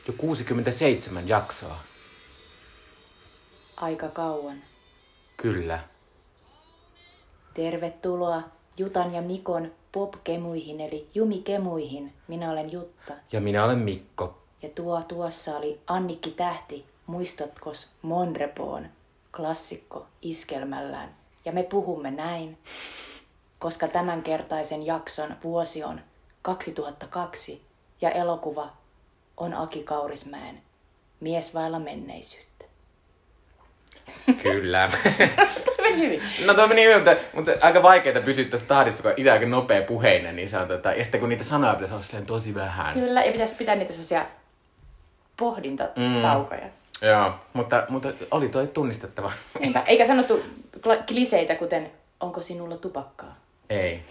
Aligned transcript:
Jo 0.08 0.14
67 0.18 1.28
jaksoa. 1.28 1.80
Aika 3.76 4.10
kauan. 4.10 4.64
Kyllä. 5.38 5.80
Tervetuloa 7.54 8.55
Jutan 8.78 9.14
ja 9.14 9.21
Mikon 9.21 9.71
popkemuihin 9.91 10.81
eli 10.81 11.09
Jumikemuihin. 11.16 12.13
Minä 12.27 12.52
olen 12.52 12.72
Jutta. 12.72 13.13
Ja 13.31 13.41
minä 13.41 13.66
olen 13.66 13.80
Mikko. 13.80 14.38
Ja 14.62 14.70
tuo 14.70 15.02
tuossa 15.08 15.58
oli 15.58 15.80
Annikki 15.88 16.31
Tähti, 16.31 16.86
muistatkos 17.08 17.90
Monrepoon, 18.02 18.88
klassikko 19.36 20.05
iskelmällään. 20.22 21.16
Ja 21.45 21.52
me 21.52 21.64
puhumme 21.64 22.12
näin, 22.12 22.58
koska 23.59 23.88
tämänkertaisen 23.88 24.86
jakson 24.86 25.36
vuosi 25.44 25.84
on 25.84 26.02
2002 26.42 27.62
ja 28.02 28.12
elokuva 28.12 28.70
on 29.38 29.53
Aki 29.53 29.84
Kaurismäen 29.84 30.62
Mies 31.20 31.53
vailla 31.53 31.80
menneisyyttä. 31.80 32.66
Kyllä. 34.44 34.92
Meni 35.89 35.98
hyvin. 36.05 36.21
no 36.45 36.53
toi 36.53 36.67
meni 36.67 36.84
hyvin, 36.84 36.95
mutta, 36.95 37.16
mutta 37.34 37.52
aika 37.62 37.84
vaikeaa 37.84 38.21
pysyä 38.21 38.45
tässä 38.45 38.67
tahdissa, 38.67 39.03
kun 39.03 39.13
itse 39.17 39.31
aika 39.31 39.45
nopea 39.45 39.81
puheinen, 39.81 40.35
niin 40.35 40.49
se 40.49 40.58
on 40.58 40.67
tota, 40.67 40.94
ja 40.94 41.03
sitten 41.03 41.20
kun 41.20 41.30
niitä 41.30 41.44
sanoja 41.44 41.73
pitäisi 41.73 41.94
olla 41.94 42.03
silleen 42.03 42.25
tosi 42.25 42.55
vähän. 42.55 42.94
Kyllä, 42.94 43.23
ja 43.23 43.31
pitäisi 43.31 43.55
pitää 43.55 43.75
niitä 43.75 43.94
sellaisia 43.94 44.25
pohdintataukoja. 45.38 46.66
Mm. 46.66 47.08
Joo, 47.08 47.33
mutta, 47.53 47.86
mutta 47.89 48.14
oli 48.31 48.50
toi 48.50 48.67
tunnistettava. 48.67 49.31
Niinpä. 49.59 49.83
Eikä 49.86 50.05
sanottu 50.05 50.44
kliseitä, 51.08 51.55
kuten 51.55 51.92
onko 52.20 52.42
sinulla 52.42 52.77
tupakkaa? 52.77 53.36
Ei. 53.70 54.03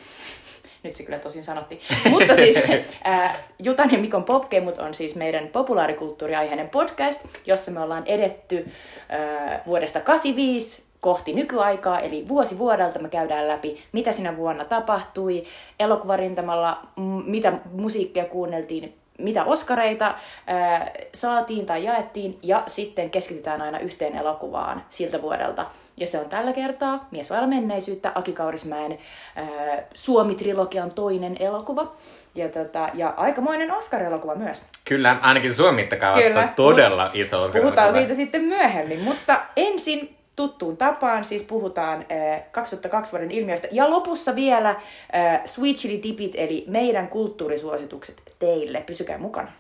Nyt 0.83 0.97
se 0.97 1.03
kyllä 1.03 1.19
tosin 1.19 1.45
sanottiin. 1.45 1.81
Mutta 2.11 2.35
siis 2.35 2.57
ää, 3.05 3.37
Jutan 3.63 3.93
ja 3.93 3.99
Mikon 3.99 4.25
Popkemut 4.25 4.79
on 4.79 4.95
siis 4.95 5.15
meidän 5.15 5.49
populaarikulttuuriaiheinen 5.49 6.69
podcast, 6.69 7.25
jossa 7.47 7.71
me 7.71 7.81
ollaan 7.81 8.03
edetty 8.07 8.71
ää, 9.09 9.63
vuodesta 9.67 10.01
85 10.01 10.85
kohti 11.05 11.33
nykyaikaa, 11.33 11.99
eli 12.01 12.25
vuosi 12.29 12.59
vuodelta 12.59 12.99
me 12.99 13.09
käydään 13.09 13.49
läpi, 13.49 13.83
mitä 13.93 14.13
sinä 14.13 14.37
vuonna 14.37 14.65
tapahtui, 14.65 15.45
elokuvarintamalla, 15.81 16.79
m- 16.97 17.03
mitä 17.31 17.53
musiikkia 17.73 18.25
kuunneltiin, 18.25 18.95
mitä 19.19 19.45
oskareita 19.45 20.15
ää, 20.47 20.91
saatiin 21.15 21.67
tai 21.67 21.85
jaettiin, 21.85 22.39
ja 22.43 22.63
sitten 22.67 23.11
keskitytään 23.11 23.63
aina 23.63 23.79
yhteen 23.79 24.17
elokuvaan 24.17 24.85
siltä 24.89 25.23
vuodelta. 25.23 25.67
Ja 25.97 26.07
se 26.07 26.19
on 26.19 26.29
tällä 26.29 26.53
kertaa 26.53 27.09
Mies 27.11 27.31
vailla 27.31 27.47
menneisyyttä, 27.47 28.13
Aki 28.15 28.33
Kaurismäen 28.33 28.99
ää, 29.37 29.47
Suomi-trilogian 29.95 30.95
toinen 30.95 31.37
elokuva. 31.41 31.93
Ja, 32.35 32.49
tota, 32.49 32.89
ja 32.95 33.15
aikamoinen 33.17 33.73
Oscar-elokuva 33.73 34.35
myös. 34.35 34.63
Kyllä, 34.85 35.19
ainakin 35.23 35.55
Suomen 35.55 35.75
mittakaavassa 35.75 36.29
Kyllä, 36.29 36.49
todella 36.57 37.11
iso 37.15 37.43
Oscar. 37.43 37.63
Puhutaan 37.63 37.93
siitä 37.93 38.15
sitten 38.15 38.43
myöhemmin, 38.43 39.01
mutta 39.01 39.41
ensin 39.57 40.17
tuttuun 40.37 40.77
tapaan, 40.77 41.25
siis 41.25 41.43
puhutaan 41.43 42.07
äh, 42.13 42.43
2002 42.53 43.13
vuoden 43.13 43.31
ilmiöstä. 43.31 43.69
Ja 43.73 43.91
lopussa 43.91 44.35
vielä 44.35 44.71
äh, 44.71 45.41
Sweet 45.45 45.77
Chili 45.77 46.03
Dipit, 46.03 46.33
eli 46.35 46.65
meidän 46.69 47.09
kulttuurisuositukset 47.09 48.23
teille. 48.39 48.81
Pysykää 48.81 49.19
mukana. 49.19 49.53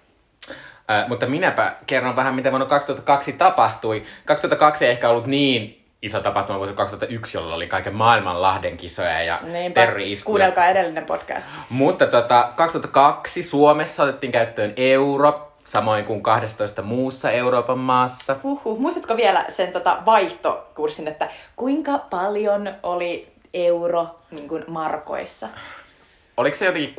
Äh, 0.91 1.09
mutta 1.09 1.27
minäpä 1.27 1.75
kerron 1.87 2.17
vähän, 2.17 2.35
mitä 2.35 2.51
vuonna 2.51 2.67
2002 2.67 3.33
tapahtui. 3.33 4.03
2002 4.25 4.85
ei 4.85 4.91
ehkä 4.91 5.09
ollut 5.09 5.27
niin 5.27 5.85
iso 6.03 6.21
tapahtuma 6.21 6.59
vuosi 6.59 6.73
2001, 6.73 7.37
jolla 7.37 7.55
oli 7.55 7.67
kaiken 7.67 7.95
maailman 7.95 8.43
Lahden 8.43 8.77
kisoja 8.77 9.23
ja 9.23 9.41
terrori-iskuja. 9.75 10.25
kuunnelkaa 10.33 10.67
edellinen 10.67 11.07
podcast. 11.07 11.49
Mutta 11.71 12.07
tota, 12.07 12.53
2002 12.57 13.43
Suomessa 13.43 14.03
otettiin 14.03 14.33
käyttöön 14.33 14.73
euro, 14.77 15.54
samoin 15.65 16.05
kuin 16.05 16.23
12 16.23 16.83
muussa 16.83 17.31
Euroopan 17.31 17.79
maassa. 17.79 18.37
Huhhuh. 18.43 18.79
Muistatko 18.79 19.17
vielä 19.17 19.45
sen 19.49 19.73
tota, 19.73 19.99
vaihtokurssin, 20.07 21.09
että 21.09 21.29
kuinka 21.57 21.99
paljon 21.99 22.75
oli 22.83 23.33
euro 23.55 24.07
niin 24.31 24.49
kuin 24.49 24.65
markoissa? 24.69 25.49
Oliko 26.37 26.57
se 26.57 26.67
jotenkin 26.67 26.95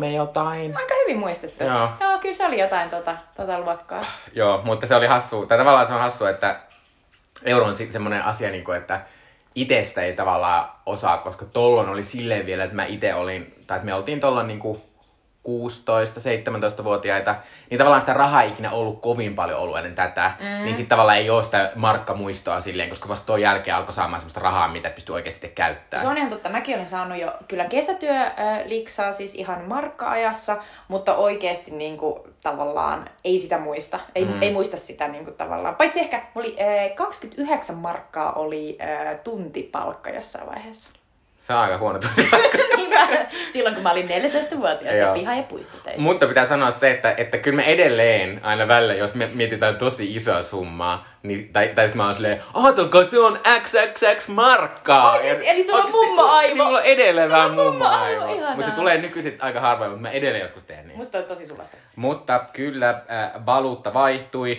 6,3 0.00 0.04
jotain? 0.04 0.76
Aika 0.76 0.94
hyvin 1.02 1.18
muistettu. 1.18 1.64
Joo. 1.64 1.88
Joo 2.00 2.18
kyllä 2.18 2.34
se 2.34 2.46
oli 2.46 2.60
jotain 2.60 2.90
tota, 2.90 3.16
tota 3.36 3.60
luokkaa. 3.60 4.04
Joo, 4.32 4.60
mutta 4.64 4.86
se 4.86 4.94
oli 4.94 5.06
hassu, 5.06 5.46
tai 5.46 5.58
tavallaan 5.58 5.86
se 5.86 5.92
on 5.92 6.00
hassu, 6.00 6.24
että 6.24 6.60
euro 7.44 7.66
on 7.66 7.76
semmoinen 7.90 8.24
asia, 8.24 8.50
niin 8.50 8.64
kuin, 8.64 8.78
että 8.78 9.00
itsestä 9.54 10.02
ei 10.02 10.12
tavallaan 10.12 10.68
osaa, 10.86 11.18
koska 11.18 11.44
tollon 11.44 11.88
oli 11.88 12.04
silleen 12.04 12.46
vielä, 12.46 12.64
että 12.64 12.76
mä 12.76 12.84
itse 12.84 13.14
olin, 13.14 13.54
tai 13.66 13.76
että 13.76 13.86
me 13.86 13.94
oltiin 13.94 14.20
tollon 14.20 14.46
niin 14.46 14.58
kuin 14.58 14.82
16-17-vuotiaita, 15.48 17.34
niin 17.70 17.78
tavallaan 17.78 18.02
sitä 18.02 18.14
rahaa 18.14 18.42
ei 18.42 18.48
ikinä 18.48 18.70
ollut 18.70 19.00
kovin 19.00 19.34
paljon 19.34 19.60
ollut 19.60 19.76
ennen 19.78 19.94
tätä, 19.94 20.32
mm. 20.40 20.64
niin 20.64 20.74
sitten 20.74 20.88
tavallaan 20.88 21.18
ei 21.18 21.30
ole 21.30 21.42
sitä 21.42 21.72
markkamuistoa 21.74 22.60
silleen, 22.60 22.88
koska 22.88 23.08
vasta 23.08 23.26
tuon 23.26 23.40
jälkeen 23.40 23.76
alkoi 23.76 23.92
saamaan 23.92 24.20
semmoista 24.20 24.40
rahaa, 24.40 24.68
mitä 24.68 24.90
pystyy 24.90 25.14
oikeasti 25.14 25.48
käyttämään. 25.48 26.06
Se 26.06 26.10
on 26.10 26.18
ihan 26.18 26.30
totta. 26.30 26.48
Mäkin 26.48 26.74
olen 26.74 26.86
saanut 26.86 27.18
jo 27.18 27.32
kyllä 27.48 27.64
kesätyöliksaa 27.64 29.12
siis 29.12 29.34
ihan 29.34 29.64
markka-ajassa, 29.64 30.56
mutta 30.88 31.16
oikeasti 31.16 31.70
niin 31.70 31.98
kuin, 31.98 32.20
tavallaan 32.42 33.10
ei 33.24 33.38
sitä 33.38 33.58
muista. 33.58 34.00
Ei, 34.14 34.24
mm. 34.24 34.42
ei 34.42 34.52
muista 34.52 34.76
sitä 34.76 35.08
niin 35.08 35.24
kuin, 35.24 35.36
tavallaan. 35.36 35.76
Paitsi 35.76 36.00
ehkä 36.00 36.22
oli, 36.34 36.56
äh, 36.60 36.94
29 36.94 37.76
markkaa 37.76 38.32
oli 38.32 38.78
äh, 38.82 39.18
tuntipalkka 39.24 40.10
jossain 40.10 40.46
vaiheessa. 40.46 40.90
Se 41.38 41.54
on 41.54 41.60
aika 41.60 41.78
huono 41.78 41.98
tunti. 41.98 42.30
Niinpä. 42.76 43.08
Silloin 43.52 43.74
kun 43.74 43.82
mä 43.82 43.90
olin 43.92 44.08
14-vuotias 44.08 44.96
ja 44.96 45.12
piha- 45.14 45.34
ja 45.36 45.42
puistotöissä. 45.42 46.02
Mutta 46.02 46.26
pitää 46.26 46.44
sanoa 46.44 46.70
se, 46.70 46.90
että, 46.90 47.14
että 47.16 47.38
kyllä 47.38 47.56
me 47.56 47.64
edelleen 47.64 48.40
aina 48.42 48.68
välillä, 48.68 48.94
jos 48.94 49.14
me 49.14 49.30
mietitään 49.34 49.76
tosi 49.76 50.14
isoa 50.14 50.42
summaa, 50.42 51.06
niin, 51.22 51.52
tai, 51.52 51.68
tai 51.68 51.86
sitten 51.86 51.96
mä 51.96 52.04
oon 52.06 52.14
silleen, 52.14 52.42
ajatelkaa, 52.54 53.04
se 53.04 53.18
on 53.18 53.38
XXX 53.62 54.28
markkaa. 54.28 55.12
Oikeesti? 55.12 55.44
Ja 55.44 55.52
Eli 55.52 55.62
sulla 55.62 55.78
on 55.78 55.84
oikeesti, 55.84 56.06
mummo-aivo? 56.06 56.54
Niin, 56.54 56.64
mulla 56.66 56.78
on 56.78 56.84
edelleen 56.84 57.30
vähän 57.30 57.50
mummo-aivo. 57.50 58.34
ihanaa. 58.34 58.54
Mutta 58.54 58.70
se 58.70 58.76
tulee 58.76 58.98
nykyisin 58.98 59.36
aika 59.40 59.60
harvoin, 59.60 59.90
mutta 59.90 60.02
mä 60.02 60.10
edelleen 60.10 60.42
joskus 60.42 60.64
teen 60.64 60.88
niin. 60.88 60.98
Musta 60.98 61.18
on 61.18 61.24
tosi 61.24 61.46
sulasta. 61.46 61.76
Mutta 61.96 62.44
kyllä 62.52 62.90
äh, 62.90 63.46
valuutta 63.46 63.94
vaihtui. 63.94 64.58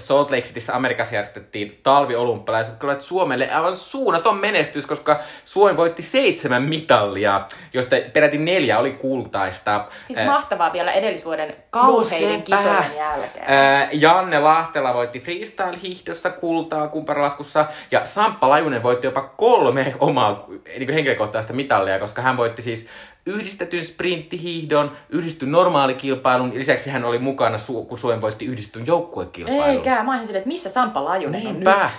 Salt 0.00 0.30
Lake 0.30 0.42
Cityssä 0.42 0.76
Amerikassa 0.76 1.14
järjestettiin 1.14 1.80
talviolympialaiset, 1.82 2.72
jotka 2.72 2.86
olivat 2.86 3.02
Suomelle 3.02 3.50
aivan 3.50 3.76
suunnaton 3.76 4.36
menestys, 4.36 4.86
koska 4.86 5.20
Suomi 5.44 5.76
voitti 5.76 6.02
seitsemän 6.02 6.62
mitallia, 6.62 7.46
joista 7.72 7.96
peräti 8.12 8.38
neljä 8.38 8.78
oli 8.78 8.92
kultaista. 8.92 9.84
Siis 10.04 10.18
Äh, 10.18 10.26
mahtavaa 10.26 10.72
vielä 10.72 10.92
edellisvuoden 10.92 11.56
kauheiden 11.70 12.42
sepä. 12.46 12.56
kisojen 12.56 12.96
jälkeen. 12.96 13.44
Ää, 13.48 13.88
Janne 13.92 14.38
Lahtela 14.38 14.94
voitti 14.94 15.20
freestyle-hiihdossa 15.20 16.30
kultaa 16.30 16.88
kumparalaskussa 16.88 17.66
ja 17.90 18.06
Samppa 18.06 18.48
Lajunen 18.50 18.82
voitti 18.82 19.06
jopa 19.06 19.22
kolme 19.22 19.94
omaa 19.98 20.44
niin 20.48 20.86
kuin 20.86 20.94
henkilökohtaista 20.94 21.52
mitallia, 21.52 21.98
koska 21.98 22.22
hän 22.22 22.36
voitti 22.36 22.62
siis 22.62 22.86
yhdistetyn 23.26 23.84
sprinttihiihdon, 23.84 24.96
yhdistetyn 25.08 25.52
normaalikilpailun 25.52 26.52
ja 26.52 26.58
lisäksi 26.58 26.90
hän 26.90 27.04
oli 27.04 27.18
mukana, 27.18 27.56
su- 27.56 27.86
kun 27.86 27.98
Suomi 27.98 28.20
voitti 28.20 28.44
yhdistetyn 28.44 28.86
joukkuekilpailun. 28.86 29.64
Eikä, 29.64 30.02
mä 30.02 30.18
silleen, 30.18 30.36
että 30.36 30.48
missä 30.48 30.70
Sampa 30.70 31.04
Lajunen 31.04 31.46
on 31.46 31.46
nyt? 31.46 31.54
Niinpä. 31.64 31.90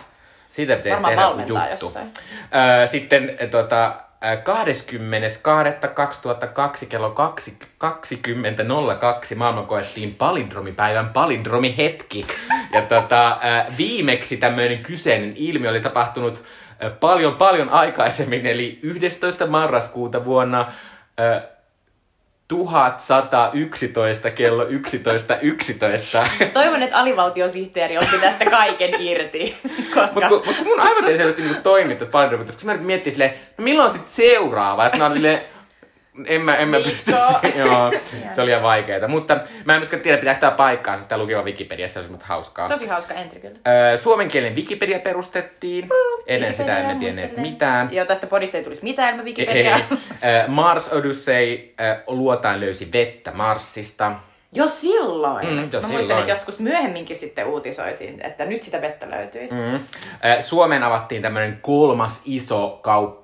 Siitä 0.49 0.75
pitäisi 0.75 1.03
Varmaan 1.03 1.13
tehdä 1.13 1.27
valmentaa 1.29 1.69
juttu. 1.69 1.85
jossain. 1.85 2.11
Öö, 2.55 2.87
sitten 2.87 3.37
tota, 3.51 3.85
äh, 4.25 4.37
20.2.2002 4.37 6.85
kello 6.89 7.09
20 7.09 8.63
20.02 9.31 9.35
maailman 9.35 9.65
koettiin 9.65 10.15
palindromipäivän 10.15 11.09
palindromihetki. 11.09 12.25
Ja 12.73 12.81
tota, 12.81 13.37
viimeksi 13.77 14.37
tämmöinen 14.37 14.77
kyseinen 14.77 15.33
ilmiö 15.35 15.69
oli 15.69 15.81
tapahtunut 15.81 16.43
paljon 16.99 17.35
paljon 17.35 17.69
aikaisemmin, 17.69 18.45
eli 18.45 18.79
11. 18.81 19.47
marraskuuta 19.47 20.25
vuonna 20.25 20.71
äh, 21.21 21.43
1111 22.47 24.31
kello 24.31 24.65
11.11. 24.65 24.71
11. 25.41 26.27
Toivon, 26.53 26.83
että 26.83 26.97
alivaltiosihteeri 26.97 27.97
otti 27.97 28.17
tästä 28.21 28.45
kaiken 28.45 29.01
irti, 29.01 29.57
koska... 29.93 30.13
Mutta 30.13 30.29
kun, 30.29 30.41
mut 30.45 30.55
kun 30.55 30.67
mun 30.67 30.79
aivot 30.79 31.05
ei 31.05 31.17
selvästi 31.17 31.41
niinku 31.41 31.61
toimi 31.61 31.95
tuossa 31.95 32.11
palindromituksessa, 32.11 32.57
koska 32.59 32.71
mä 32.71 32.77
nyt 32.77 32.87
miettii 32.87 33.11
silleen, 33.11 33.33
no 33.57 33.63
milloin 33.63 33.91
sit 33.91 34.07
seuraava? 34.07 34.83
Ja 34.83 34.89
sitten 34.89 34.99
mä 34.99 35.05
olin 35.05 35.17
silleen, 35.17 35.41
En 36.25 36.41
mä, 36.41 36.55
en 36.55 36.69
mä 36.69 36.77
pysty 36.77 37.11
Viikko. 37.11 37.59
Joo, 37.59 37.91
se 38.35 38.41
oli 38.41 38.51
ihan 38.51 38.63
vaikeeta. 38.63 39.07
Mutta 39.07 39.39
mä 39.65 39.73
en 39.73 39.79
myöskään 39.79 40.01
tiedä, 40.01 40.17
pitääkö 40.17 40.39
tämä 40.39 40.51
paikkaa. 40.51 40.99
Sitä 40.99 41.17
lukiva 41.17 41.41
Wikipediassa 41.41 41.99
olisi 41.99 42.11
mutta 42.11 42.25
hauskaa. 42.25 42.69
Tosi 42.69 42.87
hauska 42.87 43.13
entry 43.13 43.39
kyllä. 43.39 43.59
Öö, 43.67 43.97
suomenkielinen 43.97 44.55
Wikipedia 44.55 44.99
perustettiin. 44.99 45.89
Ennen 46.27 46.53
sitä 46.53 46.77
emme 46.79 46.95
tienneet 46.99 47.37
mitään. 47.37 47.89
Joo, 47.93 48.05
tästä 48.05 48.27
podista 48.27 48.57
ei 48.57 48.63
tulisi 48.63 48.83
mitään 48.83 49.09
ilman. 49.09 49.25
Wikipediaa. 49.25 49.79
Öö, 50.23 50.47
Mars 50.47 50.93
Odyssey, 50.93 51.73
öö, 51.81 51.95
luotain 52.07 52.59
löysi 52.59 52.89
vettä 52.93 53.31
Marsista. 53.31 54.11
Jo 54.53 54.67
silloin. 54.67 55.47
Mm, 55.47 55.55
jo 55.55 55.57
Mä 55.59 55.67
muistan, 55.69 55.89
silloin. 56.01 56.19
että 56.19 56.31
joskus 56.31 56.59
myöhemminkin 56.59 57.15
sitten 57.15 57.47
uutisoitiin, 57.47 58.25
että 58.25 58.45
nyt 58.45 58.63
sitä 58.63 58.81
vettä 58.81 59.09
löytyi. 59.09 59.47
Mm. 59.51 59.79
Öö, 60.25 60.41
Suomeen 60.41 60.83
avattiin 60.83 61.21
tämmöinen 61.21 61.59
kolmas 61.61 62.21
iso 62.25 62.79
kaup... 62.81 63.21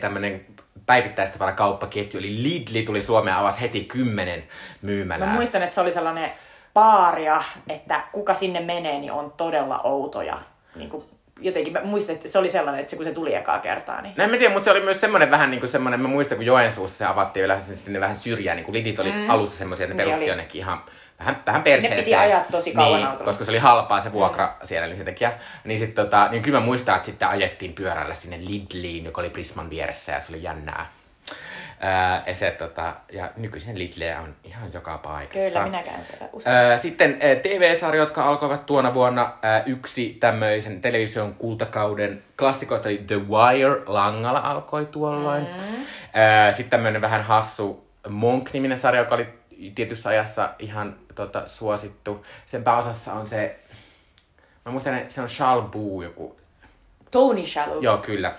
tämmöinen 0.00 0.46
päivittäistavara 0.86 1.52
kauppaketju, 1.52 2.20
eli 2.20 2.42
Lidli 2.42 2.82
tuli 2.82 3.02
Suomeen 3.02 3.34
ja 3.34 3.40
avasi 3.40 3.60
heti 3.60 3.84
kymmenen 3.84 4.40
Mä 4.40 4.46
myymälää. 4.82 5.32
muistan, 5.34 5.62
että 5.62 5.74
se 5.74 5.80
oli 5.80 5.90
sellainen 5.92 6.30
paaria, 6.74 7.42
että 7.68 8.00
kuka 8.12 8.34
sinne 8.34 8.60
menee, 8.60 8.98
niin 8.98 9.12
on 9.12 9.32
todella 9.36 9.80
outoja. 9.84 10.40
Niin 10.74 10.90
kuin, 10.90 11.04
jotenkin 11.40 11.72
mä 11.72 11.80
muistan, 11.84 12.14
että 12.14 12.28
se 12.28 12.38
oli 12.38 12.50
sellainen, 12.50 12.80
että 12.80 12.90
se, 12.90 12.96
kun 12.96 13.04
se 13.04 13.12
tuli 13.12 13.34
ekaa 13.34 13.58
kertaa, 13.58 14.00
niin... 14.00 14.14
No 14.16 14.24
en 14.24 14.30
mä 14.30 14.36
tiedä, 14.36 14.52
mutta 14.52 14.64
se 14.64 14.70
oli 14.70 14.80
myös 14.80 15.00
semmoinen 15.00 15.30
vähän 15.30 15.50
niin 15.50 15.60
kuin 15.60 15.70
semmoinen, 15.70 16.00
mä 16.00 16.08
muistan 16.08 16.36
kun 16.38 16.46
Joensuussa 16.46 16.98
se 16.98 17.04
avattiin 17.04 17.42
vielä 17.42 17.58
sinne, 17.60 18.00
vähän 18.00 18.16
syrjään, 18.16 18.56
niin 18.56 18.64
kuin 18.64 18.74
Lidit 18.74 18.98
oli 18.98 19.12
mm. 19.12 19.30
alussa 19.30 19.58
semmoisia, 19.58 19.84
että 19.84 19.96
ne 19.96 20.02
Niin 20.02 20.10
perusti 20.10 20.24
oli. 20.24 20.30
jonnekin 20.30 20.58
ihan 20.58 20.82
vähän, 21.18 21.42
vähän 21.46 21.62
perseeseen. 21.62 22.04
piti 22.04 22.14
ajaa 22.14 22.44
tosi 22.50 22.72
kauan 22.72 22.98
niin, 22.98 23.06
autolla. 23.06 23.24
koska 23.24 23.44
se 23.44 23.50
oli 23.50 23.58
halpaa 23.58 24.00
se 24.00 24.12
vuokra 24.12 24.46
mm. 24.46 24.66
siellä, 24.66 24.86
niin 24.86 24.96
sen 24.96 25.06
takia. 25.06 25.32
Niin, 25.64 25.78
sit, 25.78 25.94
tota, 25.94 26.28
niin 26.30 26.42
kyllä 26.42 26.60
mä 26.60 26.64
muistan, 26.66 26.96
että 26.96 27.06
sitten 27.06 27.28
ajettiin 27.28 27.72
pyörällä 27.72 28.14
sinne 28.14 28.38
Lidliin, 28.40 29.04
joka 29.04 29.20
oli 29.20 29.30
Prisman 29.30 29.70
vieressä 29.70 30.12
ja 30.12 30.20
se 30.20 30.32
oli 30.32 30.42
jännää. 30.42 30.86
Ää, 31.80 32.22
ja, 32.26 32.34
se, 32.34 32.50
tota, 32.50 32.94
ja 33.12 33.30
nykyisin 33.36 33.78
Lidle 33.78 34.18
on 34.18 34.34
ihan 34.44 34.72
joka 34.72 34.98
paikassa. 34.98 35.48
Kyllä, 35.48 35.64
minä 35.64 35.82
käyn 35.82 36.04
siellä 36.04 36.28
usein. 36.32 36.78
Sitten 36.78 37.18
TV-sarjat, 37.42 38.08
jotka 38.08 38.24
alkoivat 38.24 38.66
tuona 38.66 38.94
vuonna. 38.94 39.32
Yksi 39.66 40.16
tämmöisen 40.20 40.80
television 40.80 41.34
kultakauden 41.34 42.22
klassikoista 42.38 42.88
oli 42.88 43.04
The 43.06 43.16
Wire, 43.16 43.82
Langalla 43.86 44.38
alkoi 44.38 44.86
tuolloin. 44.86 45.42
Mm. 45.42 45.84
Sitten 46.52 46.70
tämmöinen 46.70 47.00
vähän 47.00 47.22
hassu 47.22 47.88
Monk-niminen 48.08 48.78
sarja, 48.78 49.00
joka 49.00 49.14
oli 49.14 49.28
tietyssä 49.74 50.08
ajassa 50.08 50.50
ihan 50.58 50.96
tota, 51.14 51.48
suosittu. 51.48 52.26
Sen 52.46 52.64
pääosassa 52.64 53.12
on 53.12 53.26
se, 53.26 53.58
mä 54.64 54.72
muistan, 54.72 54.98
että 54.98 55.14
se 55.14 55.20
on 55.20 55.28
Charles 55.28 55.70
Boo 55.70 56.02
joku. 56.02 56.36
Tony 57.10 57.46
Shalhoub. 57.46 57.82
Joo, 57.82 57.98
kyllä. 57.98 58.36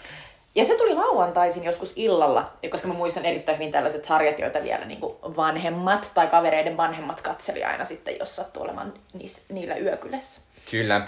Ja 0.56 0.66
se 0.66 0.78
tuli 0.78 0.94
lauantaisin 0.96 1.64
joskus 1.64 1.94
illalla, 1.96 2.52
koska 2.72 2.88
mä 2.88 2.94
muistan 2.94 3.26
erittäin 3.26 3.58
hyvin 3.58 3.72
tällaiset 3.72 4.06
sarjat, 4.06 4.40
joita 4.40 4.64
vielä 4.64 4.86
niin 4.86 5.00
vanhemmat 5.36 6.12
tai 6.14 6.28
kavereiden 6.28 6.78
vanhemmat 6.78 7.22
katseli 7.22 7.64
aina 7.64 7.84
sitten, 7.84 8.20
jos 8.20 8.36
sattui 8.36 8.64
olemaan 8.64 8.94
niissä, 9.14 9.42
niillä 9.54 9.76
yökylässä. 9.76 10.42
Kyllä. 10.72 11.06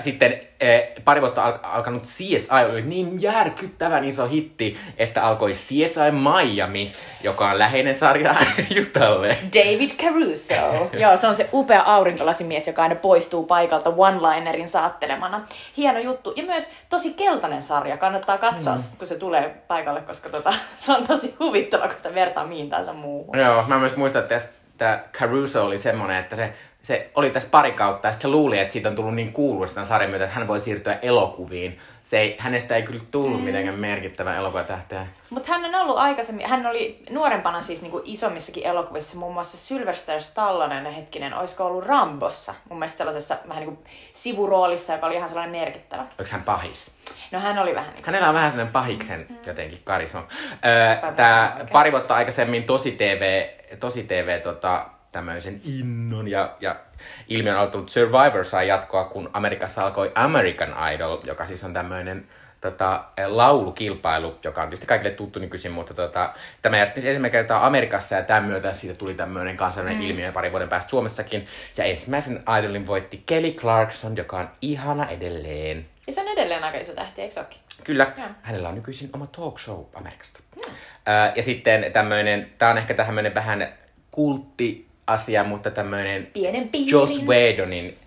Sitten 0.00 0.40
pari 1.04 1.20
vuotta 1.20 1.44
al- 1.44 1.58
alkanut 1.62 2.02
CSI 2.02 2.64
oli 2.70 2.82
niin 2.82 3.22
järkyttävän 3.22 4.04
iso 4.04 4.26
hitti, 4.26 4.76
että 4.98 5.22
alkoi 5.22 5.52
CSI 5.52 6.10
Miami, 6.12 6.92
joka 7.22 7.50
on 7.50 7.58
läheinen 7.58 7.94
sarja 7.94 8.34
Jutalle. 8.76 9.36
David 9.54 9.90
Caruso. 9.90 10.88
Joo, 10.98 11.16
se 11.16 11.26
on 11.26 11.36
se 11.36 11.48
upea 11.52 11.82
aurinkolasimies, 11.82 12.66
joka 12.66 12.82
aina 12.82 12.94
poistuu 12.94 13.46
paikalta 13.46 13.90
one-linerin 13.90 14.68
saattelemana. 14.68 15.46
Hieno 15.76 15.98
juttu. 15.98 16.32
Ja 16.36 16.42
myös 16.42 16.70
tosi 16.88 17.14
keltainen 17.14 17.62
sarja. 17.62 17.96
Kannattaa 17.96 18.38
katsoa, 18.38 18.74
mm. 18.74 18.96
kun 18.98 19.06
se 19.06 19.16
tulee 19.16 19.62
paikalle, 19.68 20.00
koska 20.00 20.28
tota, 20.28 20.54
se 20.78 20.92
on 20.92 21.06
tosi 21.06 21.34
huvittava, 21.40 21.88
kun 21.88 21.96
sitä 21.96 22.14
vertaa 22.14 22.46
mihin 22.46 22.70
tahansa 22.70 22.92
muuhun. 22.92 23.38
Joo, 23.38 23.64
mä 23.66 23.78
myös 23.78 23.96
muistan, 23.96 24.22
että 24.22 25.04
Caruso 25.12 25.64
oli 25.64 25.78
semmonen, 25.78 26.16
että 26.16 26.36
se, 26.36 26.52
se 26.82 27.10
oli 27.14 27.30
tässä 27.30 27.48
pari 27.50 27.72
kautta 27.72 28.08
ja 28.08 28.12
se 28.12 28.28
luuli, 28.28 28.58
että 28.58 28.72
siitä 28.72 28.88
on 28.88 28.94
tullut 28.94 29.14
niin 29.14 29.32
kuuluista 29.32 29.74
tämän 29.74 29.86
sarjan 29.86 30.10
myötä, 30.10 30.24
että 30.24 30.38
hän 30.38 30.48
voi 30.48 30.60
siirtyä 30.60 30.98
elokuviin. 31.02 31.78
Se 32.04 32.18
ei, 32.18 32.36
hänestä 32.38 32.76
ei 32.76 32.82
kyllä 32.82 33.02
tullut 33.10 33.38
mm. 33.38 33.44
mitenkään 33.44 33.78
merkittävä 33.78 34.36
elokuvatähteä. 34.36 35.06
Mutta 35.30 35.48
hän 35.52 35.64
on 35.64 35.74
ollut 35.74 35.96
aikaisemmin, 35.96 36.46
hän 36.46 36.66
oli 36.66 37.02
nuorempana 37.10 37.60
siis 37.60 37.82
niinku 37.82 38.02
isommissakin 38.04 38.66
elokuvissa, 38.66 39.18
muun 39.18 39.34
muassa 39.34 39.56
Sylvester 39.56 40.22
Stallonen 40.22 40.86
hetkinen, 40.86 41.34
olisiko 41.34 41.64
ollut 41.64 41.86
Rambossa, 41.86 42.54
mun 42.68 42.78
mielestä 42.78 42.98
sellaisessa 42.98 43.36
vähän 43.48 43.66
niinku 43.66 43.82
sivuroolissa, 44.12 44.92
joka 44.92 45.06
oli 45.06 45.16
ihan 45.16 45.28
sellainen 45.28 45.60
merkittävä. 45.60 46.02
Onko 46.02 46.24
hän 46.30 46.42
pahis? 46.42 46.90
No 47.30 47.40
hän 47.40 47.58
oli 47.58 47.74
vähän 47.74 47.90
niinku 47.94 48.06
Hänellä 48.06 48.28
on 48.28 48.34
vähän 48.34 48.50
sellainen 48.50 48.72
pahiksen 48.72 49.26
jotenkin 49.46 49.78
karisma. 49.84 50.26
Öö, 50.64 51.12
Tämä 51.12 51.56
pari 51.72 51.92
vuotta 51.92 52.14
aikaisemmin 52.14 52.64
Tosi 52.64 52.92
TV, 52.92 53.46
tosi 53.80 54.02
TV 54.02 54.40
tota, 54.40 54.86
tämmöisen 55.12 55.60
innon 55.64 56.28
ja, 56.28 56.56
ja 56.60 56.76
ilmiön 57.28 57.56
aloittanut 57.56 57.88
Survivor 57.88 58.44
sai 58.44 58.68
jatkoa, 58.68 59.04
kun 59.04 59.30
Amerikassa 59.32 59.84
alkoi 59.84 60.12
American 60.14 60.74
Idol, 60.94 61.18
joka 61.24 61.46
siis 61.46 61.64
on 61.64 61.74
tämmöinen 61.74 62.28
tota, 62.60 63.04
laulukilpailu, 63.26 64.38
joka 64.44 64.62
on 64.62 64.68
tietysti 64.68 64.86
kaikille 64.86 65.14
tuttu 65.14 65.38
nykyisin, 65.38 65.72
mutta 65.72 65.94
tota, 65.94 66.34
tämä 66.62 66.76
järjestettiin 66.76 67.08
ensimmäinen 67.08 67.32
kertaa 67.32 67.66
Amerikassa 67.66 68.14
ja 68.14 68.22
tämän 68.22 68.44
myötä 68.44 68.74
siitä 68.74 68.94
tuli 68.94 69.14
tämmöinen 69.14 69.56
kansainvälinen 69.56 70.04
mm. 70.04 70.10
ilmiö 70.10 70.26
ja 70.26 70.32
pari 70.32 70.50
vuoden 70.50 70.68
päästä 70.68 70.90
Suomessakin. 70.90 71.46
Ja 71.76 71.84
ensimmäisen 71.84 72.42
Idolin 72.58 72.86
voitti 72.86 73.22
Kelly 73.26 73.50
Clarkson, 73.50 74.16
joka 74.16 74.38
on 74.38 74.50
ihana 74.60 75.08
edelleen. 75.08 75.86
Ja 76.06 76.12
se 76.12 76.20
on 76.20 76.28
edelleen 76.28 76.64
aika 76.64 76.78
iso 76.78 76.94
tähti, 76.94 77.22
eikö 77.22 77.34
se 77.34 77.40
olekin? 77.40 77.60
Kyllä, 77.84 78.06
Joo. 78.16 78.26
hänellä 78.42 78.68
on 78.68 78.74
nykyisin 78.74 79.10
oma 79.12 79.26
talk 79.26 79.58
show 79.58 79.84
Amerikasta. 79.94 80.40
Ää, 81.06 81.32
ja 81.36 81.42
sitten 81.42 81.92
tämmöinen, 81.92 82.52
tää 82.58 82.70
on 82.70 82.78
ehkä 82.78 82.94
tämmöinen 82.94 83.34
vähän 83.34 83.68
kulttiasia, 85.06 85.44
mutta 85.44 85.70
tämmöinen. 85.70 86.30
Joss 86.86 87.22
Whedonin 87.22 87.98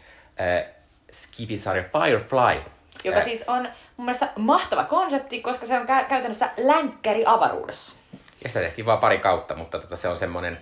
äh, 0.41 0.65
skifisarja 1.11 1.83
Firefly. 1.83 2.71
Joka 3.03 3.17
Ää, 3.17 3.23
siis 3.23 3.43
on 3.47 3.67
mun 3.97 4.05
mielestä 4.05 4.29
mahtava 4.35 4.83
konsepti, 4.83 5.41
koska 5.41 5.65
se 5.65 5.79
on 5.79 5.85
kä- 5.87 6.05
käytännössä 6.05 6.49
länkkäri 6.57 7.23
avaruudessa. 7.25 7.95
Ja 8.43 8.49
sitä 8.49 8.59
tehtiin 8.59 8.85
vaan 8.85 8.99
pari 8.99 9.17
kautta, 9.19 9.55
mutta 9.55 9.79
tota, 9.79 9.97
se 9.97 10.07
on 10.07 10.17
semmoinen, 10.17 10.57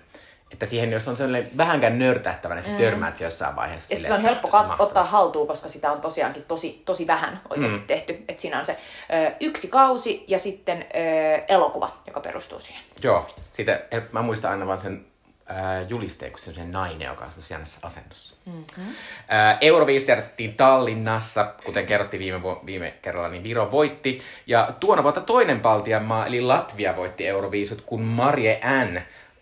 että 0.52 0.66
siihen 0.66 0.92
jos 0.92 1.08
on 1.08 1.18
sellainen 1.18 1.52
vähänkään 1.58 2.00
nörtähtävä, 2.00 2.56
niin 2.56 2.64
sä 2.64 2.72
törmäät 2.72 3.18
se 3.18 3.24
jossain 3.24 3.56
vaiheessa. 3.56 3.94
Ja 3.94 3.98
silleen, 3.98 4.10
se 4.10 4.14
on 4.14 4.20
että 4.20 4.48
helppo 4.50 4.74
kat- 4.74 4.76
ottaa 4.80 5.04
haltuun, 5.04 5.48
koska 5.48 5.70
sitä 5.70 5.92
on 5.92 6.02
tosiaankin 6.02 6.44
tosi, 6.44 6.82
tosi 6.86 7.08
vähän 7.08 7.42
oikeasti 7.50 7.80
mm. 7.80 7.86
tehty. 7.86 8.24
Et 8.28 8.40
siinä 8.40 8.60
on 8.60 8.66
se 8.66 8.78
ö, 9.28 9.32
yksi 9.40 9.68
kausi 9.68 10.24
ja 10.28 10.40
sitten 10.40 10.86
ö, 10.96 11.44
elokuva, 11.48 11.98
joka 12.08 12.20
perustuu 12.20 12.60
siihen. 12.60 12.84
Joo, 13.04 13.28
sitä, 13.52 13.82
mä 14.12 14.22
muistan 14.22 14.52
aina 14.52 14.68
vaan 14.68 14.82
sen 14.82 15.06
julisteen, 15.90 16.32
kun 16.32 16.40
se 16.40 16.50
on 16.50 16.56
se 16.56 16.66
nainen, 16.66 17.08
joka 17.08 17.26
on 17.26 17.32
jännässä 17.50 17.80
asennossa. 17.84 18.36
Mm-hmm. 18.46 18.84
Ää, 19.28 19.58
Euroviisut 19.62 20.08
järjestettiin 20.10 20.54
Tallinnassa, 20.54 21.54
kuten 21.66 21.86
kerrottiin 21.86 22.20
viime, 22.20 22.44
vu- 22.44 22.62
viime 22.66 22.94
kerralla, 23.02 23.30
niin 23.30 23.44
Viro 23.44 23.72
voitti. 23.72 24.22
Ja 24.48 24.70
tuona 24.80 25.04
vuonna 25.04 25.22
toinen 25.22 25.62
Baltian 25.62 26.04
maa, 26.04 26.26
eli 26.26 26.42
Latvia, 26.42 26.96
voitti 26.96 27.28
Euroviisut, 27.28 27.82
kun 27.82 28.02
Marie 28.02 28.62
Ann 28.64 29.00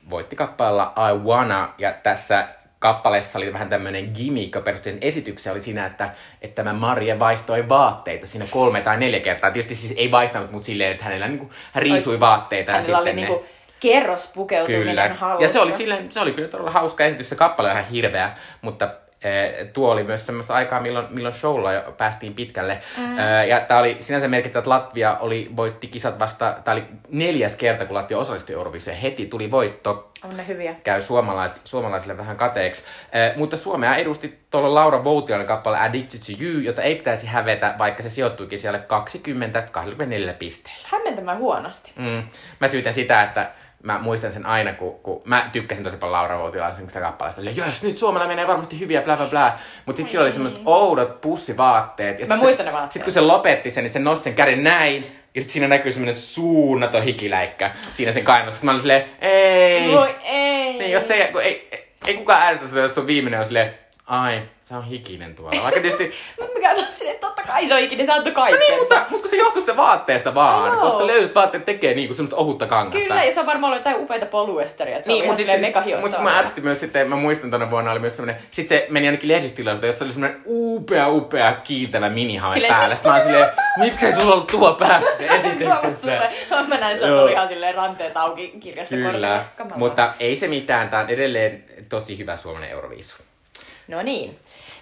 voitti 0.10 0.36
kappaleella 0.36 0.94
I 1.12 1.18
Wanna. 1.18 1.74
Ja 1.78 1.94
tässä 2.04 2.48
kappaleessa 2.80 3.40
oli 3.40 3.54
vähän 3.54 3.70
tämmöinen 3.70 4.12
gimmick, 4.16 4.56
joka 4.56 4.62
perustui 4.66 4.92
sen 4.92 5.02
esitykseen, 5.04 5.52
oli 5.52 5.62
siinä, 5.62 5.86
että, 5.86 6.10
että 6.42 6.64
tämä 6.64 6.74
Marie 6.80 7.20
vaihtoi 7.20 7.70
vaatteita 7.70 8.28
siinä 8.28 8.46
kolme 8.52 8.82
tai 8.82 8.98
neljä 8.98 9.20
kertaa. 9.20 9.52
Tietysti 9.52 9.76
siis 9.76 9.94
ei 9.98 10.12
vaihtanut, 10.12 10.52
mutta 10.52 10.66
silleen, 10.66 10.92
että 10.92 11.04
hänellä 11.04 11.28
niin 11.28 11.40
kuin, 11.40 11.52
hän 11.72 11.82
riisui 11.82 12.20
vaatteita. 12.20 12.72
ja 12.72 12.78
Hänellä 12.78 12.98
oli 13.00 13.10
sitten 13.10 13.30
ne- 13.30 13.40
niinku 13.84 14.00
kerrospukeutuminen 14.00 15.12
Kyllä. 15.20 15.38
Ja 15.40 15.48
se 15.48 15.60
oli, 15.60 15.72
silleen, 15.72 16.12
se 16.12 16.20
oli 16.20 16.32
kyllä 16.32 16.48
todella 16.48 16.72
hauska 16.72 17.04
esitys. 17.06 17.30
Se 17.30 17.36
kappale 17.36 17.70
on 17.70 17.78
ihan 17.78 17.90
hirveä, 17.92 18.32
mutta 18.62 18.90
eh, 19.24 19.68
tuo 19.74 19.92
oli 19.92 20.04
myös 20.04 20.26
semmoista 20.26 20.54
aikaa, 20.54 20.80
milloin, 20.80 21.06
milloin 21.10 21.36
showlla 21.36 21.74
jo 21.74 21.92
päästiin 21.98 22.34
pitkälle. 22.34 22.80
Mm. 22.98 23.20
Eh, 23.20 23.48
ja 23.48 23.60
tämä 23.60 23.80
oli 23.80 23.98
sinänsä 24.00 24.28
merkittävä, 24.28 24.60
että 24.60 24.70
Latvia 24.70 25.18
oli, 25.20 25.50
voitti 25.56 25.88
kisat 25.88 26.20
vasta, 26.20 26.58
tämä 26.64 26.74
oli 26.74 26.84
neljäs 27.10 27.56
kerta, 27.56 27.86
kun 27.86 27.96
Latvia 27.96 28.18
osallistui 28.18 28.56
Eurovisioon. 28.56 29.02
Heti 29.02 29.26
tuli 29.26 29.52
voitto 29.52 30.12
On 30.24 30.38
ne 30.38 30.48
hyviä. 30.48 30.76
käy 30.84 31.02
suomalais, 31.02 31.52
suomalaisille 31.64 32.18
vähän 32.18 32.38
kateeksi. 32.38 32.84
Eh, 33.12 33.36
mutta 33.36 33.58
Suomea 33.58 33.96
edusti 33.96 34.40
tuolla 34.50 34.74
Laura 34.74 35.04
Voutilainen 35.04 35.48
kappale 35.48 35.80
Addicted 35.80 36.20
to 36.20 36.44
You, 36.44 36.60
jota 36.60 36.82
ei 36.82 36.96
pitäisi 36.96 37.28
hävetä, 37.28 37.76
vaikka 37.78 38.04
se 38.04 38.10
sijoittuikin 38.10 38.60
siellä 38.60 38.80
20-24 38.80 40.34
pisteellä. 40.40 40.88
Hämmentämään 40.92 41.38
huonosti. 41.38 41.94
Mm. 41.96 42.24
Mä 42.60 42.68
syytän 42.68 42.94
sitä, 42.94 43.24
että 43.24 43.52
mä 43.84 44.00
muistan 44.00 44.32
sen 44.32 44.46
aina, 44.46 44.74
kun, 44.74 45.00
kun 45.00 45.22
mä 45.26 45.50
tykkäsin 45.52 45.84
tosi 45.84 45.98
paljon 45.98 46.12
Laura 46.12 46.40
Voutilaisen 46.40 46.88
sitä 46.88 47.00
kappaleesta. 47.00 47.42
Ja 47.42 47.52
jos 47.66 47.84
nyt 47.84 47.98
Suomella 47.98 48.28
menee 48.28 48.48
varmasti 48.48 48.80
hyviä, 48.80 49.02
bla 49.02 49.18
bla 49.18 49.26
bla. 49.26 49.52
Mutta 49.86 49.98
sitten 49.98 50.12
sillä 50.12 50.24
oli 50.24 50.32
semmoiset 50.32 50.62
oudot 50.66 51.22
pussivaatteet. 51.22 52.20
Ja 52.20 52.26
sit 52.26 52.36
Mä 52.36 52.42
muistan 52.42 52.66
se, 52.66 52.72
ne 52.72 52.72
vaatteet. 52.72 52.92
Sitten 52.92 53.06
kun 53.06 53.14
se 53.14 53.22
lopetti 53.22 53.72
sen, 53.72 53.84
niin 53.84 53.92
se 53.92 54.00
nosti 54.00 54.24
sen 54.24 54.34
käden 54.34 54.64
näin. 54.64 55.22
Ja 55.36 55.42
sitten 55.42 55.54
siinä 55.54 55.68
näkyy 55.68 55.92
semmoinen 55.92 56.16
suunnaton 56.16 57.04
hikiläikkä 57.04 57.72
siinä 57.94 58.12
sen 58.12 58.24
kainalossa. 58.24 58.58
Sitten 58.58 58.66
mä 58.66 58.72
olin 58.72 58.82
silleen, 58.82 59.06
ei. 59.22 59.92
Voi 59.92 60.16
ei. 60.24 60.74
Niin, 60.74 60.92
jos 60.92 61.12
ei, 61.12 61.22
ei, 61.22 61.68
ei, 61.72 61.88
ei 62.08 62.18
kukaan 62.18 62.42
äänestä 62.42 62.80
jos 62.80 62.96
sun 62.96 63.08
viimeinen 63.08 63.40
on 63.40 63.46
silleen, 63.46 63.74
ai, 64.08 64.42
Se 64.72 64.78
on 64.78 64.86
hikinen 64.86 65.36
tuolla. 65.36 65.64
Vaikka 65.64 65.82
tietysti... 65.82 66.12
Mutta 66.40 66.54
mikä 66.54 66.72
on 66.72 66.78
silleen, 66.78 67.16
että 67.16 67.28
totta 67.28 67.42
kai 67.44 67.68
se 67.68 67.74
on 67.74 67.80
ikinä, 67.80 68.06
se 68.06 68.12
antoi 68.12 68.32
kaikkea. 68.32 68.60
niin, 68.60 68.80
mutta, 68.80 69.06
mutta 69.10 69.30
se 69.30 69.36
johtuu 69.36 69.62
sitä 69.62 69.78
vaatteesta 69.78 70.36
vaan, 70.36 70.72
know. 70.72 70.82
koska 70.82 71.08
löysyt 71.08 71.36
vaatteet 71.36 71.66
tekee 71.66 71.94
niinku 71.94 72.14
semmoista 72.14 72.36
ohutta 72.36 72.68
kangasta. 72.68 73.08
Kyllä, 73.08 73.24
ja 73.24 73.34
se 73.34 73.40
on 73.40 73.46
varmaan 73.46 73.74
ollut 73.74 73.86
jotain 73.86 74.04
upeita 74.04 74.26
polyesteria, 74.26 74.96
että 74.96 75.06
se 75.06 75.12
Niin, 75.12 75.22
on 75.24 75.28
mutta 75.28 75.42
ihan 75.42 75.60
siis, 75.60 75.76
mega 75.76 76.02
mut 76.02 76.12
sit 76.12 76.22
mä 76.22 76.38
ärsytti 76.38 76.62
myös 76.62 76.80
sitten, 76.80 77.10
mä 77.10 77.16
muistan 77.16 77.52
tänä 77.52 77.70
vuonna 77.70 77.92
oli 77.92 78.00
myös 78.00 78.16
semmonen, 78.18 78.42
sit 78.52 78.68
se 78.68 78.88
meni 78.90 79.08
ainakin 79.08 79.28
lehdistilaisuuteen, 79.30 79.90
jossa 79.90 80.06
oli 80.06 80.12
semmonen 80.14 80.42
upea, 80.46 81.10
upea, 81.10 81.54
kiiltävä 81.64 82.10
minihame 82.10 82.54
Silleen, 82.54 82.74
päällä. 82.74 82.96
Sitten 82.96 83.12
mä 83.12 83.16
oon 83.18 83.26
silleen, 83.26 83.50
miksei 83.78 84.14
sulla 84.14 84.34
ollut 84.34 84.48
tuo 84.48 84.74
päässä 84.74 85.24
esityksessä? 85.40 86.30
Mä 86.68 86.78
näin, 86.78 86.92
että 86.92 87.06
sä 87.06 87.12
Joo. 87.12 87.22
tuli 87.22 87.32
ihan 87.32 87.48
silleen 87.48 87.76
ranteet 87.76 88.18
auki 88.18 88.54
kirjasta 88.60 88.96
Kyllä, 88.96 89.46
mutta 89.76 90.14
ei 90.20 90.36
se 90.36 90.48
mitään, 90.48 90.90
tää 90.90 91.00
on 91.00 91.10
edelleen 91.10 91.64
tosi 91.90 92.18
hyvä 92.18 92.36
suomalainen 92.36 92.72
Euroviisu. 92.72 93.16
No 93.88 94.02
niin. 94.02 94.40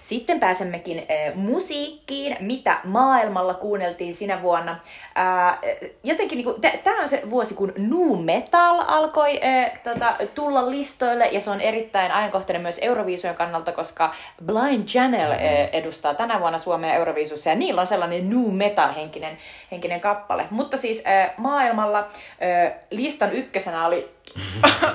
Sitten 0.09 0.39
pääsemmekin 0.39 0.97
äh, 0.97 1.35
musiikkiin, 1.35 2.37
mitä 2.39 2.77
maailmalla 2.83 3.53
kuunneltiin 3.53 4.13
sinä 4.13 4.41
vuonna. 4.41 4.71
Äh, 4.71 5.59
jotenkin 6.03 6.35
niinku, 6.35 6.59
tämä 6.83 7.01
on 7.01 7.09
se 7.09 7.21
vuosi, 7.29 7.53
kun 7.53 7.73
nu 7.77 8.15
metal 8.15 8.83
alkoi 8.87 9.39
äh, 9.43 9.71
tota, 9.83 10.15
tulla 10.35 10.71
listoille, 10.71 11.27
ja 11.27 11.41
se 11.41 11.49
on 11.49 11.61
erittäin 11.61 12.11
ajankohtainen 12.11 12.61
myös 12.61 12.79
Euroviisujen 12.81 13.35
kannalta, 13.35 13.71
koska 13.71 14.13
Blind 14.45 14.87
Channel 14.87 15.31
äh, 15.31 15.39
edustaa 15.71 16.13
tänä 16.13 16.39
vuonna 16.39 16.57
Suomea 16.57 16.93
Euroviisussa, 16.93 17.49
ja 17.49 17.55
niillä 17.55 17.81
on 17.81 17.87
sellainen 17.87 18.29
nu 18.29 18.51
metal 18.51 18.93
henkinen, 18.93 19.37
henkinen 19.71 20.01
kappale. 20.01 20.45
Mutta 20.49 20.77
siis 20.77 21.03
äh, 21.07 21.29
maailmalla 21.37 21.99
äh, 21.99 22.73
listan 22.91 23.33
ykkösenä 23.33 23.85
oli 23.85 24.11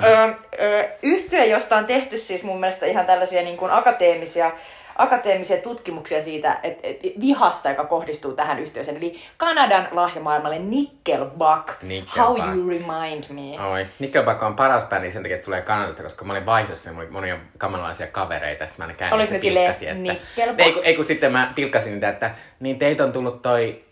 yhtye, 1.02 1.46
josta 1.46 1.76
on 1.76 1.86
tehty 1.86 2.18
siis 2.18 2.44
mun 2.44 2.60
mielestä 2.60 2.86
ihan 2.86 3.06
tällaisia 3.06 3.42
niin 3.42 3.56
kuin 3.56 3.72
akateemisia, 3.72 4.52
akateemisia 4.96 5.56
tutkimuksia 5.56 6.22
siitä 6.22 6.60
et, 6.62 6.78
et, 6.82 7.00
vihasta, 7.20 7.68
joka 7.68 7.84
kohdistuu 7.84 8.32
tähän 8.32 8.58
yhtyeeseen. 8.58 8.96
Eli 8.96 9.20
Kanadan 9.36 9.88
lahjamaailmalle 9.90 10.58
Nickelback. 10.58 11.82
Nickelback. 11.82 12.38
How 12.38 12.56
you 12.56 12.68
remind 12.68 13.24
me. 13.30 13.66
Oi. 13.72 13.86
Nickelback 13.98 14.42
on 14.42 14.56
paras 14.56 14.84
bändi 14.84 15.10
sen 15.10 15.22
takia, 15.22 15.34
että 15.34 15.44
tulee 15.44 15.62
Kanadasta, 15.62 16.02
koska 16.02 16.24
mä 16.24 16.32
olin 16.32 16.46
vaihdossa 16.46 16.88
ja 16.88 16.92
mulla 16.92 17.04
oli 17.06 17.12
monia 17.12 17.36
kamalalaisia 17.58 18.06
kavereita, 18.06 18.66
sitten 18.66 18.84
mä 18.84 18.86
aina 18.86 18.98
käännin 18.98 19.20
Oliko 19.20 19.32
ne 19.32 19.38
silleen, 19.38 20.02
Nickelback? 20.02 20.60
Ei, 20.60 20.72
kun, 20.72 20.82
ei 20.84 20.96
kun 20.96 21.04
sitten 21.04 21.32
mä 21.32 21.52
pilkkasin 21.54 21.92
niitä, 21.92 22.08
että 22.08 22.30
niin 22.60 22.78
teiltä 22.78 23.04
on 23.04 23.12
tullut 23.12 23.42
toi 23.42 23.83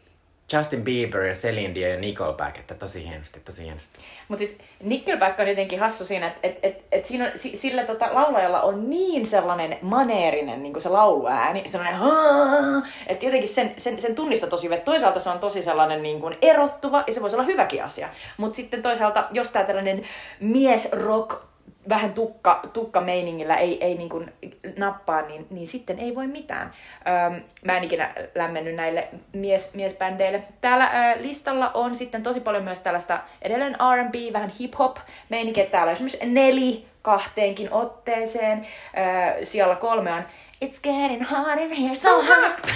Justin 0.52 0.84
Bieber 0.84 1.22
ja 1.22 1.34
Celine 1.34 1.74
Dion 1.74 1.90
ja 1.90 2.00
Nickelback, 2.00 2.58
että 2.58 2.74
tosi 2.74 3.08
hienosti, 3.08 3.40
tosi 3.40 3.64
hienosti. 3.64 3.98
Mutta 4.28 4.44
siis 4.44 4.58
Nickelback 4.82 5.40
on 5.40 5.48
jotenkin 5.48 5.80
hassu 5.80 6.04
siinä, 6.04 6.26
että 6.26 6.40
et, 6.42 6.58
et, 6.62 6.84
et 6.92 7.04
siinä 7.04 7.24
on, 7.24 7.30
si, 7.34 7.56
sillä 7.56 7.84
tota, 7.84 8.08
laulajalla 8.12 8.60
on 8.62 8.90
niin 8.90 9.26
sellainen 9.26 9.78
maneerinen 9.82 10.62
niin 10.62 10.80
se 10.80 10.88
lauluääni, 10.88 11.62
sellainen 11.66 12.00
että 13.06 13.24
jotenkin 13.24 13.48
sen, 13.48 13.74
sen, 13.76 14.00
sen 14.00 14.14
tunnistaa 14.14 14.50
tosi 14.50 14.64
hyvin. 14.64 14.80
Toisaalta 14.80 15.20
se 15.20 15.30
on 15.30 15.38
tosi 15.38 15.62
sellainen 15.62 16.02
niin 16.02 16.20
kuin 16.20 16.36
erottuva 16.42 17.04
ja 17.06 17.12
se 17.12 17.22
voisi 17.22 17.36
olla 17.36 17.46
hyväkin 17.46 17.84
asia. 17.84 18.08
Mutta 18.36 18.56
sitten 18.56 18.82
toisaalta, 18.82 19.28
jos 19.32 19.50
tämä 19.50 19.64
tällainen 19.64 20.02
miesrock 20.40 21.51
vähän 21.88 22.12
tukka, 22.12 22.60
tukka 22.72 23.00
meiningillä 23.00 23.56
ei, 23.56 23.84
ei 23.84 23.94
niin 23.94 24.08
kuin 24.08 24.32
nappaa, 24.76 25.22
niin, 25.22 25.46
niin 25.50 25.66
sitten 25.66 25.98
ei 25.98 26.14
voi 26.14 26.26
mitään. 26.26 26.72
Öm, 27.32 27.42
mä 27.64 27.76
en 27.76 27.84
ikinä 27.84 28.14
lämmennyt 28.34 28.74
näille 28.74 29.08
mies, 29.32 29.74
miesbändeille. 29.74 30.42
Täällä 30.60 30.84
ö, 30.84 31.22
listalla 31.22 31.70
on 31.74 31.94
sitten 31.94 32.22
tosi 32.22 32.40
paljon 32.40 32.64
myös 32.64 32.80
tällaista 32.80 33.18
edelleen 33.42 33.76
R&B, 33.94 34.32
vähän 34.32 34.52
hip-hop 34.60 34.96
meininkiä. 35.28 35.66
Täällä 35.66 35.90
on 35.90 35.92
esimerkiksi 35.92 36.26
Neli 36.26 36.91
kahteenkin 37.02 37.72
otteeseen. 37.72 38.66
Ö, 39.40 39.44
siellä 39.44 39.76
kolme 39.76 40.12
on 40.12 40.22
It's 40.64 40.80
getting 40.82 41.30
hot 41.30 41.60
in 41.60 41.72
here, 41.72 41.94
so 41.94 42.22
hot. 42.22 42.52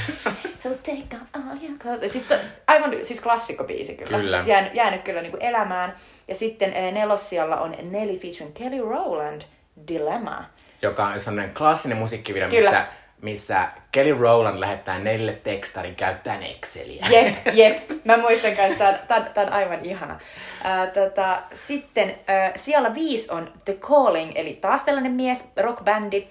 So 0.63 0.75
take 0.75 1.15
off 1.15 1.23
all 1.33 1.57
your 1.63 1.79
clothes. 1.79 2.13
Siis, 2.13 2.25
to, 2.25 2.35
aivan 2.67 2.91
siis 3.03 3.21
klassikkobiisi 3.21 3.95
kyllä. 3.95 4.19
Kyllä. 4.19 4.45
Jäänyt, 4.47 4.75
jäänyt 4.75 5.03
kyllä 5.03 5.23
niin 5.23 5.31
kuin 5.31 5.43
elämään. 5.43 5.95
Ja 6.29 6.35
sitten 6.35 6.73
eh, 6.73 6.93
nelossijalla 6.93 7.57
on 7.57 7.77
Nelly 7.83 8.19
featuring 8.19 8.55
Kelly 8.55 8.81
Rowland, 8.91 9.41
Dilemma. 9.89 10.45
Joka 10.83 11.07
on 11.07 11.21
sellainen 11.21 11.55
klassinen 11.55 11.99
musiikkivideo, 11.99 12.49
Kyllä. 12.49 12.71
missä, 12.71 12.87
missä 13.23 13.69
Kelly 13.93 14.19
Rowland 14.21 14.61
lähettää 14.61 14.99
neljälle 14.99 15.33
tekstarin 15.33 15.95
käyttäen 15.97 16.43
Exceliä. 16.43 17.07
Jep, 17.11 17.35
jep. 17.55 17.79
Mä 18.05 18.17
muistan 18.17 18.57
kanssa, 18.57 18.93
tää 19.09 19.45
on 19.47 19.53
aivan 19.53 19.85
ihana. 19.85 20.21
Ää, 20.65 20.87
tota, 20.87 21.43
sitten 21.55 22.15
ää, 22.27 22.53
siellä 22.57 22.95
viisi 22.95 23.31
on 23.31 23.53
The 23.65 23.73
Calling, 23.73 24.33
eli 24.35 24.53
taas 24.61 24.85
tällainen 24.85 25.13
mies, 25.13 25.49
rockbändi. 25.57 26.27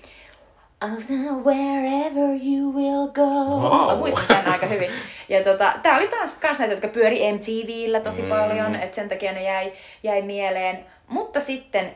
Wherever 1.44 2.30
you 2.48 2.74
will 2.76 3.08
go. 3.08 3.22
Wow. 3.60 3.88
Mä 3.92 3.96
muistan 3.96 4.26
tämän 4.28 4.48
aika 4.48 4.66
hyvin. 4.66 4.90
Ja 5.30 5.44
tota, 5.44 5.74
tää 5.82 5.98
oli 5.98 6.08
taas 6.08 6.38
kans 6.38 6.60
näitä, 6.60 6.74
jotka 6.74 6.88
pyöri 6.88 7.32
MTVllä 7.34 8.00
tosi 8.00 8.22
Mm. 8.22 8.30
paljon, 8.30 8.76
että 8.76 8.96
sen 8.96 9.10
takia 9.10 9.32
ne 9.32 9.44
jäi, 9.44 9.72
jäi 10.04 10.22
mieleen. 10.22 10.86
Mutta 11.08 11.40
sitten 11.40 11.96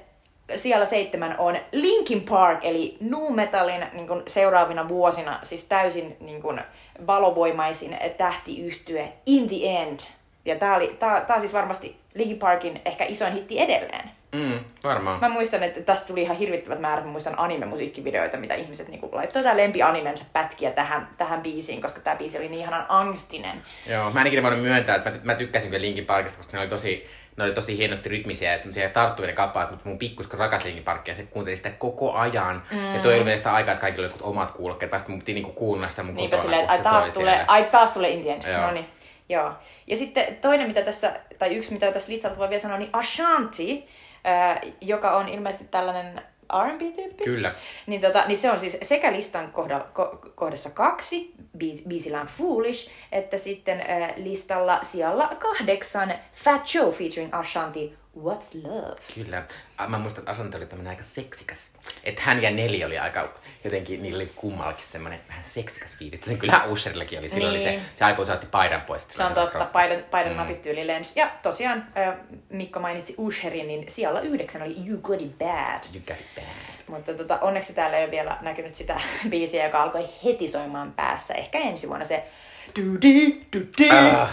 siellä 0.56 0.86
seitsemän 0.86 1.36
on 1.38 1.58
Linkin 1.72 2.22
Park, 2.22 2.66
eli 2.66 2.98
nu 3.00 3.30
metalin 3.30 3.86
niin 3.94 4.08
kuin 4.08 4.24
seuraavina 4.28 4.88
vuosina, 4.88 5.40
siis 5.42 5.66
täysin 5.66 6.18
niin 6.20 6.42
kuin 6.42 6.62
valovoimaisin 7.08 7.98
tähtiyhtye 8.18 9.14
In 9.26 9.48
the 9.48 9.80
End. 9.80 10.00
Ja 10.46 10.56
tää, 10.56 10.76
oli, 10.76 10.96
tää, 11.00 11.22
tää 11.22 11.36
on 11.36 11.42
siis 11.42 11.54
varmasti 11.54 11.98
Linkin 12.14 12.40
Parkin 12.40 12.82
ehkä 12.86 13.06
isoin 13.08 13.34
hitti 13.34 13.60
edelleen. 13.60 14.10
Mm, 14.32 14.60
varmaan. 14.84 15.20
Mä 15.20 15.30
muistan, 15.30 15.64
että 15.64 15.82
tästä 15.82 16.08
tuli 16.08 16.22
ihan 16.22 16.38
hirvittävät 16.38 16.80
määrät, 16.80 17.06
mä 17.06 17.12
muistan 17.12 17.40
anime-musiikkivideoita, 17.40 18.38
mitä 18.38 18.56
ihmiset 18.56 18.88
niinku 18.88 19.10
laittoi 19.12 19.44
tää 19.44 19.58
lempianimensa 19.58 20.26
pätkiä 20.34 20.72
tähän, 20.72 21.08
tähän 21.18 21.42
biisiin, 21.42 21.82
koska 21.82 22.02
tää 22.02 22.16
biisi 22.16 22.38
oli 22.38 22.50
niin 22.50 22.62
ihanan 22.62 22.86
angstinen. 22.90 23.62
Joo, 23.88 24.12
mä 24.12 24.22
en 24.22 24.28
ikinä 24.28 24.44
voinut 24.44 24.62
myöntää, 24.62 24.96
että 24.96 25.10
mä, 25.10 25.18
mä 25.24 25.36
tykkäsin 25.36 25.70
kyllä 25.70 25.82
Linkin 25.82 26.06
Parkista, 26.06 26.38
koska 26.38 26.58
ne 26.58 26.62
oli 26.62 26.70
tosi, 26.70 27.08
ne 27.40 27.46
oli 27.46 27.54
tosi 27.54 27.78
hienosti 27.78 28.10
rytmisiä 28.10 28.52
ja 28.52 28.58
semmoisia 28.58 28.90
tarttuvia 28.90 29.28
ne 29.28 29.34
kappaleet, 29.34 29.72
mutta 29.72 29.90
mun 29.90 29.98
pikkusko 29.98 30.38
rakas 30.38 30.64
Linkin 30.64 30.84
Parkia, 30.84 31.16
se 31.16 31.24
kuunteli 31.24 31.56
sitä 31.56 31.70
koko 31.70 32.14
ajan. 32.14 32.64
Mm. 32.72 32.96
Ja 32.96 33.02
toi 33.02 33.16
oli 33.16 33.26
vielä 33.26 33.38
sitä 33.38 33.54
aikaa, 33.54 33.74
että 33.74 33.82
kaikilla 33.82 34.08
oli 34.08 34.16
omat 34.22 34.52
kuulokkeet, 34.52 34.92
päästä 34.92 35.10
mun 35.10 35.20
piti 35.20 35.34
niinku 35.34 35.52
kuunnella 35.52 35.90
sitä 35.90 36.04
mun 36.04 36.16
Niinpä 36.16 36.38
kotona, 36.38 36.54
silleen, 36.54 36.70
ai 36.70 36.80
taas, 36.80 37.10
tulee, 37.10 37.34
siellä. 37.34 37.46
ai 37.48 37.64
taas 37.64 37.92
tulee 37.92 38.10
In 38.10 38.22
the 38.22 38.32
End. 38.32 38.44
Joo. 38.52 38.62
No 38.62 38.72
niin. 38.72 38.86
Joo. 39.30 39.52
Ja 39.88 39.96
sitten 39.96 40.36
toinen, 40.36 40.68
mitä 40.68 40.82
tässä, 40.82 41.20
tai 41.40 41.56
yksi, 41.56 41.74
mitä 41.74 41.92
tässä 41.92 42.12
listalta 42.12 42.38
voi 42.38 42.50
vielä 42.50 42.62
sanoa, 42.62 42.78
niin 42.78 42.90
Ashanti, 42.94 43.88
äh, 44.28 44.62
joka 44.82 45.12
on 45.12 45.30
ilmeisesti 45.30 45.68
tällainen 45.72 46.22
R&B-tyyppi. 46.68 47.24
Kyllä. 47.24 47.56
Niin, 47.88 48.02
tota, 48.02 48.24
niin 48.28 48.38
se 48.38 48.52
on 48.52 48.60
siis 48.60 48.78
sekä 48.82 49.12
listan 49.12 49.52
kohdalla, 49.52 49.88
ko, 49.94 50.20
kohdassa 50.36 50.70
kaksi, 50.70 51.34
bi- 51.58 51.88
biisillä 51.88 52.22
on 52.22 52.28
Foolish, 52.28 52.90
että 53.12 53.38
sitten 53.38 53.80
äh, 53.82 54.14
listalla 54.16 54.80
siellä 54.82 55.30
kahdeksan 55.40 56.14
Fat 56.34 56.74
Joe 56.74 56.92
featuring 56.92 57.36
Ashanti, 57.36 57.94
What's 58.24 58.64
Love? 58.64 58.96
Kyllä. 59.16 59.44
Mä 59.88 59.98
muistan, 59.98 60.22
että 60.22 60.32
Asante 60.32 60.58
oli 60.58 60.66
tämmönen 60.66 60.90
aika 60.90 61.04
seksikäs. 61.04 61.72
Että 62.04 62.22
hän 62.22 62.42
ja 62.44 62.52
Neli 62.52 62.86
oli 62.86 63.00
aika, 63.00 63.34
jotenkin 63.64 64.02
niillä 64.04 64.16
oli 64.16 64.32
kummallakin 64.36 64.84
semmonen 64.86 65.20
vähän 65.30 65.44
seksikäs 65.44 65.96
fiilis. 65.98 66.22
Se 66.22 66.36
kyllä 66.36 66.64
Usherillakin 66.66 67.20
oli. 67.20 67.30
Silloin 67.30 67.54
Niin. 67.54 67.70
oli 67.70 67.80
se, 67.80 67.86
se 67.96 68.06
aikoo 68.06 68.26
saatti 68.26 68.46
paidan 68.46 68.82
pois. 68.82 69.08
Se 69.10 69.24
on 69.24 69.34
totta, 69.34 69.66
paidan, 69.66 70.04
paidan 70.12 70.32
mm. 70.34 70.38
napit 70.38 70.62
tyyli 70.62 70.88
lens. 70.88 71.16
Ja 71.16 71.32
tosiaan, 71.44 71.88
äh, 71.98 72.16
Mikko 72.50 72.80
mainitsi 72.80 73.16
Usherin, 73.18 73.68
niin 73.68 73.86
siellä 73.88 74.22
yhdeksän 74.22 74.62
oli 74.62 74.76
You 74.88 74.98
Got 75.02 75.22
It 75.22 75.38
Bad. 75.38 75.84
You 75.94 76.04
got 76.08 76.20
it 76.20 76.36
bad. 76.36 76.46
Mutta 76.88 77.14
tota, 77.14 77.40
onneksi 77.42 77.74
täällä 77.74 77.98
ei 77.98 78.04
ole 78.04 78.12
vielä 78.12 78.38
näkynyt 78.42 78.76
sitä 78.76 79.02
biisiä, 79.30 79.66
joka 79.66 79.84
alkoi 79.84 80.10
heti 80.24 80.48
soimaan 80.48 80.92
päässä. 80.94 81.34
Ehkä 81.34 81.58
ensi 81.60 81.88
vuonna 81.88 82.06
se 82.06 82.24
du-di, 82.76 83.42
du-di. 83.56 83.90
Uh, 83.90 84.28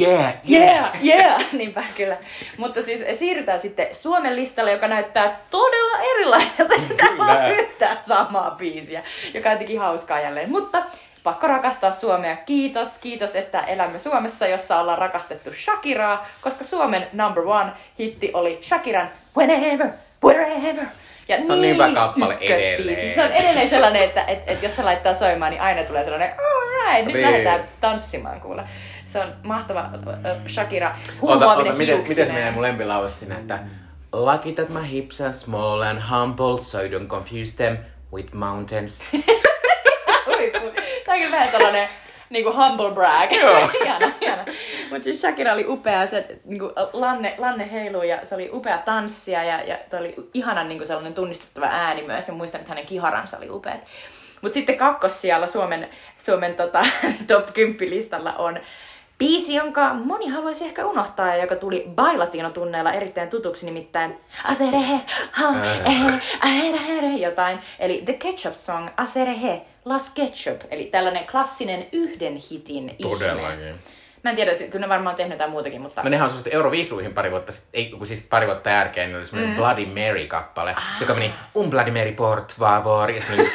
yeah, 0.00 0.34
Yeah, 0.50 0.90
yeah, 1.04 1.44
niinpä 1.52 1.84
kyllä. 1.96 2.16
Mutta 2.56 2.82
siis 2.82 3.04
siirrytään 3.18 3.58
sitten 3.58 3.94
Suomen 3.94 4.36
listalle, 4.36 4.72
joka 4.72 4.88
näyttää 4.88 5.40
todella 5.50 5.98
erilaiselta. 6.14 6.74
Täällä 6.96 7.24
on 7.24 7.50
yhtään 7.50 7.96
samaa 8.00 8.50
biisiä, 8.50 9.02
joka 9.34 9.48
on 9.48 9.52
jotenkin 9.52 9.78
hauskaa 9.80 10.20
jälleen. 10.20 10.50
Mutta 10.50 10.82
pakko 11.22 11.46
rakastaa 11.46 11.92
Suomea. 11.92 12.36
Kiitos, 12.36 12.98
kiitos, 12.98 13.36
että 13.36 13.58
elämme 13.60 13.98
Suomessa, 13.98 14.46
jossa 14.46 14.80
ollaan 14.80 14.98
rakastettu 14.98 15.50
Shakiraa, 15.52 16.26
koska 16.40 16.64
Suomen 16.64 17.06
number 17.12 17.42
one 17.46 17.70
hitti 17.98 18.30
oli 18.34 18.58
Shakiran 18.62 19.08
Whenever, 19.36 19.86
Wherever. 20.24 20.84
Ja 21.28 21.44
Se 21.46 21.52
on 21.52 21.60
niin 21.60 21.74
hyvä 21.74 21.90
kappale 21.94 22.34
ykkösbiisi. 22.34 22.72
edelleen. 22.72 23.14
Se 23.14 23.22
on 23.24 23.32
edelleen 23.32 23.68
sellainen, 23.68 24.02
että 24.02 24.22
et, 24.24 24.38
et 24.46 24.62
jos 24.62 24.76
se 24.76 24.82
laittaa 24.82 25.14
soimaan, 25.14 25.50
niin 25.50 25.62
aina 25.62 25.82
tulee 25.84 26.04
sellainen, 26.04 26.32
alright, 26.88 27.06
nyt 27.06 27.14
Niin. 27.14 27.26
lähdetään 27.26 27.64
tanssimaan 27.80 28.40
kuule. 28.40 28.64
Se 29.04 29.20
on 29.20 29.32
mahtava 29.42 29.80
äh, 29.80 30.46
Shakira. 30.46 30.94
Ota, 31.22 31.56
miten, 31.76 32.04
miten 32.08 32.26
menee 32.32 32.50
mun 32.50 32.62
lempilause 32.62 33.14
sinne, 33.18 33.34
että 33.34 33.58
Lucky 34.12 34.52
that 34.52 34.68
my 34.68 34.90
hips 34.90 35.20
are 35.20 35.32
small 35.32 35.82
and 35.82 36.00
humble, 36.10 36.58
so 36.62 36.82
you 36.82 37.00
don't 37.00 37.06
confuse 37.06 37.56
them 37.56 37.76
with 38.12 38.34
mountains. 38.34 39.04
Tää 41.06 41.14
on 41.14 41.20
kyllä 41.20 41.30
vähän 41.30 41.48
sellainen 41.48 41.88
niinku 42.30 42.52
humble 42.52 42.90
brag. 42.90 43.32
Joo. 43.32 43.70
hieno, 43.84 44.10
hieno. 44.20 44.42
Mutta 44.90 45.04
siis 45.04 45.20
Shakira 45.20 45.52
oli 45.52 45.64
upea, 45.68 46.06
se 46.06 46.26
niinku, 46.44 46.72
lanne, 46.92 47.34
lanne 47.38 47.72
heiluu 47.72 48.02
ja 48.02 48.26
se 48.26 48.34
oli 48.34 48.50
upea 48.52 48.78
tanssia 48.78 49.44
ja, 49.44 49.62
ja 49.62 49.78
toi 49.90 50.00
oli 50.00 50.14
ihana 50.34 50.64
niinku 50.64 50.86
sellainen 50.86 51.14
tunnistettava 51.14 51.66
ääni 51.66 52.02
myös 52.02 52.28
ja 52.28 52.34
muistan, 52.34 52.60
että 52.60 52.70
hänen 52.72 52.86
kiharansa 52.86 53.36
oli 53.36 53.50
upeat. 53.50 53.80
Mutta 54.42 54.54
sitten 54.54 54.76
kakkossijalla 54.76 55.46
Suomen, 55.46 55.88
Suomen 56.18 56.54
tota, 56.54 56.82
top 57.26 57.54
10 57.54 57.90
listalla 57.90 58.32
on 58.32 58.60
biisi, 59.18 59.54
jonka 59.54 59.94
moni 59.94 60.28
haluaisi 60.28 60.64
ehkä 60.64 60.86
unohtaa 60.86 61.26
ja 61.26 61.36
joka 61.36 61.56
tuli 61.56 61.84
Bailatino-tunneilla 61.94 62.92
erittäin 62.92 63.28
tutuksi, 63.28 63.66
nimittäin 63.66 64.20
Aserehe, 64.44 65.00
ha, 65.32 65.54
ehe, 65.84 66.20
ahere, 66.40 66.86
here, 66.86 67.08
jotain. 67.08 67.58
Eli 67.78 68.02
The 68.04 68.12
Ketchup 68.12 68.54
Song, 68.54 68.88
Aserehe, 68.96 69.62
Las 69.84 70.10
Ketchup. 70.10 70.60
Eli 70.70 70.84
tällainen 70.84 71.26
klassinen 71.26 71.86
yhden 71.92 72.36
hitin 72.50 72.94
ihme. 72.98 73.78
Mä 74.24 74.30
en 74.30 74.36
tiedä, 74.36 74.50
kyllä 74.70 74.86
ne 74.86 74.88
varmaan 74.88 75.12
on 75.14 75.16
tehnyt 75.16 75.32
jotain 75.34 75.50
muutakin, 75.50 75.80
mutta... 75.80 76.02
No 76.02 76.10
nehän 76.10 76.24
on 76.24 76.30
suosittu 76.30 76.56
Euroviisuihin 76.56 77.14
pari 77.14 77.30
vuotta 77.30 77.52
sitten, 77.52 77.70
ei 77.72 77.86
kun 77.86 78.06
siis 78.06 78.26
pari 78.30 78.46
vuotta 78.46 78.70
jälkeen, 78.70 79.16
oli 79.16 79.26
semmoinen 79.26 79.54
mm. 79.54 79.56
Bloody 79.56 79.86
Mary-kappale, 79.86 80.76
joka 81.00 81.14
meni 81.14 81.34
Un 81.54 81.70
Bloody 81.70 81.90
Mary 81.90 82.12
port 82.12 82.54
favor, 82.54 83.10
ja 83.10 83.20
sitten 83.20 83.38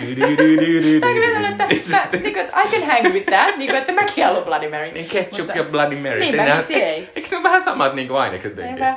mä, 1.92 2.08
niin 2.22 2.38
että 2.38 2.62
I 2.62 2.68
can 2.72 2.84
hang 2.88 3.14
with 3.14 3.26
that, 3.26 3.58
niin 3.58 3.70
kuin, 3.70 3.80
että 3.82 3.94
mäkin 3.94 4.26
haluan 4.26 4.44
Bloody 4.44 4.70
Mary. 4.70 4.92
Niin 4.92 5.10
ketchup 5.10 5.40
Mutta- 5.40 5.58
ja 5.58 5.64
Bloody 5.64 5.96
Mary. 5.96 6.20
Niinpä, 6.20 6.44
Nehän- 6.44 6.58
miksi 6.58 6.84
ei? 6.84 7.10
Eikö 7.16 7.28
se 7.30 7.36
ole 7.36 7.44
vähän 7.44 7.64
samat 7.64 7.94
niin 7.94 8.08
kuin 8.08 8.20
ainekset? 8.20 8.56
Niinpä. 8.56 8.96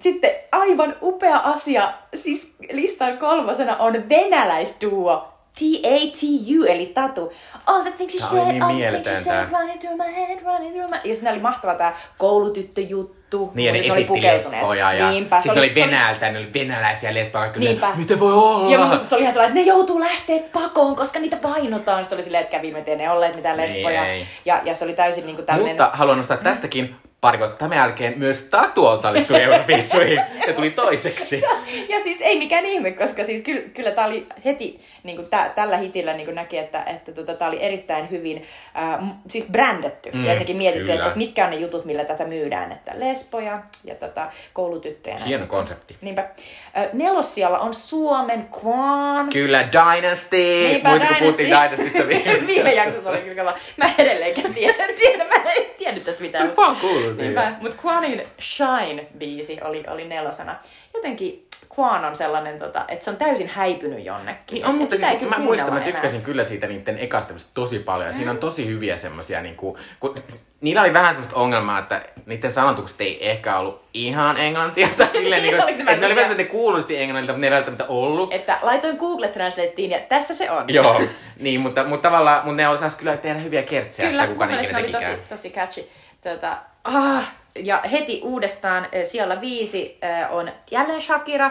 Sitten 0.00 0.30
aivan 0.52 0.96
upea 1.02 1.36
asia, 1.36 1.92
siis 2.14 2.56
listan 2.72 3.18
kolmosena 3.18 3.76
on 3.76 4.08
venäläisduo 4.08 5.33
T-A-T-U, 5.58 6.64
eli 6.64 6.86
Tatu. 6.86 7.32
All 7.66 7.82
the 7.82 7.90
things 7.90 8.14
you 8.14 8.28
said, 8.28 8.48
niin 8.48 8.62
all 8.62 8.74
the 8.74 8.90
things 8.90 9.26
you 9.26 9.34
said, 9.36 9.50
running 9.52 9.80
through 9.80 9.96
my 9.96 10.16
head, 10.16 10.38
running 10.44 10.74
through 10.74 10.90
my... 10.90 11.10
Ja 11.10 11.14
siinä 11.14 11.30
oli 11.30 11.40
mahtava 11.40 11.74
tää 11.74 11.96
koulutyttöjuttu. 12.18 13.50
Niin, 13.54 13.66
ja 13.66 13.72
ne 13.72 13.78
esitti 13.78 14.22
lesboja 14.22 14.92
ja 14.92 15.10
Niinpä, 15.10 15.40
se 15.40 15.42
sitten 15.42 15.62
oli, 15.62 15.70
oli- 15.70 15.74
Venäjältä, 15.74 16.30
ne 16.30 16.38
oli 16.38 16.50
venäläisiä 16.54 17.14
lesboja. 17.14 17.50
Niinpä. 17.56 17.88
Ne, 17.90 17.96
Miten 17.96 18.20
voi 18.20 18.32
olla? 18.32 18.72
Ja 18.72 18.78
musta 18.78 19.08
se 19.08 19.14
oli 19.14 19.22
ihan 19.22 19.32
sellainen, 19.32 19.58
että 19.58 19.70
ne 19.70 19.76
joutuu 19.76 20.00
lähteä 20.00 20.40
pakoon, 20.52 20.96
koska 20.96 21.18
niitä 21.18 21.36
painotaan. 21.36 22.04
Sitten 22.04 22.16
oli 22.16 22.22
silleen, 22.22 22.44
että 22.44 22.56
kävimme, 22.56 22.78
ettei 22.78 22.96
ne 22.96 23.10
olleet 23.10 23.36
mitään 23.36 23.56
lesboja. 23.56 24.04
Niin 24.04 24.26
ja, 24.44 24.60
ja 24.64 24.74
se 24.74 24.84
oli 24.84 24.92
täysin 24.92 25.26
niinku 25.26 25.42
tämmöinen... 25.42 25.72
Mutta 25.72 25.90
haluan 25.92 26.16
nostaa 26.16 26.36
tästäkin 26.36 26.96
pari 27.24 27.38
vuotta 27.38 27.56
tämän 27.56 27.78
jälkeen 27.78 28.18
myös 28.18 28.44
Tatu 28.44 28.86
osallistui 28.86 29.42
Euroviisuihin 29.42 30.20
ja 30.46 30.52
tuli 30.52 30.70
toiseksi. 30.70 31.42
Ja 31.88 32.02
siis 32.02 32.20
ei 32.20 32.38
mikään 32.38 32.66
ihme, 32.66 32.90
koska 32.90 33.24
siis 33.24 33.42
kyllä, 33.42 33.62
kyllä 33.74 33.90
tämä 33.90 34.06
oli 34.06 34.26
heti 34.44 34.80
niin 35.02 35.16
kuin 35.16 35.30
tä, 35.30 35.50
tällä 35.54 35.76
hitillä 35.76 36.12
niin 36.12 36.24
kuin 36.24 36.34
näki, 36.34 36.58
että, 36.58 36.82
että 36.82 37.12
tota, 37.12 37.34
tämä 37.34 37.48
oli 37.48 37.62
erittäin 37.62 38.10
hyvin 38.10 38.46
äh, 38.76 39.08
siis 39.28 39.44
brändetty. 39.52 40.10
Mm, 40.12 40.24
ja 40.24 40.32
jotenkin 40.32 40.56
mietitty, 40.56 40.92
että, 40.92 41.06
että 41.06 41.18
mitkä 41.18 41.44
on 41.44 41.50
ne 41.50 41.56
jutut, 41.56 41.84
millä 41.84 42.04
tätä 42.04 42.24
myydään. 42.24 42.72
Että 42.72 42.92
lesboja 42.94 43.62
ja 43.84 43.94
tota, 43.94 44.28
koulutyttöjä. 44.52 45.14
ja 45.14 45.18
näin. 45.18 45.28
Hieno 45.28 45.46
konsepti. 45.46 45.96
Niinpä. 46.00 46.22
Äh, 46.22 46.88
nelossijalla 46.92 47.58
on 47.58 47.74
Suomen 47.74 48.48
Kwan. 48.60 49.28
Kyllä, 49.32 49.68
Dynasty! 49.72 50.36
Muistatko, 50.84 51.14
puhuttiin 51.18 51.48
Dynasty. 51.48 51.76
Dynastysta 51.76 52.08
viime, 52.26 52.46
Viime 52.46 52.72
jaksossa 52.74 53.10
oli 53.10 53.18
kyllä 53.18 53.42
kova. 53.42 53.58
Mä 53.76 53.90
edelleenkään 53.98 54.54
tiedä, 54.54 54.86
tiedä 54.98 55.24
mä 55.24 55.34
en 55.34 55.73
tiennyt 55.84 56.04
tästä 56.04 56.22
mitään. 56.22 56.52
Kuullut 56.80 57.16
Niinpä, 57.16 57.16
siitä. 57.46 57.56
mutta 57.60 57.82
Kwanin 57.82 58.22
Shine-biisi 58.40 59.58
oli, 59.64 59.84
oli 59.88 60.04
nelosena. 60.04 60.54
Jotenkin 60.94 61.46
Kwan 61.68 62.04
on 62.04 62.16
sellainen, 62.16 62.58
tota, 62.58 62.84
että 62.88 63.04
se 63.04 63.10
on 63.10 63.16
täysin 63.16 63.48
häipynyt 63.48 64.04
jonnekin. 64.04 64.54
Niin 64.54 64.66
on, 64.66 64.74
mutta 64.74 64.96
siis, 64.96 65.30
mä 65.30 65.38
muistan, 65.38 65.74
mä 65.74 65.80
tykkäsin 65.80 66.16
enää. 66.16 66.26
kyllä 66.26 66.44
siitä 66.44 66.66
niiden 66.66 66.98
ekasta 66.98 67.34
tosi 67.54 67.78
paljon. 67.78 68.06
Ja 68.06 68.12
siinä 68.12 68.30
on 68.30 68.38
tosi 68.38 68.66
hyviä 68.66 68.96
semmosia, 68.96 69.42
niinku, 69.42 69.78
kun, 70.00 70.14
niillä 70.60 70.82
oli 70.82 70.92
vähän 70.92 71.14
semmoista 71.14 71.36
ongelmaa, 71.36 71.78
että 71.78 72.02
niiden 72.26 72.50
sanotukset 72.50 73.00
ei 73.00 73.30
ehkä 73.30 73.58
ollut 73.58 73.84
ihan 73.94 74.36
englantia. 74.36 74.88
Tai 74.96 75.06
silleen, 75.12 75.42
niinku, 75.42 75.62
Oliko 75.62 75.80
että 75.80 75.96
ne 75.96 76.06
oli 76.06 76.16
välttämättä 76.16 76.50
kuulosti 76.50 76.96
englannilta, 76.96 77.32
mutta 77.32 77.40
ne 77.40 77.46
ei 77.46 77.50
välttämättä 77.50 77.84
ollut. 77.88 78.32
Että 78.32 78.58
laitoin 78.62 78.96
Google 78.96 79.28
Translateen 79.28 79.90
ja 79.90 80.00
tässä 80.00 80.34
se 80.34 80.50
on. 80.50 80.64
Joo, 80.68 81.02
niin, 81.40 81.60
mutta, 81.60 81.84
mutta 81.84 82.08
tavallaan, 82.08 82.44
mutta 82.44 82.62
ne 82.62 82.68
osas 82.68 82.94
kyllä 82.94 83.16
tehdä 83.16 83.38
hyviä 83.38 83.62
kertsejä, 83.62 84.08
Kyllä, 84.08 84.24
että 84.24 84.32
kuka 84.34 84.44
mun 84.44 84.54
ne 84.54 84.60
mielestä 84.60 84.78
ikinä 84.78 84.98
tekikään. 84.98 85.18
tosi, 85.28 85.28
tosi 85.28 85.50
catchy. 85.50 85.84
Tota, 86.32 86.56
ah, 86.84 87.32
ja 87.54 87.82
heti 87.92 88.20
uudestaan 88.24 88.86
eh, 88.92 89.06
siellä 89.06 89.40
viisi 89.40 89.98
eh, 90.02 90.32
on 90.34 90.50
jälleen 90.70 91.00
Shakira, 91.00 91.50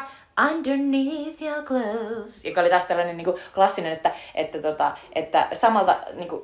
Underneath 0.52 1.42
Your 1.42 1.64
Clothes, 1.64 2.46
joka 2.46 2.62
oli 2.62 2.70
taas 2.70 2.86
tällainen 2.86 3.18
niin 3.18 3.26
kuin, 3.26 3.38
klassinen, 3.54 3.92
että, 3.92 4.12
että, 4.36 4.62
tota, 4.62 4.92
että 5.16 5.48
samalta 5.54 5.98
niin 6.14 6.30
kuin, 6.30 6.42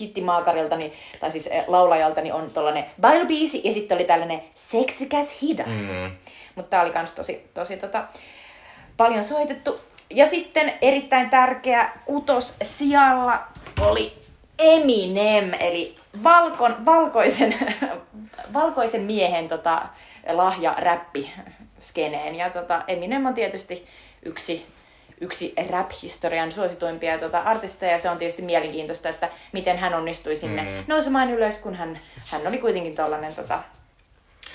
hittimaakarilta, 0.00 0.76
niin, 0.76 0.92
tai 1.20 1.32
siis 1.32 1.46
eh, 1.46 1.64
laulajalta, 1.68 2.20
niin 2.20 2.34
on 2.34 2.50
tollainen 2.50 2.84
bailubiisi, 3.00 3.60
ja 3.64 3.72
sitten 3.72 3.96
oli 3.96 4.04
tällainen 4.04 4.42
seksikäs 4.54 5.42
hidas. 5.42 5.92
Mm. 5.92 6.10
Mutta 6.54 6.70
tämä 6.70 6.82
oli 6.82 6.90
kans 6.90 7.12
tosi, 7.12 7.50
tosi 7.54 7.76
tota, 7.76 8.04
paljon 8.96 9.24
soitettu. 9.24 9.80
Ja 10.14 10.26
sitten 10.26 10.72
erittäin 10.82 11.30
tärkeä 11.30 11.92
kutos 12.04 12.54
sijalla 12.62 13.38
oli 13.80 14.19
Eminem, 14.60 15.54
eli 15.60 15.96
valkon, 16.24 16.86
valkoisen, 16.86 17.54
valkoisen 18.54 19.02
miehen 19.02 19.48
tota, 19.48 19.82
lahja 20.32 20.74
räppi 20.78 21.32
skeneen. 21.80 22.34
Ja 22.34 22.50
tota, 22.50 22.82
Eminem 22.88 23.26
on 23.26 23.34
tietysti 23.34 23.86
yksi, 24.22 24.66
yksi 25.20 25.54
rap-historian 25.70 26.52
suosituimpia 26.52 27.18
tota, 27.18 27.38
artisteja. 27.38 27.92
Ja 27.92 27.98
se 27.98 28.10
on 28.10 28.18
tietysti 28.18 28.42
mielenkiintoista, 28.42 29.08
että 29.08 29.28
miten 29.52 29.78
hän 29.78 29.94
onnistui 29.94 30.36
sinne 30.36 30.62
Mm. 30.62 30.84
nousemaan 30.86 31.30
ylös, 31.30 31.58
kun 31.58 31.74
hän, 31.74 31.98
hän 32.32 32.46
oli 32.46 32.58
kuitenkin 32.58 32.94
tollanen, 32.94 33.34
tota, 33.34 33.58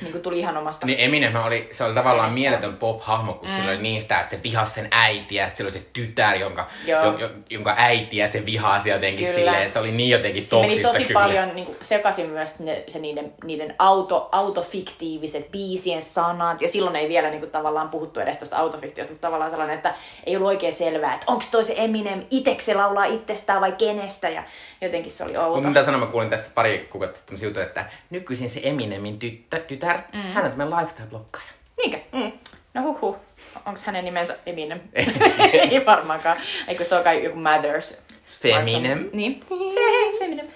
niin 0.02 0.12
kuin 0.12 0.22
tuli 0.22 0.40
ihan 0.40 0.58
omasta 0.58 0.86
Niin 0.86 1.00
Eminem 1.00 1.36
oli, 1.36 1.68
se 1.72 1.84
oli 1.84 1.96
tavallaan 1.96 2.34
mieletön 2.34 2.78
pop-hahmo, 2.78 3.34
kun 3.34 3.50
mm. 3.50 3.56
sillä 3.56 3.72
oli 3.72 3.82
niin 3.82 4.02
sitä, 4.02 4.20
että 4.20 4.30
se 4.30 4.40
vihasi 4.44 4.74
sen 4.74 4.88
äitiä, 4.92 5.50
sillä 5.54 5.68
oli 5.68 5.74
se 5.74 5.86
tytär, 5.94 6.36
jonka, 6.36 6.68
jo, 6.86 7.18
jo, 7.18 7.30
jonka 7.50 7.76
äitiä 7.78 8.28
se 8.28 8.46
vihasi 8.46 8.90
jotenkin 8.90 9.26
Kyllä. 9.26 9.40
silleen, 9.40 9.70
se 9.70 9.80
oli 9.80 9.92
niin 9.92 10.10
jotenkin 10.10 10.44
Se 10.44 10.56
meni 10.56 10.68
toksista 10.68 10.92
tosi 10.92 11.06
kyllä. 11.06 11.20
paljon 11.20 11.56
niin 11.56 11.66
kuin, 11.66 11.78
sekaisin 11.82 12.30
myös 12.30 12.60
ne, 12.60 12.84
se 12.88 13.00
niiden, 13.00 13.34
niiden 13.44 13.76
auto, 13.80 14.30
autofiktiiviset 14.32 15.52
biisien 15.52 16.04
sanat. 16.04 16.62
Ja 16.62 16.68
silloin 16.68 16.96
ei 16.96 17.10
vielä 17.10 17.30
niin 17.30 17.40
kuin, 17.40 17.52
tavallaan 17.52 17.90
puhuttu 17.90 18.20
edes 18.20 18.38
tuosta 18.38 18.58
autofiktiosta, 18.58 19.14
mutta 19.14 19.28
tavallaan 19.28 19.52
sellainen, 19.52 19.76
että 19.76 19.94
ei 20.26 20.36
ollut 20.36 20.48
oikein 20.48 20.74
selvää, 20.74 21.14
että 21.14 21.26
onko 21.28 21.46
toi 21.52 21.64
se 21.64 21.74
Eminem, 21.78 22.26
itse 22.32 22.56
se 22.60 22.74
laulaa 22.74 23.06
itsestään 23.06 23.62
vai 23.62 23.72
kenestä. 23.72 24.30
Ja 24.30 24.44
jotenkin 24.82 25.12
se 25.12 25.24
oli 25.24 25.38
outo. 25.38 25.54
Mutta 25.54 25.68
mitä 25.68 25.86
sanoa, 25.86 26.00
mä 26.00 26.06
kuulin 26.06 26.30
tässä 26.30 26.52
pari 26.56 26.88
kuukautta 26.92 27.18
sitten 27.18 27.42
jutun, 27.42 27.64
että 27.64 27.86
nykyisin 28.10 28.50
se 28.50 28.60
Eminemin 28.64 29.20
tyttö, 29.20 29.60
tytär, 29.60 29.98
mm. 30.14 30.20
hän 30.20 30.46
on 30.46 30.52
tämmöinen 30.52 30.78
lifestyle-blokkaaja. 30.78 31.54
Niinkö? 31.78 31.98
Mm. 32.12 32.32
No 32.74 32.82
huhu. 32.82 33.18
Onko 33.66 33.80
hänen 33.86 34.06
nimensä 34.06 34.36
Eminem? 34.46 34.80
Ei 35.72 35.86
varmaankaan. 35.86 36.38
Eikö 36.68 36.84
se 36.84 36.96
ole 36.96 37.04
kai 37.04 37.24
joku 37.24 37.38
Mathers? 37.38 38.02
Feminem. 38.42 39.10
Niin. 39.14 39.40
Feminem. 40.20 40.48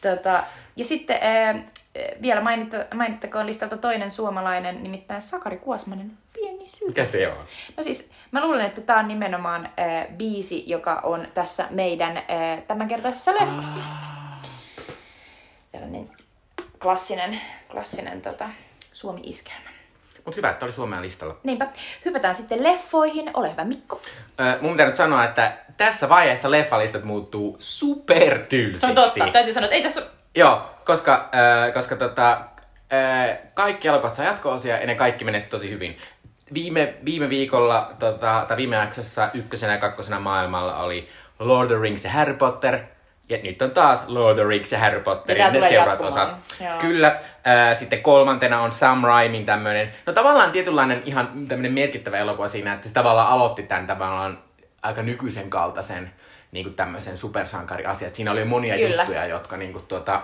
Tota, 0.00 0.44
ja 0.76 0.84
sitten 0.84 1.16
äh, 1.22 1.64
vielä 2.22 2.40
mainitta, 2.40 2.76
mainittakoon 2.94 3.46
listalta 3.46 3.76
toinen 3.76 4.10
suomalainen, 4.10 4.82
nimittäin 4.82 5.22
Sakari 5.22 5.56
Kuosmanen, 5.56 6.12
Pieni 6.32 6.53
syy. 6.66 6.88
Mikä 6.88 7.04
se 7.04 7.28
on? 7.28 7.46
No 7.76 7.82
siis, 7.82 8.10
mä 8.30 8.46
luulen, 8.46 8.66
että 8.66 8.80
tää 8.80 8.98
on 8.98 9.08
nimenomaan 9.08 9.64
äh, 9.66 10.06
biisi, 10.16 10.64
joka 10.66 11.00
on 11.02 11.28
tässä 11.34 11.66
meidän 11.70 12.16
äh, 12.16 12.62
tämänkertaisessa 12.68 13.34
leffassa. 13.34 13.84
Tällainen 15.72 16.10
klassinen, 16.82 17.40
klassinen 17.70 18.22
tota, 18.22 18.48
Suomi-iskelmä. 18.92 19.74
Mut 20.24 20.36
hyvä, 20.36 20.50
että 20.50 20.64
oli 20.64 20.72
Suomen 20.72 21.02
listalla. 21.02 21.36
Niinpä. 21.42 21.66
Hypätään 22.04 22.34
sitten 22.34 22.62
leffoihin. 22.62 23.30
Ole 23.34 23.52
hyvä, 23.52 23.64
Mikko. 23.64 24.00
Öö, 24.40 24.58
mun 24.60 24.72
pitää 24.72 24.86
nyt 24.86 24.96
sanoa, 24.96 25.24
että 25.24 25.56
tässä 25.76 26.08
vaiheessa 26.08 26.50
leffalistat 26.50 27.04
muuttuu 27.04 27.56
supertylsiksi. 27.58 28.80
Se 28.80 28.86
on 28.86 28.94
totta. 28.94 29.32
Täytyy 29.32 29.52
sanoa, 29.52 29.66
että 29.66 29.76
ei 29.76 29.82
tässä. 29.82 30.02
Joo, 30.34 30.70
koska, 30.84 31.30
äh, 31.34 31.74
koska 31.74 31.96
tota, 31.96 32.32
äh, 32.32 33.38
kaikki 33.54 33.88
elokuvat 33.88 34.14
saa 34.14 34.24
jatko-osia 34.24 34.78
ja 34.78 34.86
ne 34.86 34.94
kaikki 34.94 35.24
menee 35.24 35.40
tosi 35.40 35.70
hyvin. 35.70 35.98
Viime, 36.54 36.94
viime 37.04 37.28
viikolla, 37.28 37.92
tota, 37.98 38.44
tai 38.48 38.56
viime 38.56 38.76
jaksossa 38.76 39.30
ykkösenä 39.34 39.72
ja 39.72 39.78
kakkosena 39.78 40.20
maailmalla 40.20 40.76
oli 40.76 41.08
Lord 41.38 41.70
of 41.70 41.76
the 41.76 41.82
Rings 41.82 42.04
ja 42.04 42.10
Harry 42.10 42.34
Potter. 42.34 42.78
Ja 43.28 43.38
nyt 43.42 43.62
on 43.62 43.70
taas 43.70 44.04
Lord 44.08 44.30
of 44.30 44.36
the 44.36 44.48
Rings 44.48 44.72
ja 44.72 44.78
Harry 44.78 45.00
Potter, 45.00 45.38
Ja 45.38 45.50
ne 45.50 45.68
seuraavat 45.68 46.00
osat. 46.00 46.36
Joo. 46.60 46.78
Kyllä. 46.80 47.06
Äh, 47.08 47.76
sitten 47.76 48.02
kolmantena 48.02 48.60
on 48.60 48.72
Sam 48.72 49.04
Raimin 49.04 49.44
tämmönen, 49.44 49.92
no 50.06 50.12
tavallaan 50.12 50.50
tietynlainen 50.50 51.02
ihan 51.04 51.46
tämmönen 51.48 51.72
merkittävä 51.72 52.18
elokuva 52.18 52.48
siinä, 52.48 52.74
että 52.74 52.88
se 52.88 52.94
tavallaan 52.94 53.28
aloitti 53.28 53.62
tämän 53.62 53.86
tavallaan 53.86 54.38
aika 54.82 55.02
nykyisen 55.02 55.50
kaltaisen 55.50 56.10
niin 56.52 56.64
kuin 56.64 56.74
tämmöisen 56.74 57.16
supersankariasiat. 57.16 58.14
Siinä 58.14 58.30
oli 58.32 58.44
monia 58.44 58.76
Kyllä. 58.76 59.02
juttuja, 59.02 59.26
jotka 59.26 59.56
niin 59.56 59.72
kuin, 59.72 59.84
tuota, 59.88 60.22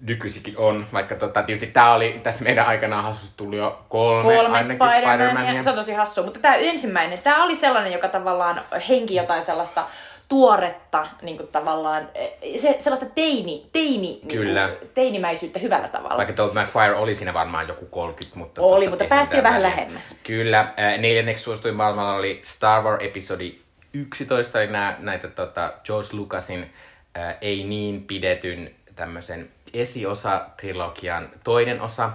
nykyisinkin 0.00 0.58
on. 0.58 0.86
Vaikka 0.92 1.14
tota, 1.14 1.42
tietysti 1.42 1.66
tämä 1.66 1.94
oli 1.94 2.20
tässä 2.22 2.44
meidän 2.44 2.66
aikana 2.66 3.02
hassusta 3.02 3.36
tuli 3.36 3.56
jo 3.56 3.84
kolme, 3.88 4.34
kolme 4.34 4.56
ainakin 4.56 4.76
Spider-Mania. 4.76 5.30
Spider-Mania. 5.30 5.62
Se 5.62 5.70
on 5.70 5.76
tosi 5.76 5.92
hassua. 5.92 6.24
Mutta 6.24 6.40
tämä 6.40 6.54
ensimmäinen, 6.54 7.18
tämä 7.18 7.44
oli 7.44 7.56
sellainen, 7.56 7.92
joka 7.92 8.08
tavallaan 8.08 8.60
henki 8.88 9.14
jotain 9.14 9.42
sellaista 9.42 9.86
tuoretta, 10.28 11.06
niin 11.22 11.36
kuin 11.36 11.48
tavallaan, 11.48 12.08
eh, 12.14 12.60
se, 12.60 12.76
sellaista 12.78 13.06
teini, 13.14 13.66
teini, 13.72 14.20
Kyllä. 14.32 14.66
Niin 14.66 14.78
kuin, 14.78 14.90
teinimäisyyttä 14.94 15.58
hyvällä 15.58 15.88
tavalla. 15.88 16.16
Vaikka 16.16 16.34
Tobey 16.34 16.54
Maguire 16.54 16.96
oli 16.96 17.14
siinä 17.14 17.34
varmaan 17.34 17.68
joku 17.68 17.86
30, 17.86 18.38
mutta... 18.38 18.62
Oli, 18.62 18.84
tota, 18.84 18.90
mutta 18.90 19.04
päästiin 19.04 19.42
vähän 19.42 19.62
väliä. 19.62 19.76
lähemmäs. 19.76 20.20
Kyllä. 20.22 20.60
Äh, 20.60 20.98
neljänneksi 20.98 21.44
suosituin 21.44 21.74
maailmalla 21.74 22.14
oli 22.14 22.40
Star 22.44 22.82
Wars 22.82 23.04
episodi 23.04 23.64
2011 24.02 24.58
oli 24.58 24.66
nää, 24.66 24.96
näitä 24.98 25.28
tota, 25.28 25.72
George 25.84 26.08
Lucasin 26.12 26.72
ää, 27.14 27.38
ei 27.40 27.64
niin 27.64 28.04
pidetyn 28.04 28.70
tämmöisen 28.96 29.48
esiosa-trilogian 29.74 31.28
toinen 31.44 31.80
osa. 31.80 32.10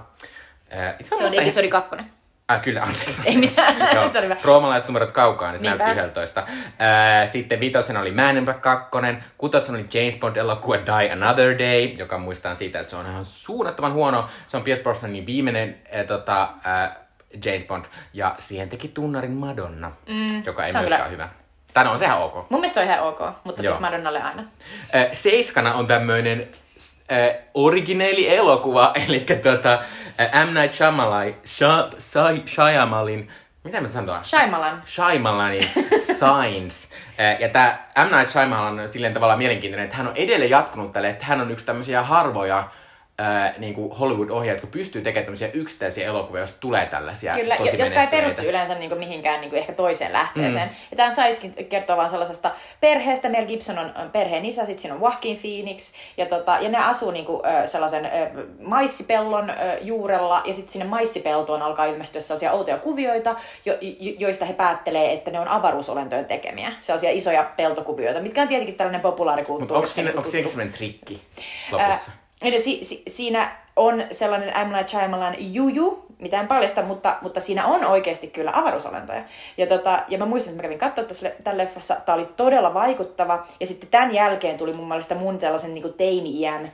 Se 1.02 1.16
on 1.16 1.22
asiassa- 1.22 1.42
episodi 1.42 1.68
kakkonen. 1.68 2.06
Ah, 2.48 2.62
kyllä, 2.62 2.82
anteeksi. 2.84 3.22
Ei 3.26 3.38
mitään, 3.38 3.76
Joo, 3.96 4.12
se 4.12 4.18
oli 4.18 4.26
hyvä. 4.26 4.38
roomalaiset 4.44 4.90
numerot 4.90 5.12
kaukaa, 5.12 5.52
niin 5.52 5.60
se 5.60 5.68
Niinpä. 5.68 5.84
näytti 5.84 6.02
11. 6.06 6.44
Ää, 6.80 7.26
sitten 7.26 7.60
vitosen 7.60 7.98
oli 7.98 8.12
Man 8.12 8.38
in 8.38 8.46
Black 8.46 8.62
2, 8.62 8.90
kutosen 9.38 9.76
oli 9.76 9.86
James 9.94 10.16
Bond-elokuva 10.16 10.76
Die 10.86 11.12
Another 11.12 11.60
Day, 11.60 11.82
joka 11.98 12.18
muistaa 12.18 12.56
siitä, 12.56 12.80
että 12.80 12.90
se 12.92 12.96
on 12.98 13.06
ihan 13.06 13.26
suunnattoman 13.26 13.94
huono. 13.94 14.28
Se 14.48 14.58
on 14.58 14.64
Pierce 14.64 14.84
Brosnanin 14.84 15.26
viimeinen 15.26 15.78
ää, 15.92 16.04
tota, 16.04 16.50
ää, 16.64 16.96
James 17.46 17.64
Bond, 17.64 17.86
ja 18.14 18.36
siihen 18.38 18.70
teki 18.70 18.88
tunnarin 18.88 19.32
Madonna, 19.32 19.92
mm, 20.08 20.44
joka 20.46 20.66
ei 20.66 20.74
se 20.74 20.80
myöskään 20.80 21.02
kyllä- 21.02 21.12
hyvä. 21.12 21.30
Tai 21.74 21.84
no, 21.84 21.92
on 21.92 22.00
sehän 22.00 22.18
ok. 22.18 22.36
Mun 22.50 22.60
mielestä 22.60 22.74
se 22.74 22.80
on 22.88 22.94
ihan 22.94 23.08
ok, 23.08 23.20
mutta 23.44 23.62
Joo. 23.64 23.74
siis 23.74 23.80
Madonnalle 23.82 24.22
aina. 24.22 24.44
Ää, 24.94 25.08
Seiskana 25.14 25.74
on 25.74 25.88
tämmöinen 25.88 26.48
äh, 27.12 27.36
origineeli 27.54 28.36
elokuva, 28.36 28.94
eli 29.08 29.20
tota, 29.20 29.80
ää, 30.18 30.46
M. 30.46 30.54
Night 30.54 30.76
Shyamalan, 30.76 31.36
Sha, 31.46 31.90
mitä 33.64 33.82
mä 33.82 33.88
sanotaan? 33.88 34.26
Shyamalan. 34.26 34.84
Shyamalanin 34.86 35.70
Signs. 36.04 36.90
Äh, 37.20 37.40
Ja 37.42 37.50
tämä 37.50 37.78
M. 37.98 38.16
Night 38.16 38.32
Shyamalan 38.32 38.80
on 38.80 38.88
silleen 38.88 39.14
tavallaan 39.14 39.40
mielenkiintoinen, 39.40 39.84
että 39.84 39.98
hän 39.98 40.08
on 40.08 40.16
edelleen 40.16 40.52
jatkunut 40.52 40.92
tälle, 40.92 41.10
että 41.10 41.26
hän 41.26 41.42
on 41.42 41.52
yksi 41.52 41.66
tämmöisiä 41.66 42.04
harvoja 42.04 42.70
äh, 43.22 43.58
niin 43.58 43.74
kuin 43.74 43.92
Hollywood-ohjaajia, 43.92 44.54
jotka 44.54 44.68
pystyy 44.68 45.02
tekemään 45.02 45.26
tämmöisiä 45.26 45.50
yksittäisiä 45.54 46.08
elokuvia, 46.08 46.42
joista 46.42 46.60
tulee 46.60 46.86
tällaisia 46.86 47.34
Kyllä, 47.34 47.58
tosi 47.58 47.78
jo, 47.78 47.86
jotka 47.86 48.02
ei 48.02 48.08
perustu 48.08 48.42
yleensä 48.42 48.76
niin 48.76 48.90
kuin 48.90 49.00
mihinkään 49.00 49.42
niin 49.42 49.50
kuin 49.50 49.60
ehkä 49.60 49.74
toiseen 49.74 50.14
lähteeseen. 50.14 50.70
Mm. 50.70 50.76
Ja 50.92 50.98
tämän 50.98 51.16
saisikin 51.16 51.54
kertoa 51.70 51.98
vaan 51.98 52.10
sellaisesta 52.10 52.52
perheestä. 52.82 53.30
Mel 53.30 53.46
Gibson 53.46 53.80
on, 53.80 53.92
perheen 54.12 54.46
isä, 54.46 54.66
sitten 54.66 54.80
siinä 54.80 54.96
on 54.96 55.02
Joaquin 55.02 55.38
Phoenix. 55.38 55.94
Ja, 56.18 56.26
tota, 56.26 56.58
ja 56.62 56.70
ne 56.70 56.78
asuu 56.78 57.12
niin 57.12 57.26
kuin, 57.26 57.42
sellaisen 57.66 58.10
maissipellon 58.62 59.54
juurella. 59.82 60.42
Ja 60.46 60.54
sitten 60.54 60.72
sinne 60.72 60.86
maissipeltoon 60.86 61.62
alkaa 61.62 61.86
ilmestyä 61.86 62.22
sellaisia 62.22 62.52
outoja 62.52 62.78
kuvioita, 62.78 63.36
jo, 63.66 63.74
jo, 63.82 64.14
joista 64.20 64.46
he 64.46 64.54
päättelee, 64.54 65.14
että 65.14 65.32
ne 65.32 65.40
on 65.40 65.48
avaruusolentojen 65.48 66.26
tekemiä. 66.26 66.72
Sellaisia 66.80 67.12
isoja 67.12 67.52
peltokuvioita, 67.58 68.22
mitkä 68.22 68.42
on 68.42 68.48
tietenkin 68.48 68.76
tällainen 68.76 69.02
populaarikulttuuri. 69.02 69.62
Mutta 69.62 69.76
onko 69.76 69.88
siinä, 69.88 70.12
onko 70.16 70.30
semmoinen 70.50 70.74
trikki 70.74 71.22
lopussa? 71.72 72.12
Ää, 72.42 72.52
si, 72.58 72.84
si, 72.84 73.04
siinä 73.08 73.58
on 73.76 74.04
sellainen 74.12 74.68
M. 74.68 74.74
Night 74.74 74.90
Shyamalan 74.90 75.36
juju, 75.40 76.06
mitä 76.20 76.40
en 76.40 76.48
paljasta, 76.48 76.82
mutta, 76.82 77.18
mutta 77.22 77.40
siinä 77.40 77.66
on 77.66 77.86
oikeasti 77.86 78.28
kyllä 78.28 78.52
avaruusolentoja. 78.54 79.24
Ja, 79.58 79.68
tota, 79.68 80.04
ja 80.08 80.18
mä 80.18 80.26
muistan, 80.26 80.52
että 80.52 80.62
mä 80.62 80.64
kävin 80.64 80.80
katsoa 80.80 81.04
tässä, 81.04 81.32
tämän 81.44 81.58
leffassa, 81.58 81.96
tämä 82.06 82.16
oli 82.16 82.28
todella 82.38 82.74
vaikuttava. 82.74 83.48
Ja 83.60 83.66
sitten 83.66 83.90
tämän 83.90 84.14
jälkeen 84.14 84.58
tuli 84.58 84.74
mun 84.74 84.88
mielestä 84.88 85.16
mun 85.16 85.40
sellaisen 85.40 85.74
niin 85.74 85.94
teini-iän 85.94 86.72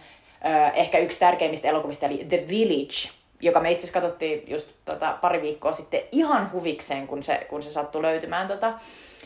ehkä 0.74 0.98
yksi 0.98 1.20
tärkeimmistä 1.20 1.68
elokuvista, 1.68 2.06
eli 2.06 2.26
The 2.30 2.46
Village, 2.50 3.10
joka 3.42 3.60
me 3.60 3.72
itse 3.72 3.86
asiassa 3.86 4.02
katsottiin 4.02 4.44
just 4.48 4.70
tota, 4.86 5.18
pari 5.22 5.42
viikkoa 5.42 5.74
sitten 5.74 6.02
ihan 6.12 6.52
huvikseen, 6.52 7.08
kun 7.08 7.24
se, 7.24 7.46
kun 7.50 7.64
se 7.64 7.72
sattui 7.72 8.02
löytymään 8.02 8.48
tota, 8.48 8.74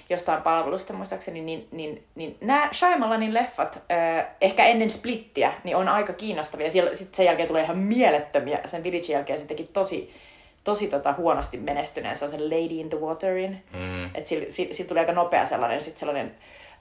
jostain 0.09 0.41
palvelusta 0.41 0.93
muistaakseni, 0.93 1.41
niin, 1.41 1.67
niin, 1.71 2.03
niin 2.15 2.37
nämä 2.41 2.69
Shyamalanin 2.73 3.33
leffat, 3.33 3.83
äh, 3.91 4.25
ehkä 4.41 4.65
ennen 4.65 4.89
Splittiä, 4.89 5.53
niin 5.63 5.75
on 5.75 5.87
aika 5.87 6.13
kiinnostavia. 6.13 6.69
Siellä, 6.69 6.95
sit 6.95 7.15
sen 7.15 7.25
jälkeen 7.25 7.47
tulee 7.47 7.63
ihan 7.63 7.77
mielettömiä, 7.77 8.59
sen 8.65 8.83
Villagein 8.83 9.13
jälkeen 9.13 9.39
se 9.39 9.45
teki 9.45 9.63
tosi, 9.63 10.13
tosi 10.63 10.87
tota, 10.87 11.13
huonosti 11.13 11.57
menestyneen 11.57 12.15
sellaisen 12.15 12.49
Lady 12.49 12.79
in 12.79 12.89
the 12.89 12.97
Waterin. 12.97 13.63
Mm. 13.73 14.05
Että 14.05 14.29
sillä, 14.29 14.45
sillä, 14.49 14.73
sillä 14.73 14.87
tuli 14.87 14.99
aika 14.99 15.13
nopea 15.13 15.45
sellainen, 15.45 15.83
sit 15.83 15.97
sellainen 15.97 16.35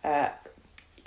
äh, 0.07 0.31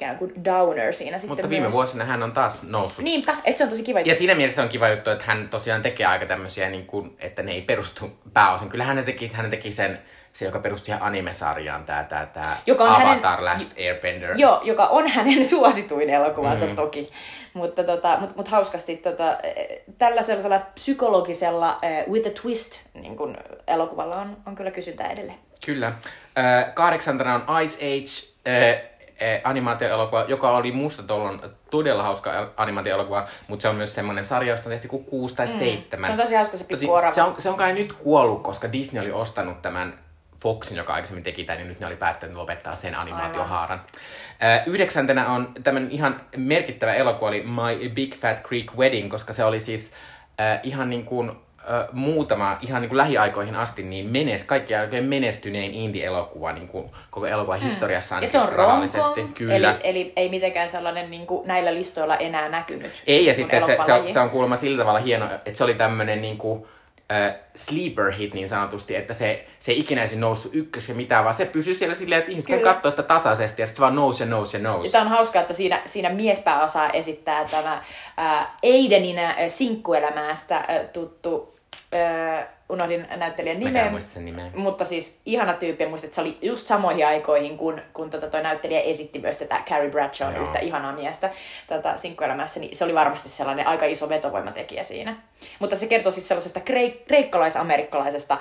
ikään 0.01 0.17
kuin 0.17 0.45
downer 0.45 0.93
siinä 0.93 1.19
sitten 1.19 1.37
Mutta 1.37 1.49
viime 1.49 1.63
myös. 1.63 1.73
vuosina 1.73 2.05
hän 2.05 2.23
on 2.23 2.31
taas 2.31 2.63
noussut. 2.63 3.03
Niinpä, 3.03 3.35
että 3.43 3.57
se 3.57 3.63
on 3.63 3.69
tosi 3.69 3.83
kiva. 3.83 3.99
Ja 3.99 4.15
siinä 4.15 4.35
mielessä 4.35 4.63
on 4.63 4.69
kiva 4.69 4.89
juttu, 4.89 5.09
että 5.09 5.23
hän 5.27 5.49
tosiaan 5.49 5.81
tekee 5.81 6.05
aika 6.05 6.25
tämmöisiä, 6.25 6.69
niin 6.69 6.85
kuin, 6.85 7.15
että 7.19 7.43
ne 7.43 7.51
ei 7.51 7.61
perustu 7.61 8.11
pääosin. 8.33 8.69
Kyllä 8.69 8.83
hän 8.83 9.03
teki, 9.05 9.31
hän 9.33 9.49
teki 9.49 9.71
sen, 9.71 9.99
se 10.33 10.45
joka 10.45 10.59
perustui 10.59 10.85
siihen 10.85 11.03
anime-sarjaan, 11.03 11.83
tää, 11.83 12.03
tää, 12.03 12.25
tää 12.25 12.57
Joka 12.65 12.83
on 12.83 12.89
Avatar 12.89 13.39
hänen- 13.39 13.45
Last 13.45 13.71
Airbender. 13.77 14.33
Joo, 14.37 14.59
joka 14.63 14.87
on 14.87 15.07
hänen 15.07 15.45
suosituin 15.49 16.09
elokuvansa 16.09 16.65
mm. 16.65 16.75
toki. 16.75 17.11
Mutta 17.53 17.83
tota, 17.83 18.17
mut, 18.19 18.35
mut 18.35 18.47
hauskasti 18.47 18.97
tota, 18.97 19.37
tällä 19.97 20.21
sellaisella 20.21 20.59
psykologisella 20.59 21.79
uh, 22.07 22.13
with 22.13 22.27
a 22.27 22.31
twist 22.41 22.79
niin 22.93 23.17
kun 23.17 23.37
elokuvalla 23.67 24.15
on, 24.15 24.37
on 24.47 24.55
kyllä 24.55 24.71
kysyntää 24.71 25.07
edelleen. 25.07 25.37
Kyllä. 25.65 25.87
Äh, 25.87 26.73
kahdeksantena 26.73 27.35
on 27.47 27.61
Ice 27.61 27.85
Age, 27.85 28.27
äh, 28.47 28.69
äh, 29.35 29.41
animaatioelokuva, 29.43 30.25
joka 30.27 30.51
oli 30.51 30.71
musta 30.71 31.03
tollon 31.03 31.41
todella 31.71 32.03
hauska 32.03 32.33
el- 32.33 32.47
animaatioelokuva, 32.57 33.27
mutta 33.47 33.61
se 33.61 33.69
on 33.69 33.75
myös 33.75 33.95
semmoinen 33.95 34.25
sarja, 34.25 34.53
josta 34.53 34.69
on 34.69 34.73
tehty 34.73 34.87
kuin 34.87 35.05
kuusi 35.05 35.35
tai 35.35 35.47
seitsemän. 35.47 36.07
Se 36.07 36.11
on 36.13 36.19
tosi 36.19 36.35
hauska 36.35 36.57
se 36.57 36.63
Tosi- 36.63 36.79
pikku 36.79 36.93
orava. 36.93 37.11
se, 37.11 37.21
on, 37.23 37.35
se 37.37 37.49
on 37.49 37.55
kai 37.55 37.73
nyt 37.73 37.93
kuollut, 37.93 38.43
koska 38.43 38.71
Disney 38.71 39.01
oli 39.03 39.11
ostanut 39.11 39.61
tämän 39.61 39.99
Foxin, 40.41 40.77
joka 40.77 40.93
aikaisemmin 40.93 41.23
teki 41.23 41.43
tämän, 41.43 41.57
niin 41.57 41.67
nyt 41.67 41.79
ne 41.79 41.87
oli 41.87 41.95
päättänyt 41.95 42.35
lopettaa 42.35 42.75
sen 42.75 42.95
animaatiohaaran. 42.95 43.81
Äh, 44.43 44.63
yhdeksäntenä 44.65 45.29
on 45.29 45.51
tämmöinen 45.63 45.91
ihan 45.91 46.21
merkittävä 46.37 46.93
elokuva, 46.93 47.27
oli 47.27 47.43
My 47.43 47.89
Big 47.89 48.15
Fat 48.15 48.43
Greek 48.43 48.75
Wedding, 48.77 49.11
koska 49.11 49.33
se 49.33 49.43
oli 49.43 49.59
siis 49.59 49.91
äh, 50.41 50.59
ihan 50.63 50.89
niin 50.89 51.05
kuin 51.05 51.29
äh, 51.29 51.35
muutama, 51.91 52.57
ihan 52.61 52.81
niin 52.81 52.89
kuin 52.89 52.97
lähiaikoihin 52.97 53.55
asti, 53.55 53.83
niin 53.83 54.05
menes, 54.05 54.43
kaikkien 54.43 54.79
aikojen 54.79 55.03
menestynein 55.03 55.73
indie-elokuva 55.73 56.51
niin 56.51 56.67
kuin 56.67 56.91
koko 57.11 57.25
elokuvan 57.25 57.61
historiassa 57.61 58.15
Mm. 58.15 58.21
Ja 58.21 58.27
se 58.27 58.39
on 58.39 58.49
rahallisesti. 58.49 59.21
Kyllä. 59.33 59.55
eli, 59.55 59.67
eli 59.83 60.13
ei 60.15 60.29
mitenkään 60.29 60.69
sellainen 60.69 61.11
niin 61.11 61.27
kuin 61.27 61.47
näillä 61.47 61.73
listoilla 61.73 62.17
enää 62.17 62.49
näkynyt. 62.49 62.91
Ei, 63.07 63.25
ja 63.25 63.29
niin 63.29 63.35
sitten 63.35 63.65
se, 63.65 63.77
se, 63.85 63.93
on, 63.93 64.09
se 64.09 64.19
on 64.19 64.29
kuulemma 64.29 64.55
sillä 64.55 64.77
tavalla 64.77 64.99
hieno, 64.99 65.25
että 65.25 65.53
se 65.53 65.63
oli 65.63 65.73
tämmönen 65.73 66.21
niinku, 66.21 66.67
äh, 67.11 67.35
sleeper 67.55 68.11
hit 68.11 68.33
niin 68.33 68.49
sanotusti, 68.49 68.95
että 68.95 69.13
se, 69.13 69.45
se 69.59 69.71
ei 69.71 69.79
ikinä 69.79 70.01
ensin 70.01 70.19
noussut 70.19 70.55
ykkös 70.55 70.89
ja 70.89 70.95
mitään, 70.95 71.23
vaan 71.23 71.33
se 71.33 71.45
pysyi 71.45 71.75
siellä 71.75 71.95
silleen, 71.95 72.19
että 72.19 72.31
ihmiset 72.31 72.51
Kyllä. 72.51 72.73
katsoo 72.73 72.91
sitä 72.91 73.03
tasaisesti 73.03 73.61
ja 73.61 73.65
sitten 73.67 73.77
se 73.77 73.81
vaan 73.81 73.95
nousi 73.95 74.23
ja 74.23 74.29
nousi 74.29 74.57
ja 74.57 74.63
nousi. 74.63 74.87
Ja 74.87 74.91
tämä 74.91 75.03
on 75.03 75.09
hauskaa, 75.09 75.41
että 75.41 75.53
siinä, 75.53 75.81
siinä 75.85 76.09
miespääosaa 76.09 76.89
esittää 76.89 77.45
tämä 77.45 77.83
ää, 78.17 78.57
Aideninä 78.63 79.35
ää, 79.37 79.47
sinkkuelämäästä 79.47 80.55
ää, 80.55 80.83
tuttu, 80.83 81.55
ää, 81.91 82.47
unohdin 82.71 83.07
näyttelijän 83.15 83.57
Mä 83.57 83.69
nimen, 83.69 83.91
muista 83.91 84.11
sen 84.11 84.25
nimeä. 84.25 84.51
mutta 84.55 84.85
siis 84.85 85.21
ihana 85.25 85.53
tyyppi, 85.53 85.83
ja 85.83 85.89
muistin, 85.89 86.07
että 86.07 86.15
se 86.15 86.21
oli 86.21 86.37
just 86.41 86.67
samoihin 86.67 87.07
aikoihin, 87.07 87.57
kun, 87.57 87.81
kun 87.93 88.09
tota 88.09 88.27
toi 88.27 88.43
näyttelijä 88.43 88.81
esitti 88.81 89.19
myös 89.19 89.37
tätä 89.37 89.61
Carrie 89.69 89.91
Bradshaw 89.91 90.33
Joo. 90.35 90.43
yhtä 90.43 90.59
ihanaa 90.59 90.91
miestä 90.91 91.29
tota, 91.67 91.97
sinkkuelämässä, 91.97 92.59
niin 92.59 92.75
se 92.75 92.83
oli 92.83 92.95
varmasti 92.95 93.29
sellainen 93.29 93.67
aika 93.67 93.85
iso 93.85 94.09
vetovoimatekijä 94.09 94.83
siinä. 94.83 95.15
Mutta 95.59 95.75
se 95.75 95.87
kertoo 95.87 96.11
siis 96.11 96.27
sellaisesta 96.27 96.59
kreik- 96.59 97.05
kreikkalais-amerikkalaisesta 97.07 98.37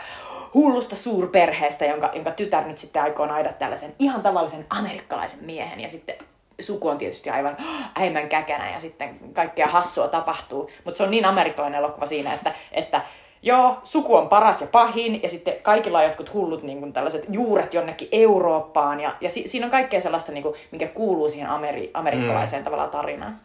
hullusta 0.55 0.97
suurperheestä, 0.97 1.85
jonka, 1.85 2.11
jonka 2.15 2.31
tytär 2.31 2.67
nyt 2.67 2.79
sitten 2.79 3.03
aikoo 3.03 3.27
naida 3.27 3.53
tällaisen 3.53 3.95
ihan 3.99 4.23
tavallisen 4.23 4.67
amerikkalaisen 4.71 5.45
miehen, 5.45 5.81
ja 5.81 5.89
sitten 5.89 6.15
suku 6.61 6.89
on 6.89 6.99
tietysti 6.99 7.31
aivan 7.31 7.57
äimän 8.01 8.29
käkänä 8.29 8.71
ja 8.71 8.81
sitten 8.81 9.19
kaikkea 9.33 9.67
hassua 9.67 10.09
tapahtuu. 10.09 10.71
Mutta 10.85 10.99
se 10.99 11.05
on 11.05 11.11
niin 11.11 11.25
amerikkalainen 11.25 11.79
elokuva 11.79 12.07
siinä, 12.07 12.33
että, 12.35 12.55
että 12.73 13.01
joo, 13.43 13.79
suku 13.85 14.17
on 14.17 14.29
paras 14.29 14.61
ja 14.61 14.67
pahin 14.67 15.23
ja 15.23 15.29
sitten 15.29 15.55
kaikilla 15.63 15.99
on 15.99 16.05
jotkut 16.05 16.35
hullut 16.35 16.63
niin 16.63 16.79
kuin 16.79 16.93
tällaiset 16.93 17.27
juuret 17.31 17.75
jonnekin 17.75 18.09
Eurooppaan 18.13 19.01
ja, 19.01 19.17
ja 19.21 19.31
si, 19.31 19.49
siinä 19.49 19.67
on 19.67 19.71
kaikkea 19.71 20.01
sellaista, 20.01 20.33
niin 20.33 20.43
kuin, 20.43 20.55
mikä 20.71 20.87
kuuluu 20.87 21.29
siihen 21.29 21.51
ameri, 21.51 21.91
amerikkalaiseen 21.95 22.63
mm. 22.63 22.65
tavallaan 22.65 22.91
tarinaan. 22.91 23.41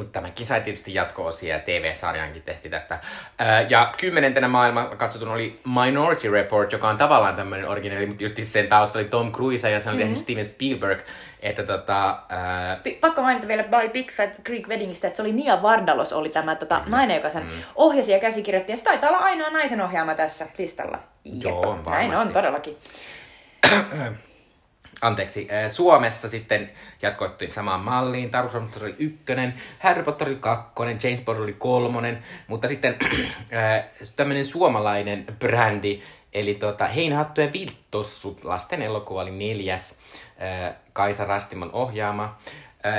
Mutta 0.00 0.12
tämäkin 0.20 0.46
sai 0.46 0.60
tietysti 0.60 0.94
jatko-osia 0.94 1.54
ja 1.54 1.60
TV-sarjankin 1.60 2.42
tehtiin 2.42 2.70
tästä. 2.70 2.98
Ää, 3.38 3.60
ja 3.60 3.92
kymmenentenä 4.00 4.48
maailman 4.48 4.96
katsotun 4.98 5.28
oli 5.28 5.60
Minority 5.84 6.30
Report, 6.30 6.72
joka 6.72 6.88
on 6.88 6.96
tavallaan 6.96 7.36
tämmöinen 7.36 7.68
originaali, 7.68 8.06
mutta 8.06 8.22
just 8.24 8.36
sen 8.42 8.68
taustalla 8.68 9.02
oli 9.04 9.10
Tom 9.10 9.32
Cruise 9.32 9.70
ja 9.70 9.80
sen 9.80 9.88
oli 9.92 9.96
Mhm. 9.96 10.02
tehnyt 10.02 10.18
Steven 10.18 10.44
Spielberg. 10.44 11.00
Että 11.40 11.62
tota, 11.62 12.18
ää, 12.28 12.76
Pi- 12.82 12.98
Pakko 13.00 13.22
mainita 13.22 13.48
vielä 13.48 13.62
by 13.62 13.88
Big 13.92 14.10
Fat 14.12 14.30
Greek 14.44 14.68
Weddingistä, 14.68 15.06
että 15.06 15.16
se 15.16 15.22
oli 15.22 15.32
Nia 15.32 15.62
Vardalos 15.62 16.12
oli 16.12 16.28
tämä 16.28 16.54
tota, 16.54 16.80
nainen, 16.86 17.16
joka 17.16 17.30
sen 17.30 17.42
ohjasi 17.74 18.12
ja 18.12 18.18
käsikirjoitti. 18.18 18.72
Ja 18.72 18.76
se 18.76 18.84
taitaa 18.84 19.10
olla 19.10 19.18
ainoa 19.18 19.50
naisen 19.50 19.80
ohjaama 19.80 20.14
tässä 20.14 20.46
listalla. 20.58 20.98
Jep, 21.24 21.42
Joo, 21.44 21.62
varmasti. 21.62 21.90
Näin 21.90 22.16
on 22.16 22.28
todellakin. 22.28 22.76
anteeksi, 25.02 25.48
ää, 25.50 25.68
Suomessa 25.68 26.28
sitten 26.28 26.70
jatkoittiin 27.02 27.50
samaan 27.50 27.80
malliin. 27.80 28.30
Taru 28.30 28.48
Solmutter 28.48 28.84
oli 28.84 28.94
ykkönen, 28.98 29.54
Harry 29.78 30.02
Potter 30.02 30.28
oli 30.28 30.36
kakkonen, 30.36 30.98
James 31.02 31.20
Bond 31.20 31.38
oli 31.38 31.52
kolmonen, 31.52 32.24
mutta 32.46 32.68
sitten 32.68 32.96
tämmöinen 34.16 34.44
suomalainen 34.44 35.24
brändi, 35.38 36.00
eli 36.32 36.54
tota, 36.54 36.86
Heinähattu 36.86 37.40
ja 37.40 37.52
Vilttossu, 37.52 38.40
lasten 38.42 38.82
elokuva 38.82 39.22
oli 39.22 39.30
neljäs, 39.30 39.98
ää, 40.38 40.74
Kaisa 40.92 41.24
Rastimon 41.24 41.70
ohjaama. 41.72 42.38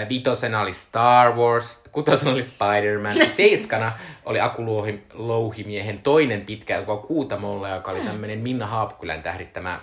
Vitosena 0.09 0.61
oli 0.61 0.73
Star 0.73 1.35
Wars, 1.35 1.83
kutosena 1.91 2.31
oli 2.31 2.43
Spider-Man, 2.43 3.29
seiskana 3.37 3.91
oli 4.25 4.39
Aku 4.39 4.61
Louhi- 4.61 5.03
Louhimiehen 5.13 5.99
toinen 5.99 6.41
pitkä 6.41 6.75
elokuva 6.75 6.97
Kuutamolla, 6.97 7.69
joka 7.69 7.91
oli 7.91 8.01
tämmöinen 8.01 8.39
Minna 8.39 8.67
Haapkylän 8.67 9.23
tähdittämä 9.23 9.79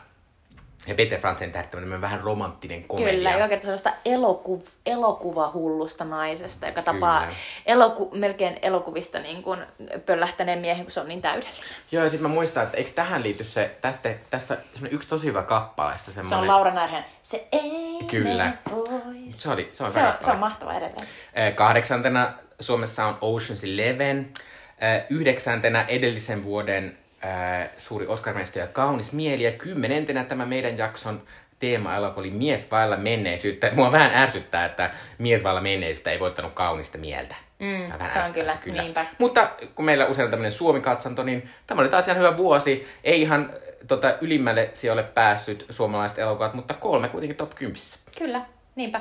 Ja 0.88 0.94
Peter 0.94 1.20
Frantzen 1.20 1.52
tähtäminen 1.52 2.00
vähän 2.00 2.20
romanttinen 2.20 2.84
komedia. 2.84 3.12
Kyllä, 3.14 3.32
joka 3.32 3.48
kertoo 3.48 3.64
sellaista 3.64 3.92
eloku, 4.04 4.64
elokuvahullusta 4.86 6.04
naisesta, 6.04 6.66
joka 6.66 6.82
tapaa 6.82 7.20
Kyllä. 7.20 7.34
eloku, 7.66 8.10
melkein 8.14 8.58
elokuvista 8.62 9.18
niin 9.18 9.42
kuin 9.42 9.60
pöllähtäneen 10.06 10.58
miehen, 10.58 10.84
kun 10.84 10.90
se 10.90 11.00
on 11.00 11.08
niin 11.08 11.22
täydellinen. 11.22 11.64
Joo, 11.92 12.04
ja 12.04 12.10
sitten 12.10 12.28
mä 12.30 12.34
muistan, 12.34 12.62
että 12.62 12.76
eikö 12.76 12.90
tähän 12.94 13.22
liity 13.22 13.44
se, 13.44 13.76
tästä, 13.80 14.14
tässä 14.30 14.58
yksi 14.90 15.08
tosi 15.08 15.26
hyvä 15.26 15.42
kappaleessa 15.42 16.12
Se 16.12 16.20
on 16.20 16.26
semmoinen... 16.26 16.48
Laura 16.54 16.74
Närhen. 16.74 17.04
Se 17.22 17.48
ei 17.52 17.98
Kyllä. 18.10 18.52
pois. 18.70 19.42
Se 19.42 19.50
oli- 19.50 19.68
se 19.72 19.84
on 19.84 19.90
se 19.90 19.98
on, 19.98 20.04
se 20.04 20.08
on 20.10 20.12
kappale. 20.18 20.36
mahtava 20.38 20.72
edelleen. 20.72 21.08
Eh, 21.34 21.54
Kahdeksantena 21.54 22.32
Suomessa 22.60 23.06
on 23.06 23.14
Ocean's 23.14 23.64
Eleven. 23.72 24.32
Eh, 24.80 25.04
Yhdeksäntenä 25.10 25.82
edellisen 25.88 26.44
vuoden 26.44 26.97
eh, 27.22 27.70
suuri 27.78 28.06
oscar 28.06 28.34
ja 28.54 28.66
Kaunis 28.66 29.12
mieli. 29.12 29.42
Ja 29.42 29.52
kymmenentenä 29.52 30.24
tämä 30.24 30.46
meidän 30.46 30.78
jakson 30.78 31.22
teema 31.58 31.96
oli 32.16 32.30
Mies 32.30 32.70
vailla 32.70 32.96
menneisyyttä. 32.96 33.70
Mua 33.74 33.92
vähän 33.92 34.14
ärsyttää, 34.14 34.64
että 34.64 34.90
Mies 35.18 35.44
vailla 35.44 35.60
menneisyyttä 35.60 36.10
ei 36.10 36.20
voittanut 36.20 36.52
kaunista 36.52 36.98
mieltä. 36.98 37.34
Mm, 37.58 37.92
vähän 37.98 38.12
se 38.12 38.18
on 38.18 38.32
kyllä, 38.32 38.56
niinpä. 38.82 39.06
Mutta 39.18 39.50
kun 39.74 39.84
meillä 39.84 40.06
usein 40.06 40.24
on 40.24 40.30
tämmöinen 40.30 40.52
Suomi-katsanto, 40.52 41.22
niin 41.22 41.50
tämä 41.66 41.80
oli 41.80 41.88
taas 41.88 42.08
ihan 42.08 42.18
hyvä 42.18 42.36
vuosi. 42.36 42.88
Ei 43.04 43.20
ihan 43.20 43.52
tota, 43.88 44.18
ylimmälle 44.20 44.70
sijoille 44.72 45.02
päässyt 45.02 45.66
suomalaiset 45.70 46.18
elokuvat, 46.18 46.54
mutta 46.54 46.74
kolme 46.74 47.08
kuitenkin 47.08 47.36
top 47.36 47.54
10. 47.54 47.80
Kyllä, 48.18 48.40
niinpä. 48.76 49.00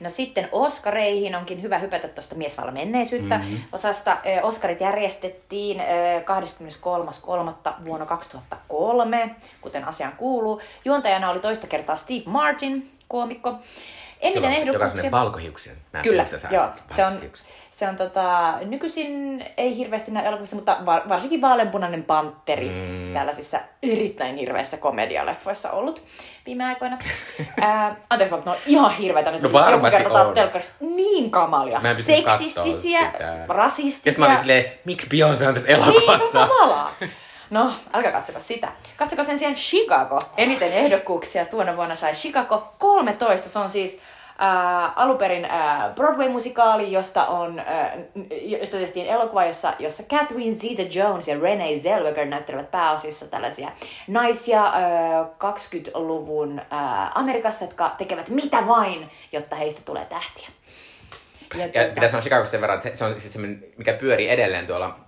No 0.00 0.10
sitten 0.10 0.48
Oskareihin 0.52 1.34
onkin 1.36 1.62
hyvä 1.62 1.78
hypätä 1.78 2.08
tuosta 2.08 2.34
Miesvalla 2.34 2.72
menneisyyttä 2.72 3.38
Mhm. 3.38 3.44
mm-hmm. 3.46 3.64
osasta. 3.72 4.16
Oskarit 4.42 4.80
järjestettiin 4.80 5.80
ö, 5.80 5.84
23.3. 6.20 7.84
vuonna 7.84 8.06
2003, 8.06 9.34
kuten 9.60 9.84
asiaan 9.88 10.12
kuuluu. 10.16 10.60
Juontajana 10.84 11.30
oli 11.30 11.40
toista 11.40 11.66
kertaa 11.66 11.96
Steve 11.96 12.22
Martin, 12.26 12.90
koomikko. 13.08 13.54
Eniten 14.20 14.42
Joka 14.42 14.46
on 14.46 14.52
ehdokkuuksia... 14.52 14.88
sellainen 14.88 15.10
valkohiuksinen. 15.10 15.78
Mä 15.92 16.02
Kyllä, 16.02 16.24
joo. 16.50 16.66
Se 16.92 17.04
on, 17.04 17.20
se 17.70 17.88
on 17.88 17.96
tota, 17.96 18.54
nykyisin 18.64 19.44
ei 19.56 19.76
hirveästi 19.76 20.10
näy 20.10 20.26
elokuvissa, 20.26 20.56
mutta 20.56 20.76
va- 20.86 21.02
varsinkin 21.08 21.40
vaaleanpunainen 21.40 22.04
pantteri 22.04 22.68
mm. 22.68 23.14
tällaisissa 23.14 23.60
erittäin 23.82 24.36
hirveissä 24.36 24.76
komedialeffoissa 24.76 25.70
ollut 25.70 26.02
viime 26.46 26.64
aikoina. 26.64 26.98
Ää, 27.60 27.96
anteeksi, 28.10 28.34
mutta 28.34 28.50
ne 28.50 28.56
on 28.56 28.62
ihan 28.66 28.94
hirveitä 28.96 29.30
nyt. 29.30 29.42
No 29.42 29.48
joku 29.48 29.58
varmasti 29.58 29.96
kerta 29.98 30.12
taas 30.12 30.28
on. 30.28 30.34
telkkarista 30.34 30.74
niin 30.80 31.30
kamalia. 31.30 31.80
Pystynyt 31.96 32.24
Seksistisiä, 32.24 33.12
rasistisia. 33.48 34.12
Ja 34.12 34.18
mä 34.18 34.26
olin 34.26 34.38
silleen, 34.38 34.64
miksi 34.84 35.06
Beyoncé 35.06 35.48
on 35.48 35.54
tässä 35.54 35.68
Niin, 35.68 35.84
se 35.84 35.90
on 35.90 35.94
elokuvassa? 35.94 36.46
kamalaa. 36.46 36.92
No, 37.50 37.72
älkää 37.92 38.12
katsoko 38.12 38.40
sitä. 38.40 38.72
Katsoko 38.96 39.24
sen 39.24 39.38
sijaan 39.38 39.54
Chicago. 39.54 40.18
Eniten 40.36 40.72
ehdokkuuksia 40.72 41.44
tuona 41.44 41.76
vuonna 41.76 41.96
sai 41.96 42.12
Chicago 42.12 42.74
13. 42.78 43.48
Se 43.48 43.58
on 43.58 43.70
siis 43.70 44.00
äh, 44.42 44.92
alunperin 44.96 45.44
äh, 45.44 45.94
Broadway-musikaali, 45.94 46.92
josta, 46.92 47.26
on, 47.26 47.58
äh, 47.58 47.92
josta 48.42 48.76
tehtiin 48.76 49.06
elokuva, 49.06 49.44
jossa, 49.44 49.72
jossa 49.78 50.02
Catherine 50.02 50.56
Zeta-Jones 50.56 51.28
ja 51.28 51.40
Renee 51.40 51.78
Zellweger 51.78 52.26
näyttelevät 52.26 52.70
pääosissa 52.70 53.30
tällaisia 53.30 53.68
naisia 54.06 54.66
äh, 54.66 54.72
20-luvun 55.26 56.58
äh, 56.58 57.18
Amerikassa, 57.18 57.64
jotka 57.64 57.94
tekevät 57.98 58.28
mitä 58.28 58.66
vain, 58.66 59.10
jotta 59.32 59.56
heistä 59.56 59.82
tulee 59.84 60.04
tähtiä. 60.04 60.48
Ja 61.54 61.68
tuota- 61.68 61.94
pitäisi 61.94 62.10
sanoa 62.10 62.22
Chicagosta 62.22 62.50
sen 62.50 62.60
verran, 62.60 62.78
että 62.84 62.98
se 62.98 63.04
on 63.04 63.20
siis 63.20 63.32
semmoinen, 63.32 63.64
mikä 63.76 63.92
pyörii 63.92 64.28
edelleen 64.28 64.66
tuolla 64.66 64.98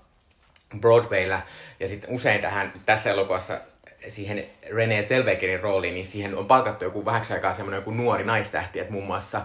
Broadwaylla. 0.80 1.42
Ja 1.80 1.88
sitten 1.88 2.10
usein 2.10 2.40
tähän, 2.40 2.72
tässä 2.86 3.10
elokuvassa 3.10 3.60
siihen 4.08 4.46
Renee 4.72 5.02
Zellwegerin 5.02 5.60
rooliin, 5.60 5.94
niin 5.94 6.06
siihen 6.06 6.38
on 6.38 6.46
palkattu 6.46 6.84
joku 6.84 7.04
vähäksi 7.04 7.32
aikaa 7.32 7.54
semmoinen 7.54 7.78
joku 7.78 7.90
nuori 7.90 8.24
naistähti, 8.24 8.80
että 8.80 8.92
muun 8.92 9.06
muassa, 9.06 9.40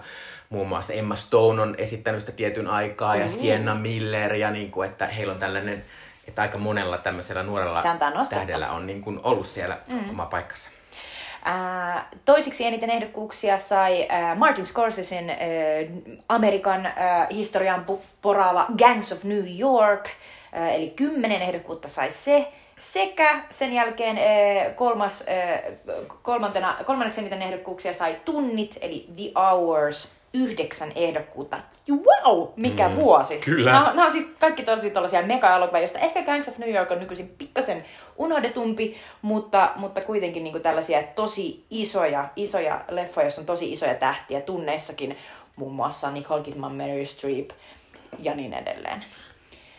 muun 0.50 0.68
muassa 0.68 0.94
Emma 0.94 1.16
Stone 1.16 1.62
on 1.62 1.76
esittänyt 1.78 2.22
sitä 2.22 2.32
tietyn 2.32 2.68
aikaa 2.68 3.16
ja 3.16 3.30
Sienna 3.30 3.76
Miller 3.76 4.36
ja 4.36 4.52
niin 4.52 4.72
kuin, 4.72 4.90
että 4.90 5.08
heillä 5.08 5.34
on 5.34 5.40
tällainen, 5.40 5.84
että 6.28 6.42
aika 6.42 6.58
monella 6.58 6.98
tämmöisellä 6.98 7.44
nuorella 7.44 7.84
tähdellä 8.30 8.72
on 8.72 8.88
niin 8.88 9.02
kuin 9.02 9.20
ollut 9.24 9.48
siellä 9.48 9.78
mm. 9.88 10.10
oma 10.10 10.26
paikkansa. 10.26 10.70
Ää, 11.44 12.10
toisiksi 12.26 12.66
eniten 12.66 12.90
ehdokkuuksia 12.90 13.58
sai 13.58 14.06
ää, 14.10 14.36
Martin 14.36 14.66
Scorsesen 14.66 15.30
ää, 15.30 15.38
Amerikan 16.30 16.94
historian 17.32 17.86
poraava 18.22 18.66
Gangs 18.78 19.12
of 19.12 19.24
New 19.24 19.60
York, 19.60 20.10
eli 20.54 20.90
kymmenen 20.90 21.42
ehdokkuutta 21.42 21.88
sai 21.88 22.10
se. 22.10 22.48
Sekä 22.80 23.44
sen 23.50 23.74
jälkeen 23.74 24.18
kolmas, 24.76 25.24
kolmantena, 26.22 26.76
kolmanneksi 26.86 27.22
eniten 27.22 27.42
ehdokkuuksia 27.42 27.94
sai 27.94 28.16
Tunnit, 28.26 28.78
eli 28.82 29.08
The 29.16 29.32
Hours, 29.36 30.16
yhdeksän 30.34 30.92
ehdokkuutta. 30.96 31.60
Wow, 31.90 32.48
mikä 32.56 32.90
mm, 32.90 32.96
vuosi! 32.96 33.38
kyllä. 33.38 33.72
Nämä, 33.72 33.86
nämä 33.86 34.06
on 34.06 34.12
siis 34.12 34.34
kaikki 34.40 34.64
tosi 34.64 34.92
tällaisia 34.92 35.22
mega-elokuvia, 35.22 35.82
joista 35.82 36.00
ehkä 36.00 36.24
Gangs 36.24 36.48
of 36.48 36.58
New 36.58 36.74
York 36.74 36.92
on 36.92 37.00
nykyisin 37.00 37.36
pikkasen 37.38 37.86
unohdetumpi, 38.18 38.98
mutta, 39.22 39.72
mutta 39.76 40.02
kuitenkin 40.02 40.44
niin 40.44 40.62
tällaisia 40.62 41.04
tosi 41.04 41.66
isoja, 41.70 42.30
isoja 42.36 42.82
leffoja, 42.90 43.26
joissa 43.26 43.42
on 43.42 43.46
tosi 43.46 43.72
isoja 43.72 43.96
tähtiä 43.96 44.42
tunneissakin, 44.42 45.18
muun 45.56 45.74
muassa 45.74 46.12
Nicole 46.12 46.44
Kidman, 46.44 46.76
Meryl 46.76 47.06
Streep 47.06 47.50
ja 48.20 48.36
niin 48.36 48.54
edelleen. 48.54 49.06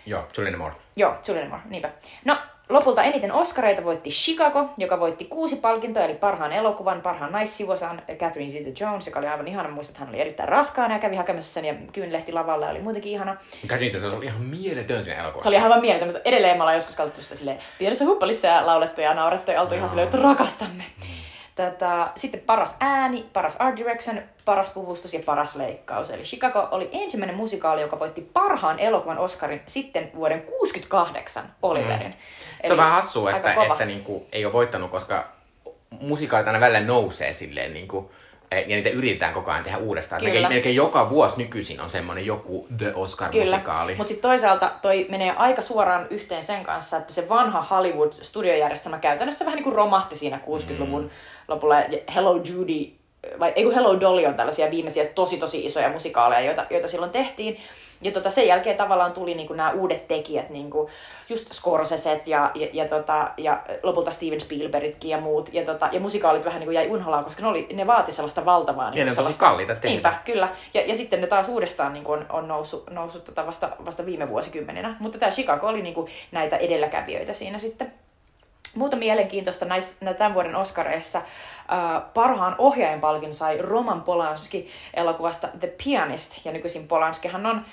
Joo, 0.07 0.25
Julianne 0.37 0.59
Moore. 0.59 0.75
Joo, 0.97 1.15
Julianne 1.29 1.51
Moore, 1.51 1.65
niinpä. 1.69 1.91
No, 2.25 2.37
lopulta 2.69 3.03
eniten 3.03 3.33
Oscareita 3.33 3.85
voitti 3.85 4.11
Chicago, 4.11 4.71
joka 4.79 5.01
voitti 5.01 5.25
kuusi 5.25 5.57
palkintoa, 5.57 6.03
eli 6.03 6.15
parhaan 6.15 6.53
elokuvan, 6.53 7.01
parhaan 7.01 7.33
naissivuosan 7.33 8.03
Catherine 8.19 8.53
Zeta-Jones, 8.53 9.07
joka 9.07 9.19
oli 9.19 9.29
aivan 9.29 9.49
ihana. 9.49 9.69
Muistan, 9.71 9.93
että 9.93 10.01
hän 10.01 10.09
oli 10.09 10.21
erittäin 10.21 10.49
raskaana 10.49 10.95
ja 10.95 11.01
kävi 11.01 11.17
hakemassa 11.17 11.55
sen 11.55 11.65
ja 11.65 11.75
kyynlehti 11.93 12.33
lavalla 12.33 12.67
ja 12.67 12.71
oli 12.71 12.81
muutenkin 12.81 13.13
ihana. 13.13 13.37
Katsin 13.67 14.01
se 14.01 14.07
oli 14.07 14.25
ihan 14.25 14.41
mieletön 14.41 15.05
siinä 15.05 15.21
elokuvassa. 15.21 15.51
Se 15.51 15.57
oli 15.57 15.65
aivan 15.65 15.81
mieletön, 15.81 16.09
mutta 16.09 16.23
edelleen 16.25 16.57
me 16.57 16.63
ollaan 16.63 16.77
joskus 16.77 16.97
katsottu 16.97 17.23
sitä 17.23 17.35
silleen 17.35 17.59
pienessä 17.79 18.05
huppalissa 18.05 18.47
ja 18.47 18.67
laulettu 18.67 19.01
ja 19.01 19.15
naurettu 19.15 19.51
ja 19.51 19.61
oltu 19.61 19.75
ihan 19.75 19.89
silleen, 19.89 20.05
että 20.09 20.19
rakastamme. 20.19 20.85
Tätä, 21.55 22.11
sitten 22.17 22.41
paras 22.41 22.77
ääni, 22.81 23.27
paras 23.33 23.57
art 23.59 23.77
direction, 23.77 24.23
paras 24.45 24.71
puvustus 24.71 25.15
ja 25.15 25.21
paras 25.27 25.57
leikkaus. 25.57 26.11
Eli 26.11 26.23
Chicago 26.23 26.69
oli 26.71 26.89
ensimmäinen 26.93 27.37
musikaali, 27.37 27.81
joka 27.81 27.99
voitti 27.99 28.31
parhaan 28.33 28.79
elokuvan 28.79 29.19
Oscarin 29.19 29.63
sitten 29.67 30.11
vuoden 30.15 30.43
68 30.43 31.45
Oliverin. 31.63 32.07
Mm. 32.07 32.13
Se 32.13 32.67
Eli 32.67 32.73
on 32.73 32.77
vähän 32.77 32.93
hassua, 32.93 33.31
että, 33.31 33.55
kova. 33.55 33.73
että 33.73 33.85
niinku, 33.85 34.27
ei 34.33 34.45
ole 34.45 34.53
voittanut, 34.53 34.91
koska 34.91 35.29
musikaalit 36.01 36.47
aina 36.47 36.61
välillä 36.61 36.81
nousee 36.81 37.33
silleen, 37.33 37.73
niinku, 37.73 38.11
ja 38.51 38.77
niitä 38.77 38.89
yritetään 38.89 39.35
koko 39.35 39.51
ajan 39.51 39.65
tehdä 39.65 39.79
uudestaan. 39.79 40.21
Kyllä. 40.21 40.33
Melkein, 40.33 40.53
melkein 40.55 40.77
joka 40.77 41.11
vuosi 41.11 41.39
nykyisin 41.39 41.81
on 41.81 41.91
semmoinen 41.91 42.27
joku 42.27 42.67
The 42.77 42.93
Oscar-musikaali. 42.95 43.95
mutta 43.95 44.09
sitten 44.09 44.31
toisaalta 44.31 44.73
toi 44.83 45.07
menee 45.11 45.35
aika 45.37 45.63
suoraan 45.63 46.07
yhteen 46.11 46.45
sen 46.45 46.63
kanssa, 46.63 46.97
että 46.97 47.13
se 47.13 47.29
vanha 47.29 47.67
Hollywood-studiojärjestelmä 47.71 48.99
käytännössä 48.99 49.45
vähän 49.45 49.57
niin 49.57 49.65
kuin 49.65 49.77
romahti 49.77 50.17
siinä 50.17 50.41
60-luvun 50.47 51.11
lopulla. 51.49 51.81
Ja 51.81 51.99
Hello 52.15 52.37
Judy, 52.37 52.91
vai 53.41 53.53
ei 53.57 53.65
kun 53.65 53.75
Hello 53.75 54.01
Dolly 54.01 54.27
on 54.27 54.35
tällaisia 54.35 54.71
viimeisiä 54.71 55.05
tosi 55.05 55.37
tosi 55.39 55.67
isoja 55.67 55.89
musikaaleja, 55.89 56.41
joita, 56.41 56.67
joita 56.71 56.89
silloin 56.89 57.13
tehtiin. 57.13 57.57
Ja 58.03 58.13
tota, 58.13 58.31
sen 58.31 58.47
jälkeen 58.47 58.77
tavallaan 58.77 59.13
tuli 59.13 59.35
niinku 59.35 59.53
nämä 59.53 59.71
uudet 59.71 60.09
tekijät, 60.09 60.51
niinku 60.51 60.91
just 61.29 61.53
Scorseset 61.53 62.27
ja, 62.27 62.51
ja, 62.55 62.69
ja, 62.73 62.89
tota, 62.89 63.31
ja 63.37 63.63
lopulta 63.83 64.11
Steven 64.11 64.41
Spielbergitkin 64.41 65.11
ja 65.11 65.21
muut. 65.21 65.51
Ja, 65.53 65.65
tota, 65.65 65.89
ja 65.93 66.01
musikaalit 66.01 66.45
vähän 66.45 66.61
niinku 66.61 66.71
jäi 66.71 66.89
unholaan, 66.89 67.25
koska 67.25 67.43
ne, 67.43 67.49
oli, 67.49 67.67
ne 67.73 67.87
vaati 67.87 68.13
sellaista 68.13 68.45
valtavaa. 68.45 68.85
Ja 68.85 68.91
niinku 68.91 69.05
ne 69.05 69.11
on 69.11 69.17
tosi 69.17 69.25
sellaista- 69.25 69.45
kalliita 69.47 69.75
tehdä. 69.75 69.89
Niinpä, 69.89 70.15
kyllä. 70.25 70.49
Ja, 70.75 70.81
ja 70.87 70.97
sitten 70.97 71.21
ne 71.21 71.27
taas 71.27 71.49
uudestaan 71.49 71.93
niin 71.93 72.07
on, 72.07 72.27
on 72.29 72.49
noussut, 72.49 72.91
noussut 72.91 73.25
tota 73.25 73.47
vasta, 73.47 73.71
vasta 73.85 74.07
viime 74.07 74.29
vuosikymmeninä. 74.29 74.97
Mutta 75.01 75.19
tämä 75.19 75.33
Chicago 75.33 75.67
oli 75.67 75.83
niin 75.83 75.95
kuin 75.95 76.11
näitä 76.33 76.57
edelläkävijöitä 76.57 77.33
siinä 77.33 77.59
sitten. 77.59 77.93
Muuta 78.75 78.97
mielenkiintoista 78.97 79.65
näissä, 79.65 79.97
nä- 80.01 80.15
tämän 80.15 80.35
vuoden 80.35 80.57
Oscareissa 80.57 81.19
äh, 81.19 82.03
parhaan 82.15 82.55
ohjaajan 82.59 83.01
palkin 83.01 83.35
sai 83.35 83.59
Roman 83.59 84.03
Polanski 84.03 84.71
elokuvasta 84.95 85.49
The 85.61 85.73
Pianist. 85.85 86.47
Ja 86.47 86.53
nykyisin 86.53 86.89
Polanskihan 86.89 87.47
on 87.47 87.65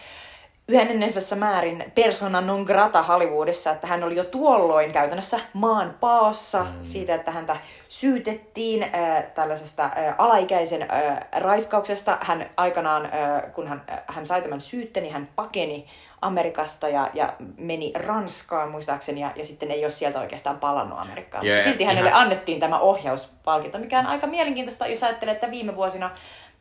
yhä 0.69 0.81
enenevässä 0.81 1.35
määrin 1.35 1.83
persona 1.95 2.41
non 2.41 2.63
grata 2.63 3.03
Hollywoodissa, 3.03 3.71
että 3.71 3.87
hän 3.87 4.03
oli 4.03 4.15
jo 4.15 4.23
tuolloin 4.23 4.91
käytännössä 4.91 5.39
maan 5.53 5.95
paossa 5.99 6.63
mm. 6.63 6.69
siitä, 6.83 7.15
että 7.15 7.31
häntä 7.31 7.57
syytettiin 7.87 8.83
äh, 8.83 9.23
tällaisesta 9.35 9.83
äh, 9.83 10.15
alaikäisen 10.17 10.81
äh, 10.81 11.17
raiskauksesta. 11.31 12.17
Hän 12.21 12.49
aikanaan, 12.57 13.05
äh, 13.05 13.53
kun 13.53 13.67
hän, 13.67 13.83
äh, 13.91 13.99
hän 14.07 14.25
sai 14.25 14.41
tämän 14.41 14.61
syytteen, 14.61 15.03
niin 15.03 15.13
hän 15.13 15.29
pakeni 15.35 15.87
Amerikasta 16.21 16.89
ja, 16.89 17.09
ja 17.13 17.33
meni 17.57 17.93
Ranskaan 17.95 18.71
muistaakseni 18.71 19.21
ja, 19.21 19.31
ja 19.35 19.45
sitten 19.45 19.71
ei 19.71 19.85
ole 19.85 19.91
sieltä 19.91 20.19
oikeastaan 20.19 20.59
palannut 20.59 20.99
Amerikkaan. 20.99 21.45
Jee, 21.45 21.63
Silti 21.63 21.83
hänelle 21.83 22.09
ihan- 22.09 22.21
annettiin 22.21 22.59
tämä 22.59 22.79
ohjauspalkinto, 22.79 23.77
mikä 23.77 23.99
on 23.99 24.05
aika 24.05 24.27
mielenkiintoista, 24.27 24.87
jos 24.87 25.03
ajattelee, 25.03 25.33
että 25.33 25.51
viime 25.51 25.75
vuosina 25.75 26.09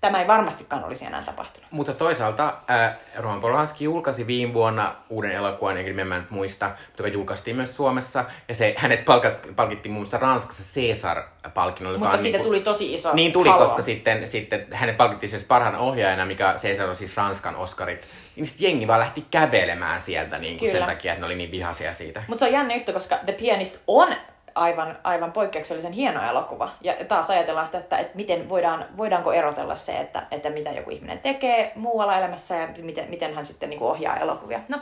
tämä 0.01 0.21
ei 0.21 0.27
varmastikaan 0.27 0.85
olisi 0.85 1.05
enää 1.05 1.23
tapahtunut. 1.23 1.73
Mutta 1.73 1.95
toisaalta 1.95 2.55
äh, 2.71 2.97
Roman 3.17 3.41
Polanski 3.41 3.85
julkaisi 3.85 4.27
viime 4.27 4.55
vuonna 4.55 4.95
uuden 5.11 5.33
elokuvan, 5.33 5.77
eikä 5.77 5.91
nimen 5.91 6.07
mä 6.07 6.17
en 6.17 6.27
muista, 6.31 6.67
mutta 6.67 7.03
joka 7.03 7.09
julkaistiin 7.09 7.57
myös 7.57 7.77
Suomessa. 7.77 8.25
Ja 8.49 8.55
se, 8.55 8.75
hänet 8.77 9.05
palkat, 9.05 9.49
palkittiin 9.57 9.93
muun 9.93 10.03
muassa 10.03 10.19
Ranskassa 10.19 10.81
Caesar-palkinnolla. 10.81 11.99
Mutta 11.99 12.17
siitä 12.17 12.39
niinku- 12.39 12.49
tuli 12.49 12.61
tosi 12.61 12.95
iso 12.95 13.15
Niin 13.15 13.33
tuli, 13.33 13.49
haloo. 13.49 13.67
koska 13.67 13.83
sitten, 13.83 14.29
sitten 14.29 14.67
hänet 14.73 14.97
palkittiin 14.97 15.31
siis 15.31 15.45
parhaan 15.45 15.77
ohjaajana, 15.77 16.27
mikä 16.27 16.55
Caesar 16.63 16.89
on 16.89 16.97
siis 16.97 17.17
Ranskan 17.17 17.57
Oscarit. 17.57 18.07
Niin 18.37 18.47
sitten 18.47 18.69
jengi 18.69 18.87
vaan 18.87 19.01
lähti 19.01 19.25
kävelemään 19.31 20.01
sieltä 20.01 20.39
niin 20.39 20.59
kuin 20.59 20.71
sen 20.71 20.85
takia, 20.85 21.13
että 21.13 21.21
ne 21.21 21.27
oli 21.27 21.35
niin 21.37 21.51
vihaisia 21.51 21.95
siitä. 21.95 22.23
Mutta 22.29 22.39
se 22.41 22.47
on 22.47 22.53
jännä 22.53 22.75
juttu, 22.75 22.93
koska 22.93 23.17
The 23.25 23.33
Pianist 23.33 23.83
on 23.87 24.17
aivan, 24.59 24.99
aivan 25.05 25.33
poikkeuksellisen 25.33 25.93
hieno 25.93 26.31
elokuva. 26.31 26.71
Ja 26.81 26.95
taas 27.09 27.31
ajatellaan 27.31 27.67
sitä, 27.67 27.79
että, 27.79 27.99
että 27.99 28.17
miten 28.17 28.49
voidaan, 28.49 28.85
voidaanko 28.97 29.33
erotella 29.33 29.77
se, 29.77 29.93
että, 29.93 30.23
että 30.31 30.51
mitä 30.51 30.71
joku 30.71 30.91
ihminen 30.91 31.19
tekee 31.19 31.73
muualla 31.75 32.19
elämässä 32.19 32.57
ja 32.57 32.69
miten, 32.83 33.11
miten 33.11 33.35
hän 33.35 33.47
sitten 33.47 33.71
niin 33.71 33.79
kuin 33.79 33.91
ohjaa 33.91 34.17
elokuvia. 34.17 34.61
No, 34.69 34.79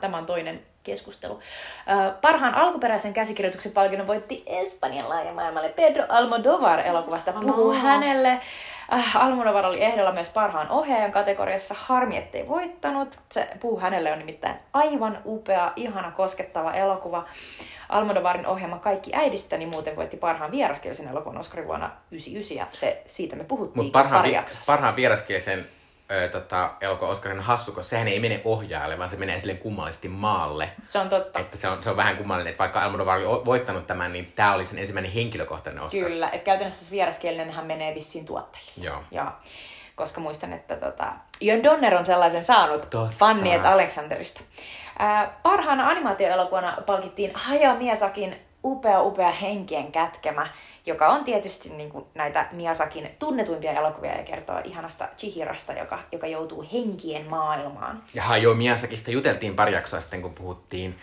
tämä, 0.00 0.18
on 0.18 0.26
toinen 0.26 0.62
keskustelu. 0.82 1.38
Parhaan 2.20 2.54
alkuperäisen 2.54 3.12
käsikirjoituksen 3.12 3.72
palkinnon 3.72 4.06
voitti 4.06 4.42
Espanjan 4.46 5.08
laajemaailmalle 5.08 5.68
Pedro 5.68 6.04
Almodovar 6.08 6.80
elokuvasta. 6.80 7.32
Puhuu 7.32 7.72
no. 7.72 7.78
hänelle. 7.78 8.40
Äh, 8.92 9.16
Almodovar 9.16 9.66
oli 9.66 9.82
ehdolla 9.82 10.12
myös 10.12 10.28
parhaan 10.28 10.68
ohjaajan 10.70 11.12
kategoriassa. 11.12 11.74
Harmi, 11.78 12.16
ettei 12.16 12.48
voittanut. 12.48 13.18
Se 13.32 13.48
Puhuu 13.60 13.80
hänelle 13.80 14.12
on 14.12 14.18
nimittäin 14.18 14.56
aivan 14.72 15.18
upea, 15.24 15.72
ihana, 15.76 16.10
koskettava 16.10 16.72
elokuva. 16.72 17.24
Almodovarin 17.88 18.46
ohjelma 18.46 18.78
Kaikki 18.78 19.10
äidistäni 19.14 19.66
muuten 19.66 19.96
voitti 19.96 20.16
parhaan 20.16 20.50
vieraskielisen 20.50 21.08
elokuvan 21.08 21.38
Oscarin 21.38 21.66
vuonna 21.66 21.86
1999 21.88 22.56
ja 22.56 22.66
se, 22.72 23.02
siitä 23.06 23.36
me 23.36 23.44
puhuttiin 23.44 23.84
Mutta 23.84 23.98
parhaan, 23.98 24.18
pari 24.22 24.32
jaksossa. 24.34 24.72
parhaan 24.72 24.96
vieraskielisen 24.96 25.66
ö, 26.10 26.28
tota, 26.28 26.70
elokuvan 26.80 27.10
Oscarin 27.10 27.40
hassu, 27.40 27.72
koska 27.72 27.82
sehän 27.82 28.08
ei 28.08 28.20
mene 28.20 28.40
ohjaajalle, 28.44 28.98
vaan 28.98 29.08
se 29.08 29.16
menee 29.16 29.40
sille 29.40 29.54
kummallisesti 29.54 30.08
maalle. 30.08 30.68
Se 30.82 30.98
on 30.98 31.08
totta. 31.08 31.38
Että 31.38 31.56
se 31.56 31.68
on, 31.68 31.82
se 31.82 31.90
on 31.90 31.96
vähän 31.96 32.16
kummallinen, 32.16 32.50
että 32.50 32.58
vaikka 32.58 32.80
Almodovar 32.80 33.18
oli 33.18 33.44
voittanut 33.44 33.86
tämän, 33.86 34.12
niin 34.12 34.32
tämä 34.34 34.54
oli 34.54 34.64
sen 34.64 34.78
ensimmäinen 34.78 35.12
henkilökohtainen 35.12 35.82
Oscar. 35.82 36.00
Kyllä, 36.00 36.28
että 36.28 36.44
käytännössä 36.44 36.84
se 36.84 36.90
vieraskielinen 36.90 37.50
hän 37.50 37.66
menee 37.66 37.94
vissiin 37.94 38.26
tuottajille. 38.26 38.72
Joo. 38.76 39.02
Ja, 39.10 39.32
koska 39.94 40.20
muistan, 40.20 40.52
että 40.52 40.76
tota, 40.76 41.12
Jön 41.40 41.62
Donner 41.62 41.94
on 41.94 42.06
sellaisen 42.06 42.44
saanut 42.44 42.90
Totta. 42.90 43.16
Fanniet 43.18 43.64
Alexanderista. 43.64 44.40
Ää, 44.98 45.38
parhaana 45.42 45.88
animaatioelokuvana 45.88 46.76
palkittiin 46.86 47.30
Hayao 47.34 47.76
Miyazakin 47.76 48.40
upea, 48.64 49.02
upea 49.02 49.30
henkien 49.30 49.92
kätkemä, 49.92 50.48
joka 50.86 51.08
on 51.08 51.24
tietysti 51.24 51.68
niin 51.68 51.90
kuin 51.90 52.04
näitä 52.14 52.48
Miyazakin 52.52 53.10
tunnetuimpia 53.18 53.72
elokuvia 53.72 54.16
ja 54.16 54.22
kertoo 54.22 54.60
ihanasta 54.64 55.08
Chihirasta, 55.16 55.72
joka, 55.72 55.98
joka 56.12 56.26
joutuu 56.26 56.66
henkien 56.72 57.30
maailmaan. 57.30 58.02
Ja 58.14 58.22
Hayao 58.22 58.54
Miyazakista 58.54 59.10
juteltiin 59.10 59.56
pari 59.56 59.72
jaksoa 59.72 60.00
sitten, 60.00 60.22
kun 60.22 60.34
puhuttiin 60.34 60.98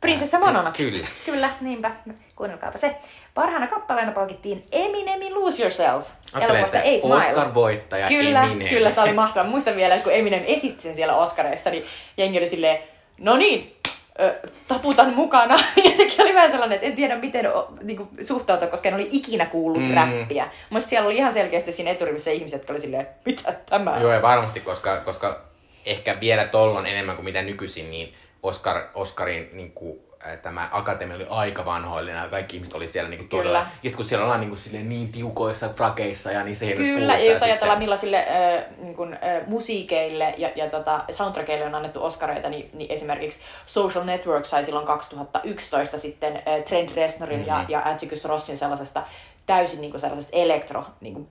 Prinsessa 0.00 0.38
Mononokista. 0.38 0.92
Kyllä. 0.92 1.08
Kyllä, 1.24 1.50
niinpä. 1.60 1.90
Kuunnelkaapa 2.36 2.78
se. 2.78 2.96
Parhaana 3.34 3.66
kappaleena 3.66 4.12
palkittiin 4.12 4.62
Eminemin 4.72 5.34
Lose 5.34 5.62
Yourself. 5.62 6.08
Elokuvasta 6.40 6.80
Eight 6.80 7.04
Mile. 7.04 7.16
Oscar-voittaja 7.16 8.08
Kyllä, 8.08 8.44
Eminem. 8.44 8.68
kyllä, 8.68 8.90
tämä 8.90 9.04
oli 9.04 9.12
mahtavaa. 9.12 9.50
Muistan 9.50 9.76
vielä, 9.76 9.94
että 9.94 10.04
kun 10.04 10.12
Eminem 10.12 10.42
esitti 10.46 10.82
sen 10.82 10.94
siellä 10.94 11.16
Oscareissa, 11.16 11.70
niin 11.70 11.84
jengi 12.16 12.38
oli 12.38 12.46
silleen, 12.46 12.78
no 13.18 13.36
niin, 13.36 13.73
ö, 14.20 14.34
taputan 14.68 15.14
mukana. 15.14 15.54
Ja 15.84 15.90
sekin 15.96 16.20
oli 16.24 16.34
vähän 16.34 16.50
sellainen, 16.50 16.74
että 16.76 16.86
en 16.86 16.96
tiedä 16.96 17.18
miten 17.18 17.44
niin 17.82 17.96
kuin, 17.96 18.08
suhtautua, 18.26 18.68
koska 18.68 18.88
en 18.88 18.94
oli 18.94 19.08
ikinä 19.10 19.46
kuullut 19.46 19.82
Mm. 19.82 19.94
räppiä. 19.94 20.48
Mutta 20.70 20.88
siellä 20.88 21.06
oli 21.06 21.16
ihan 21.16 21.32
selkeästi 21.32 21.72
siinä 21.72 21.90
eturivissä 21.90 22.30
ihmiset, 22.30 22.58
jotka 22.60 22.72
oli 22.72 22.80
silleen, 22.80 23.06
mitä 23.24 23.52
tämä 23.70 23.96
Joo, 24.00 24.12
ja 24.12 24.22
varmasti, 24.22 24.60
koska, 24.60 25.00
koska 25.00 25.40
ehkä 25.86 26.20
vielä 26.20 26.44
tollon 26.44 26.86
enemmän 26.86 27.16
kuin 27.16 27.24
mitä 27.24 27.42
nykyisin, 27.42 27.90
niin 27.90 28.14
Oscar, 28.42 28.82
Oscarin 28.94 29.50
niin 29.52 29.72
kuin, 29.72 29.98
tämä 30.42 30.68
akatemia 30.72 31.16
oli 31.16 31.26
aika 31.30 31.64
vanhoillinen 31.64 32.22
ja 32.22 32.28
kaikki 32.28 32.56
ihmiset 32.56 32.74
oli 32.74 32.88
siellä 32.88 33.10
niin 33.10 33.18
kuin 33.18 33.28
todella. 33.28 33.58
Kyllä. 33.58 33.70
Ja 33.82 33.90
sitten 33.90 33.96
kun 33.96 34.04
siellä 34.04 34.24
ollaan 34.24 34.40
niin, 34.40 34.50
kuin, 34.50 34.58
silleen, 34.58 34.88
niin 34.88 35.12
tiukoissa 35.12 35.68
frakeissa 35.68 36.32
ja 36.32 36.44
niin 36.44 36.56
se 36.56 36.72
Kyllä, 36.72 37.14
ja 37.16 37.30
jos 37.30 37.42
ajatellaan 37.42 37.78
millaisille 37.78 38.18
äh, 38.18 38.64
niin 38.78 38.96
kun, 38.96 39.14
äh, 39.14 39.46
musiikeille 39.46 40.34
ja, 40.38 40.50
ja 40.56 40.70
tota, 40.70 41.04
soundtrackeille 41.10 41.66
on 41.66 41.74
annettu 41.74 42.04
Oscareita, 42.04 42.48
niin, 42.48 42.70
niin 42.72 42.92
esimerkiksi 42.92 43.40
Social 43.66 44.04
Network 44.04 44.44
sai 44.44 44.64
silloin 44.64 44.86
2011 44.86 45.98
sitten 45.98 46.36
äh, 46.36 46.62
Trent 46.64 46.94
Reznorin 46.94 47.38
mm-hmm. 47.38 47.48
ja, 47.48 47.64
ja 47.68 47.82
Atticus 47.84 48.24
Rossin 48.24 48.58
sellaisesta 48.58 49.02
täysin 49.46 49.80
niin 49.80 49.90
kuin 49.90 50.00
sellaisesta 50.00 50.36
elektro 50.36 50.84
niin 51.00 51.14
kuin, 51.14 51.28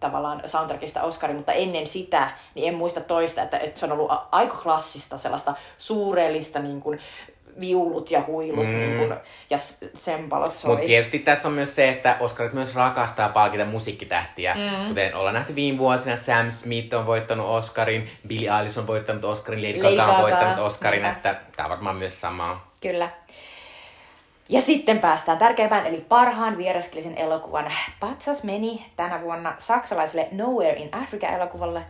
tavallaan 0.00 0.42
soundtrackista 0.46 1.02
Oscarin, 1.02 1.36
mutta 1.36 1.52
ennen 1.52 1.86
sitä 1.86 2.30
niin 2.54 2.68
en 2.68 2.74
muista 2.74 3.00
toista, 3.00 3.42
että, 3.42 3.58
että 3.58 3.80
se 3.80 3.86
on 3.86 3.92
ollut 3.92 4.12
aika 4.32 4.56
klassista 4.56 5.18
sellaista 5.18 5.54
suurellista 5.78 6.58
niin 6.58 6.80
kuin, 6.80 6.98
viulut 7.60 8.10
ja 8.10 8.22
huilut 8.26 8.64
Mm. 8.66 8.72
mm. 8.72 8.78
niin 8.78 8.98
kuin, 8.98 9.14
ja 9.50 9.58
sempalot 9.94 10.54
soi. 10.54 10.70
Mutta 10.70 10.86
tietysti 10.86 11.18
tässä 11.18 11.48
on 11.48 11.54
myös 11.54 11.76
se, 11.76 11.88
että 11.88 12.16
Oscarit 12.20 12.52
myös 12.52 12.74
rakastaa 12.74 13.28
palkita 13.28 13.64
musiikkitähtiä. 13.64 14.54
Mm. 14.54 14.88
Kuten 14.88 15.14
ollaan 15.14 15.34
nähty 15.34 15.54
viime 15.54 15.78
vuosina, 15.78 16.16
Sam 16.16 16.50
Smith 16.50 16.94
on 16.94 17.06
voittanut 17.06 17.46
Oscarin, 17.46 18.10
Billie 18.28 18.50
Eilish 18.58 18.78
on 18.78 18.86
voittanut 18.86 19.24
Oscarin, 19.24 19.62
Lady 19.62 19.96
Gaga 19.96 20.12
on 20.12 20.22
voittanut 20.22 20.58
Oscarin, 20.58 21.02
niinpä. 21.02 21.16
että 21.16 21.36
tämä 21.56 21.66
on 21.66 21.70
varmaan 21.70 21.96
myös 21.96 22.20
samaa. 22.20 22.72
Kyllä. 22.80 23.08
Ja 24.48 24.60
sitten 24.60 24.98
päästään 24.98 25.38
tärkeimpään, 25.38 25.86
eli 25.86 26.00
parhaan 26.08 26.58
vieraskielisen 26.58 27.18
elokuvan 27.18 27.72
Patsas 28.00 28.44
meni 28.44 28.86
tänä 28.96 29.20
vuonna 29.20 29.54
saksalaiselle 29.58 30.28
Nowhere 30.32 30.76
in 30.78 30.88
Africa-elokuvalle. 30.94 31.82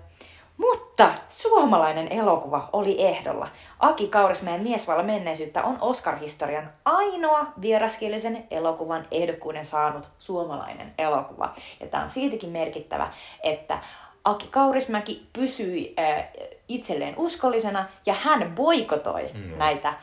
Mutta 0.56 1.10
suomalainen 1.28 2.08
elokuva 2.12 2.68
oli 2.72 3.02
ehdolla. 3.02 3.48
Aki 3.78 4.08
Kaurismäen 4.08 4.62
Miesvalla 4.62 5.02
menneisyyttä 5.02 5.62
on 5.62 5.78
Oscar-historian 5.80 6.70
ainoa 6.84 7.46
vieraskielisen 7.60 8.46
elokuvan 8.50 9.06
ehdokkuuden 9.10 9.64
saanut 9.64 10.08
suomalainen 10.18 10.94
elokuva. 10.98 11.54
Ja 11.80 11.86
tämä 11.86 12.02
on 12.02 12.10
siltikin 12.10 12.50
merkittävä, 12.50 13.10
että 13.42 13.78
Aki 14.24 14.48
Kaurismäki 14.50 15.26
pysyi 15.32 15.94
äh, 15.98 16.26
itselleen 16.68 17.14
uskollisena 17.16 17.84
ja 18.06 18.14
hän 18.14 18.52
boikotoi 18.54 19.30
mm. 19.34 19.58
näitä 19.58 19.94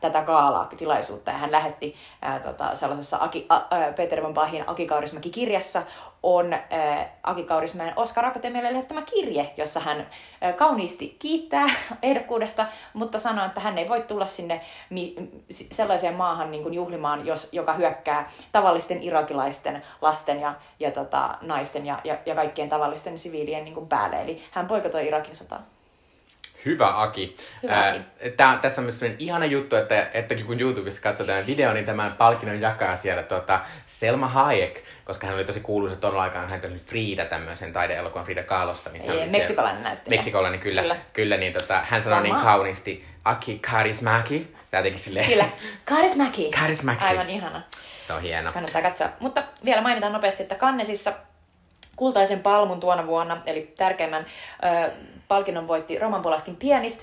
tätä 0.00 0.22
gaalaa 0.22 0.64
tilaisuutta 0.64 1.30
ja 1.30 1.38
hän 1.38 1.52
lähetti 1.52 1.96
ää, 2.22 2.40
tota, 2.40 2.74
sellaisessa 2.74 3.18
Aki, 3.20 3.46
a, 3.48 3.60
ää, 3.70 3.92
Peter 3.92 4.22
von 4.22 4.34
Bachin 4.34 4.64
Aki 4.66 4.86
Kaurismäki-kirjassa 4.86 5.82
on 6.22 6.52
ää, 6.52 7.08
Aki 7.22 7.44
Kaurismäen 7.44 7.92
Oscar 7.96 8.26
Akatemialle 8.26 8.72
lähettämä 8.72 9.02
kirje, 9.02 9.54
jossa 9.56 9.80
hän 9.80 10.06
ää, 10.40 10.52
kauniisti 10.52 11.16
kiittää 11.18 11.66
ehdokkuudesta, 12.02 12.66
mutta 12.92 13.18
sanoo, 13.18 13.46
että 13.46 13.60
hän 13.60 13.78
ei 13.78 13.88
voi 13.88 14.02
tulla 14.02 14.26
sinne 14.26 14.60
mi, 14.90 15.14
sellaiseen 15.50 16.14
maahan 16.14 16.50
niin 16.50 16.62
kuin 16.62 16.74
juhlimaan, 16.74 17.26
jos, 17.26 17.48
joka 17.52 17.72
hyökkää 17.72 18.30
tavallisten 18.52 19.02
irakilaisten 19.02 19.82
lasten 20.00 20.40
ja, 20.40 20.54
ja 20.80 20.90
tota, 20.90 21.38
naisten 21.40 21.86
ja, 21.86 21.98
ja, 22.04 22.18
ja 22.26 22.34
kaikkien 22.34 22.68
tavallisten 22.68 23.18
siviilien 23.18 23.64
niin 23.64 23.74
kuin 23.74 23.88
päälle. 23.88 24.22
Eli 24.22 24.42
hän 24.50 24.66
poikotoi 24.66 25.06
Irakin 25.06 25.36
sotaa. 25.36 25.62
Hyvä 26.64 27.02
Aki. 27.02 27.36
Hyvä, 27.62 27.88
Aki. 27.88 28.00
Tää, 28.36 28.58
tässä 28.62 28.80
on 28.80 28.84
myös 28.84 28.98
sellainen 28.98 29.20
ihana 29.20 29.44
juttu, 29.46 29.76
että, 29.76 30.06
että 30.14 30.34
kun 30.34 30.60
YouTubessa 30.60 31.02
katsoo 31.02 31.26
tämän 31.26 31.46
videon, 31.46 31.74
niin 31.74 31.86
tämän 31.86 32.12
palkinnon 32.12 32.60
jakaa 32.60 32.96
siellä 32.96 33.22
tota, 33.22 33.60
Selma 33.86 34.28
Hayek, 34.28 34.82
koska 35.04 35.26
hän 35.26 35.36
oli 35.36 35.44
tosi 35.44 35.60
kuuluisa 35.60 35.96
tuon 35.96 36.20
aikaan, 36.20 36.50
hän 36.50 36.60
oli 36.70 36.78
Frida, 36.78 37.24
tämmöisen 37.24 37.72
taideelokuvan 37.72 38.24
Frida 38.24 38.42
Kahlosta. 38.42 38.90
Mistä 38.90 39.12
Ei, 39.12 39.30
meksikolainen 39.30 39.82
näyttelijä. 39.82 40.18
Meksikolainen, 40.18 40.60
kyllä. 40.60 40.82
Kyllä, 40.82 40.96
Kyllä. 41.12 41.36
niin 41.36 41.52
tota, 41.52 41.80
hän 41.88 42.02
sanoi 42.02 42.22
niin 42.22 42.36
kauniisti, 42.36 43.04
Aki 43.24 43.58
Karismäki. 43.70 44.54
Tää 44.70 44.78
jotenkin 44.78 45.00
silleen, 45.00 45.26
Kyllä. 45.26 45.44
Karismäki. 45.84 46.50
Karismäki. 46.60 47.04
Aivan 47.04 47.30
ihana. 47.30 47.62
se 48.02 48.12
on 48.12 48.22
hieno. 48.22 48.52
Kannattaa 48.52 48.82
katsoa. 48.82 49.08
Mutta 49.20 49.42
vielä 49.64 49.80
mainitaan 49.80 50.12
nopeasti, 50.12 50.42
että 50.42 50.54
Kannesissa 50.54 51.12
kultaisen 51.96 52.40
palmun 52.40 52.80
tuona 52.80 53.06
vuonna, 53.06 53.42
eli 53.46 53.74
tärkeimmän 53.78 54.26
ö, 54.86 54.90
palkinnon 55.28 55.68
voitti 55.68 55.98
Roman 55.98 56.22
Polaskin 56.22 56.56
pianist. 56.56 57.02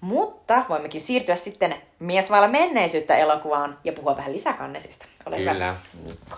Mutta 0.00 0.62
voimmekin 0.68 1.00
siirtyä 1.00 1.36
sitten 1.36 1.74
Mies 1.98 2.30
vailla 2.30 2.48
menneisyyttä 2.48 3.16
elokuvaan 3.16 3.78
ja 3.84 3.92
puhua 3.92 4.16
vähän 4.16 4.32
lisää 4.32 4.52
Kannesista. 4.52 5.06
Ole 5.26 5.36
Kyllä. 5.36 5.54
hyvä. 5.54 5.74
Mikko. 6.08 6.36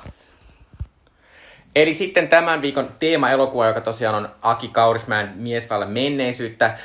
Eli 1.77 1.95
sitten 1.95 2.29
tämän 2.29 2.63
viikon 2.63 2.89
teema-elokuva, 2.99 3.67
joka 3.67 3.81
tosiaan 3.81 4.15
on 4.15 4.29
Aki 4.43 4.69
Kaurismäen 4.69 5.33
Miesvalle 5.37 5.87
menneisyyttä. 5.87 6.79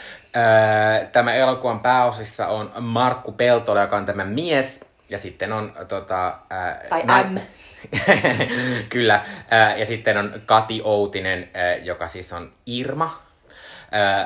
Tämä 1.12 1.34
elokuvan 1.34 1.80
pääosissa 1.80 2.48
on 2.48 2.72
Markku 2.80 3.32
Peltola, 3.32 3.82
joka 3.82 3.98
on 3.98 4.06
tämä 4.06 4.26
mies. 4.26 4.86
Ja 5.10 5.18
sitten 5.18 5.52
on 5.54 5.74
tota... 5.88 6.38
ää, 6.50 6.82
Tai 6.90 7.04
nä- 7.06 7.24
M. 7.24 7.38
Kyllä. 8.90 9.26
ää, 9.50 9.76
Ja 9.76 9.86
sitten 9.86 10.18
on 10.18 10.42
Kati 10.46 10.82
Outinen, 10.84 11.50
ää, 11.54 11.76
joka 11.76 12.08
siis 12.08 12.34
on 12.34 12.52
Irma. 12.66 13.24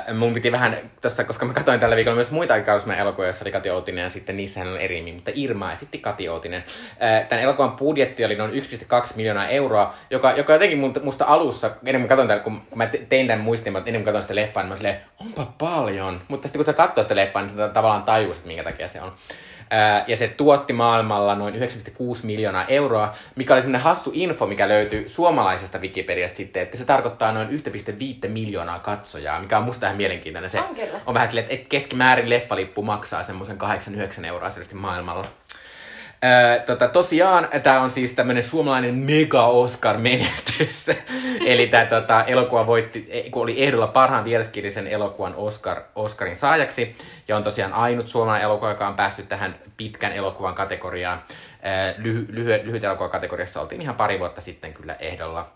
Öö, 0.08 0.14
mun 0.14 0.32
piti 0.34 0.52
vähän 0.52 0.76
tossa, 1.00 1.24
koska 1.24 1.46
mä 1.46 1.52
katsoin 1.52 1.80
tällä 1.80 1.96
viikolla 1.96 2.14
myös 2.14 2.30
muita 2.30 2.60
Kaurismäen 2.60 2.98
elokuvia, 2.98 3.28
joissa 3.28 3.44
oli 3.44 3.52
Kati 3.52 3.70
Outinen 3.70 4.02
ja 4.04 4.10
sitten 4.10 4.36
niissä 4.36 4.60
oli 4.60 4.82
eri 4.82 4.94
nimi, 5.00 5.12
mutta 5.12 5.30
Irma 5.34 5.72
esitti 5.72 5.98
Kati 5.98 6.28
Outinen. 6.28 6.64
Tämän 7.28 7.44
elokuvan 7.44 7.72
budjetti 7.72 8.24
oli 8.24 8.36
noin 8.36 8.50
1,2 8.52 8.58
miljoonaa 9.16 9.48
euroa, 9.48 9.94
joka, 10.10 10.32
joka 10.32 10.52
jotenkin 10.52 10.92
musta 11.02 11.24
alussa, 11.24 11.70
ennen 11.84 12.02
kuin 12.02 12.08
katsoin 12.08 12.28
tämän, 12.28 12.42
kun, 12.44 12.62
mä 12.74 12.86
te- 12.86 13.06
tein 13.08 13.26
tämän 13.26 13.44
muistin, 13.44 13.76
ennen 13.76 13.92
kuin 13.92 14.04
katsoin 14.04 14.22
sitä 14.22 14.34
leffaa, 14.34 14.62
niin 14.62 14.68
mä 14.70 14.76
silleen, 14.76 15.00
onpa 15.20 15.52
paljon. 15.58 16.20
Mutta 16.28 16.48
sitten 16.48 16.58
kun 16.58 16.66
sä 16.66 16.72
katsoo 16.72 17.02
sitä 17.02 17.16
leffaa, 17.16 17.42
niin 17.42 17.50
sä 17.50 17.68
tavallaan 17.68 18.02
tajusit, 18.02 18.44
minkä 18.44 18.64
takia 18.64 18.88
se 18.88 19.00
on. 19.02 19.12
Ja 20.06 20.16
se 20.16 20.28
tuotti 20.28 20.72
maailmalla 20.72 21.34
noin 21.34 21.54
9,6 21.54 21.60
miljoonaa 22.22 22.64
euroa, 22.64 23.12
mikä 23.36 23.54
oli 23.54 23.62
semmoinen 23.62 23.82
hassu 23.82 24.10
info, 24.14 24.46
mikä 24.46 24.68
löytyi 24.68 25.08
suomalaisesta 25.08 25.78
Wikipediasta 25.78 26.36
sitten, 26.36 26.62
että 26.62 26.76
se 26.76 26.84
tarkoittaa 26.84 27.32
noin 27.32 27.48
1,5 27.48 28.28
miljoonaa 28.28 28.78
katsojaa, 28.78 29.40
mikä 29.40 29.58
on 29.58 29.64
musta 29.64 29.86
ihan 29.86 29.96
mielenkiintoinen. 29.96 30.50
Se 30.50 30.60
On 30.60 30.76
on 31.06 31.14
vähän 31.14 31.28
silleen, 31.28 31.44
että 31.44 31.54
et 31.54 31.68
keskimäärin 31.68 32.30
leffalippu 32.30 32.82
maksaa 32.82 33.22
semmoisen 33.22 33.58
8-9 34.20 34.24
euroa 34.24 34.50
selvästi 34.50 34.74
maailmalla. 34.74 35.26
Öö, 36.24 36.62
tota, 36.62 36.88
tosiaan 36.88 37.48
tämä 37.62 37.80
on 37.80 37.90
siis 37.90 38.12
tämmöinen 38.12 38.44
suomalainen 38.44 38.94
mega 38.94 39.46
Oscar 39.46 39.98
menestys. 39.98 40.86
Eli 41.46 41.66
tämä 41.66 41.86
tota, 41.86 42.24
elokuva 42.24 42.66
voitti, 42.66 43.06
eh, 43.10 43.30
kun 43.30 43.42
oli 43.42 43.64
ehdolla 43.64 43.86
parhaan 43.86 44.24
vieraskielisen 44.24 44.86
elokuvan 44.86 45.34
Oscar, 45.34 45.82
Oscarin 45.94 46.36
saajaksi. 46.36 46.96
Ja 47.28 47.36
on 47.36 47.42
tosiaan 47.42 47.72
ainut 47.72 48.08
suomalainen 48.08 48.44
elokuva, 48.44 48.70
joka 48.70 48.88
on 48.88 48.94
päässyt 48.94 49.28
tähän 49.28 49.54
pitkän 49.76 50.12
elokuvan 50.12 50.54
kategoriaan. 50.54 51.22
Öö, 51.66 51.94
lyhy, 51.98 52.26
lyhy, 52.28 52.60
lyhyt 52.64 52.84
elokuva 52.84 53.08
kategoriassa 53.08 53.60
oltiin 53.60 53.82
ihan 53.82 53.94
pari 53.94 54.18
vuotta 54.18 54.40
sitten 54.40 54.72
kyllä 54.74 54.94
ehdolla. 54.94 55.48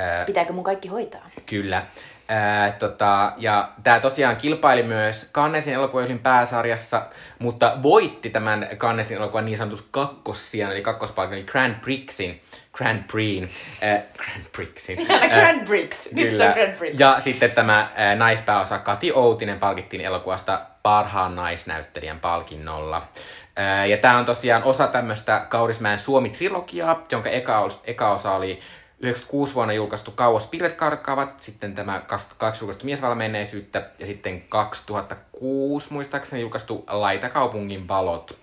Öö, 0.00 0.24
Pitääkö 0.26 0.52
mun 0.52 0.64
kaikki 0.64 0.88
hoitaa? 0.88 1.30
Kyllä. 1.46 1.86
Ää, 2.30 2.72
tota, 2.72 3.32
ja 3.36 3.68
tämä 3.82 4.00
tosiaan 4.00 4.36
kilpaili 4.36 4.82
myös 4.82 5.30
Cannesin 5.32 5.74
elokuvajuhlin 5.74 6.18
pääsarjassa, 6.18 7.02
mutta 7.38 7.76
voitti 7.82 8.30
tämän 8.30 8.68
Cannesin 8.76 9.16
elokuvan 9.16 9.44
niin 9.44 9.56
sanotus 9.56 9.88
kakkossijan, 9.90 10.72
eli 10.72 10.82
kakkospaikan, 10.82 11.34
eli 11.38 11.44
Grand 11.44 11.74
Prixin, 11.74 12.40
Grand 12.72 13.02
Prixin, 13.02 13.50
äh, 13.82 14.02
Grand 14.16 14.44
Prixin. 14.56 15.00
Ihana 15.02 15.28
Grand 15.28 15.66
Prix. 15.66 16.12
Nyt 16.12 16.30
se 16.30 16.48
on 16.48 16.52
Grand 16.54 16.72
Prix. 16.78 17.00
Ja 17.00 17.16
sitten 17.20 17.50
tämä 17.50 17.88
ää, 17.96 18.14
naispääosa 18.14 18.78
Kati 18.78 19.12
Outinen 19.12 19.58
palkittiin 19.58 20.02
elokuvasta 20.02 20.60
parhaan 20.82 21.36
naisnäyttelijän 21.36 22.20
palkinnolla. 22.20 23.08
Ää, 23.56 23.86
Ja 23.86 23.96
tämä 23.96 24.18
on 24.18 24.24
tosiaan 24.24 24.62
osa 24.62 24.86
tämmöistä 24.86 25.46
Kaurismäen 25.48 25.98
Suomi-trilogiaa, 25.98 27.02
jonka 27.12 27.28
eka, 27.28 27.68
eka 27.84 28.10
osa 28.10 28.32
oli 28.32 28.60
96 29.00 29.54
vuonna 29.54 29.74
julkaistu 29.74 30.10
Kauas 30.10 30.46
pilvet 30.46 30.72
karkaavat, 30.72 31.40
sitten 31.40 31.74
tämä 31.74 32.00
22 32.06 32.62
julkaistu 32.62 32.84
miesvalmenneisyyttä 32.84 33.90
ja 33.98 34.06
sitten 34.06 34.40
2006 34.40 35.92
muistaakseni 35.92 36.42
julkaistu 36.42 36.84
Laitakaupungin 36.88 37.88
valot. 37.88 38.38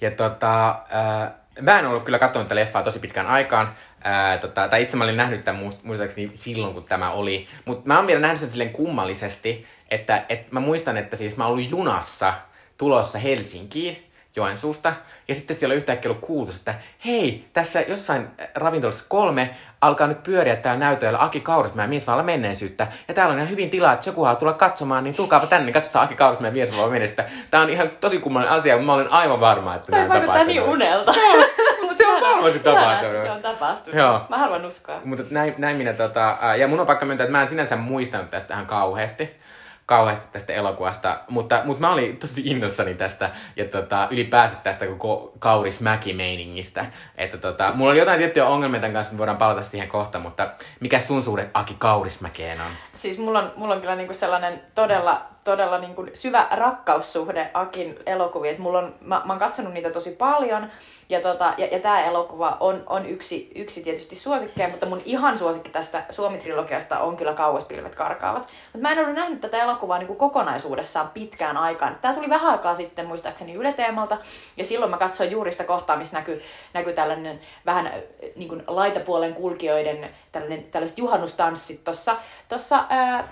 Ja 0.00 0.10
tota, 0.10 0.70
äh, 0.70 1.32
mä 1.60 1.78
en 1.78 1.86
ollut 1.86 2.04
kyllä 2.04 2.18
katsonut 2.18 2.48
tätä 2.48 2.54
leffaa 2.54 2.82
tosi 2.82 2.98
pitkään 2.98 3.26
aikaan. 3.26 3.74
Äh, 4.06 4.40
tota, 4.40 4.68
tai 4.68 4.82
itse 4.82 4.96
mä 4.96 5.04
olin 5.04 5.16
nähnyt 5.16 5.44
tämän 5.44 5.62
muist- 5.62 5.80
muistaakseni 5.82 6.30
silloin, 6.34 6.74
kun 6.74 6.84
tämä 6.84 7.10
oli. 7.10 7.46
Mutta 7.64 7.82
mä 7.88 7.96
oon 7.96 8.06
vielä 8.06 8.20
nähnyt 8.20 8.40
sen 8.40 8.48
silleen 8.48 8.72
kummallisesti, 8.72 9.66
että 9.90 10.24
et 10.28 10.52
mä 10.52 10.60
muistan, 10.60 10.96
että 10.96 11.16
siis 11.16 11.36
mä 11.36 11.46
ollut 11.46 11.70
junassa 11.70 12.34
tulossa 12.78 13.18
Helsinkiin 13.18 14.13
Joensuusta. 14.36 14.92
Ja 15.28 15.34
sitten 15.34 15.56
siellä 15.56 15.74
yhtäkkiä 15.74 16.10
ollut 16.10 16.24
kuultu, 16.24 16.52
että 16.56 16.74
hei, 17.04 17.48
tässä 17.52 17.80
jossain 17.80 18.28
ravintolassa 18.54 19.04
kolme 19.08 19.50
alkaa 19.80 20.06
nyt 20.06 20.22
pyöriä 20.22 20.56
täällä 20.56 20.80
näytöllä 20.80 21.18
Aki 21.20 21.40
Kaurismäen 21.40 21.90
miesvaalla 21.90 22.22
menneisyyttä. 22.22 22.86
Ja 23.08 23.14
täällä 23.14 23.32
on 23.32 23.38
ihan 23.38 23.50
hyvin 23.50 23.70
tilaa, 23.70 23.92
että 23.92 24.08
joku 24.08 24.24
haluaa 24.24 24.38
tulla 24.38 24.52
katsomaan, 24.52 25.04
niin 25.04 25.16
tulkaapa 25.16 25.46
tänne, 25.46 25.72
katsotaan 25.72 26.04
Aki 26.04 26.14
Kaurismäen 26.14 26.52
miesvaalla 26.52 26.90
menneisyyttä. 26.90 27.24
Tää 27.50 27.60
on 27.60 27.70
ihan 27.70 27.90
tosi 28.00 28.18
kummallinen 28.18 28.56
asia, 28.58 28.74
mutta 28.74 28.86
mä 28.86 28.92
olen 28.92 29.12
aivan 29.12 29.40
varma, 29.40 29.74
että 29.74 29.92
näin 29.92 30.08
vaikuttaa 30.08 30.34
tapahtuu. 30.34 30.54
niin 30.54 30.62
unelta. 30.62 31.12
Mutta 31.80 31.96
se 31.96 32.06
on 32.06 32.20
varmasti 32.22 32.58
tapahtunut. 32.58 33.22
Se 33.22 33.30
on 33.30 33.42
tapahtunut. 33.42 34.00
Joo. 34.00 34.20
Mä 34.28 34.38
haluan 34.38 34.64
uskoa. 34.64 35.00
Mutta 35.04 35.24
näin, 35.30 35.54
näin 35.58 35.76
minä, 35.76 35.92
tota, 35.92 36.38
ää, 36.40 36.56
ja 36.56 36.68
mun 36.68 36.80
on 36.80 36.86
pakko 36.86 37.06
myöntää, 37.06 37.24
että 37.24 37.32
mä 37.32 37.42
en 37.42 37.48
sinänsä 37.48 37.76
muistanut 37.76 38.30
tästä 38.30 38.54
ihan 38.54 38.66
kauheasti 38.66 39.36
kauheasti 39.86 40.26
tästä 40.32 40.52
elokuvasta, 40.52 41.20
mutta, 41.28 41.62
mutta 41.64 41.80
mä 41.80 41.92
olin 41.92 42.16
tosi 42.16 42.42
innossani 42.44 42.94
tästä 42.94 43.30
ja 43.56 43.64
tota, 43.64 44.08
ylipäänsä 44.10 44.56
tästä 44.62 44.86
koko 44.86 45.32
Kauris 45.38 45.80
Mäki-meiningistä. 45.80 46.86
Että 47.16 47.38
tota, 47.38 47.72
mulla 47.74 47.90
oli 47.90 47.98
jotain 47.98 48.18
tiettyjä 48.18 48.46
ongelmia 48.46 48.80
tämän 48.80 48.94
kanssa, 48.94 49.12
me 49.12 49.18
voidaan 49.18 49.38
palata 49.38 49.62
siihen 49.62 49.88
kohta, 49.88 50.18
mutta 50.18 50.50
mikä 50.80 50.98
sun 50.98 51.22
suhde 51.22 51.50
Aki 51.54 51.76
Kaurismäkeen 51.78 52.60
on? 52.60 52.70
Siis 52.94 53.18
mulla 53.18 53.38
on, 53.38 53.52
mulla 53.56 53.74
on 53.74 53.80
kyllä 53.80 53.96
niinku 53.96 54.14
sellainen 54.14 54.62
todella, 54.74 55.33
todella 55.44 55.78
niinku 55.78 56.06
syvä 56.14 56.46
rakkaussuhde 56.50 57.50
Akin 57.54 57.98
elokuviin. 58.06 58.54
Et 58.54 58.58
mulla 58.58 58.78
on, 58.78 58.94
mä, 59.00 59.22
mä 59.24 59.32
oon 59.32 59.40
katsonut 59.40 59.72
niitä 59.72 59.90
tosi 59.90 60.10
paljon. 60.10 60.70
Ja, 61.08 61.20
tota, 61.20 61.54
ja, 61.58 61.66
ja 61.66 61.80
tämä 61.80 62.02
elokuva 62.02 62.56
on, 62.60 62.82
on 62.86 63.06
yksi, 63.06 63.50
yksi 63.54 63.82
tietysti 63.82 64.16
suosikkeja, 64.16 64.68
mutta 64.68 64.86
mun 64.86 65.02
ihan 65.04 65.38
suosikki 65.38 65.70
tästä 65.70 66.04
Suomi-trilogiasta 66.10 66.98
on 66.98 67.16
kyllä 67.16 67.32
Kauaspilvet 67.32 67.94
karkaavat. 67.94 68.42
Mutta 68.42 68.88
mä 68.88 68.92
en 68.92 68.98
ollut 68.98 69.14
nähnyt 69.14 69.40
tätä 69.40 69.62
elokuvaa 69.62 69.98
niin 69.98 70.06
kuin 70.06 70.16
kokonaisuudessaan 70.16 71.10
pitkään 71.14 71.56
aikaan. 71.56 71.98
Tämä 72.02 72.14
tuli 72.14 72.30
vähän 72.30 72.52
aikaa 72.52 72.74
sitten 72.74 73.06
muistaakseni 73.06 73.54
Yle 73.54 73.72
Teemalta, 73.72 74.18
ja 74.56 74.64
silloin 74.64 74.90
mä 74.90 74.98
katsoin 74.98 75.30
juuri 75.30 75.52
sitä 75.52 75.64
kohtaa, 75.64 75.96
missä 75.96 76.16
näkyy, 76.16 76.42
näkyy 76.72 76.92
tällainen 76.92 77.40
vähän 77.66 77.86
äh, 77.86 77.92
niin 78.36 78.48
kuin 78.48 78.62
laitapuolen 78.66 79.34
kulkijoiden 79.34 80.10
tällainen, 80.32 80.64
tällaiset 80.64 80.98
juhannustanssit 80.98 81.84
tuossa 81.84 82.16
tossa, 82.48 82.84
ää, 82.88 83.28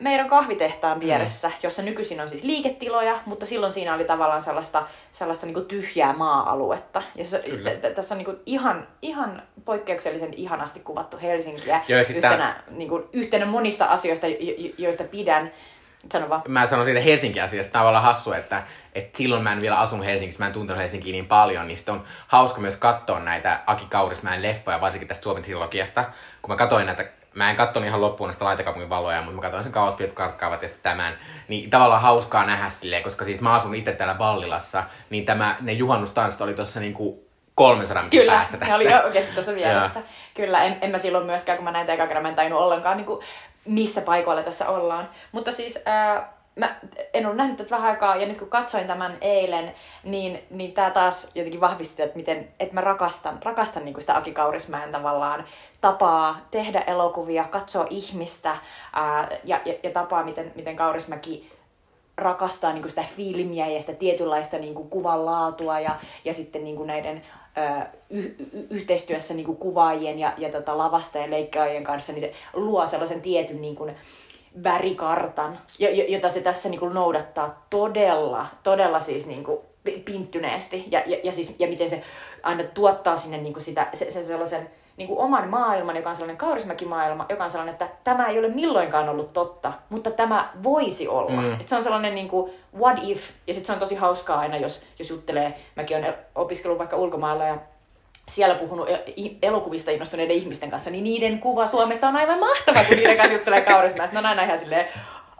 meidän 0.00 0.28
kahvitehtaan 0.28 1.00
vieressä, 1.00 1.49
mm. 1.50 1.58
jossa 1.62 1.82
nykyisin 1.82 2.20
on 2.20 2.28
siis 2.28 2.44
liiketiloja, 2.44 3.18
mutta 3.26 3.46
silloin 3.46 3.72
siinä 3.72 3.94
oli 3.94 4.04
tavallaan 4.04 4.42
sellaista, 4.42 4.86
sellaista 5.12 5.46
niin 5.46 5.54
kuin 5.54 5.66
tyhjää 5.66 6.12
maa-aluetta. 6.12 7.02
Ja 7.14 7.24
se, 7.24 7.38
t- 7.38 7.80
t- 7.80 7.94
tässä 7.94 8.14
on 8.14 8.18
niin 8.18 8.24
kuin 8.24 8.36
ihan, 8.46 8.88
ihan 9.02 9.42
poikkeuksellisen 9.64 10.34
ihanasti 10.34 10.80
kuvattu 10.80 11.18
Helsinkiä 11.22 11.80
Joo, 11.88 12.00
yhtenä, 12.00 12.62
niin 12.70 12.88
kuin, 12.88 13.04
yhtenä 13.12 13.46
monista 13.46 13.84
asioista, 13.84 14.26
jo- 14.26 14.36
jo- 14.40 14.74
joista 14.78 15.04
pidän. 15.04 15.52
Sano 16.12 16.28
vaan. 16.28 16.42
Mä 16.48 16.66
sanon 16.66 16.84
siitä 16.84 17.00
Helsinki-asiasta 17.00 17.72
tavallaan 17.72 18.04
hassu, 18.04 18.32
että, 18.32 18.62
että 18.94 19.18
silloin 19.18 19.42
mä 19.42 19.52
en 19.52 19.60
vielä 19.60 19.78
asunut 19.78 20.06
Helsingissä, 20.06 20.42
mä 20.42 20.46
en 20.46 20.52
tuntenut 20.52 20.82
Helsinkiä 20.82 21.12
niin 21.12 21.26
paljon, 21.26 21.66
niin 21.66 21.76
sitten 21.76 21.94
on 21.94 22.04
hauska 22.26 22.60
myös 22.60 22.76
katsoa 22.76 23.20
näitä 23.20 23.60
Aki 23.66 23.86
Kaurismäen 23.90 24.42
leffoja, 24.42 24.80
varsinkin 24.80 25.08
tästä 25.08 25.22
Suomen 25.22 25.42
trilogiasta. 25.42 26.04
Kun 26.42 26.50
mä 26.50 26.56
katsoin 26.56 26.86
näitä, 26.86 27.10
mä 27.34 27.50
en 27.50 27.56
katsonut 27.56 27.88
ihan 27.88 28.00
loppuun 28.00 28.28
näistä 28.28 28.44
laitakaupungin 28.44 28.90
valoja, 28.90 29.22
mutta 29.22 29.34
mä 29.36 29.42
katsoin 29.42 29.62
sen 29.62 29.72
kauaspiet 29.72 30.12
karkkaavat 30.12 30.62
ja 30.62 30.68
sitten 30.68 30.92
tämän. 30.92 31.18
Niin 31.48 31.70
tavallaan 31.70 32.02
hauskaa 32.02 32.46
nähdä 32.46 32.70
silleen, 32.70 33.02
koska 33.02 33.24
siis 33.24 33.40
mä 33.40 33.54
asun 33.54 33.74
itse 33.74 33.92
täällä 33.92 34.14
Ballilassa, 34.14 34.84
niin 35.10 35.26
tämä, 35.26 35.56
ne 35.60 35.72
juhannustanssit 35.72 36.40
oli 36.40 36.54
tuossa 36.54 36.80
niinku 36.80 37.30
300 37.54 38.02
metrin 38.02 38.20
Kyllä, 38.20 38.32
päässä 38.32 38.56
ne 38.56 38.60
tästä. 38.60 38.74
oli 38.76 38.92
jo 38.92 39.00
oikeasti 39.04 39.32
tuossa 39.34 39.54
vieressä. 39.54 40.00
Kyllä, 40.34 40.62
en, 40.62 40.78
en 40.80 40.90
mä 40.90 40.98
silloin 40.98 41.26
myöskään, 41.26 41.58
kun 41.58 41.64
mä 41.64 41.72
näin 41.72 41.90
eka 41.90 42.06
kerran, 42.06 42.22
mä 42.22 42.28
en 42.28 42.34
tajunnut 42.34 42.60
ollenkaan 42.60 42.96
niin 42.96 43.06
kuin, 43.06 43.24
missä 43.64 44.00
paikoilla 44.00 44.42
tässä 44.42 44.68
ollaan. 44.68 45.08
Mutta 45.32 45.52
siis 45.52 45.82
ää, 45.86 46.32
mä 46.60 46.76
en 47.14 47.26
ollut 47.26 47.36
nähnyt 47.36 47.56
tätä 47.56 47.70
vähän 47.70 47.90
aikaa, 47.90 48.16
ja 48.16 48.26
nyt 48.26 48.38
kun 48.38 48.48
katsoin 48.48 48.86
tämän 48.86 49.18
eilen, 49.20 49.74
niin, 50.04 50.42
niin 50.50 50.72
tämä 50.72 50.90
taas 50.90 51.30
jotenkin 51.34 51.60
vahvisti, 51.60 52.02
että, 52.02 52.16
miten, 52.16 52.48
että 52.60 52.74
mä 52.74 52.80
rakastan, 52.80 53.38
rakastan 53.42 53.84
niin 53.84 54.00
sitä 54.00 54.16
Aki 54.16 54.32
Kaurismäen 54.32 54.92
tavallaan 54.92 55.44
tapaa 55.80 56.40
tehdä 56.50 56.80
elokuvia, 56.80 57.44
katsoa 57.44 57.86
ihmistä, 57.90 58.56
ää, 58.92 59.28
ja, 59.44 59.60
ja, 59.64 59.74
ja 59.82 59.90
tapaa, 59.90 60.24
miten, 60.24 60.52
miten 60.54 60.76
Kaurismäki 60.76 61.50
rakastaa 62.16 62.72
niin 62.72 62.90
sitä 62.90 63.04
filmiä 63.16 63.66
ja 63.66 63.80
sitä 63.80 63.92
tietynlaista 63.92 64.58
niin 64.58 64.74
kuin 64.74 64.90
kuvan 64.90 65.26
laatua 65.26 65.80
ja, 65.80 65.96
ja 66.24 66.34
sitten 66.34 66.64
niin 66.64 66.86
näiden 66.86 67.22
ö, 67.58 67.86
y- 68.10 68.34
y- 68.52 68.66
yhteistyössä 68.70 69.34
niin 69.34 69.46
kuin 69.46 69.58
kuvaajien 69.58 70.18
ja, 70.18 70.32
ja 70.38 70.48
tota 70.48 70.78
lavasta 70.78 71.18
ja 71.18 71.30
leikkaajien 71.30 71.84
kanssa, 71.84 72.12
niin 72.12 72.20
se 72.20 72.32
luo 72.52 72.86
sellaisen 72.86 73.20
tietyn 73.20 73.60
niin 73.60 73.76
kuin 73.76 73.96
värikartan, 74.64 75.58
jo- 75.78 75.90
jo- 75.90 76.04
jota 76.08 76.28
se 76.28 76.40
tässä 76.40 76.68
niin 76.68 76.80
kuin 76.80 76.94
noudattaa 76.94 77.66
todella, 77.70 78.46
todella 78.62 79.00
siis 79.00 79.26
niin 79.26 79.44
kuin 79.44 79.58
pi- 79.84 80.02
pinttyneesti. 80.04 80.84
Ja, 80.90 81.02
ja, 81.06 81.16
ja, 81.22 81.32
siis, 81.32 81.54
ja 81.58 81.68
miten 81.68 81.88
se 81.88 82.02
aina 82.42 82.64
tuottaa 82.64 83.16
sinne 83.16 83.36
niin 83.38 83.52
kuin 83.52 83.62
sitä, 83.62 83.86
se, 83.94 84.10
se 84.10 84.24
sellaisen 84.24 84.70
niin 84.96 85.08
kuin 85.08 85.18
oman 85.18 85.48
maailman, 85.48 85.96
joka 85.96 86.10
on 86.10 86.16
sellainen 86.16 86.36
kaurismäki-maailma, 86.36 87.26
joka 87.28 87.44
on 87.44 87.50
sellainen, 87.50 87.72
että 87.72 87.88
tämä 88.04 88.26
ei 88.26 88.38
ole 88.38 88.48
milloinkaan 88.48 89.08
ollut 89.08 89.32
totta, 89.32 89.72
mutta 89.88 90.10
tämä 90.10 90.50
voisi 90.62 91.08
olla. 91.08 91.42
Mm. 91.42 91.60
Et 91.60 91.68
se 91.68 91.76
on 91.76 91.82
sellainen 91.82 92.14
niin 92.14 92.28
kuin 92.28 92.52
what 92.78 92.98
if, 93.02 93.30
ja 93.46 93.54
sitten 93.54 93.66
se 93.66 93.72
on 93.72 93.78
tosi 93.78 93.94
hauskaa 93.94 94.38
aina, 94.38 94.56
jos, 94.56 94.82
jos 94.98 95.10
juttelee, 95.10 95.58
mäkin 95.76 95.96
olen 95.96 96.14
opiskellut 96.34 96.78
vaikka 96.78 96.96
ulkomailla 96.96 97.44
ja 97.44 97.58
siellä 98.30 98.54
puhunut 98.54 98.88
i- 99.16 99.36
elokuvista 99.42 99.90
innostuneiden 99.90 100.36
ihmisten 100.36 100.70
kanssa, 100.70 100.90
niin 100.90 101.04
niiden 101.04 101.38
kuva 101.38 101.66
Suomesta 101.66 102.08
on 102.08 102.16
aivan 102.16 102.38
mahtava, 102.38 102.84
kun 102.84 102.96
niiden 102.96 103.16
kanssa 103.16 103.34
juttelee 103.34 103.60
kaurismäessä. 103.60 104.12
Ne 104.14 104.18
on 104.18 104.26
aina 104.26 104.42
ihan 104.42 104.58
silleen, 104.58 104.86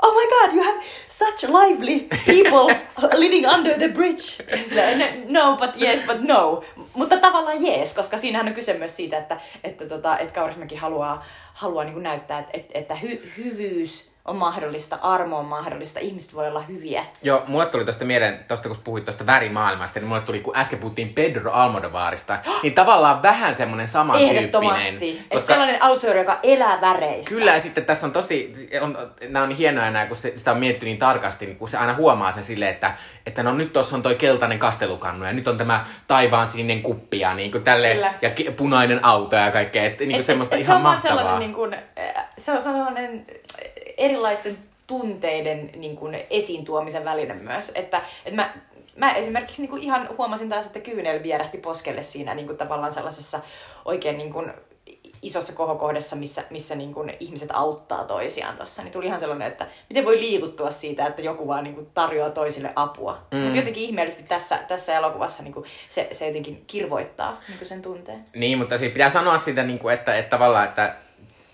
oh 0.02 0.14
my 0.14 0.28
god, 0.28 0.54
you 0.56 0.64
have 0.64 0.78
such 1.08 1.48
lively 1.48 2.00
people 2.26 2.76
living 3.16 3.48
under 3.54 3.78
the 3.78 3.88
bridge. 3.88 4.22
Silleen, 4.64 5.24
no, 5.32 5.56
but 5.56 5.82
yes, 5.82 6.02
but 6.06 6.20
no. 6.20 6.62
Mutta 6.94 7.16
tavallaan 7.16 7.64
yes, 7.64 7.94
koska 7.94 8.18
siinähän 8.18 8.48
on 8.48 8.54
kyse 8.54 8.74
myös 8.74 8.96
siitä, 8.96 9.18
että, 9.18 9.36
että, 9.64 9.86
tota, 9.86 10.18
että 10.18 10.34
Kaurismäki 10.34 10.76
haluaa, 10.76 11.24
haluaa 11.52 11.84
niin 11.84 12.02
näyttää, 12.02 12.38
että, 12.52 12.78
että 12.78 12.94
hy, 12.94 13.32
hyvyys 13.38 14.09
on 14.24 14.36
mahdollista, 14.36 14.98
armo 15.02 15.38
on 15.38 15.44
mahdollista, 15.44 16.00
ihmiset 16.00 16.34
voi 16.34 16.48
olla 16.48 16.60
hyviä. 16.60 17.04
Joo, 17.22 17.42
mulle 17.46 17.66
tuli 17.66 17.84
tuosta 17.84 18.04
mieleen, 18.04 18.44
tosta 18.48 18.68
kun 18.68 18.78
puhuit 18.84 19.04
tuosta 19.04 19.26
värimaailmasta, 19.26 20.00
niin 20.00 20.08
mulle 20.08 20.20
tuli, 20.20 20.40
kun 20.40 20.56
äsken 20.56 20.78
puhuttiin 20.78 21.08
Pedro 21.08 21.52
Almodovarista, 21.52 22.38
niin 22.62 22.74
tavallaan 22.74 23.22
vähän 23.22 23.54
semmoinen 23.54 23.88
samantyyppinen. 23.88 24.36
Ehdottomasti. 24.44 25.26
Että 25.30 25.46
sellainen 25.46 25.82
autori, 25.82 26.18
joka 26.18 26.38
elää 26.42 26.80
väreistä. 26.80 27.34
Kyllä, 27.34 27.52
ja 27.54 27.60
sitten 27.60 27.84
tässä 27.84 28.06
on 28.06 28.12
tosi, 28.12 28.52
on, 28.80 28.98
nämä 29.28 29.42
on 29.44 29.50
hienoja 29.50 29.90
nämä, 29.90 30.06
kun 30.06 30.16
se, 30.16 30.32
sitä 30.36 30.52
on 30.52 30.58
mietitty 30.58 30.86
niin 30.86 30.98
tarkasti, 30.98 31.46
niin 31.46 31.56
kun 31.58 31.68
se 31.68 31.76
aina 31.78 31.94
huomaa 31.94 32.32
sen 32.32 32.44
silleen, 32.44 32.70
että, 32.74 32.92
että 33.26 33.42
no 33.42 33.52
nyt 33.52 33.72
tuossa 33.72 33.96
on 33.96 34.02
toi 34.02 34.14
keltainen 34.14 34.58
kastelukannu, 34.58 35.24
ja 35.24 35.32
nyt 35.32 35.48
on 35.48 35.58
tämä 35.58 35.84
taivaan 36.06 36.46
sininen 36.46 36.82
kuppi, 36.82 37.20
ja 37.20 37.34
niin 37.34 37.50
kuin 37.52 37.64
tälleen, 37.64 37.96
Kyllä. 37.96 38.14
ja 38.22 38.30
punainen 38.56 39.04
auto 39.04 39.36
ja 39.36 39.50
kaikkea, 39.50 39.84
että 39.84 40.00
niin 40.00 40.10
kuin 40.10 40.20
Et- 40.20 40.26
semmoista 40.26 40.54
et 40.56 40.60
ihan 40.60 40.72
se 40.72 40.76
on 40.76 40.82
mahtavaa. 40.82 41.16
Sellainen, 41.16 41.40
niin 41.40 41.54
kuin, 41.54 41.74
äh, 41.74 42.26
se 42.38 42.52
on 42.52 42.60
sellainen 42.62 43.26
erilaisten 43.98 44.58
tunteiden 44.86 45.70
niin 45.76 45.96
kuin, 45.96 46.18
esiin 46.30 46.64
tuomisen 46.64 47.04
väline 47.04 47.34
myös. 47.34 47.72
Että, 47.74 48.02
että 48.24 48.36
mä, 48.36 48.54
mä 48.96 49.14
esimerkiksi 49.14 49.62
niin 49.62 49.70
kuin 49.70 49.82
ihan 49.82 50.08
huomasin 50.18 50.48
taas, 50.48 50.66
että 50.66 50.80
kyynel 50.80 51.22
vierähti 51.22 51.58
poskelle 51.58 52.02
siinä 52.02 52.34
niin 52.34 52.46
kuin, 52.46 52.58
tavallaan 52.58 52.92
sellaisessa 52.92 53.40
oikein 53.84 54.18
niin 54.18 54.32
kuin, 54.32 54.52
isossa 55.22 55.52
kohokohdassa, 55.52 56.16
missä, 56.16 56.44
missä 56.50 56.74
niin 56.74 56.94
kuin, 56.94 57.16
ihmiset 57.20 57.50
auttaa 57.52 58.04
toisiaan 58.04 58.56
tuossa. 58.56 58.82
Niin 58.82 58.92
tuli 58.92 59.06
ihan 59.06 59.20
sellainen, 59.20 59.48
että 59.48 59.66
miten 59.88 60.04
voi 60.04 60.20
liikuttua 60.20 60.70
siitä, 60.70 61.06
että 61.06 61.22
joku 61.22 61.48
vaan 61.48 61.64
niin 61.64 61.74
kuin, 61.74 61.86
tarjoaa 61.94 62.30
toisille 62.30 62.72
apua. 62.76 63.18
Mm. 63.30 63.38
Mutta 63.38 63.56
jotenkin 63.56 63.82
ihmeellisesti 63.82 64.24
tässä, 64.28 64.58
tässä 64.68 64.96
elokuvassa 64.96 65.42
niin 65.42 65.54
kuin, 65.54 65.66
se, 65.88 66.08
se 66.12 66.26
jotenkin 66.26 66.64
kirvoittaa 66.66 67.40
niin 67.48 67.58
kuin 67.58 67.68
sen 67.68 67.82
tunteen. 67.82 68.24
Niin, 68.34 68.58
mutta 68.58 68.78
siitä 68.78 68.92
pitää 68.92 69.10
sanoa 69.10 69.38
sitä, 69.38 69.62
niin 69.62 69.78
kuin, 69.78 69.94
että, 69.94 70.14
että 70.14 70.30
tavallaan, 70.30 70.68
että 70.68 70.96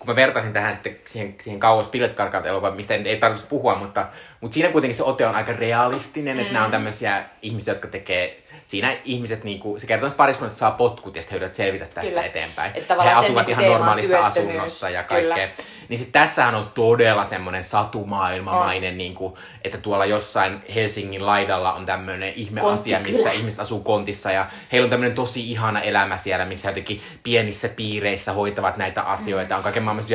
kun 0.07 0.13
mä 0.13 0.21
vertasin 0.21 0.53
tähän 0.53 0.73
sitten 0.73 0.95
siihen, 1.05 1.35
siihen 1.41 1.59
kauas 1.59 1.87
Pillet 1.87 2.13
karkaat 2.13 2.45
elokuvaan, 2.45 2.75
mistä 2.75 2.93
ei, 2.93 3.09
ei 3.09 3.17
tarvitse 3.17 3.47
puhua, 3.47 3.75
mutta, 3.75 4.07
mutta 4.41 4.53
siinä 4.53 4.69
kuitenkin 4.69 4.95
se 4.95 5.03
ote 5.03 5.27
on 5.27 5.35
aika 5.35 5.53
realistinen, 5.53 6.37
mm. 6.37 6.41
että 6.41 6.53
nämä 6.53 6.65
on 6.65 6.71
tämmöisiä 6.71 7.23
ihmisiä, 7.41 7.73
jotka 7.73 7.87
tekee, 7.87 8.43
siinä 8.67 8.97
ihmiset, 9.05 9.43
niin 9.43 9.59
kuin, 9.59 9.79
se 9.79 9.87
kertoo, 9.87 10.07
että 10.07 10.17
pariskunnasta 10.17 10.57
saa 10.57 10.71
potkut 10.71 11.15
ja 11.15 11.21
sitten 11.21 11.55
selvitä 11.55 11.85
tästä 11.85 12.01
Kyllä. 12.01 12.23
eteenpäin. 12.23 12.71
Että 12.75 13.03
He 13.03 13.09
asuvat 13.09 13.47
niin 13.47 13.59
ihan 13.59 13.71
normaalissa 13.71 14.25
asunnossa 14.25 14.89
ja 14.89 15.03
Kyllä. 15.03 15.35
kaikkea. 15.35 15.65
Niin 15.89 15.97
sitten 15.97 16.21
tässähän 16.21 16.55
on 16.55 16.71
todella 16.73 17.23
semmoinen 17.23 17.63
satumaailmamainen, 17.63 18.97
niin 18.97 19.15
kuin, 19.15 19.33
että 19.63 19.77
tuolla 19.77 20.05
jossain 20.05 20.61
Helsingin 20.75 21.25
laidalla 21.25 21.73
on 21.73 21.85
tämmöinen 21.85 22.33
ihmeasia, 22.33 22.97
Konttikylä. 22.97 23.17
missä 23.17 23.31
ihmiset 23.31 23.59
asuu 23.59 23.79
kontissa 23.79 24.31
ja 24.31 24.45
heillä 24.71 24.85
on 24.85 24.89
tämmöinen 24.89 25.15
tosi 25.15 25.51
ihana 25.51 25.81
elämä 25.81 26.17
siellä, 26.17 26.45
missä 26.45 26.69
jotenkin 26.69 27.01
pienissä 27.23 27.69
piireissä 27.69 28.33
hoitavat 28.33 28.77
näitä 28.77 29.01
asioita. 29.01 29.57
On 29.57 29.63
kaiken 29.63 29.83
maailman 29.83 30.05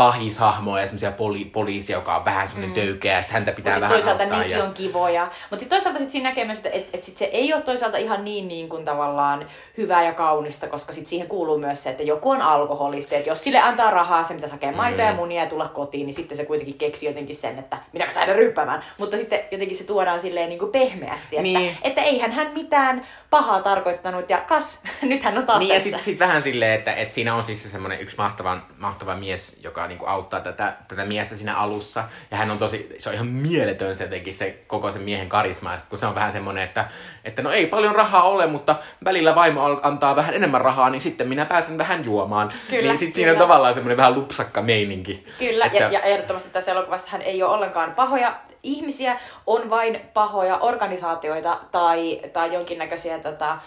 pahishahmoja 0.00 0.82
ja 0.82 0.86
semmoisia 0.86 1.10
poli- 1.10 1.50
poliisia, 1.52 1.96
joka 1.96 2.16
on 2.16 2.24
vähän 2.24 2.48
semmoinen 2.48 2.70
mm. 2.70 2.74
töykeä 2.84 3.12
ja 3.14 3.22
sitten 3.22 3.34
häntä 3.34 3.52
pitää 3.52 3.72
Mutta 3.72 3.80
vähän 3.80 3.92
toisaalta 3.94 4.22
auttaa. 4.22 4.44
ja... 4.58 4.64
on 4.64 4.74
kivoja. 4.74 5.24
Mutta 5.24 5.60
sitten 5.60 5.68
toisaalta 5.68 5.98
sit 5.98 6.10
siinä 6.10 6.28
näkee 6.28 6.44
myös, 6.44 6.58
että 6.58 6.70
et, 6.72 6.88
et 6.92 7.04
sit 7.04 7.16
se 7.16 7.24
ei 7.24 7.52
ole 7.54 7.62
toisaalta 7.62 7.96
ihan 7.96 8.24
niin, 8.24 8.48
niin 8.48 8.68
kuin 8.68 8.84
tavallaan 8.84 9.46
hyvää 9.78 10.04
ja 10.04 10.12
kaunista, 10.14 10.66
koska 10.68 10.92
sit 10.92 11.06
siihen 11.06 11.28
kuuluu 11.28 11.58
myös 11.58 11.82
se, 11.82 11.90
että 11.90 12.02
joku 12.02 12.30
on 12.30 12.42
alkoholisti. 12.42 13.14
Että 13.16 13.28
jos 13.30 13.44
sille 13.44 13.58
antaa 13.60 13.90
rahaa, 13.90 14.24
se 14.24 14.34
pitäisi 14.34 14.54
hakea 14.54 14.72
maitoa 14.72 15.04
Mm. 15.04 15.10
ja 15.10 15.16
munia 15.16 15.42
ja 15.42 15.48
tulla 15.50 15.68
kotiin, 15.68 16.06
niin 16.06 16.14
sitten 16.14 16.36
se 16.36 16.44
kuitenkin 16.44 16.78
keksi 16.78 17.06
jotenkin 17.06 17.36
sen, 17.36 17.58
että 17.58 17.78
minä 17.92 18.06
mä 18.06 18.12
lähden 18.14 18.36
ryppäämään. 18.36 18.84
Mutta 18.98 19.16
sitten 19.16 19.40
jotenkin 19.50 19.76
se 19.76 19.84
tuodaan 19.84 20.20
silleen 20.20 20.48
niin 20.48 20.58
kuin 20.58 20.72
pehmeästi, 20.72 21.36
että, 21.36 21.42
Niin. 21.42 21.76
että 21.82 22.02
eihän 22.02 22.32
hän 22.32 22.50
mitään 22.54 23.06
pahaa 23.30 23.62
tarkoittanut 23.62 24.30
ja 24.30 24.38
kas, 24.38 24.80
nyt 25.02 25.22
hän 25.22 25.38
on 25.38 25.46
taas 25.46 25.58
Niin 25.58 25.68
ja 25.68 25.74
tässä. 25.74 25.88
sitten 25.90 26.04
sit 26.04 26.18
vähän 26.18 26.42
silleen, 26.42 26.78
että, 26.78 26.92
että 26.94 27.14
siinä 27.14 27.34
on 27.34 27.44
siis 27.44 27.62
se 27.62 27.68
semmoinen 27.68 28.00
yksi 28.00 28.16
mahtava, 28.16 28.58
mahtava 28.78 29.14
mies, 29.16 29.60
joka 29.62 29.89
niinku 29.90 30.06
auttaa 30.06 30.40
tätä, 30.40 30.72
tätä 30.88 31.04
miestä 31.04 31.36
siinä 31.36 31.56
alussa. 31.56 32.04
Ja 32.30 32.36
hän 32.36 32.50
on 32.50 32.58
tosi, 32.58 32.94
se 32.98 33.08
on 33.08 33.14
ihan 33.14 33.26
mieletön 33.26 33.96
se 33.96 34.04
jotenkin 34.04 34.34
se 34.34 34.58
koko 34.66 34.90
sen 34.90 35.02
miehen 35.02 35.28
karisma. 35.28 35.70
Ja 35.72 35.76
sit 35.76 35.88
kun 35.88 35.98
se 35.98 36.06
on 36.06 36.14
vähän 36.14 36.32
semmoinen, 36.32 36.64
että, 36.64 36.88
että 37.24 37.42
no 37.42 37.50
ei 37.50 37.66
paljon 37.66 37.94
rahaa 37.94 38.22
ole, 38.22 38.46
mutta 38.46 38.76
välillä 39.04 39.34
vaimo 39.34 39.80
antaa 39.82 40.16
vähän 40.16 40.34
enemmän 40.34 40.60
rahaa, 40.60 40.90
niin 40.90 41.02
sitten 41.02 41.28
minä 41.28 41.44
pääsen 41.44 41.78
vähän 41.78 42.04
juomaan. 42.04 42.52
Kyllä, 42.70 42.82
niin 42.82 42.98
sit 42.98 43.12
siinä 43.12 43.32
on 43.32 43.38
tavallaan 43.38 43.74
semmoinen 43.74 43.96
vähän 43.96 44.14
lupsakka 44.14 44.62
meininki. 44.62 45.26
Kyllä, 45.38 45.66
ja, 45.66 45.78
se- 45.78 45.88
ja 45.94 46.00
ehdottomasti 46.00 46.50
tässä 46.50 46.72
elokuvassa 46.72 47.10
hän 47.10 47.22
ei 47.22 47.42
ole 47.42 47.54
ollenkaan 47.54 47.92
pahoja 47.94 48.36
ihmisiä, 48.62 49.16
on 49.46 49.70
vain 49.70 50.00
pahoja 50.14 50.58
organisaatioita 50.58 51.58
tai, 51.72 52.20
tai 52.32 52.54
jonkinnäköisiä 52.54 53.18
tota, 53.18 53.58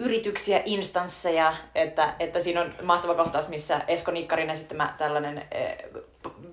yrityksiä, 0.00 0.62
instansseja, 0.64 1.54
että, 1.74 2.14
että 2.20 2.40
siinä 2.40 2.60
on 2.60 2.74
mahtava 2.82 3.14
kohtaus, 3.14 3.48
missä 3.48 3.80
Esko 3.88 4.10
Nikkarin 4.10 4.50
esittämä 4.50 4.94
tällainen 4.98 5.42
eh, 5.52 5.78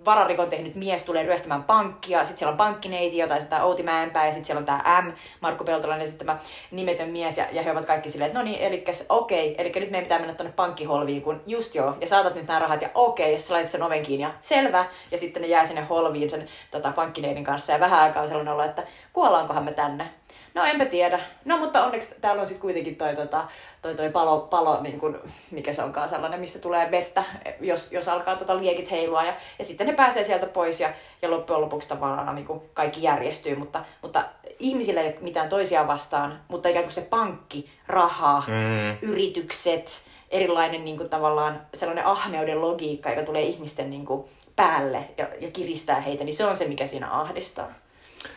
vararikon 0.05 0.49
tehnyt 0.49 0.75
mies 0.75 1.03
tulee 1.03 1.23
ryöstämään 1.23 1.63
pankkia, 1.63 2.23
sitten 2.23 2.37
siellä 2.37 2.51
on 2.51 2.57
pankkineiti, 2.57 3.17
jota 3.17 3.35
esittää 3.35 3.63
Outi 3.63 3.83
Mäenpää, 3.83 4.25
ja 4.25 4.31
sitten 4.31 4.45
siellä 4.45 4.59
on 4.59 4.65
tämä 4.65 5.01
M, 5.01 5.11
Markku 5.41 5.63
Peltolan 5.63 6.01
esittämä 6.01 6.37
nimetön 6.71 7.09
mies, 7.09 7.37
ja, 7.37 7.45
ja 7.51 7.61
he 7.61 7.71
ovat 7.71 7.85
kaikki 7.85 8.09
silleen, 8.09 8.27
että 8.27 8.39
no 8.39 8.45
niin, 8.45 8.59
eli 8.59 8.83
okei, 9.09 9.55
eli 9.57 9.71
nyt 9.75 9.91
meidän 9.91 10.03
pitää 10.03 10.19
mennä 10.19 10.33
tuonne 10.33 10.53
pankkiholviin, 10.55 11.21
kun 11.21 11.41
just 11.45 11.75
joo, 11.75 11.97
ja 12.01 12.07
saatat 12.07 12.35
nyt 12.35 12.47
nämä 12.47 12.59
rahat, 12.59 12.81
ja 12.81 12.89
okei, 12.93 13.33
ja 13.33 13.39
sitten 13.39 13.47
sä 13.47 13.53
laitat 13.53 13.71
sen 13.71 13.83
oven 13.83 14.03
kiinni, 14.03 14.23
ja 14.23 14.33
selvä, 14.41 14.85
ja 15.11 15.17
sitten 15.17 15.41
ne 15.41 15.47
jää 15.47 15.65
sinne 15.65 15.81
holviin 15.81 16.29
sen 16.29 16.47
tota, 16.71 16.91
pankkineidin 16.91 17.43
kanssa, 17.43 17.73
ja 17.73 17.79
vähän 17.79 17.99
aikaa 17.99 18.21
on 18.21 18.27
sellainen 18.27 18.53
olo, 18.53 18.63
että 18.63 18.83
kuollaankohan 19.13 19.63
me 19.63 19.71
tänne. 19.71 20.09
No 20.57 20.65
enpä 20.65 20.85
tiedä. 20.85 21.19
No 21.45 21.57
mutta 21.57 21.85
onneksi 21.85 22.15
täällä 22.21 22.39
on 22.41 22.47
sitten 22.47 22.61
kuitenkin 22.61 22.95
toi, 22.95 23.15
tota, 23.15 23.43
toi, 23.81 23.95
toi 23.95 24.09
palo, 24.09 24.39
palo 24.39 24.81
niin 24.81 24.99
kun, 24.99 25.19
mikä 25.51 25.73
se 25.73 25.83
onkaan 25.83 26.09
sellainen, 26.09 26.39
mistä 26.39 26.59
tulee 26.59 26.91
vettä, 26.91 27.23
jos, 27.61 27.91
jos 27.91 28.07
alkaa 28.07 28.35
tota 28.35 28.57
liekit 28.57 28.91
heilua. 28.91 29.23
Ja, 29.23 29.33
ja 29.59 29.65
sitten 29.65 29.87
ne 29.87 29.93
pääsee 29.93 30.23
sieltä 30.23 30.45
pois 30.45 30.79
ja, 30.79 30.89
ja 31.21 31.31
loppujen 31.31 31.61
lopuksi 31.61 31.89
tavallaan 31.89 32.35
niin 32.35 32.47
kun 32.47 32.61
kaikki 32.73 33.03
järjestyy. 33.03 33.55
Mutta, 33.55 33.85
mutta 34.01 34.23
ihmisillä 34.59 35.01
ei 35.01 35.07
ole 35.07 35.15
mitään 35.21 35.49
toisiaan 35.49 35.87
vastaan, 35.87 36.39
mutta 36.47 36.69
ikään 36.69 36.85
kuin 36.85 36.93
se 36.93 37.01
pankki, 37.01 37.69
raha, 37.87 38.43
Mm. 38.47 38.97
yritykset, 39.09 40.01
erilainen 40.31 40.85
niin 40.85 40.97
kuin 40.97 41.09
tavallaan 41.09 41.61
sellainen 41.73 42.05
ahneuden 42.05 42.61
logiikka, 42.61 43.09
joka 43.09 43.23
tulee 43.23 43.41
ihmisten 43.41 43.89
niin 43.89 44.05
kuin 44.05 44.25
päälle 44.55 45.03
ja, 45.17 45.27
ja 45.41 45.51
kiristää 45.51 46.01
heitä, 46.01 46.23
niin 46.23 46.35
se 46.35 46.45
on 46.45 46.57
se, 46.57 46.67
mikä 46.67 46.87
siinä 46.87 47.11
ahdistaa. 47.11 47.67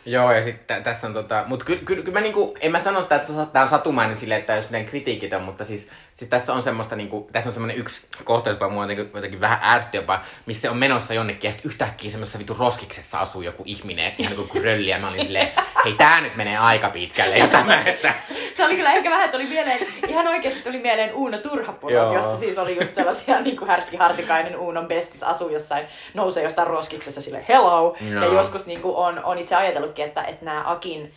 Joo, 0.07 0.33
ja 0.33 0.43
sitten 0.43 0.83
tässä 0.83 1.07
on 1.07 1.14
tota, 1.14 1.45
mutta 1.47 1.64
kyllä 1.64 1.81
ky, 1.85 2.03
ky, 2.03 2.11
mä 2.11 2.20
niinku, 2.20 2.57
en 2.61 2.72
mä 2.72 2.78
sano 2.78 3.03
sitä, 3.03 3.16
että 3.16 3.47
tämä 3.53 3.62
on 3.62 3.68
satumainen 3.68 4.16
silleen, 4.16 4.41
että 4.41 4.57
jos 4.57 4.64
mitään 4.64 4.85
kritiikitön, 4.85 5.43
mutta 5.43 5.64
siis, 5.64 5.89
siis 6.14 6.30
tässä 6.30 6.52
on 6.52 6.62
semmoista 6.62 6.96
niinku, 6.96 7.28
tässä 7.32 7.48
on 7.48 7.52
semmoinen 7.52 7.76
yksi 7.76 8.06
kohtaus, 8.24 8.56
joka 8.56 8.68
mua 8.68 8.82
jotenkin, 8.82 9.11
jotenkin 9.14 9.40
vähän 9.40 9.61
ärsytti 9.62 9.96
jopa, 9.96 10.20
missä 10.46 10.62
se 10.62 10.70
on 10.70 10.76
menossa 10.76 11.14
jonnekin, 11.14 11.48
ja 11.48 11.52
sitten 11.52 11.70
yhtäkkiä 11.70 12.11
semmoisessa 12.11 12.38
vitu 12.38 12.56
roskiksessa 12.58 13.18
asuu 13.18 13.42
joku 13.42 13.62
ihminen, 13.66 14.12
ihan 14.18 14.36
niin 14.36 14.48
kuin 14.48 14.64
rölli, 14.64 14.88
ja 14.88 14.98
mä 14.98 15.08
olin 15.08 15.24
silleen, 15.24 15.48
hei 15.84 15.92
tää 15.92 16.20
nyt 16.20 16.36
menee 16.36 16.58
aika 16.58 16.88
pitkälle, 16.90 17.38
ja 17.38 17.48
tämä, 17.48 17.82
että 17.86 18.14
Se 18.56 18.64
oli 18.64 18.76
kyllä 18.76 18.92
ehkä 18.92 19.11
vähän, 19.11 19.30
tuli 19.30 19.46
mieleen, 19.46 19.86
ihan 20.08 20.28
oikeasti 20.28 20.62
tuli 20.62 20.78
mieleen 20.78 21.14
Uuno 21.14 21.38
Turhapulot, 21.38 21.94
Joo. 21.94 22.14
jossa 22.14 22.36
siis 22.36 22.58
oli 22.58 22.78
just 22.80 22.94
sellaisia 22.94 23.40
niin 23.40 23.56
kuin 23.56 23.68
Härski 23.68 23.96
Hartikainen 23.96 24.56
Uunon 24.56 24.88
bestis 24.88 25.22
asuu 25.22 25.48
jossain, 25.48 25.86
nousee 26.14 26.44
jostain 26.44 26.68
roskiksessa 26.68 27.22
sille 27.22 27.44
hello. 27.48 27.96
Joo. 28.11 28.24
Ja 28.24 28.32
joskus 28.32 28.66
niin 28.66 28.80
kuin 28.80 28.96
on, 28.96 29.24
on 29.24 29.38
itse 29.38 29.56
ajatellutkin, 29.56 30.04
että, 30.04 30.22
että 30.22 30.44
nämä 30.44 30.70
Akin 30.70 31.14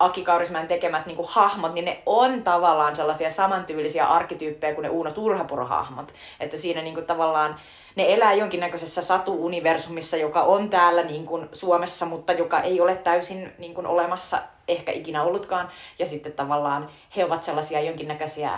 Aki 0.00 0.24
Kaurismäen 0.24 0.68
tekemät 0.68 1.06
niin 1.06 1.16
kuin 1.16 1.28
hahmot, 1.30 1.74
niin 1.74 1.84
ne 1.84 2.02
on 2.06 2.42
tavallaan 2.42 2.96
sellaisia 2.96 3.30
samantyylisiä 3.30 4.06
arkkityyppejä 4.06 4.74
kuin 4.74 4.82
ne 4.82 4.88
Uuno 4.88 5.10
Turhapuro-hahmot. 5.10 6.14
Että 6.40 6.56
siinä 6.56 6.82
niin 6.82 6.94
kuin 6.94 7.06
tavallaan 7.06 7.56
ne 7.96 8.14
elää 8.14 8.32
jonkinnäköisessä 8.32 9.02
satu-universumissa, 9.02 10.16
joka 10.16 10.42
on 10.42 10.70
täällä 10.70 11.02
niin 11.02 11.26
kuin 11.26 11.48
Suomessa, 11.52 12.06
mutta 12.06 12.32
joka 12.32 12.60
ei 12.60 12.80
ole 12.80 12.96
täysin 12.96 13.52
niin 13.58 13.74
kuin 13.74 13.86
olemassa 13.86 14.38
ehkä 14.68 14.92
ikinä 14.92 15.22
ollutkaan. 15.22 15.68
Ja 15.98 16.06
sitten 16.06 16.32
tavallaan 16.32 16.90
he 17.16 17.24
ovat 17.24 17.42
sellaisia 17.42 17.80
jonkinnäköisiä 17.80 18.50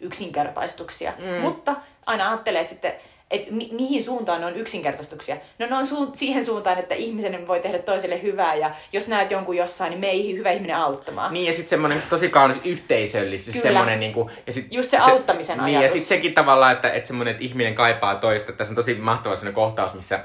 yksinkertaistuksia. 0.00 1.12
Mm. 1.18 1.40
Mutta 1.40 1.76
aina 2.06 2.30
ajattelee, 2.30 2.60
että 2.60 2.72
sitten 2.72 2.92
että 3.32 3.52
mi- 3.52 3.68
mihin 3.72 4.02
suuntaan 4.02 4.40
ne 4.40 4.46
on 4.46 4.56
yksinkertaistuksia. 4.56 5.36
No 5.58 5.66
ne 5.66 5.76
on 5.76 5.86
suun- 5.86 6.16
siihen 6.16 6.44
suuntaan, 6.44 6.78
että 6.78 6.94
ihmisen 6.94 7.46
voi 7.46 7.60
tehdä 7.60 7.78
toiselle 7.78 8.22
hyvää 8.22 8.54
ja 8.54 8.70
jos 8.92 9.08
näet 9.08 9.30
jonkun 9.30 9.56
jossain, 9.56 9.90
niin 9.90 10.00
mene 10.00 10.36
hyvä 10.38 10.50
ihminen 10.50 10.76
auttamaan. 10.76 11.32
Niin, 11.32 11.46
ja 11.46 11.52
sitten 11.52 11.68
semmoinen 11.70 12.02
tosi 12.10 12.28
kaunis 12.28 12.56
yhteisöllisyys. 12.64 13.52
Kyllä. 13.56 13.62
Semmoinen 13.62 14.00
niinku, 14.00 14.30
ja 14.46 14.52
sit 14.52 14.66
Just 14.70 14.90
se 14.90 14.96
auttamisen 14.96 15.58
Niin, 15.58 15.72
ja 15.72 15.78
ajatus. 15.78 15.92
sitten 15.92 16.08
sekin 16.08 16.34
tavallaan, 16.34 16.72
että, 16.72 16.90
että 16.92 17.06
semmoinen, 17.06 17.32
että 17.32 17.44
ihminen 17.44 17.74
kaipaa 17.74 18.14
toista. 18.14 18.52
Tässä 18.52 18.72
on 18.72 18.76
tosi 18.76 18.94
mahtava 18.94 19.36
semmoinen 19.36 19.54
kohtaus, 19.54 19.94
missä 19.94 20.20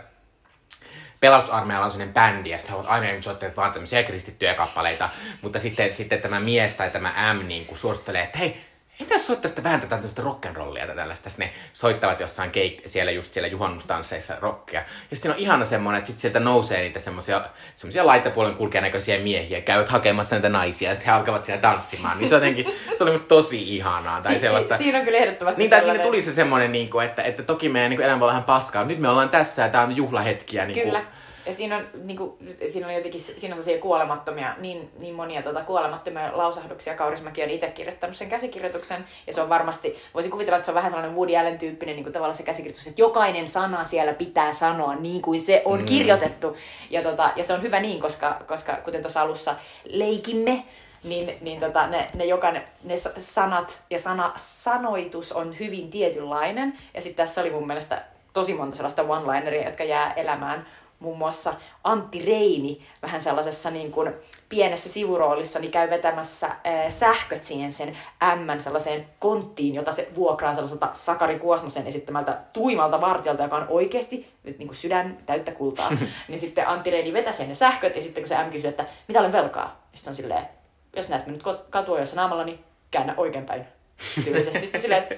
pelastusarmeijalla 1.19 1.85
on 1.85 1.91
sellainen 1.91 2.13
bändi, 2.13 2.49
ja 2.49 2.57
sitten 2.57 2.73
he 2.75 2.79
ovat 2.79 2.91
aina 2.91 3.21
soittaneet 3.21 3.57
vaan 3.57 3.71
tämmöisiä 3.73 4.03
kristittyjä 4.03 4.53
kappaleita, 4.53 5.09
mutta 5.41 5.59
sitten, 5.59 5.93
sitten 5.93 6.21
tämä 6.21 6.39
mies 6.39 6.75
tai 6.75 6.89
tämä 6.91 7.33
M 7.33 7.47
niin 7.47 7.65
kuin 7.65 7.77
suosittelee, 7.77 8.23
että 8.23 8.37
hei, 8.37 8.57
ei 8.99 9.05
tässä 9.07 9.27
soittaa 9.27 9.49
sitä 9.49 9.63
vähän 9.63 9.79
tätä 9.81 9.89
tämmöistä 9.95 10.21
rock'n'rollia 10.21 10.85
tai 10.87 10.95
tällaista. 10.95 11.29
Sitten 11.29 11.47
ne 11.47 11.53
soittavat 11.73 12.19
jossain 12.19 12.51
keik- 12.51 12.81
siellä 12.85 13.11
just 13.11 13.33
siellä 13.33 13.47
juhannustansseissa 13.47 14.33
rockia. 14.41 14.83
Ja 15.11 15.17
sitten 15.17 15.31
on 15.31 15.37
ihana 15.37 15.65
semmoinen, 15.65 15.97
että 15.97 16.07
sitten 16.07 16.21
sieltä 16.21 16.39
nousee 16.39 16.81
niitä 16.81 16.99
semmoisia, 16.99 17.41
semmoisia 17.75 18.05
laittapuolen 18.05 18.55
kulkejan 18.55 18.83
näköisiä 18.83 19.19
miehiä, 19.19 19.61
käyvät 19.61 19.89
hakemassa 19.89 20.35
näitä 20.35 20.49
naisia 20.49 20.89
ja 20.89 20.95
sitten 20.95 21.13
he 21.13 21.17
alkavat 21.19 21.45
siinä 21.45 21.61
tanssimaan. 21.61 22.17
Niin 22.17 22.29
se, 22.29 22.35
jotenkin, 22.35 22.65
se 22.95 23.03
oli 23.03 23.11
musta 23.11 23.27
tosi 23.27 23.75
ihanaa. 23.75 24.21
Tai 24.21 24.33
Si- 24.33 24.39
sellaista. 24.39 24.77
si- 24.77 24.83
siinä 24.83 24.97
on 24.99 25.05
kyllä 25.05 25.17
ehdottomasti 25.17 25.61
Niin, 25.61 25.69
tai 25.69 25.81
siinä 25.81 25.99
tuli 25.99 26.21
se 26.21 26.33
semmoinen, 26.33 26.71
niin 26.71 26.89
kuin, 26.89 27.05
että, 27.05 27.21
että 27.23 27.43
toki 27.43 27.69
meidän 27.69 27.89
niin 27.89 28.01
elämä 28.01 28.25
on 28.25 28.29
vähän 28.29 28.43
paskaa. 28.43 28.83
Nyt 28.83 28.99
me 28.99 29.09
ollaan 29.09 29.29
tässä 29.29 29.61
ja 29.61 29.69
tämä 29.69 29.83
on 29.83 29.95
juhlahetkiä. 29.95 30.65
Niin 30.65 30.83
Kyllä. 30.83 30.99
Kuin, 30.99 31.11
Ja 31.47 31.53
siinä 31.53 31.77
on, 31.77 31.87
niin 32.03 32.17
kuin, 32.17 32.33
siinä 32.71 32.87
on 32.87 32.93
jotenkin 32.93 33.21
siinä 33.21 33.55
on 33.55 33.63
sellaisia 33.63 33.81
kuolemattomia, 33.81 34.55
niin, 34.57 34.91
niin 34.99 35.15
monia 35.15 35.41
tota, 35.41 35.61
kuolemattomia 35.61 36.37
lausahduksia. 36.37 36.95
Kaurismäki 36.95 37.43
on 37.43 37.49
itse 37.49 37.67
kirjoittanut 37.67 38.15
sen 38.15 38.29
käsikirjoituksen. 38.29 39.05
Ja 39.27 39.33
se 39.33 39.41
on 39.41 39.49
varmasti, 39.49 39.95
voisi 40.13 40.29
kuvitella, 40.29 40.57
että 40.57 40.65
se 40.65 40.71
on 40.71 40.75
vähän 40.75 40.91
sellainen 40.91 41.15
Woody 41.15 41.37
Allen 41.37 41.57
tyyppinen 41.57 41.95
niin 41.95 42.03
kuin 42.03 42.13
tavallaan 42.13 42.35
se 42.35 42.43
käsikirjoitus, 42.43 42.87
että 42.87 43.01
jokainen 43.01 43.47
sana 43.47 43.83
siellä 43.83 44.13
pitää 44.13 44.53
sanoa 44.53 44.95
niin 44.95 45.21
kuin 45.21 45.41
se 45.41 45.61
on 45.65 45.79
mm. 45.79 45.85
kirjoitettu. 45.85 46.57
Ja, 46.89 47.03
tota, 47.03 47.31
ja 47.35 47.43
se 47.43 47.53
on 47.53 47.61
hyvä 47.61 47.79
niin, 47.79 47.99
koska, 47.99 48.41
koska 48.47 48.75
kuten 48.75 49.01
tuossa 49.01 49.21
alussa 49.21 49.55
leikimme, 49.85 50.63
niin, 51.03 51.37
niin 51.41 51.59
tota, 51.59 51.87
ne, 51.87 52.07
ne, 52.13 52.25
jokainen, 52.25 52.63
ne 52.83 52.97
sa- 52.97 53.13
sanat 53.17 53.79
ja 53.89 53.99
sana, 53.99 54.33
sanoitus 54.35 55.31
on 55.31 55.59
hyvin 55.59 55.89
tietynlainen. 55.89 56.77
Ja 56.93 57.01
sitten 57.01 57.25
tässä 57.25 57.41
oli 57.41 57.49
mun 57.49 57.67
mielestä 57.67 58.01
tosi 58.33 58.53
monta 58.53 58.75
sellaista 58.75 59.01
one-lineria, 59.01 59.65
jotka 59.65 59.83
jää 59.83 60.13
elämään. 60.13 60.65
Muun 60.99 61.17
muassa 61.17 61.53
Antti 61.83 62.25
Reini 62.25 62.81
vähän 63.01 63.21
sellaisessa 63.21 63.71
niin 63.71 63.91
kuin 63.91 64.13
pienessä 64.49 64.89
sivuroolissa 64.89 65.59
niin 65.59 65.71
käy 65.71 65.89
vetämässä 65.89 66.49
ää, 66.63 66.89
sähköt 66.89 67.43
siihen 67.43 67.71
sen 67.71 67.97
M 68.21 68.59
sellaiseen 68.59 69.05
konttiin, 69.19 69.75
jota 69.75 69.91
se 69.91 70.09
vuokraa 70.15 70.53
sellaiselta 70.53 70.89
Sakari 70.93 71.39
Kuosmosen 71.39 71.87
esittämältä 71.87 72.37
tuimalta 72.53 73.01
vartijalta, 73.01 73.43
joka 73.43 73.55
on 73.55 73.65
oikeasti 73.69 74.33
nyt 74.43 74.57
niin 74.57 74.67
kuin 74.67 74.77
sydän 74.77 75.17
täyttä 75.25 75.51
kultaa. 75.51 75.89
niin 76.27 76.39
sitten 76.39 76.67
Antti 76.67 76.89
Reini 76.89 77.13
vetää 77.13 77.33
sen 77.33 77.49
ne 77.49 77.55
sähköt 77.55 77.95
ja 77.95 78.01
sitten 78.01 78.23
kun 78.23 78.29
se 78.29 78.43
M 78.43 78.49
kysyy, 78.51 78.69
että 78.69 78.85
mitä 79.07 79.19
olen 79.19 79.31
velkaa, 79.31 79.65
niin 79.65 79.97
sitten 79.97 80.11
on 80.11 80.15
silleen, 80.15 80.49
jos 80.95 81.09
näet 81.09 81.25
minut 81.25 81.43
ko- 81.43 81.65
katuojassa 81.69 82.15
naamalla, 82.15 82.43
niin 82.43 82.59
käännä 82.91 83.13
oikeinpäin. 83.17 83.76
Tyylisesti 84.23 84.59
sitten 84.59 84.81
silleen, 84.81 85.03
että 85.03 85.15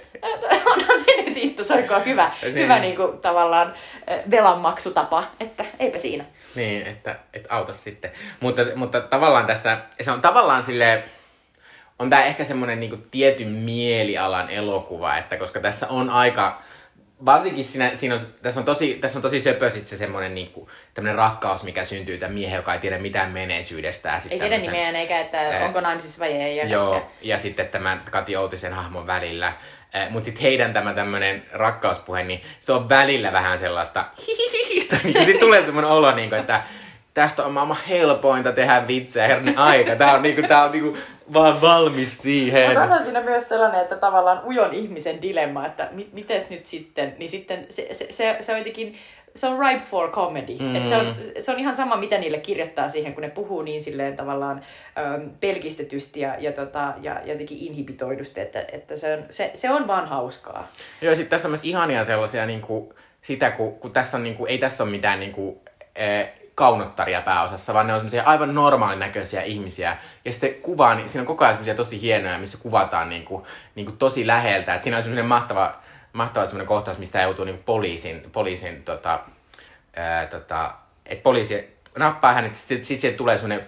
onhan 0.65 0.99
se 0.99 1.21
nyt 1.21 1.65
soikoon 1.65 2.05
hyvä, 2.05 2.31
Niin. 2.41 2.55
hyvä 2.55 2.79
niin 2.79 2.95
kuin, 2.95 3.17
tavallaan 3.19 3.73
velanmaksutapa, 4.31 5.23
että 5.39 5.65
eipä 5.79 5.97
siinä. 5.97 6.25
Niin, 6.55 6.87
että, 6.87 7.15
että 7.33 7.55
auta 7.55 7.73
sitten. 7.73 8.11
Mutta, 8.39 8.61
mutta 8.75 9.01
tavallaan 9.01 9.45
tässä, 9.45 9.77
se 10.01 10.11
on 10.11 10.21
tavallaan 10.21 10.65
sille 10.65 11.03
on 11.99 12.09
tää 12.09 12.25
ehkä 12.25 12.43
semmonen 12.43 12.79
niinku 12.79 12.97
tietyn 13.11 13.47
mielialan 13.47 14.49
elokuva, 14.49 15.17
että 15.17 15.37
koska 15.37 15.59
tässä 15.59 15.87
on 15.87 16.09
aika, 16.09 16.61
varsinkin 17.25 17.63
siinä, 17.63 17.91
siinä 17.95 18.15
on, 18.15 18.21
tässä 18.41 18.59
on 18.59 18.65
tosi, 18.65 18.93
tässä 18.93 19.17
on 19.17 19.21
tosi 19.21 19.41
söpö 19.41 19.69
sit 19.69 19.87
se 19.87 19.97
semmonen 19.97 20.35
niinku, 20.35 20.69
rakkaus, 21.15 21.63
mikä 21.63 21.83
syntyy 21.83 22.17
tämän 22.17 22.33
miehen, 22.33 22.55
joka 22.57 22.73
ei 22.73 22.79
tiedä 22.79 22.97
mitään 22.97 23.31
menneisyydestä. 23.31 24.09
Ja 24.09 24.19
sit 24.19 24.31
Ei 24.31 24.39
tiedä 24.39 24.57
nimeään 24.57 24.95
eikä, 24.95 25.19
että 25.19 25.57
Eh, 25.57 25.65
onko 25.65 25.81
naimisissa 25.81 26.19
vai 26.19 26.31
ei. 26.31 26.57
Ja 26.57 26.65
Joo, 26.65 26.91
kaikkea. 26.91 27.11
ja 27.21 27.37
sitten 27.37 27.69
tämän 27.69 28.01
Kati 28.11 28.35
Outisen 28.35 28.73
hahmon 28.73 29.07
välillä. 29.07 29.53
Mutta 30.09 30.25
sitten 30.25 30.41
heidän 30.41 30.73
tämä 30.73 30.93
tämmöinen 30.93 31.43
rakkauspuhe, 31.51 32.23
niin 32.23 32.41
se 32.59 32.73
on 32.73 32.89
välillä 32.89 33.31
vähän 33.31 33.57
sellaista 33.57 34.05
Sitten 35.25 35.39
tulee 35.39 35.65
semmoinen 35.65 35.91
olo, 35.91 36.11
niin 36.15 36.29
kuin, 36.29 36.39
että 36.39 36.63
tästä 37.19 37.45
on 37.45 37.53
maailman 37.53 37.77
helpointa 37.89 38.51
tehdä 38.51 38.87
vitsejä 38.87 39.27
herne 39.27 39.53
aika. 39.57 39.95
Tää 39.95 40.13
on, 40.13 40.21
niinku, 40.21 40.41
tää 40.47 40.63
on 40.63 40.71
niinku 40.71 40.97
vaan 41.33 41.61
valmis 41.61 42.17
siihen. 42.17 42.65
Mutta 42.67 42.83
onhan 42.83 43.03
siinä 43.03 43.21
myös 43.21 43.49
sellainen, 43.49 43.81
että 43.81 43.95
tavallaan 43.95 44.41
ujon 44.45 44.73
ihmisen 44.73 45.21
dilemma, 45.21 45.65
että 45.65 45.89
mi- 45.91 46.09
mites 46.13 46.49
nyt 46.49 46.65
sitten, 46.65 47.15
niin 47.17 47.29
sitten 47.29 47.65
se, 47.69 47.87
se, 47.91 48.07
se, 48.09 48.37
se 48.39 48.51
on 48.51 48.57
jotenkin, 48.57 48.95
se 49.35 49.47
on 49.47 49.59
ripe 49.59 49.83
for 49.85 50.11
comedy. 50.11 50.55
Mm. 50.59 50.75
Et 50.75 50.87
se, 50.87 50.95
on, 50.95 51.15
se 51.39 51.51
on 51.51 51.59
ihan 51.59 51.75
sama, 51.75 51.97
mitä 51.97 52.17
niille 52.17 52.37
kirjoittaa 52.37 52.89
siihen, 52.89 53.13
kun 53.13 53.21
ne 53.21 53.29
puhuu 53.29 53.61
niin 53.61 53.83
silleen 53.83 54.15
tavallaan 54.15 54.61
äm, 54.97 55.29
pelkistetysti 55.39 56.19
ja, 56.19 56.35
ja, 56.39 56.51
tota, 56.51 56.93
ja 57.01 57.21
jotenkin 57.25 57.57
inhibitoidusti, 57.61 58.41
että, 58.41 58.65
että 58.71 58.97
se, 58.97 59.13
on, 59.13 59.23
se, 59.31 59.51
se 59.53 59.69
on 59.69 59.87
vaan 59.87 60.07
hauskaa. 60.07 60.67
Joo, 61.01 61.15
sitten 61.15 61.29
tässä 61.29 61.47
on 61.47 61.51
myös 61.51 61.65
ihania 61.65 62.05
sellaisia, 62.05 62.45
niin 62.45 62.61
kuin, 62.61 62.93
sitä, 63.21 63.51
kun, 63.51 63.79
kun 63.79 63.91
tässä 63.91 64.17
on, 64.17 64.23
niin 64.23 64.35
kuin, 64.35 64.51
ei 64.51 64.57
tässä 64.57 64.83
ole 64.83 64.91
mitään 64.91 65.19
niin 65.19 65.33
kuin, 65.33 65.59
eh, 65.95 66.33
kaunottaria 66.59 67.21
pääosassa, 67.21 67.73
vaan 67.73 67.87
ne 67.87 67.93
on 67.93 67.99
semmoisia 67.99 68.23
aivan 68.23 68.55
normaalin 68.55 68.99
näköisiä 68.99 69.41
ihmisiä. 69.41 69.97
Ja 70.25 70.31
sitten 70.31 70.55
kuvaa, 70.55 70.95
niin 70.95 71.09
siinä 71.09 71.21
on 71.21 71.27
koko 71.27 71.43
ajan 71.43 71.53
semmoisia 71.53 71.75
tosi 71.75 72.01
hienoja, 72.01 72.37
missä 72.37 72.57
kuvataan 72.61 73.09
niin 73.09 73.25
kuin, 73.25 73.43
niin 73.75 73.85
kuin 73.85 73.97
tosi 73.97 74.27
läheltä. 74.27 74.75
Et 74.75 74.83
siinä 74.83 74.97
on 74.97 75.03
semmoinen 75.03 75.25
mahtava, 75.25 75.73
mahtava 76.13 76.45
semmoinen 76.45 76.67
kohtaus, 76.67 76.97
mistä 76.97 77.21
joutuu 77.21 77.45
niin 77.45 77.63
poliisin, 77.65 78.29
poliisin 78.31 78.83
tota, 78.83 79.19
ää, 79.95 80.25
tota, 80.25 80.73
että 81.05 81.23
poliisi 81.23 81.79
nappaa 81.97 82.33
hänet, 82.33 82.55
sitten 82.55 82.83
sit 82.83 82.99
sieltä 82.99 83.17
tulee 83.17 83.37
semmoinen 83.37 83.67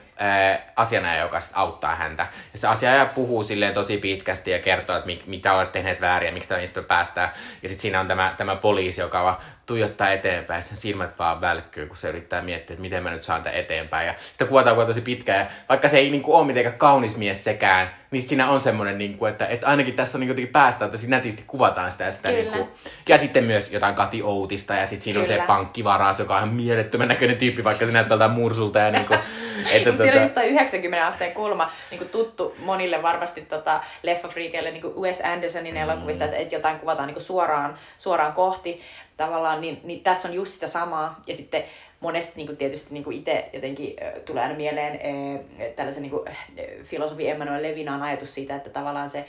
asianajaja, 0.75 1.21
joka 1.21 1.41
sit 1.41 1.51
auttaa 1.55 1.95
häntä. 1.95 2.27
Ja 2.53 2.57
se 2.57 2.67
asianajaja 2.67 3.05
puhuu 3.05 3.43
silleen 3.43 3.73
tosi 3.73 3.97
pitkästi 3.97 4.51
ja 4.51 4.59
kertoo, 4.59 4.95
että 4.95 5.05
mit, 5.05 5.27
mitä 5.27 5.53
olet 5.53 5.71
tehneet 5.71 6.01
väärin 6.01 6.27
ja 6.27 6.33
miksi 6.33 6.49
tämä 6.49 6.59
niistä 6.59 6.81
päästään. 6.81 7.31
Ja 7.63 7.69
sitten 7.69 7.81
siinä 7.81 7.99
on 7.99 8.07
tämä, 8.07 8.33
tämä 8.37 8.55
poliisi, 8.55 9.01
joka 9.01 9.41
tuijottaa 9.71 10.11
eteenpäin 10.11 10.63
sen 10.63 10.77
silmät 10.77 11.19
vaan 11.19 11.41
välkkyy, 11.41 11.87
kun 11.87 11.97
se 11.97 12.09
yrittää 12.09 12.41
miettiä, 12.41 12.73
että 12.73 12.81
miten 12.81 13.03
mä 13.03 13.11
nyt 13.11 13.23
saan 13.23 13.43
tämän 13.43 13.59
eteenpäin. 13.59 14.07
Ja 14.07 14.13
sitä 14.31 14.45
kuvataan 14.45 14.75
kuva 14.75 14.85
tosi 14.85 15.01
pitkään. 15.01 15.39
Ja 15.39 15.45
vaikka 15.69 15.87
se 15.87 15.97
ei 15.97 16.09
niin 16.09 16.23
kuin, 16.23 16.35
ole 16.35 16.45
mitenkään 16.45 16.77
kaunis 16.77 17.17
mies 17.17 17.43
sekään, 17.43 18.00
niin 18.11 18.21
siinä 18.21 18.49
on 18.49 18.61
semmoinen, 18.61 18.97
niin 18.97 19.17
kuin, 19.17 19.31
että, 19.31 19.47
että 19.47 19.67
ainakin 19.67 19.93
tässä 19.93 20.17
on 20.17 20.19
niin 20.19 20.27
jotenkin 20.27 20.51
päästä, 20.51 20.85
että 20.85 20.97
siinä 20.97 21.17
nätisti 21.17 21.43
kuvataan 21.47 21.91
sitä. 21.91 22.03
Ja, 22.03 22.11
sitä 22.11 22.29
Kyllä. 22.29 22.41
niin 22.41 22.51
kuin, 22.51 22.69
ja 23.09 23.17
sitten 23.17 23.43
myös 23.43 23.71
jotain 23.71 23.95
Kati 23.95 24.23
Outista 24.23 24.73
ja 24.73 24.87
sitten 24.87 25.03
siinä 25.03 25.19
on 25.19 25.25
se 25.25 25.33
Kyllä. 25.33 25.47
pankkivaras, 25.47 26.19
joka 26.19 26.33
on 26.33 26.39
ihan 26.39 26.55
mielettömän 26.55 27.07
näköinen 27.07 27.37
tyyppi, 27.37 27.63
vaikka 27.63 27.85
se 27.85 27.91
näyttää 27.91 28.17
tältä 28.17 28.33
mursulta. 28.33 28.79
Ja 28.79 28.91
niin 28.91 29.05
kuin, 29.05 29.19
että, 29.71 29.89
Mutta 29.89 30.03
Siinä 30.03 30.15
on 30.15 30.21
just 30.21 30.33
tota, 30.33 30.41
toi 30.41 30.49
90 30.49 31.07
asteen 31.07 31.31
kulma, 31.31 31.71
niin 31.91 31.99
kuin 31.99 32.09
tuttu 32.09 32.55
monille 32.59 33.01
varmasti 33.01 33.41
tota, 33.41 33.81
leffafriikeille 34.03 34.71
niin 34.71 34.81
kuin 34.81 34.95
Wes 34.95 35.21
Andersonin 35.21 35.77
elokuvista, 35.77 36.25
että, 36.25 36.37
että 36.37 36.55
jotain 36.55 36.79
kuvataan 36.79 37.07
niin 37.07 37.15
kuin 37.15 37.23
suoraan, 37.23 37.77
suoraan 37.97 38.33
kohti 38.33 38.81
tavallaan, 39.17 39.61
niin, 39.61 39.79
niin 39.83 40.03
tässä 40.03 40.27
on 40.27 40.33
just 40.33 40.51
sitä 40.51 40.67
samaa. 40.67 41.21
Ja 41.27 41.33
sitten 41.33 41.63
monesti 42.01 42.33
niin 42.35 42.47
kuin 42.47 42.57
tietysti 42.57 42.93
niin 42.93 43.03
kuin 43.03 43.17
itse 43.17 43.49
jotenkin 43.53 43.95
tulee 44.25 44.43
aina 44.43 44.55
mieleen 44.55 44.99
tällaisen 45.75 46.03
niin 46.03 46.11
kuin, 46.11 46.25
filosofi 46.83 47.29
Emmanuel 47.29 47.63
Levinan 47.63 48.03
ajatus 48.03 48.33
siitä, 48.33 48.55
että 48.55 48.69
tavallaan 48.69 49.09
se 49.09 49.25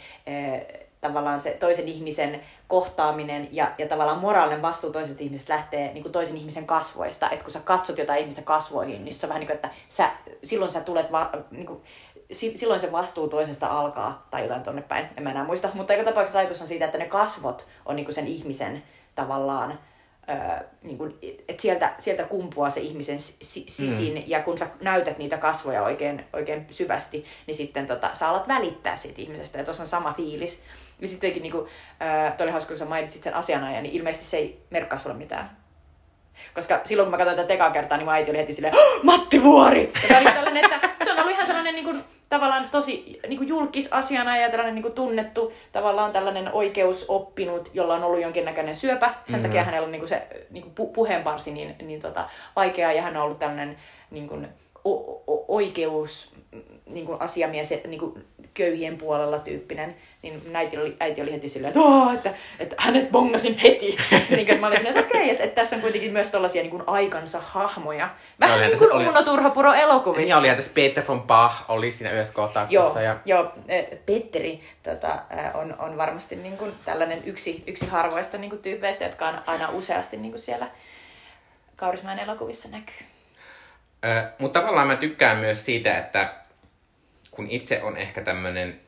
tavallaan 1.02 1.40
se 1.40 1.50
toisen 1.50 1.88
ihmisen 1.88 2.40
kohtaaminen 2.68 3.48
ja, 3.52 3.72
ja 3.78 3.88
tavallaan 3.88 4.18
moraalinen 4.18 4.62
vastuu 4.62 4.92
toisesta 4.92 5.22
ihmisestä 5.22 5.54
lähtee 5.54 5.92
niin 5.92 6.02
kuin 6.02 6.12
toisen 6.12 6.36
ihmisen 6.36 6.66
kasvoista. 6.66 7.30
Että 7.30 7.44
kun 7.44 7.52
sä 7.52 7.60
katsot 7.60 7.98
jotain 7.98 8.20
ihmistä 8.20 8.42
kasvoihin, 8.42 9.04
niin 9.04 9.14
se 9.14 9.26
on 9.26 9.28
vähän 9.28 9.40
niin 9.40 9.46
kuin, 9.46 9.54
että 9.54 9.70
sä, 9.88 10.10
silloin 10.42 10.72
sä 10.72 10.80
tulet, 10.80 11.12
va, 11.12 11.30
niin 11.50 11.66
kuin, 11.66 11.82
si, 12.32 12.56
silloin 12.56 12.80
se 12.80 12.92
vastuu 12.92 13.28
toisesta 13.28 13.66
alkaa, 13.66 14.26
tai 14.30 14.42
jotain 14.42 14.62
tonne 14.62 14.82
päin, 14.82 15.08
en 15.16 15.22
mä 15.22 15.30
enää 15.30 15.44
muista. 15.44 15.68
Mutta 15.74 15.92
joka 15.92 16.10
tapauksessa 16.10 16.38
ajatus 16.38 16.60
on 16.60 16.66
siitä, 16.66 16.84
että 16.84 16.98
ne 16.98 17.06
kasvot 17.06 17.66
on 17.86 17.96
niin 17.96 18.06
kuin 18.06 18.14
sen 18.14 18.26
ihmisen 18.26 18.82
tavallaan, 19.14 19.78
Öö, 20.30 20.66
niin 20.82 20.98
kun, 20.98 21.18
et 21.48 21.60
sieltä, 21.60 21.94
sieltä 21.98 22.24
kumpuaa 22.24 22.70
se 22.70 22.80
ihmisen 22.80 23.20
si- 23.20 23.64
sisin, 23.68 24.14
mm. 24.14 24.22
ja 24.26 24.42
kun 24.42 24.58
sä 24.58 24.66
näytät 24.80 25.18
niitä 25.18 25.36
kasvoja 25.38 25.82
oikein, 25.82 26.24
oikein 26.32 26.66
syvästi, 26.70 27.24
niin 27.46 27.54
sitten 27.54 27.86
tota, 27.86 28.10
sä 28.12 28.28
alat 28.28 28.48
välittää 28.48 28.96
siitä 28.96 29.22
ihmisestä, 29.22 29.58
ja 29.58 29.64
tuossa 29.64 29.82
on 29.82 29.86
sama 29.86 30.12
fiilis. 30.12 30.62
Ja 31.00 31.08
sittenkin, 31.08 31.42
niin 31.42 31.52
kun, 31.52 31.68
öö, 32.02 32.30
oli 32.44 32.50
hauska, 32.50 32.68
kun 32.68 32.78
sä 32.78 32.84
mainitsit 32.84 33.22
sen 33.22 33.34
asianajan, 33.34 33.82
niin 33.82 33.94
ilmeisesti 33.94 34.26
se 34.26 34.36
ei 34.36 34.62
merkkaa 34.70 34.98
sulle 34.98 35.16
mitään. 35.16 35.56
Koska 36.54 36.80
silloin, 36.84 37.06
kun 37.06 37.10
mä 37.10 37.16
katsoin 37.18 37.36
tätä 37.36 37.48
tekaa 37.48 37.70
kertaa, 37.70 37.98
niin 37.98 38.06
mun 38.06 38.14
äiti 38.14 38.30
oli 38.30 38.38
heti 38.38 38.52
silleen, 38.52 38.74
"Oh, 38.76 39.02
Matti 39.02 39.42
Vuori! 39.42 39.92
Ja 40.10 40.18
oli 40.18 40.32
tällainen, 40.32 40.64
että 40.64 41.04
se 41.04 41.12
on 41.12 41.18
ollut 41.18 41.32
ihan 41.32 41.46
sellainen 41.46 41.74
niin 41.74 41.81
kuin, 41.92 42.04
tavallaan 42.28 42.70
tosi 42.70 43.20
niin 43.28 43.38
kuin 43.38 43.48
julkis 43.48 43.92
asiana 43.92 44.36
ja 44.36 44.48
tällainen 44.48 44.74
niin 44.74 44.82
kuin 44.82 44.94
tunnettu, 44.94 45.52
tavallaan 45.72 46.12
tällainen 46.12 46.52
oikeusoppinut, 46.52 47.70
jolla 47.74 47.94
on 47.94 48.04
ollut 48.04 48.22
jonkinnäköinen 48.22 48.74
syöpä. 48.74 49.06
Sen 49.06 49.16
mm-hmm. 49.28 49.42
takia 49.42 49.64
hänellä 49.64 49.84
on 49.84 49.92
niin 49.92 50.00
kuin 50.00 50.08
se 50.08 50.26
niin 50.50 50.64
kuin 50.64 50.88
pu- 50.88 50.92
puheenparsi 50.92 51.52
niin, 51.52 51.76
niin 51.82 52.00
tota, 52.00 52.28
vaikea 52.56 52.92
ja 52.92 53.02
hän 53.02 53.16
on 53.16 53.22
ollut 53.22 53.38
tällainen 53.38 53.76
niin 54.10 54.28
kuin, 54.28 54.48
o- 54.84 55.22
o- 55.26 55.44
oikeus 55.48 56.34
niin 56.86 57.06
kuin 57.06 57.20
asiamies 57.20 57.74
niin 57.86 58.00
kuin 58.00 58.24
köyhien 58.54 58.98
puolella 58.98 59.38
tyyppinen, 59.38 59.94
niin 60.22 60.42
äiti 60.56 60.78
oli, 60.78 60.96
äiti 61.00 61.22
oli 61.22 61.32
heti 61.32 61.48
silleen, 61.48 61.68
että, 61.68 61.80
"Oo, 61.80 62.12
että, 62.14 62.34
että 62.58 62.76
hänet 62.78 63.10
bongasin 63.10 63.58
heti. 63.58 63.96
niin 64.30 64.46
kuin, 64.46 64.60
mä 64.60 64.66
olin 64.66 64.78
silleen, 64.78 64.96
että 64.96 65.16
okei, 65.16 65.30
että, 65.30 65.44
että, 65.44 65.54
tässä 65.60 65.76
on 65.76 65.82
kuitenkin 65.82 66.12
myös 66.12 66.28
tällaisia 66.28 66.62
niin 66.62 66.70
kuin 66.70 66.82
aikansa 66.86 67.40
hahmoja. 67.40 68.08
Vähän 68.40 68.60
niin 68.60 68.78
kuin 68.78 68.92
oli- 68.92 69.08
Uno 69.08 69.22
Turhapuro 69.22 69.72
elokuvissa. 69.74 70.22
niin 70.26 70.36
olihan 70.36 70.56
tässä 70.56 70.70
Peter 70.74 71.04
von 71.08 71.22
Bach 71.22 71.54
oli 71.70 71.90
siinä 71.90 72.12
yhdessä 72.12 72.34
kohtauksessa. 72.34 73.00
Joo, 73.02 73.04
Ja, 73.12 73.16
joo 73.24 73.52
eh, 73.68 73.86
Petteri 74.06 74.60
tota, 74.82 75.12
eh, 75.30 75.56
on, 75.56 75.74
on 75.78 75.96
varmasti 75.96 76.36
niin 76.36 76.56
kuin 76.56 76.72
tällainen 76.84 77.18
yksi, 77.26 77.64
yksi 77.66 77.86
harvoista 77.86 78.38
niin 78.38 78.50
kuin 78.50 78.62
tyypeistä, 78.62 79.04
jotka 79.04 79.28
on 79.28 79.34
aina 79.46 79.68
useasti 79.70 80.16
niin 80.16 80.32
kuin 80.32 80.40
siellä 80.40 80.68
Kaurismäen 81.76 82.18
elokuvissa 82.18 82.68
näkyy. 82.68 83.06
Ö, 84.04 84.22
mutta 84.38 84.60
tavallaan 84.60 84.86
mä 84.86 84.96
tykkään 84.96 85.36
myös 85.36 85.64
siitä, 85.64 85.98
että 85.98 86.34
kun 87.32 87.46
itse 87.50 87.82
on 87.82 87.96
ehkä 87.96 88.20
tämmönen 88.20 88.80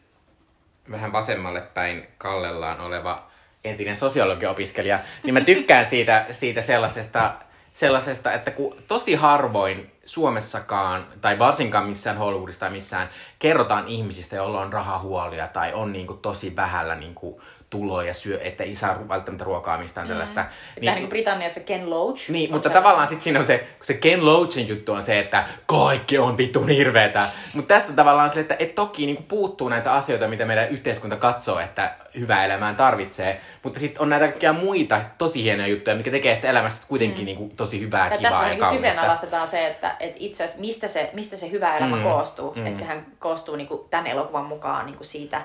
vähän 0.91 1.13
vasemmalle 1.13 1.61
päin 1.61 2.09
kallellaan 2.19 2.81
oleva 2.81 3.31
entinen 3.65 3.97
sosiologiaopiskelija, 3.97 4.99
niin 5.23 5.35
mä 5.35 5.41
tykkään 5.41 5.87
siitä, 5.87 6.27
siitä 6.31 6.61
sellaisesta, 6.61 7.35
sellaisesta, 7.73 8.33
että 8.33 8.51
kun 8.51 8.77
tosi 8.89 9.15
harvoin 9.15 9.93
Suomessakaan, 10.05 11.07
tai 11.21 11.39
varsinkaan 11.39 11.87
missään 11.87 12.17
Hollywoodissa 12.17 12.61
tai 12.61 12.71
missään, 12.71 13.09
kerrotaan 13.39 13.89
ihmisistä, 13.89 14.37
joilla 14.37 14.61
on 14.61 14.73
rahahuolia 14.73 15.49
tai 15.49 15.73
on 15.73 15.93
niinku 15.93 16.15
tosi 16.15 16.57
vähällä 16.57 16.95
niinku 17.75 17.89
tuloja 17.89 18.15
syö, 18.15 18.41
että 18.43 18.65
ei 18.65 18.75
saa 18.75 19.09
välttämättä 19.09 19.45
ruokaa 19.45 19.79
mistään 19.79 20.09
tällaista. 20.09 20.45
Niin, 20.81 20.85
niin 20.93 20.99
kuin 20.99 21.09
Britanniassa 21.09 21.61
Ken 21.61 21.91
Loach. 21.91 22.31
Niin, 22.31 22.53
mutta 22.53 22.69
se- 22.69 22.73
tavallaan 22.73 23.09
sitten 23.09 23.21
siinä 23.25 23.39
on 23.39 23.45
se, 23.47 23.59
kun 23.59 23.87
se 23.87 23.95
Ken 23.95 24.25
Loachin 24.27 24.69
juttu 24.69 24.93
on 24.93 25.03
se, 25.03 25.19
että 25.19 25.45
kaikki 25.67 26.19
on 26.19 26.37
vitun 26.39 26.69
hirveetä. 26.69 27.27
Mutta 27.55 27.75
tässä 27.75 27.93
tavallaan 27.93 28.31
se, 28.31 28.41
että 28.41 28.57
et 28.59 28.75
toki 28.75 29.07
niinku 29.07 29.23
puuttuu 29.29 29.69
näitä 29.69 29.93
asioita, 29.93 30.29
mitä 30.29 30.45
meidän 30.45 30.69
yhteiskunta 30.69 31.17
katsoo, 31.17 31.59
että 31.59 31.95
hyvää 32.19 32.45
elämään 32.45 32.77
tarvitsee. 32.77 33.41
Mutta 33.63 33.81
sitten 33.81 34.03
on 34.03 34.09
näitä 34.09 34.27
kaikkia 34.29 34.53
muita 34.53 35.01
tosi 35.19 35.43
hienoja 35.43 35.69
juttuja, 35.69 35.97
mikä 35.97 36.11
tekee 36.11 36.35
sitä 36.35 36.49
elämästä 36.51 36.87
kuitenkin 36.89 37.21
mm. 37.21 37.27
niinku 37.27 37.51
tosi 37.57 37.81
hyvää, 37.81 38.09
Ja 38.11 38.17
kivaa 38.19 38.31
tässä 38.31 38.43
ja 38.45 38.49
niin 38.51 38.59
kaunista. 38.61 38.89
kyseenalaistetaan 38.89 39.49
se, 39.49 39.67
että, 39.67 39.97
että 40.01 40.17
itse 40.21 40.45
asiassa 40.45 40.61
mistä 40.61 40.89
se, 40.89 41.11
mistä 41.13 41.37
se 41.37 41.51
hyvä 41.51 41.77
elämä 41.77 41.97
Mm, 41.97 42.03
mm, 42.03 42.09
koostuu. 42.09 42.53
mm. 42.55 42.61
Mm. 42.61 42.67
Että 42.67 42.81
sehän 42.81 43.07
koostuu 43.19 43.57
niin 43.57 43.67
kuin 43.69 43.81
tämän 43.91 44.07
elokuvan 44.07 44.45
mukaan 44.45 44.87
niin 44.87 44.97
kuin 44.97 45.07
siitä 45.07 45.43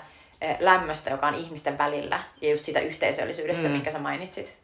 lämmöstä, 0.60 1.10
joka 1.10 1.28
on 1.28 1.36
ihmisten 1.36 1.78
välillä 1.78 2.20
ja 2.42 2.50
just 2.52 2.66
siitä 2.66 2.80
yhteisöllisyydestä, 2.80 3.64
Mm. 3.68 3.72
minkä 3.72 3.92
sä 3.92 4.00
mainitsit. 4.00 4.56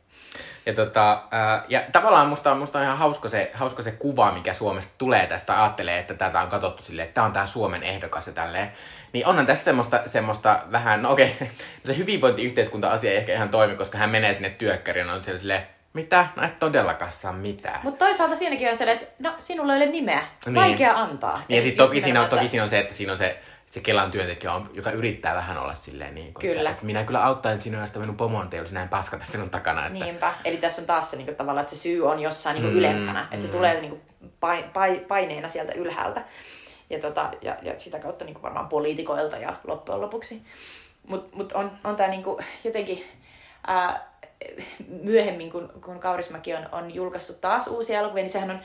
Ja, 0.66 0.74
tota, 0.74 1.24
ja 1.70 1.82
tavallaan 1.92 2.28
musta 2.30 2.52
on, 2.52 2.58
musta 2.58 2.80
on 2.80 2.86
ihan 2.86 2.98
hauska 2.98 3.30
se, 3.30 3.52
hauska 3.54 3.84
se 3.84 3.92
kuva, 3.92 4.32
mikä 4.32 4.54
Suomesta 4.54 4.94
tulee 4.98 5.28
tästä. 5.28 5.64
Ajattelee, 5.64 6.00
että 6.00 6.14
tätä 6.14 6.42
on 6.42 6.50
katsottu 6.50 6.84
silleen, 6.84 7.06
että 7.08 7.16
tämä 7.16 7.26
on 7.26 7.34
tämä 7.34 7.46
Suomen 7.46 7.84
ehdokas 7.84 8.28
ja 8.28 8.34
tälleen. 8.34 8.72
Niin 9.14 9.26
onhan 9.28 9.46
tässä 9.46 9.64
semmoista, 9.64 10.02
semmoista 10.06 10.60
vähän, 10.72 11.02
no 11.02 11.12
okei, 11.12 11.32
okay, 11.36 11.48
se 11.86 11.98
hyvinvointiyhteiskunta-asia 11.98 13.12
ei 13.12 13.18
ehkä 13.18 13.34
ihan 13.34 13.50
toimi, 13.50 13.76
koska 13.76 13.98
hän 13.98 14.10
menee 14.10 14.34
sinne 14.34 14.50
työkkäriin 14.50 15.08
ja 15.08 15.14
on 15.14 15.24
siellä 15.24 15.40
silleen, 15.40 15.68
mitä? 15.94 16.28
No 16.36 16.44
et 16.44 16.60
todellakaan 16.60 17.12
saa 17.14 17.34
mitään. 17.34 17.80
Mutta 17.84 18.06
toisaalta 18.06 18.36
siinäkin 18.36 18.70
on 18.70 18.78
se, 18.78 18.92
että 18.92 19.06
no 19.20 19.36
sinulla 19.38 19.74
ei 19.76 19.84
ole 19.84 19.92
nimeä. 19.92 20.22
Niin. 20.46 20.56
Vaikea 20.56 20.94
antaa. 20.94 21.42
Niin 21.48 21.56
ja 21.56 21.62
sit 21.62 21.70
sitten 21.70 21.86
toki, 21.88 22.02
siinä 22.02 22.22
on, 22.22 22.30
toki 22.30 22.48
siinä 22.48 22.64
on 22.64 22.70
se, 22.70 22.80
että 22.80 22.94
siinä 22.94 23.12
on 23.12 23.18
se, 23.18 23.40
se 23.66 23.80
Kelan 23.80 24.12
työntekijä, 24.12 24.54
on, 24.54 24.70
joka 24.74 24.92
yrittää 24.92 25.36
vähän 25.36 25.58
olla 25.58 25.76
silleen 25.76 26.16
niin 26.16 26.34
kuin, 26.34 26.42
Kyllä. 26.42 26.60
Että, 26.60 26.70
että 26.70 26.86
minä 26.86 27.04
kyllä 27.04 27.26
auttaisin 27.26 27.62
sinua, 27.62 27.82
josta 27.82 28.00
minun 28.00 28.18
pomon 28.18 28.50
ei 28.52 28.60
olisi 28.60 28.74
näin 28.74 28.90
paskata 28.90 29.26
sinun 29.26 29.50
takana. 29.50 29.86
Että, 29.88 30.06
Niinpä. 30.06 30.34
Eli 30.46 30.58
tässä 30.58 30.82
on 30.82 30.86
taas 30.86 31.12
se 31.12 31.18
niinku, 31.18 31.34
tavallaan, 31.34 31.62
että 31.62 31.76
se 31.76 31.82
syy 31.82 32.08
on 32.08 32.20
jossain 32.20 32.54
niinku, 32.54 32.72
Mm, 32.72 32.78
ylempänä. 32.78 33.28
Että 33.32 33.42
se 33.42 33.48
mm. 33.48 33.52
tulee 33.52 33.82
niinku, 33.82 34.02
pai, 34.40 34.66
pai, 34.74 35.00
paineena 35.08 35.48
sieltä 35.48 35.74
ylhäältä. 35.74 36.24
Ja, 36.90 37.00
tota, 37.00 37.32
ja, 37.42 37.58
ja 37.62 37.80
sitä 37.80 38.00
kautta 38.00 38.26
niinku, 38.26 38.42
varmaan 38.42 38.68
poliitikoilta 38.68 39.38
ja 39.38 39.56
loppujen 39.68 40.02
lopuksi. 40.02 40.42
Mutta 41.08 41.38
mut 41.38 41.52
on, 41.52 41.72
on 41.84 41.96
tämä 41.96 42.10
niinku, 42.10 42.40
jotenkin 42.64 43.04
ää, 43.68 44.16
myöhemmin, 44.88 45.52
kun, 45.52 45.74
kun 45.86 46.00
Kaurismäki 46.00 46.54
on, 46.54 46.70
on 46.72 46.96
julkaissut 46.96 47.42
taas 47.42 47.68
uusia 47.68 48.00
elokuvia, 48.00 48.24
niin 48.24 48.30
sehän 48.30 48.52
on 48.52 48.60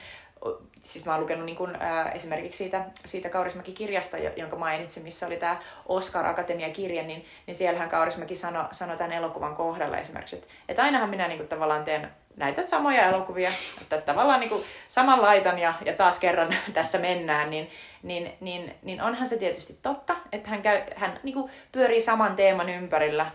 siis 0.81 1.05
mä 1.07 1.13
oon 1.13 1.21
lukenut 1.21 1.45
niin 1.45 1.57
kun, 1.57 1.77
ää, 1.81 2.11
esimerkiksi 2.11 2.59
siitä, 2.59 2.85
siitä 3.05 3.29
Kaurismäki-kirjasta, 3.29 4.19
jo- 4.19 4.33
jonka 4.37 4.57
mainitsin, 4.57 5.03
missä 5.03 5.27
oli 5.27 5.37
tämä 5.37 5.57
Oscar 5.87 6.27
Akatemia-kirja, 6.27 7.03
niin, 7.03 7.25
niin 7.47 7.55
siellähän 7.55 7.89
Kaurismäki 7.89 8.35
sanoi 8.35 8.65
sano 8.73 8.97
tämän 8.97 9.13
elokuvan 9.13 9.57
kohdalla 9.57 9.99
esimerkiksi, 9.99 10.37
että, 10.37 10.49
että 10.69 10.83
ainahan 10.83 11.11
minä 11.11 11.29
niin 11.29 11.49
tavallaan 11.49 11.85
teen 11.85 12.11
näitä 12.37 12.63
samoja 12.63 13.09
elokuvia, 13.09 13.51
että 13.81 14.01
tavallaan 14.01 14.41
niin 14.41 14.65
saman 14.89 15.23
laitan 15.23 15.59
ja, 15.59 15.75
ja 15.85 15.93
taas 15.93 16.19
kerran 16.19 16.57
tässä 16.75 16.99
mennään, 16.99 17.51
niin, 17.51 17.71
niin, 18.03 18.33
niin, 18.41 18.75
niin 18.83 19.03
onhan 19.03 19.27
se 19.27 19.37
tietysti 19.37 19.79
totta, 19.83 20.17
että 20.33 20.51
hän, 20.51 20.63
käy, 20.63 20.83
hän 20.97 21.21
niin 21.23 21.51
pyörii 21.73 22.01
saman 22.01 22.37
teeman 22.37 22.69
ympärillä, 22.69 23.31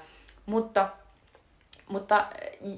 mutta 0.45 0.89
mutta 1.87 2.25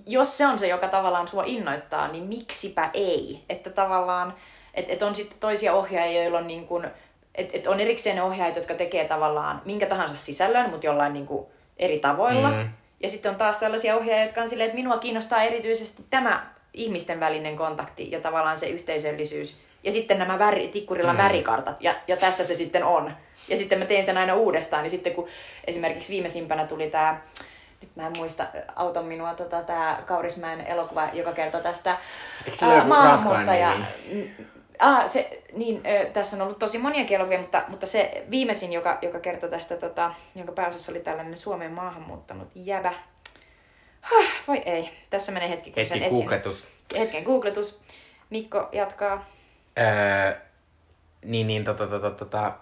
jos 0.06 0.38
se 0.38 0.48
on 0.48 0.60
se, 0.60 0.68
joka 0.68 0.88
tavallaan 0.88 1.28
sua 1.28 1.44
innoittaa, 1.46 2.08
niin 2.08 2.24
miksipä 2.24 2.90
ei? 2.94 3.44
Että 3.50 3.70
tavallaan, 3.70 4.34
että 4.74 4.94
et 4.94 5.02
on 5.02 5.16
sitten 5.16 5.38
toisia 5.40 5.74
ohjaajia, 5.74 6.24
joilla 6.24 6.38
on 6.40 6.48
niin 6.48 6.68
kuin, 6.68 6.88
että 7.36 7.58
et 7.58 7.68
on 7.68 7.80
erikseen 7.80 8.16
ne 8.16 8.24
ohjaajat, 8.24 8.56
jotka 8.56 8.74
tekee 8.74 9.06
tavallaan 9.06 9.62
minkä 9.66 9.86
tahansa 9.86 10.18
sisällön, 10.18 10.70
mutta 10.70 10.86
jollain 10.86 11.14
niin 11.14 11.28
kuin 11.28 11.46
eri 11.78 12.00
tavoilla. 12.00 12.52
Mm. 12.52 12.70
Ja 13.04 13.10
sitten 13.10 13.32
on 13.32 13.38
taas 13.38 13.60
sellaisia 13.60 13.96
ohjaajia, 13.98 14.26
jotka 14.26 14.42
on 14.42 14.50
silleen, 14.50 14.68
että 14.68 14.76
minua 14.76 14.98
kiinnostaa 14.98 15.44
erityisesti 15.44 16.04
tämä 16.10 16.48
ihmisten 16.74 17.20
välinen 17.20 17.58
kontakti 17.58 18.12
ja 18.12 18.22
tavallaan 18.22 18.58
se 18.58 18.68
yhteisöllisyys. 18.68 19.58
Ja 19.84 19.92
sitten 19.92 20.20
nämä 20.20 20.40
väri, 20.40 20.68
tikkurilla 20.68 21.14
Mm. 21.14 21.20
mm. 21.20 21.24
värikartat. 21.24 21.78
Ja, 21.80 21.96
ja 22.08 22.18
tässä 22.18 22.44
se 22.44 22.56
sitten 22.56 22.84
on. 22.84 23.14
Ja 23.48 23.58
sitten 23.58 23.80
mä 23.80 23.86
teen 23.86 24.04
sen 24.04 24.18
aina 24.18 24.36
uudestaan. 24.36 24.84
Niin 24.84 24.92
sitten 24.92 25.14
kun 25.14 25.28
esimerkiksi 25.68 26.14
viimeisimpänä 26.14 26.66
tuli 26.66 26.90
tämä 26.90 27.22
nyt 27.82 27.96
mä 27.96 28.08
en 28.08 28.18
muista, 28.18 28.48
auta 28.76 29.02
minua, 29.02 29.34
tota, 29.34 29.64
tämä 29.64 30.04
Kaurismäen 30.06 30.62
elokuva, 30.62 31.10
joka 31.14 31.32
kertoo 31.32 31.62
tästä 31.62 31.98
ranskalainen 32.90 33.88
Mm, 34.12 34.46
Ah, 34.80 35.08
se, 35.08 35.42
niin, 35.54 35.82
ö, 35.86 36.10
tässä 36.10 36.36
on 36.36 36.42
ollut 36.42 36.60
tosi 36.60 36.78
monia 36.78 37.06
elokuvia, 37.10 37.40
mutta, 37.40 37.64
mutta 37.68 37.86
se 37.86 38.26
viimeisin, 38.30 38.74
joka, 38.74 38.98
joka 39.02 39.20
kertoi 39.20 39.50
tästä, 39.50 39.78
tota, 39.78 40.14
jonka 40.36 40.52
pääosassa 40.52 40.92
oli 40.92 41.00
tällainen 41.00 41.38
Suomeen 41.38 41.72
maahan 41.72 42.02
muuttanut 42.02 42.48
jäbä. 42.56 42.94
Huh, 44.12 44.26
voi 44.48 44.58
ei, 44.58 44.90
tässä 45.10 45.32
menee 45.32 45.50
hetki, 45.50 45.72
kun 45.72 45.84
Hetki 45.90 46.10
googletus. 46.10 46.68
Hetken 46.98 47.24
googletus. 47.24 47.80
Mikko 48.30 48.70
jatkaa. 48.72 49.26
Öö, 49.80 50.40
niin, 51.26 51.48
niin, 51.48 51.64
tota, 51.64 51.88
tota, 51.88 52.12
tota. 52.12 52.54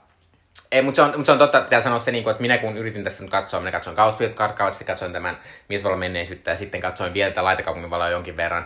Ei, 0.72 0.82
mutta 0.82 0.96
se 0.96 1.02
on, 1.02 1.14
mut 1.18 1.26
se 1.26 1.32
on 1.32 1.38
totta, 1.38 1.58
että 1.58 1.66
pitää 1.70 1.82
sanoa 1.82 2.00
se, 2.00 2.12
niin 2.12 2.30
että 2.30 2.42
minä 2.42 2.58
kun 2.58 2.78
yritin 2.78 3.04
tässä 3.04 3.24
nyt 3.24 3.32
katsoa, 3.32 3.60
minä 3.60 3.72
katsoin 3.72 3.96
Kauspiot-karkkaat, 3.96 4.74
sitten 4.74 4.88
katsoin 4.88 5.14
tämän 5.14 5.38
Miesvalon 5.70 6.00
menneisyyttä 6.00 6.52
ja 6.52 6.56
sitten 6.58 6.82
katsoin 6.82 7.14
vielä 7.14 7.32
tätä 7.32 7.44
Laitakaupungin 7.44 7.90
valoa 7.90 8.10
jonkin 8.10 8.38
verran. 8.38 8.66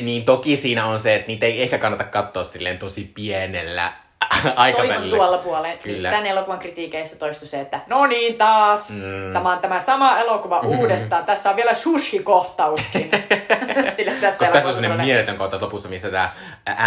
Niin 0.00 0.24
toki 0.24 0.56
siinä 0.56 0.86
on 0.86 1.00
se, 1.00 1.14
että 1.14 1.26
niitä 1.28 1.46
ei 1.46 1.62
ehkä 1.62 1.78
kannata 1.78 2.04
katsoa 2.04 2.44
silleen 2.44 2.78
tosi 2.78 3.10
pienellä 3.14 3.92
Toivon 4.42 4.58
aikavälillä. 4.58 5.16
tuolla 5.16 5.38
puoleen. 5.38 5.78
Kyllä. 5.78 6.10
Tämän 6.10 6.26
elokuvan 6.26 6.58
kritiikeissä 6.58 7.16
toistui 7.16 7.48
se, 7.48 7.60
että 7.60 7.80
no 7.86 8.06
niin 8.06 8.34
taas, 8.38 8.90
Mm. 8.90 8.96
mm. 8.96 9.32
tämä 9.32 9.52
on 9.52 9.58
tämä 9.58 9.80
sama 9.80 10.18
elokuva 10.18 10.60
uudestaan. 10.60 11.24
Tässä 11.24 11.50
on 11.50 11.56
vielä 11.56 11.74
sushi-kohtauskin. 11.74 13.10
Sillä 13.96 14.12
tässä 14.20 14.38
Koska 14.38 14.52
tässä 14.52 14.68
on 14.68 14.74
sellainen 14.74 15.06
mieletön 15.06 15.36
kohta 15.36 15.58
lopussa, 15.60 15.88
missä 15.88 16.10
tämä 16.10 16.32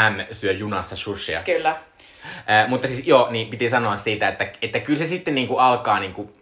M 0.09 0.19
syö 0.31 0.51
junassa 0.51 0.95
sushia. 0.95 1.43
Kyllä. 1.43 1.75
Mutta 2.67 2.87
siis 2.87 3.07
joo, 3.07 3.27
niin 3.31 3.47
piti 3.47 3.69
sanoa 3.69 3.95
siitä, 3.95 4.27
että, 4.27 4.47
että 4.61 4.79
kyllä 4.79 4.99
se 4.99 5.07
sitten 5.07 5.35
niinku 5.35 5.57
alkaa 5.57 5.99
niinku, 5.99 6.35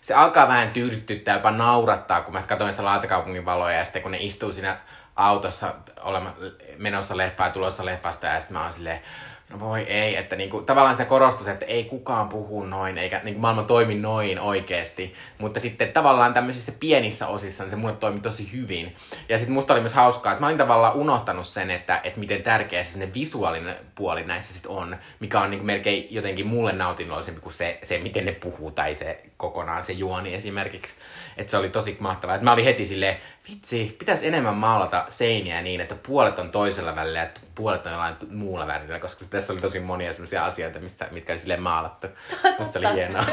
se 0.00 0.14
alkaa 0.14 0.48
vähän 0.48 0.70
tyydystyttää, 0.70 1.36
jopa 1.36 1.50
naurattaa, 1.50 2.20
kun 2.20 2.32
mä 2.34 2.42
katsoin 2.42 2.70
sitä 2.72 2.84
laatakaupungin 2.84 3.44
valoja 3.44 3.78
ja 3.78 3.84
sitten 3.84 4.02
kun 4.02 4.10
ne 4.10 4.18
istuu 4.20 4.52
siinä 4.52 4.76
autossa 5.16 5.74
olema, 6.00 6.34
menossa 6.78 7.16
leffaa 7.16 7.46
ja 7.46 7.52
tulossa 7.52 7.84
leffasta 7.84 8.26
ja 8.26 8.40
sitten 8.40 8.56
mä 8.56 8.62
oon 8.62 8.72
silleen, 8.72 9.00
no 9.50 9.60
voi 9.60 9.80
ei, 9.80 10.16
että 10.16 10.36
niinku, 10.36 10.62
tavallaan 10.62 10.96
se 10.96 11.04
korostus, 11.04 11.48
että 11.48 11.66
ei 11.66 11.84
kukaan 11.84 12.28
puhu 12.28 12.64
noin, 12.64 12.98
eikä 12.98 13.20
niinku 13.24 13.40
maailma 13.40 13.62
toimi 13.62 13.94
noin 13.94 14.40
oikeasti, 14.40 15.14
mutta 15.38 15.60
sitten 15.60 15.92
tavallaan 15.92 16.34
tämmöisissä 16.34 16.72
pienissä 16.80 17.26
osissa 17.26 17.64
niin 17.64 17.70
se 17.70 17.76
mulle 17.76 17.94
toimi 17.94 18.20
tosi 18.20 18.52
hyvin. 18.52 18.94
Ja 19.28 19.38
sitten 19.38 19.54
musta 19.54 19.72
oli 19.72 19.80
myös 19.80 19.94
hauskaa, 19.94 20.32
että 20.32 20.40
mä 20.40 20.46
olin 20.46 20.58
tavallaan 20.58 20.94
unohtanut 20.94 21.46
sen, 21.46 21.70
että, 21.70 22.00
että 22.04 22.20
miten 22.20 22.42
tärkeä 22.42 22.82
se 22.82 22.90
sinne 22.90 23.14
visuaalinen 23.14 23.76
puoli 23.94 24.24
näissä 24.24 24.52
sitten 24.52 24.70
on, 24.70 24.96
mikä 25.20 25.40
on 25.40 25.50
niinku 25.50 25.66
melkein 25.66 26.06
jotenkin 26.10 26.46
mulle 26.46 26.72
nautinnollisempi 26.72 27.40
kuin 27.40 27.52
se, 27.52 27.78
se, 27.82 27.98
miten 27.98 28.24
ne 28.24 28.32
puhuu 28.32 28.70
tai 28.70 28.94
se 28.94 29.22
kokonaan 29.36 29.84
se 29.84 29.92
juoni 29.92 30.34
esimerkiksi. 30.34 30.94
Että 31.36 31.50
se 31.50 31.56
oli 31.56 31.68
tosi 31.68 31.96
mahtavaa. 32.00 32.34
Että 32.34 32.44
mä 32.44 32.52
olin 32.52 32.64
heti 32.64 32.86
silleen, 32.86 33.16
vitsi, 33.50 33.96
pitäisi 33.98 34.26
enemmän 34.26 34.54
maalata 34.54 35.06
seiniä 35.08 35.62
niin, 35.62 35.80
että 35.80 35.94
puolet 35.94 36.38
on 36.38 36.50
toisella 36.50 36.96
välillä 36.96 37.18
ja 37.18 37.28
puolet 37.54 37.86
on 37.86 37.92
jollain 37.92 38.16
muulla 38.30 38.66
värillä, 38.66 38.98
koska 38.98 39.24
tässä 39.30 39.52
oli 39.52 39.60
tosi 39.60 39.80
monia 39.80 40.12
sellaisia 40.12 40.44
asioita, 40.44 40.78
mistä, 40.78 41.08
mitkä 41.10 41.32
oli 41.32 41.40
silleen 41.40 41.62
maalattu. 41.62 42.06
Musta 42.58 42.72
se 42.72 42.78
oli 42.78 42.94
hienoa. 42.94 43.24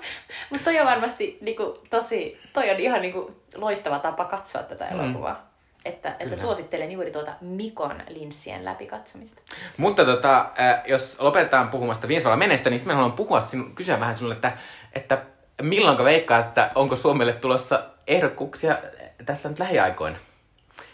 Mutta 0.50 0.64
toi 0.64 0.80
on 0.80 0.86
varmasti 0.86 1.38
niinku, 1.40 1.82
tosi, 1.90 2.40
toi 2.52 2.70
on 2.70 2.80
ihan 2.80 3.02
niinku, 3.02 3.42
loistava 3.54 3.98
tapa 3.98 4.24
katsoa 4.24 4.62
tätä 4.62 4.88
elokuvaa. 4.88 5.50
Että, 5.84 6.08
että 6.08 6.24
Kyllä. 6.24 6.36
suosittelen 6.36 6.92
juuri 6.92 7.10
tuota 7.10 7.32
Mikon 7.40 8.02
linssien 8.08 8.64
läpikatsomista. 8.64 9.42
Mutta 9.76 10.04
tota, 10.04 10.38
äh, 10.60 10.82
jos 10.86 11.20
lopetetaan 11.20 11.68
puhumasta 11.68 12.08
Viensvalan 12.08 12.38
menestä, 12.38 12.70
niin 12.70 12.78
sitten 12.78 12.94
mä 12.94 12.96
haluan 12.96 13.16
puhua 13.16 13.40
sinu, 13.40 13.64
kysyä 13.74 14.00
vähän 14.00 14.14
sinulle, 14.14 14.34
että, 14.34 14.52
että 14.92 15.18
milloinka 15.62 16.04
veikkaat, 16.04 16.46
että 16.46 16.70
onko 16.74 16.96
Suomelle 16.96 17.32
tulossa 17.32 17.82
ehdokkuuksia 18.06 18.78
tässä 19.26 19.48
nyt 19.48 19.58
lähiaikoina? 19.58 20.16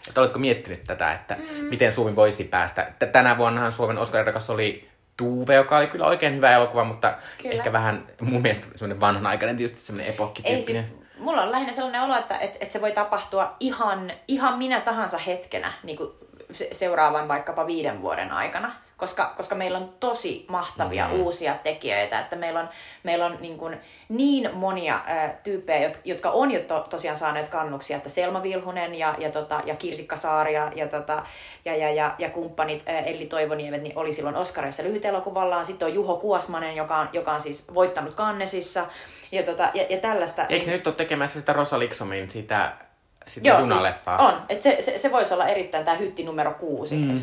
Että 0.07 0.21
oletko 0.21 0.39
miettinyt 0.39 0.83
tätä, 0.83 1.13
että 1.13 1.35
mm. 1.35 1.65
miten 1.65 1.93
Suomi 1.93 2.15
voisi 2.15 2.43
päästä? 2.43 2.91
Tänä 3.11 3.37
vuonnahan 3.37 3.71
Suomen 3.71 3.97
Oscar-ehdokas 3.97 4.49
oli 4.49 4.89
Tuve, 5.17 5.55
joka 5.55 5.77
oli 5.77 5.87
kyllä 5.87 6.05
oikein 6.05 6.35
hyvä 6.35 6.51
elokuva, 6.51 6.83
mutta 6.83 7.17
kyllä. 7.41 7.55
Ehkä 7.55 7.71
vähän 7.73 8.07
mun 8.21 8.41
mielestä 8.41 8.67
semmoinen 8.75 8.99
vanhanaikainen, 8.99 9.57
tietysti 9.57 9.79
semmoinen 9.79 10.07
Ei 10.07 10.13
epokkityyppinen. 10.13 10.83
siis, 10.83 11.17
mulla 11.19 11.43
on 11.43 11.51
lähinnä 11.51 11.73
sellainen 11.73 12.01
olo, 12.01 12.17
että, 12.17 12.37
että, 12.37 12.57
että 12.61 12.73
se 12.73 12.81
voi 12.81 12.91
tapahtua 12.91 13.55
ihan, 13.59 14.11
ihan 14.27 14.57
minä 14.57 14.81
tahansa 14.81 15.17
hetkenä 15.17 15.73
niin 15.83 15.97
kuin 15.97 16.09
se, 16.53 16.69
seuraavan 16.71 17.27
vaikkapa 17.27 17.67
viiden 17.67 18.01
vuoden 18.01 18.31
aikana. 18.31 18.71
Koska, 18.97 19.33
koska 19.37 19.55
meillä 19.55 19.77
on 19.77 19.93
tosi 19.99 20.45
mahtavia 20.49 21.07
Mm. 21.07 21.13
uusia 21.13 21.55
tekijöitä, 21.63 22.19
että 22.19 22.35
meillä 22.35 22.59
on, 22.59 22.69
meillä 23.03 23.25
on 23.25 23.37
niin, 23.41 23.57
kuin 23.57 23.77
niin 24.09 24.49
monia 24.53 24.99
ää, 25.05 25.39
tyyppejä, 25.43 25.89
jot- 25.89 25.97
jotka 26.03 26.29
on 26.31 26.51
jo 26.51 26.59
to, 26.59 26.79
tosiaan 26.89 27.17
saaneet 27.17 27.47
kannuksia, 27.47 27.97
että 27.97 28.09
Selma 28.09 28.43
Vilhunen 28.43 28.95
ja, 28.95 29.15
ja, 29.17 29.31
tota, 29.31 29.61
ja 29.65 29.75
Kirsikka 29.75 30.15
Saari 30.15 30.53
ja, 30.53 30.71
ja, 30.75 30.87
tota, 30.87 31.23
ja, 31.65 31.75
ja, 31.75 31.91
ja, 31.91 32.15
ja 32.17 32.29
kumppanit 32.29 32.83
ää, 32.85 32.99
Elli 32.99 33.25
Toivoniemet 33.25 33.81
niin 33.81 33.97
oli 33.97 34.13
silloin 34.13 34.35
Oscarissa 34.35 34.83
lyhytelokuvallaan. 34.83 35.65
Sitten 35.65 35.87
on 35.87 35.93
Juho 35.93 36.15
Kuosmanen, 36.15 36.75
joka 36.75 36.97
on, 36.97 37.09
joka 37.13 37.31
on 37.33 37.41
siis 37.41 37.73
voittanut 37.73 38.15
Kannesissa 38.15 38.85
ja, 39.31 39.43
tota, 39.43 39.71
ja, 39.73 39.85
ja 39.89 39.97
tällaista. 39.97 40.45
Eikö 40.49 40.65
se 40.65 40.71
nyt 40.71 40.87
ole 40.87 40.95
tekemässä 40.95 41.39
sitä 41.39 41.53
Rosa 41.53 41.79
Liksomin 41.79 42.29
sitä, 42.29 42.71
sitä 43.27 43.47
Joo, 43.47 43.59
junaleffaa? 43.59 44.17
on. 44.27 44.41
Et 44.49 44.61
se, 44.61 44.77
se, 44.79 44.97
se 44.97 45.11
voisi 45.11 45.33
olla 45.33 45.47
erittäin 45.47 45.85
tämä 45.85 45.97
hytti 45.97 46.23
numero 46.23 46.53
kuusi, 46.53 46.95
mm. 46.95 47.13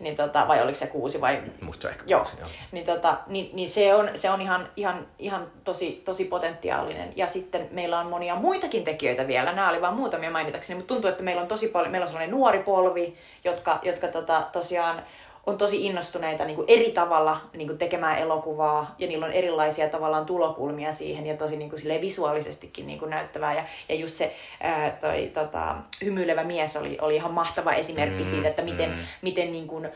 Niin 0.00 0.16
tota, 0.16 0.48
vai 0.48 0.62
oliko 0.62 0.74
se 0.74 0.86
kuusi 0.86 1.20
vai... 1.20 1.42
Musta 1.60 1.82
se 1.82 1.88
ehkä 1.88 2.04
Joo, 2.06 2.20
kuusi, 2.20 2.36
joo. 2.40 2.48
niin, 2.72 2.86
tota, 2.86 3.16
niin, 3.26 3.50
niin 3.52 3.68
se 3.68 3.94
on, 3.94 4.10
se 4.14 4.30
on 4.30 4.40
ihan, 4.40 4.68
ihan, 4.76 5.06
ihan 5.18 5.46
tosi, 5.64 6.02
tosi 6.04 6.24
potentiaalinen. 6.24 7.12
Ja 7.16 7.26
sitten 7.26 7.68
meillä 7.70 8.00
on 8.00 8.06
monia 8.06 8.36
muitakin 8.36 8.84
tekijöitä 8.84 9.26
vielä. 9.26 9.52
Nämä 9.52 9.70
oli 9.70 9.80
vain 9.80 9.94
muutamia 9.94 10.30
mainitakseni, 10.30 10.76
mutta 10.76 10.94
tuntuu, 10.94 11.10
että 11.10 11.22
meillä 11.22 11.42
on 11.42 11.48
tosi 11.48 11.68
paljon, 11.68 11.90
meillä 11.90 12.04
on 12.04 12.08
sellainen 12.08 12.34
nuori 12.34 12.58
polvi, 12.58 13.16
jotka, 13.44 13.78
jotka 13.82 14.08
tota, 14.08 14.46
tosiaan 14.52 15.02
on 15.46 15.58
tosi 15.58 15.86
innostuneita 15.86 16.44
niin 16.44 16.56
kuin 16.56 16.64
eri 16.68 16.90
tavalla 16.90 17.40
niin 17.52 17.68
kuin 17.68 17.78
tekemään 17.78 18.18
elokuvaa 18.18 18.94
ja 18.98 19.06
niillä 19.06 19.26
on 19.26 19.32
erilaisia 19.32 19.88
tavallaan 19.88 20.26
tulokulmia 20.26 20.92
siihen 20.92 21.26
ja 21.26 21.36
tosi 21.36 21.56
niin 21.56 21.70
kuin, 21.70 22.00
visuaalisestikin 22.00 22.86
niin 22.86 22.98
kuin 22.98 23.10
näyttävää. 23.10 23.54
Ja, 23.54 23.64
ja 23.88 23.94
just 23.94 24.16
se 24.16 24.34
ää, 24.60 24.90
toi, 24.90 25.30
tota, 25.34 25.76
hymyilevä 26.04 26.44
mies 26.44 26.76
oli, 26.76 26.98
oli 27.00 27.16
ihan 27.16 27.32
mahtava 27.32 27.72
esimerkki 27.72 28.24
Mm, 28.24 28.30
siitä, 28.30 28.48
että 28.48 28.62
miten, 28.62 28.90
mm. 28.90 28.96
miten 29.22 29.52
niin 29.52 29.66
kuin, 29.66 29.88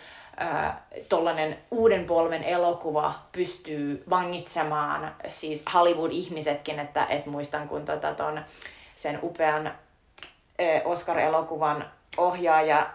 tollainen 1.08 1.58
uuden 1.70 2.04
polven 2.04 2.44
elokuva 2.44 3.14
pystyy 3.32 4.04
vangitsemaan 4.10 5.14
siis 5.28 5.64
Hollywood-ihmisetkin, 5.74 6.78
että 6.78 7.06
et 7.08 7.26
muistan 7.26 7.68
kun 7.68 7.84
tota 7.84 8.14
ton, 8.14 8.40
sen 8.94 9.18
upean 9.22 9.72
Oscar-elokuvan 10.84 11.84
ohjaaja 12.16 12.86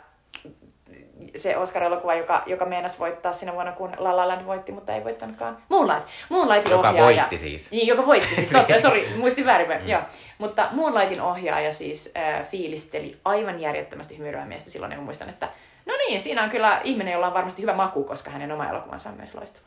se 1.36 1.58
Oscar-elokuva, 1.58 2.16
joka, 2.16 2.44
joka 2.46 2.66
meinasi 2.66 3.00
voittaa 3.00 3.34
siinä 3.34 3.54
vuonna, 3.54 3.72
kun 3.72 3.92
La 3.98 4.16
La 4.16 4.28
Land 4.28 4.46
voitti, 4.46 4.72
mutta 4.72 4.94
ei 4.94 5.04
voittanutkaan. 5.04 5.58
Moonlight. 5.70 6.08
Moonlightin 6.30 6.72
Joka 6.72 6.90
ohjaaja. 6.90 7.16
voitti 7.22 7.38
siis. 7.38 7.72
Niin, 7.72 7.88
joka 7.88 8.06
voitti 8.06 8.36
siis, 8.36 8.50
totta, 8.54 8.82
sori, 8.82 9.14
muistin 9.18 9.46
väärin. 9.46 9.82
Mm. 9.82 9.90
Joo. 9.90 10.02
Mutta 10.38 10.68
Moonlightin 10.72 11.22
ohjaaja 11.22 11.74
siis 11.74 12.14
äh, 12.18 12.48
fiilisteli 12.52 13.18
aivan 13.26 13.60
järjettömästi 13.60 14.18
hymyilevää 14.18 14.46
miestä 14.46 14.70
silloin, 14.70 14.92
ja 14.92 14.98
mä 14.98 15.04
muistan, 15.04 15.30
että 15.30 15.50
no 15.86 15.94
niin, 15.98 16.22
siinä 16.22 16.44
on 16.44 16.50
kyllä 16.50 16.82
ihminen, 16.84 17.14
jolla 17.14 17.28
on 17.28 17.34
varmasti 17.34 17.62
hyvä 17.62 17.74
maku, 17.74 18.04
koska 18.04 18.32
hänen 18.32 18.52
oma 18.52 18.70
elokuvansa 18.70 19.10
on 19.10 19.16
myös 19.18 19.34
loistava. 19.34 19.66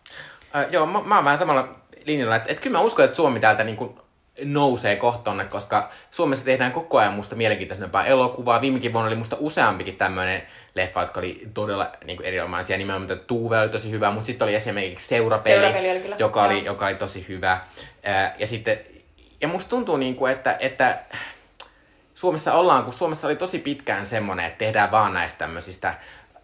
Äh, 0.56 0.66
joo, 0.70 0.86
mä, 0.86 1.02
mä 1.02 1.14
oon 1.14 1.24
vähän 1.24 1.38
samalla 1.38 1.68
linjalla, 2.04 2.36
että, 2.36 2.50
että 2.50 2.62
kyllä 2.62 2.78
mä 2.78 2.84
uskon, 2.84 3.04
että 3.04 3.16
Suomi 3.16 3.40
täältä 3.40 3.64
niin 3.64 3.76
kuin 3.76 3.98
nousee 4.44 4.96
kohtonne, 4.96 5.44
koska 5.44 5.90
Suomessa 6.10 6.44
tehdään 6.44 6.72
koko 6.72 6.98
ajan 6.98 7.14
musta 7.14 7.36
mielenkiintoisempaa 7.36 8.04
elokuvaa. 8.04 8.60
Viimekin 8.60 8.92
vuonna 8.92 9.06
oli 9.06 9.16
musta 9.16 9.36
useampikin 9.40 9.96
tämmöinen 9.96 10.42
leffa, 10.74 11.00
jotka 11.00 11.20
oli 11.20 11.48
todella 11.54 11.92
niin 12.04 12.16
kuin 12.16 12.26
erinomaisia. 12.26 12.78
Nimenomaan 12.78 13.20
Tuve 13.26 13.58
oli 13.58 13.68
tosi 13.68 13.90
hyvä, 13.90 14.10
mutta 14.10 14.26
sitten 14.26 14.46
oli 14.46 14.54
esimerkiksi 14.54 15.08
Seurapeli, 15.08 15.54
Seurapeli 15.54 15.90
oli 15.90 16.00
kyllä, 16.00 16.16
joka, 16.18 16.44
oli, 16.44 16.64
joka 16.64 16.86
oli 16.86 16.94
tosi 16.94 17.28
hyvä. 17.28 17.60
Ja 18.38 18.46
sitten, 18.46 18.78
ja 19.40 19.48
musta 19.48 19.70
tuntuu, 19.70 19.96
niin 19.96 20.16
kuin, 20.16 20.32
että, 20.32 20.56
että 20.60 21.02
Suomessa 22.14 22.54
ollaan, 22.54 22.84
kun 22.84 22.92
Suomessa 22.92 23.28
oli 23.28 23.36
tosi 23.36 23.58
pitkään 23.58 24.06
semmoinen, 24.06 24.46
että 24.46 24.58
tehdään 24.58 24.90
vaan 24.90 25.14
näistä 25.14 25.38
tämmöisistä 25.38 25.94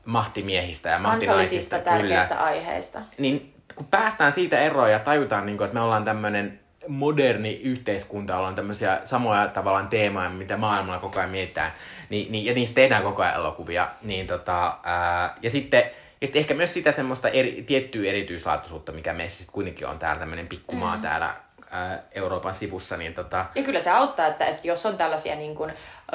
mahtimiehistä 0.07 0.88
ja 0.88 0.99
mahtinaisista. 0.99 1.76
Kansallisista 1.76 1.78
tärkeistä 1.78 2.45
aiheista. 2.45 3.01
Niin 3.18 3.55
kun 3.74 3.86
päästään 3.86 4.32
siitä 4.32 4.59
eroon 4.59 4.90
ja 4.90 4.99
tajutaan, 4.99 5.47
niin 5.47 5.57
kuin, 5.57 5.66
että 5.66 5.74
me 5.74 5.80
ollaan 5.80 6.05
tämmöinen 6.05 6.62
moderni 6.89 7.61
yhteiskunta, 7.62 8.39
ollaan 8.39 8.55
tämmöisiä 8.55 9.01
samoja 9.05 9.49
tavallaan 9.49 9.89
teemoja, 9.89 10.30
mitä 10.30 10.57
maailmalla 10.57 11.01
koko 11.01 11.18
ajan 11.18 11.30
mietitään, 11.30 11.72
niin, 12.11 12.33
niin, 12.33 12.45
ja 12.45 12.55
niistä 12.55 12.74
tehdään 12.74 13.03
koko 13.03 13.22
ajan 13.22 13.35
elokuvia, 13.35 13.89
niin 14.03 14.26
tota, 14.26 14.78
ää, 14.83 15.37
ja 15.43 15.51
sitten 15.51 15.85
ja 16.20 16.26
sitten 16.26 16.41
ehkä 16.41 16.55
myös 16.55 16.74
sitä 16.74 16.93
semmoista 16.93 17.28
eri, 17.28 17.62
tiettyä 17.66 18.09
erityislaatuisuutta, 18.09 18.93
mikä 18.93 19.12
meissä 19.12 19.39
sitten 19.39 19.55
kuitenkin 19.55 19.87
on 19.87 19.99
täällä 19.99 20.20
tämmöinen 20.20 20.47
pikkumaa 20.49 20.97
mm. 20.97 21.03
täällä 21.03 21.35
ää, 21.70 22.03
Euroopan 22.12 22.55
sivussa, 22.55 22.97
niin 22.97 23.14
tota, 23.14 23.47
Ja 23.55 23.62
kyllä 23.62 23.80
se 23.80 23.91
auttaa, 23.91 24.26
että, 24.26 24.47
että 24.47 24.68
jos 24.68 24.87
on 24.87 24.97
tällaisia 24.97 25.37
niin 25.37 25.55
kuin, 25.55 25.72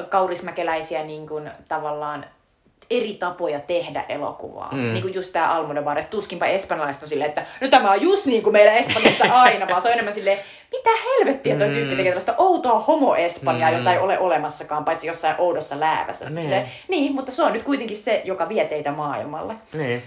kaurismäkeläisiä 0.09 1.03
niin 1.03 1.27
kuin, 1.27 1.51
tavallaan 1.67 2.25
eri 2.89 3.13
tapoja 3.13 3.59
tehdä 3.59 4.05
elokuvaa. 4.09 4.69
Mm. 4.71 4.93
Niin 4.93 5.01
kuin 5.01 5.13
just 5.13 5.33
tämä 5.33 5.53
Almodovar, 5.53 5.99
että 5.99 6.09
tuskinpa 6.09 6.45
espanjalaiset 6.45 7.03
on 7.03 7.09
silleen, 7.09 7.29
että 7.29 7.45
no 7.61 7.67
tämä 7.67 7.91
on 7.91 8.01
just 8.01 8.25
niin 8.25 8.43
kuin 8.43 8.53
meillä 8.53 8.73
Espanjassa 8.73 9.25
aina, 9.31 9.67
vaan 9.67 9.81
se 9.81 9.87
on 9.87 9.93
enemmän 9.93 10.13
silleen, 10.13 10.39
mitä 10.71 10.89
helvettiä 11.05 11.55
toi 11.55 11.69
tyyppi 11.69 11.95
tekee 11.95 12.11
tällaista 12.11 12.35
outoa 12.37 12.79
homo-espanjaa, 12.79 13.71
mm. 13.71 13.77
jota 13.77 13.93
ei 13.93 13.99
ole 13.99 14.19
olemassakaan, 14.19 14.85
paitsi 14.85 15.07
jossain 15.07 15.35
oudossa 15.37 15.79
läävässä. 15.79 16.25
Niin. 16.25 16.41
Silleen, 16.41 16.69
niin, 16.87 17.15
mutta 17.15 17.31
se 17.31 17.43
on 17.43 17.53
nyt 17.53 17.63
kuitenkin 17.63 17.97
se, 17.97 18.21
joka 18.25 18.49
vie 18.49 18.65
teitä 18.65 18.91
maailmalle. 18.91 19.55
Niin. 19.73 20.03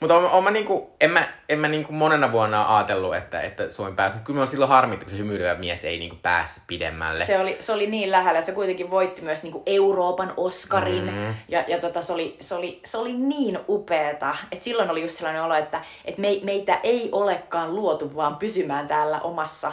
Mutta 0.00 0.16
on, 0.16 0.30
on 0.30 0.44
mä 0.44 0.50
niinku, 0.50 0.90
en 1.00 1.10
mä, 1.10 1.28
en 1.48 1.58
mä 1.58 1.68
niinku 1.68 1.92
monena 1.92 2.32
vuonna 2.32 2.76
ajatellut, 2.76 3.16
että, 3.16 3.40
että 3.40 3.72
Suomi 3.72 3.94
pääsi. 3.96 4.16
Kyllä 4.24 4.40
mä 4.40 4.46
silloin 4.46 4.68
harmitti, 4.68 5.04
kun 5.04 5.10
se 5.10 5.18
hymyilevä 5.18 5.54
mies 5.54 5.84
ei 5.84 5.98
niinku 5.98 6.16
päässyt 6.22 6.62
pidemmälle. 6.66 7.24
Se 7.24 7.38
oli, 7.38 7.56
se 7.60 7.72
oli 7.72 7.86
niin 7.86 8.10
lähellä. 8.10 8.42
Se 8.42 8.52
kuitenkin 8.52 8.90
voitti 8.90 9.22
myös 9.22 9.42
niinku 9.42 9.62
Euroopan 9.66 10.34
Oscarin. 10.36 11.14
Mm. 11.14 11.34
Ja, 11.48 11.64
ja 11.68 11.80
tota, 11.80 12.02
se, 12.02 12.12
oli, 12.12 12.36
se, 12.40 12.54
oli, 12.54 12.80
se 12.84 12.98
oli 12.98 13.12
niin 13.12 13.58
upeeta. 13.68 14.36
että 14.52 14.64
silloin 14.64 14.90
oli 14.90 15.02
just 15.02 15.16
sellainen 15.16 15.42
olo, 15.42 15.54
että 15.54 15.80
et 16.04 16.18
me, 16.18 16.28
meitä 16.42 16.80
ei 16.82 17.08
olekaan 17.12 17.74
luotu 17.74 18.16
vaan 18.16 18.36
pysymään 18.36 18.88
täällä 18.88 19.20
omassa 19.20 19.72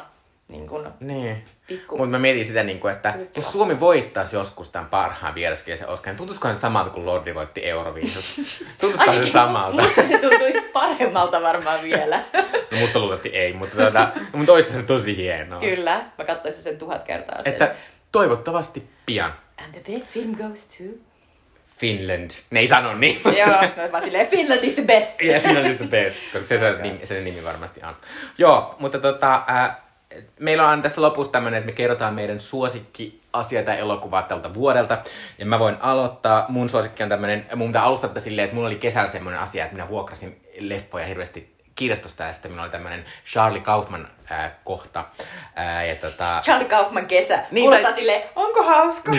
niin 0.52 0.68
kun, 0.68 0.94
Niin. 1.00 1.44
pikku... 1.68 1.98
Mutta 1.98 2.12
mä 2.12 2.20
mietin 2.20 2.46
sitä, 2.46 2.64
niinku, 2.64 2.88
että 2.88 3.12
Kuplassa. 3.12 3.40
jos 3.40 3.52
Suomi 3.52 3.80
voittaisi 3.80 4.36
joskus 4.36 4.70
tämän 4.70 4.90
parhaan 4.90 5.36
vieraskielisen 5.36 5.88
Oscarin, 5.90 6.18
tuntuisikohan 6.18 6.56
se 6.56 6.60
samalta 6.60 6.90
kuin 6.90 7.06
Lordi 7.06 7.36
voitti 7.36 7.66
Euroviisut? 7.70 8.26
Tuntuisikohan 8.82 9.24
se 9.24 9.32
samalta? 9.32 9.82
Musta 9.82 10.08
se 10.08 10.18
tuntuisi 10.18 10.62
paremmalta 10.62 11.42
varmaan 11.42 11.82
vielä. 11.84 12.20
No 12.72 12.78
musta 12.80 13.00
luultavasti 13.00 13.30
ei, 13.30 13.54
mutta, 13.54 13.76
tuota, 13.76 14.12
mutta 14.34 14.54
olisi 14.54 14.74
se 14.74 14.84
tosi 14.84 15.18
hienoa. 15.18 15.60
Kyllä. 15.60 16.02
Mä 16.18 16.26
katsoisin 16.26 16.64
sen 16.64 16.78
tuhat 16.78 17.04
kertaa 17.04 17.44
sen. 17.44 17.54
Että 17.54 17.76
toivottavasti 18.12 18.90
pian. 19.06 19.34
And 19.58 19.74
the 19.82 19.94
best 19.94 20.12
film 20.14 20.36
goes 20.36 20.68
to... 20.68 20.84
Finland. 21.78 22.32
Ne 22.50 22.60
ei 22.60 22.68
sano 22.68 22.96
niin. 22.96 23.22
mutta- 23.24 23.40
Joo, 23.40 23.62
no, 23.62 23.92
vaan 23.92 24.04
silleen, 24.04 24.28
Finland 24.28 24.64
is 24.64 24.74
the 24.74 24.82
best. 24.84 25.22
Yeah, 25.24 25.42
Finland 25.44 25.66
is 25.72 25.78
the 25.78 25.88
best, 25.88 26.16
koska 26.34 26.48
se, 26.48 26.60
se, 26.60 26.78
nimi, 26.82 27.06
se 27.06 27.22
nimi 27.22 27.44
varmasti 27.44 27.82
on. 27.84 27.96
Joo, 28.38 28.76
mutta 28.80 29.00
tota, 29.00 29.44
äh, 29.50 29.72
meillä 30.40 30.70
on 30.70 30.82
tässä 30.82 31.02
lopussa 31.02 31.32
tämmöinen, 31.32 31.58
että 31.58 31.72
me 31.72 31.76
kerrotaan 31.76 32.14
meidän 32.14 32.40
suosikki 32.40 33.22
asia 33.34 33.64
tai 33.64 33.80
elokuvaa 33.80 34.22
tältä 34.22 34.54
vuodelta. 34.54 34.98
Ja 35.38 35.46
mä 35.46 35.60
voin 35.60 35.78
aloittaa. 35.80 36.46
Mun 36.50 36.70
suosikki 36.70 37.04
on 37.04 37.10
tämmöinen, 37.10 37.46
mun 37.56 37.70
pitää 37.70 37.84
alustaa 37.84 38.08
tätä 38.08 38.20
silleen, 38.20 38.44
että 38.46 38.56
mulla 38.56 38.68
oli 38.68 38.76
kesällä 38.76 39.08
semmoinen 39.08 39.42
asia, 39.42 39.64
että 39.64 39.76
minä 39.76 39.88
vuokrasin 39.88 40.42
leffoja 40.60 41.06
hirveästi 41.06 41.61
kirjastosta 41.76 42.24
ja 42.24 42.34
sitten 42.34 42.52
minulla 42.52 42.64
oli 42.64 42.72
tämmöinen 42.72 43.06
Charlie 43.26 43.62
Kaufman 43.62 44.08
äh, 44.32 44.52
kohta. 44.64 45.06
Äh, 45.60 45.88
ja 45.88 45.96
tota, 45.96 46.40
Charlie 46.44 46.68
Kaufman 46.68 47.06
kesä. 47.06 47.40
Niin, 47.52 47.64
Kuulostaa 47.64 47.90
tai- 47.90 48.00
silleen, 48.00 48.24
onko 48.36 48.64
hauska? 48.64 49.12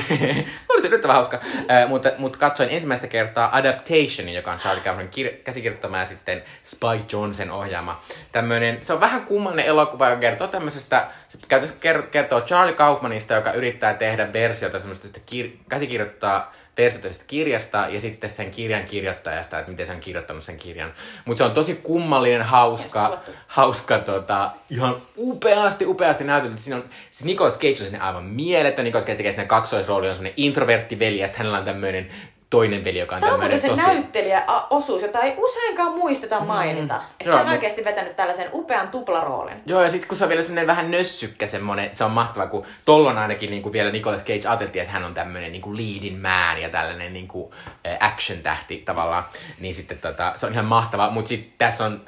Oli 0.69 0.83
se 0.83 0.89
yllättävän 0.89 1.17
hauska. 1.17 1.41
Mutta, 1.89 2.11
mutta 2.19 2.39
katsoin 2.39 2.69
ensimmäistä 2.71 3.07
kertaa 3.07 3.57
Adaptationin, 3.57 4.35
joka 4.35 4.53
on 4.53 4.59
Charlie 4.59 4.85
Kaufmanin 4.85 5.11
kir- 5.11 5.43
käsikirjoittama 5.45 5.99
ja 5.99 6.05
sitten 6.05 6.43
Spike 6.63 7.05
Jonzen 7.13 7.51
ohjaama. 7.51 8.03
Tämmönen, 8.33 8.79
se 8.85 8.93
on 8.93 9.01
vähän 9.01 9.27
kummallinen 9.27 9.67
elokuva, 9.67 10.09
joka 10.09 10.21
kertoo 10.21 10.47
tämmöisestä, 10.47 11.07
se 11.29 11.39
käytännössä 11.49 12.05
kertoo 12.11 12.41
Charlie 12.41 12.75
Kaufmanista, 12.75 13.35
joka 13.35 13.53
yrittää 13.53 13.95
tehdä 13.95 14.33
versiota 14.33 14.79
semmoista, 14.79 15.07
että 15.07 15.21
kir- 15.33 15.57
käsikirjoittaa 15.69 16.53
versiota 16.77 17.09
tästä 17.09 17.25
kirjasta 17.27 17.87
ja 17.91 18.01
sitten 18.01 18.31
sen 18.31 18.51
kirjan 18.51 18.85
kirjoittajasta, 18.85 19.59
että 19.59 19.71
miten 19.71 19.87
se 19.87 19.93
on 19.93 20.01
kirjoittanut 20.01 20.45
sen 20.45 20.57
kirjan. 20.57 20.93
Mutta 21.25 21.39
se 21.39 21.45
on 21.45 21.51
tosi 21.51 21.75
kummallinen, 21.75 22.43
hauska, 22.43 23.21
hauska 23.47 23.99
tota, 23.99 24.51
ihan 24.71 25.03
upeasti, 25.17 25.87
upeasti 25.87 26.25
näytelty. 26.25 26.59
Siinä 26.59 26.77
on, 26.77 26.85
siis 27.11 27.25
Nicolas 27.25 27.59
Cage 27.59 27.71
on 27.71 27.77
sinne 27.77 27.99
aivan 27.99 28.25
mieletön. 28.25 28.85
Nicolas 28.85 29.05
Cage 29.05 29.17
tekee 29.17 29.33
sinne 29.33 29.47
kaksoisrooli, 29.47 30.09
on 30.09 30.15
semmoinen 30.15 30.35
introvertti 30.37 30.99
veli 30.99 31.19
ja 31.19 31.27
sitten 31.27 31.39
hänellä 31.39 31.59
on 31.59 31.65
tämmöinen 31.65 32.09
toinen 32.53 32.85
veli, 32.85 32.99
joka 32.99 33.17
on 33.17 33.23
Tämä 33.23 33.35
on 33.35 33.59
se 33.59 33.69
tosi... 33.69 33.83
näyttelijäosuus, 33.83 35.03
jota 35.03 35.21
ei 35.21 35.35
useinkaan 35.37 35.93
muisteta 35.93 36.41
mainita. 36.41 36.95
Mm. 36.95 37.01
Että 37.21 37.25
Joo, 37.25 37.33
se 37.33 37.41
on 37.41 37.47
mut- 37.47 37.53
oikeasti 37.53 37.85
vetänyt 37.85 38.17
tällaisen 38.17 38.49
upean 38.53 38.89
tuplaroolin. 38.89 39.63
Joo, 39.67 39.83
ja 39.83 39.89
sitten 39.89 40.09
kun 40.09 40.19
se 40.19 40.25
on 40.25 40.29
vielä 40.29 40.43
semmoinen 40.43 40.67
vähän 40.67 40.91
nössykkä 40.91 41.47
semmoinen, 41.47 41.95
se 41.95 42.05
on 42.05 42.11
mahtava, 42.11 42.47
kun 42.47 42.67
tollon 42.85 43.19
ainakin 43.19 43.51
niin 43.51 43.63
kuin 43.63 43.73
vielä 43.73 43.91
Nicolas 43.91 44.25
Cage 44.25 44.49
ajateltiin, 44.49 44.83
että 44.83 44.93
hän 44.93 45.05
on 45.05 45.15
tämmöinen 45.15 45.53
niin 45.53 45.63
kuin 45.63 45.77
leading 45.77 46.23
man 46.23 46.63
ja 46.63 46.69
tällainen 46.69 47.13
niin 47.13 47.29
kuin 47.29 47.53
action-tähti 48.01 48.79
tavallaan, 48.79 49.25
niin 49.61 49.75
sitten 49.75 49.99
tota, 49.99 50.33
se 50.35 50.47
on 50.47 50.53
ihan 50.53 50.65
mahtava, 50.65 51.11
mutta 51.11 51.29
sitten 51.29 51.53
tässä 51.59 51.85
on 51.85 52.01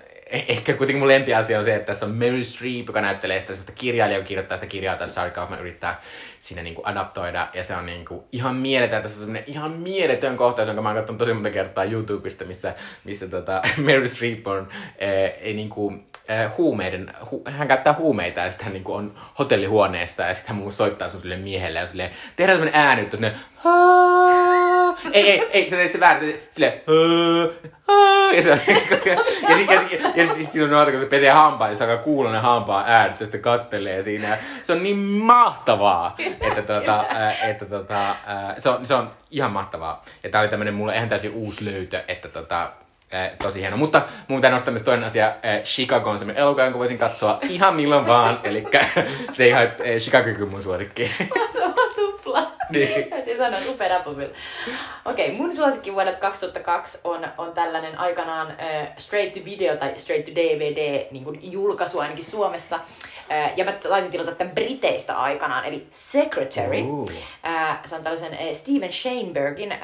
ehkä 0.48 0.72
kuitenkin 0.72 0.98
mun 0.98 1.08
lempiasia 1.08 1.58
on 1.58 1.64
se, 1.64 1.74
että 1.74 1.86
tässä 1.86 2.06
on 2.06 2.12
Meryl 2.12 2.42
Streep, 2.42 2.86
joka 2.86 3.00
näyttelee 3.00 3.40
sitä 3.40 3.52
semmoista 3.52 3.72
kirjailijaa, 3.72 4.18
joka 4.18 4.28
kirjoittaa 4.28 4.56
sitä 4.56 4.66
kirjaa, 4.66 4.96
tai 4.96 5.08
Charlie 5.08 5.34
Kaufman 5.34 5.60
yrittää 5.60 6.00
siinä 6.40 6.62
niinku 6.62 6.82
adaptoida, 6.84 7.48
ja 7.54 7.62
se 7.62 7.76
on 7.76 7.86
niinku 7.86 8.24
ihan 8.32 8.56
mieletön, 8.56 9.02
tässä 9.02 9.16
on 9.16 9.20
semmoinen 9.20 9.44
ihan 9.46 9.70
mieletön 9.70 10.36
kohtaus, 10.36 10.68
jonka 10.68 10.82
mä 10.82 10.88
oon 10.88 10.96
katsonut 10.98 11.18
tosi 11.18 11.32
monta 11.32 11.50
kertaa 11.50 11.84
YouTubesta, 11.84 12.44
missä, 12.44 12.74
missä 13.04 13.28
tota, 13.28 13.62
Meryl 13.76 14.08
Streep 14.08 14.46
on 14.46 14.68
eh, 14.98 15.32
ei 15.40 15.54
niinku, 15.54 15.92
eh, 15.92 16.13
huumeiden, 16.58 17.12
hu, 17.30 17.42
hän 17.46 17.68
käyttää 17.68 17.94
huumeita 17.98 18.40
ja 18.40 18.50
sitten 18.50 18.64
hän 18.64 18.72
niinku 18.72 18.94
on 18.94 19.14
hotellihuoneessa 19.38 20.22
ja 20.22 20.34
sitten 20.34 20.56
hän 20.56 20.72
soittaa 20.72 21.10
sun 21.10 21.20
sille 21.20 21.36
miehelle 21.36 21.78
ja 21.78 21.86
silleen, 21.86 22.10
tehdään 22.36 22.58
semmonen 22.58 22.80
ääni, 22.80 23.02
että 23.02 23.16
ne, 23.16 23.34
ei, 25.12 25.30
ei, 25.30 25.48
ei, 25.52 25.70
se, 25.70 25.88
se 25.88 25.98
silleen, 26.50 26.82
ja 28.36 28.42
se 28.42 28.52
on, 28.52 28.58
koska, 28.88 29.10
ja, 29.10 29.16
ja, 29.48 29.56
ja, 29.58 29.82
ja, 29.90 30.12
ja 30.14 30.26
siis 30.26 30.52
silloin 30.52 30.74
on 30.74 30.92
kun 30.92 31.00
se 31.00 31.06
pesee 31.06 31.30
hampaa, 31.30 31.68
niin 31.68 31.78
se 31.78 31.84
alkaa 31.84 32.04
kuulla 32.04 32.32
ne 32.32 32.38
hampaan 32.38 32.84
äänet, 32.88 33.20
ja 33.20 33.26
sitten 33.26 33.42
kattelee 33.42 34.02
siinä. 34.02 34.28
Ja 34.28 34.36
se 34.64 34.72
on 34.72 34.82
niin 34.82 34.96
mahtavaa, 34.98 36.16
että, 36.40 36.62
tota, 36.62 37.04
ää, 37.08 37.32
että 37.32 37.66
tota, 37.66 38.16
ää, 38.26 38.54
se, 38.58 38.68
on, 38.68 38.86
se 38.86 38.94
on 38.94 39.10
ihan 39.30 39.52
mahtavaa. 39.52 40.04
Ja 40.22 40.30
tää 40.30 40.40
oli 40.40 40.50
tämmönen 40.50 40.74
mulle 40.74 40.96
ihan 40.96 41.08
täysin 41.08 41.32
uusi 41.32 41.64
löytö, 41.64 42.04
että 42.08 42.28
tota, 42.28 42.72
tosi 43.42 43.60
hieno. 43.60 43.76
Mutta 43.76 44.02
mun 44.28 44.38
pitää 44.38 44.50
nostaa 44.50 44.72
myös 44.72 44.82
toinen 44.82 45.04
asia. 45.04 45.32
Ää, 45.42 45.60
Chicago 45.60 46.10
on 46.10 46.18
semmoinen 46.18 46.42
elokuva, 46.42 46.64
jonka 46.64 46.78
voisin 46.78 46.98
katsoa 46.98 47.38
ihan 47.48 47.74
milloin 47.74 48.06
vaan. 48.06 48.40
Eli 48.44 48.64
se 49.32 49.48
ihan, 49.48 49.62
että 49.62 49.84
Chicago 49.84 50.30
on 50.42 50.48
mun 50.48 50.62
suosikki. 50.62 51.10
Tupla. 51.96 52.50
Niin. 52.70 53.10
Täytyy 53.10 53.36
sanoa, 53.36 53.58
että 53.58 53.70
upea. 53.70 54.00
Okei, 55.04 55.26
okay, 55.26 55.36
mun 55.36 55.54
suosikki 55.54 55.92
vuodelta 55.92 56.20
2002 56.20 56.98
on, 57.04 57.26
on 57.38 57.52
tällainen 57.52 57.98
aikanaan 57.98 58.50
äh, 58.50 58.88
straight 58.98 59.34
to 59.34 59.44
video 59.44 59.76
tai 59.76 59.92
straight 59.96 60.26
to 60.26 60.34
DVD 60.34 61.06
niin 61.10 61.52
julkaisu 61.52 61.98
ainakin 61.98 62.24
Suomessa. 62.24 62.80
Äh, 63.30 63.52
ja 63.56 63.64
mä 63.64 63.72
taisin 63.72 64.10
tilata 64.10 64.34
tämän 64.34 64.54
Briteistä 64.54 65.18
aikanaan, 65.18 65.64
eli 65.64 65.86
Secretary. 65.90 66.82
Ooh. 66.82 67.10
Äh, 67.46 67.78
se 67.84 67.96
on 67.96 68.02
tällaisen 68.02 68.32
äh, 68.32 68.38
Steven 68.52 68.92
Sheinbergin, 68.92 69.74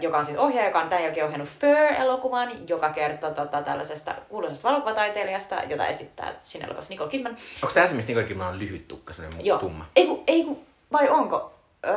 joka 0.00 0.18
on 0.18 0.24
siis 0.24 0.38
ohjaaja, 0.38 0.68
joka 0.68 0.80
on 0.80 0.88
tämän 0.88 1.04
jälkeen 1.04 1.26
ohjannut 1.26 1.48
Fur-elokuvan, 1.48 2.68
joka 2.68 2.90
kertoo 2.90 3.30
tota, 3.30 3.62
tällaisesta 3.62 4.14
kuuluisesta 4.28 4.68
valokuvataiteilijasta, 4.68 5.56
jota 5.68 5.86
esittää 5.86 6.32
siinä 6.40 6.66
elokuvassa 6.66 6.92
Nicole 6.92 7.10
Kidman. 7.10 7.36
Onko 7.62 7.74
tämä 7.74 7.86
se, 7.86 7.94
mistä 7.94 8.10
Nicole 8.10 8.26
Kidman 8.26 8.48
on 8.48 8.58
lyhyt 8.58 8.88
tukka, 8.88 9.12
semmoinen 9.12 9.46
Joo. 9.46 9.58
tumma? 9.58 9.86
Ei 9.96 10.06
ku, 10.06 10.24
ei 10.26 10.44
ku, 10.44 10.64
vai 10.92 11.08
onko? 11.08 11.52
Öö, 11.86 11.94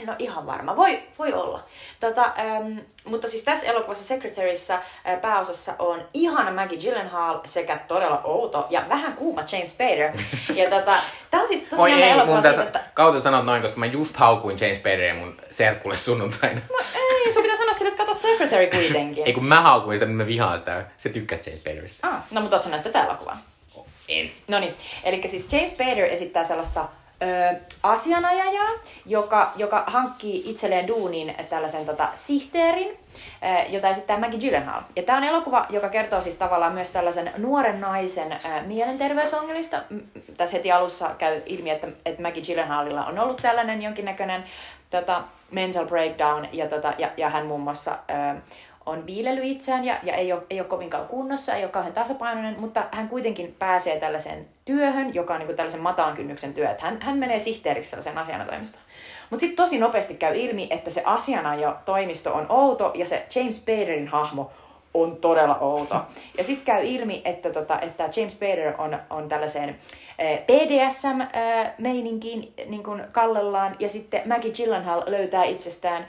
en 0.00 0.08
ole 0.08 0.16
ihan 0.18 0.46
varma. 0.46 0.76
Voi, 0.76 1.02
voi 1.18 1.32
olla. 1.32 1.64
Tota, 2.00 2.22
ähm, 2.38 2.78
mutta 3.04 3.28
siis 3.28 3.42
tässä 3.42 3.66
elokuvassa 3.66 4.04
Secretaryssä 4.04 4.74
äh, 4.74 5.20
pääosassa 5.20 5.74
on 5.78 6.08
ihana 6.14 6.50
Maggie 6.50 6.78
Gyllenhaal 6.78 7.40
sekä 7.44 7.78
todella 7.88 8.20
outo 8.24 8.66
ja 8.70 8.82
vähän 8.88 9.12
kuuma 9.12 9.42
James 9.52 9.70
Spader. 9.70 10.12
ja 10.54 10.70
tota, 10.78 10.94
tää 11.30 11.40
on 11.40 11.48
siis 11.48 11.62
tosi 11.62 11.82
Oi 11.82 11.92
ei, 11.92 12.10
elokuva 12.10 12.34
mun 12.34 12.42
siitä, 12.42 12.62
että... 12.62 12.80
kautta 12.94 13.20
sanot 13.20 13.44
noin, 13.44 13.62
koska 13.62 13.78
mä 13.78 13.86
just 13.86 14.16
haukuin 14.16 14.58
James 14.60 14.78
Spaderia 14.78 15.14
mun 15.14 15.40
serkulle 15.50 15.96
sunnuntaina. 15.96 16.60
No 16.70 16.78
ei, 16.94 17.32
sun 17.32 17.42
pitää 17.42 17.58
sanoa 17.58 17.72
sille, 17.72 17.88
että 17.88 18.04
kato 18.04 18.14
Secretary 18.14 18.66
kuitenkin. 18.66 19.26
Ei 19.26 19.32
kun 19.32 19.44
mä 19.44 19.60
haukuin 19.60 19.96
sitä, 19.96 20.06
niin 20.06 20.16
mä 20.16 20.26
vihaan 20.26 20.58
sitä. 20.58 20.84
Se 20.96 21.08
tykkäsi 21.08 21.50
James 21.50 21.62
Spaderista. 21.62 22.08
ah, 22.08 22.22
no 22.30 22.40
mutta 22.40 22.56
ootko 22.56 22.64
sä 22.64 22.70
nähnyt 22.70 22.92
tätä 22.92 23.04
elokuvaa? 23.06 23.38
En. 24.08 24.30
No 24.48 24.60
niin, 24.60 24.74
eli 25.04 25.22
siis 25.26 25.52
James 25.52 25.70
Spader 25.70 26.04
esittää 26.04 26.44
sellaista 26.44 26.88
ö, 27.22 27.56
asianajajaa, 27.82 28.68
joka, 29.06 29.52
joka 29.56 29.84
hankkii 29.86 30.42
itselleen 30.50 30.88
duunin 30.88 31.34
tällaisen 31.50 31.86
tota, 31.86 32.08
sihteerin, 32.14 32.88
ö, 32.88 33.68
jota 33.68 33.88
esittää 33.88 34.18
Maggie 34.18 34.40
Gyllenhaal. 34.40 34.82
Ja 34.96 35.02
tämä 35.02 35.18
on 35.18 35.24
elokuva, 35.24 35.66
joka 35.70 35.88
kertoo 35.88 36.20
siis 36.20 36.36
tavallaan 36.36 36.72
myös 36.72 36.90
tällaisen 36.90 37.32
nuoren 37.36 37.80
naisen 37.80 38.32
ö, 38.32 38.36
mielenterveysongelmista. 38.66 39.82
Tässä 40.36 40.56
heti 40.56 40.72
alussa 40.72 41.10
käy 41.18 41.42
ilmi, 41.46 41.70
että, 41.70 41.88
että 42.04 42.22
Maggie 42.22 42.42
Gyllenhaalilla 42.42 43.06
on 43.06 43.18
ollut 43.18 43.42
tällainen 43.42 43.82
jonkinnäköinen 43.82 44.44
tota, 44.90 45.22
mental 45.50 45.86
breakdown, 45.86 46.48
ja, 46.52 46.68
tota, 46.68 46.92
ja, 46.98 47.10
ja 47.16 47.28
hän 47.28 47.46
muun 47.46 47.60
muassa 47.60 47.98
ö, 48.34 48.40
on 48.88 49.06
viilellyt 49.06 49.44
itseään 49.44 49.84
ja, 49.84 49.96
ja 50.02 50.14
ei, 50.14 50.32
ole, 50.32 50.42
ei 50.50 50.60
ole 50.60 50.68
kovinkaan 50.68 51.08
kunnossa, 51.08 51.54
ei 51.54 51.64
ole 51.64 51.70
kauhean 51.70 51.94
tasapainoinen, 51.94 52.60
mutta 52.60 52.84
hän 52.92 53.08
kuitenkin 53.08 53.56
pääsee 53.58 54.00
tällaiseen 54.00 54.48
työhön, 54.64 55.14
joka 55.14 55.34
on 55.34 55.38
niin 55.38 55.46
kuin 55.46 55.56
tällaisen 55.56 55.82
matalan 55.82 56.14
kynnyksen 56.14 56.54
työ. 56.54 56.70
Että 56.70 56.84
hän, 56.84 56.98
hän 57.00 57.18
menee 57.18 57.38
sihteeriksi 57.38 57.90
sellaiseen 57.90 58.18
asianajotoimistoon. 58.18 58.84
Mutta 59.30 59.40
sitten 59.40 59.56
tosi 59.56 59.78
nopeasti 59.78 60.14
käy 60.14 60.36
ilmi, 60.36 60.66
että 60.70 60.90
se 60.90 61.02
asianajotoimisto 61.04 62.34
on 62.34 62.46
outo 62.48 62.92
ja 62.94 63.06
se 63.06 63.26
James 63.34 63.56
Spaderin 63.56 64.08
hahmo 64.08 64.50
on 64.94 65.16
todella 65.16 65.58
outo. 65.58 65.96
Ja 66.38 66.44
sitten 66.44 66.64
käy 66.64 66.86
ilmi, 66.86 67.22
että, 67.24 67.50
tota, 67.50 67.80
että 67.80 68.08
James 68.16 68.32
Spader 68.32 68.74
on, 68.78 68.98
on 69.10 69.28
tällaiseen 69.28 69.78
eh, 70.18 70.42
BDSM-meininkiin 70.46 72.52
niin 72.66 72.82
kuin 72.82 73.04
kallellaan, 73.12 73.76
ja 73.78 73.88
sitten 73.88 74.28
Maggie 74.28 74.52
Gyllenhaal 74.52 75.02
löytää 75.06 75.44
itsestään 75.44 76.06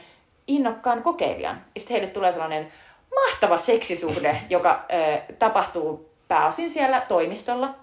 innokkaan 0.49 1.03
kokeilijan. 1.03 1.61
Ja 1.75 1.79
sitten 1.81 1.95
heille 1.95 2.13
tulee 2.13 2.31
sellainen 2.31 2.71
mahtava 3.15 3.57
seksisuhde, 3.57 4.41
joka 4.49 4.85
ö, 4.93 5.33
tapahtuu 5.39 6.09
pääosin 6.27 6.69
siellä 6.69 7.01
toimistolla. 7.01 7.75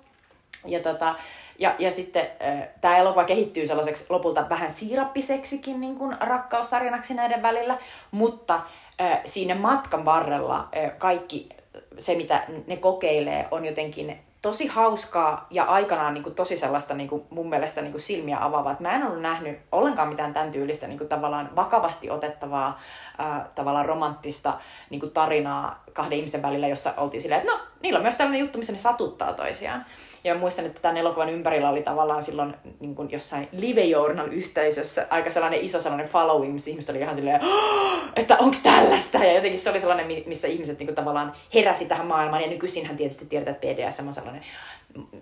Ja, 0.65 0.81
tota, 0.81 1.15
ja, 1.59 1.75
ja 1.79 1.91
sitten 1.91 2.27
tämä 2.81 2.97
elokuva 2.97 3.25
kehittyy 3.25 3.67
sellaiseksi 3.67 4.07
lopulta 4.09 4.49
vähän 4.49 4.71
siirappiseksikin 4.71 5.81
niin 5.81 5.99
kuin 5.99 6.17
rakkaustarinaksi 6.21 7.15
näiden 7.15 7.43
välillä, 7.43 7.79
mutta 8.11 8.61
ö, 9.01 9.05
siinä 9.25 9.55
matkan 9.55 10.05
varrella 10.05 10.69
ö, 10.77 10.91
kaikki 10.91 11.49
se, 11.99 12.15
mitä 12.15 12.45
ne 12.67 12.77
kokeilee, 12.77 13.49
on 13.51 13.65
jotenkin 13.65 14.26
tosi 14.47 14.67
hauskaa 14.67 15.47
ja 15.51 15.65
aikanaan 15.65 16.15
niin 16.15 16.23
kuin, 16.23 16.35
tosi 16.35 16.57
sellaista 16.57 16.95
niin 16.95 17.09
kuin, 17.09 17.23
mun 17.31 17.49
mielestä 17.49 17.83
niin 17.83 17.93
kuin, 17.93 18.01
silmiä 18.03 18.39
avaavaa. 18.41 18.73
Et 18.73 18.81
mä 18.81 18.95
en 18.97 19.07
ollut 19.07 19.23
nähnyt 19.23 19.59
ollenkaan 19.73 20.09
mitään 20.09 20.33
tämän 20.33 20.51
tyylistä 20.53 20.87
niin 20.87 20.99
kuin, 20.99 21.09
tavallaan 21.09 21.51
vakavasti 21.57 22.11
otettavaa, 22.11 22.81
ää, 23.19 23.49
tavallaan 23.55 23.87
romanttista 23.87 24.55
niin 24.91 25.01
kuin, 25.01 25.13
tarinaa 25.13 25.85
kahden 25.93 26.19
ihmisen 26.19 26.43
välillä, 26.43 26.69
jossa 26.69 26.95
oltiin 26.97 27.23
silleen, 27.23 27.41
että 27.41 27.53
no, 27.53 27.61
niillä 27.83 27.97
on 27.97 28.03
myös 28.03 28.17
tällainen 28.17 28.41
juttu, 28.41 28.59
missä 28.59 28.73
ne 28.73 28.79
satuttaa 28.79 29.33
toisiaan. 29.33 29.85
Ja 30.25 30.35
mä 30.35 30.41
muistan, 30.41 30.67
että 30.67 30.83
tämän 30.83 30.97
elokuvan 30.97 31.29
ympärillä 31.29 31.71
oli 31.71 31.83
tavallaan 31.83 32.23
silloin 32.23 32.55
niin 32.81 32.95
kuin 32.95 33.11
jossain 33.11 33.49
Live 33.53 33.85
Journal-yhteisössä 33.85 35.07
aika 35.11 35.31
sellainen 35.31 35.61
iso 35.61 35.81
sellainen 35.81 36.09
following, 36.09 36.55
missä 36.55 36.71
ihmiset 36.71 36.91
oli 36.91 36.99
ihan 36.99 37.15
silleen, 37.15 37.41
"Oh, 37.45 37.99
että 38.17 38.37
onko 38.39 38.57
tällaista? 38.63 39.19
Ja 39.19 39.33
jotenkin 39.33 39.61
se 39.61 39.71
oli 39.71 39.81
sellainen, 39.81 40.07
mi- 40.07 40.25
missä 40.27 40.49
ihmiset 40.49 40.79
niin 40.79 40.87
kuin 40.87 40.95
tavallaan 40.97 41.33
heräsi 41.55 41.85
tähän 41.87 42.07
maailmaan. 42.07 42.43
Ja 42.43 42.49
nykyisinhän 42.49 42.97
tietysti 42.97 43.27
tiedetään, 43.27 43.55
että 43.55 43.67
BDSM 43.67 44.07
on 44.07 44.13
sellainen 44.15 44.36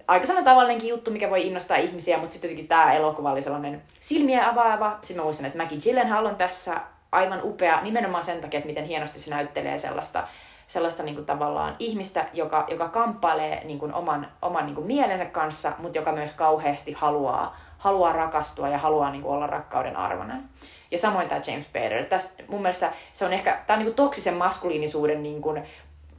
aika 0.08 0.26
sellainen 0.26 0.50
tavallinenkin 0.50 0.88
juttu, 0.88 1.10
mikä 1.10 1.30
voi 1.30 1.46
innostaa 1.46 1.76
ihmisiä, 1.76 2.18
mutta 2.18 2.32
sitten 2.32 2.48
tietenkin 2.48 2.68
tämä 2.68 2.92
elokuva 2.92 3.32
oli 3.32 3.42
sellainen 3.42 3.82
silmiä 4.00 4.48
avaava. 4.48 4.98
Sitten 5.02 5.16
mä 5.16 5.24
muistan, 5.24 5.46
että 5.46 5.58
Maggie 5.58 5.78
Gyllenhaal 5.78 6.26
on 6.26 6.36
tässä 6.36 6.80
aivan 7.12 7.40
upea 7.42 7.82
nimenomaan 7.82 8.24
sen 8.24 8.40
takia, 8.40 8.58
että 8.58 8.68
miten 8.68 8.84
hienosti 8.84 9.20
se 9.20 9.30
näyttelee 9.30 9.78
sellaista 9.78 10.28
sellaista 10.66 11.02
niin 11.02 11.14
kuin 11.14 11.26
tavallaan 11.26 11.76
ihmistä, 11.78 12.26
joka, 12.32 12.66
joka 12.70 12.88
kamppailee 12.88 13.64
niin 13.64 13.78
kuin 13.78 13.94
oman, 13.94 14.28
oman 14.42 14.66
niin 14.66 14.74
kuin 14.74 14.86
mielensä 14.86 15.24
kanssa, 15.24 15.72
mutta 15.78 15.98
joka 15.98 16.12
myös 16.12 16.32
kauheasti 16.32 16.92
haluaa, 16.92 17.56
haluaa 17.78 18.12
rakastua 18.12 18.68
ja 18.68 18.78
haluaa 18.78 19.10
niin 19.10 19.22
kuin 19.22 19.34
olla 19.34 19.46
rakkauden 19.46 19.96
arvoinen. 19.96 20.44
Ja 20.90 20.98
samoin 20.98 21.28
tämä 21.28 21.40
James 21.46 21.66
Bader. 21.72 22.04
Tässä, 22.04 22.30
mun 22.48 22.62
mielestä 22.62 22.92
se 23.12 23.24
on 23.24 23.32
ehkä, 23.32 23.58
tämä 23.66 23.74
on 23.74 23.78
niin 23.78 23.86
kuin 23.86 23.96
toksisen 23.96 24.34
maskuliinisuuden 24.34 25.22
niin 25.22 25.42
kuin 25.42 25.62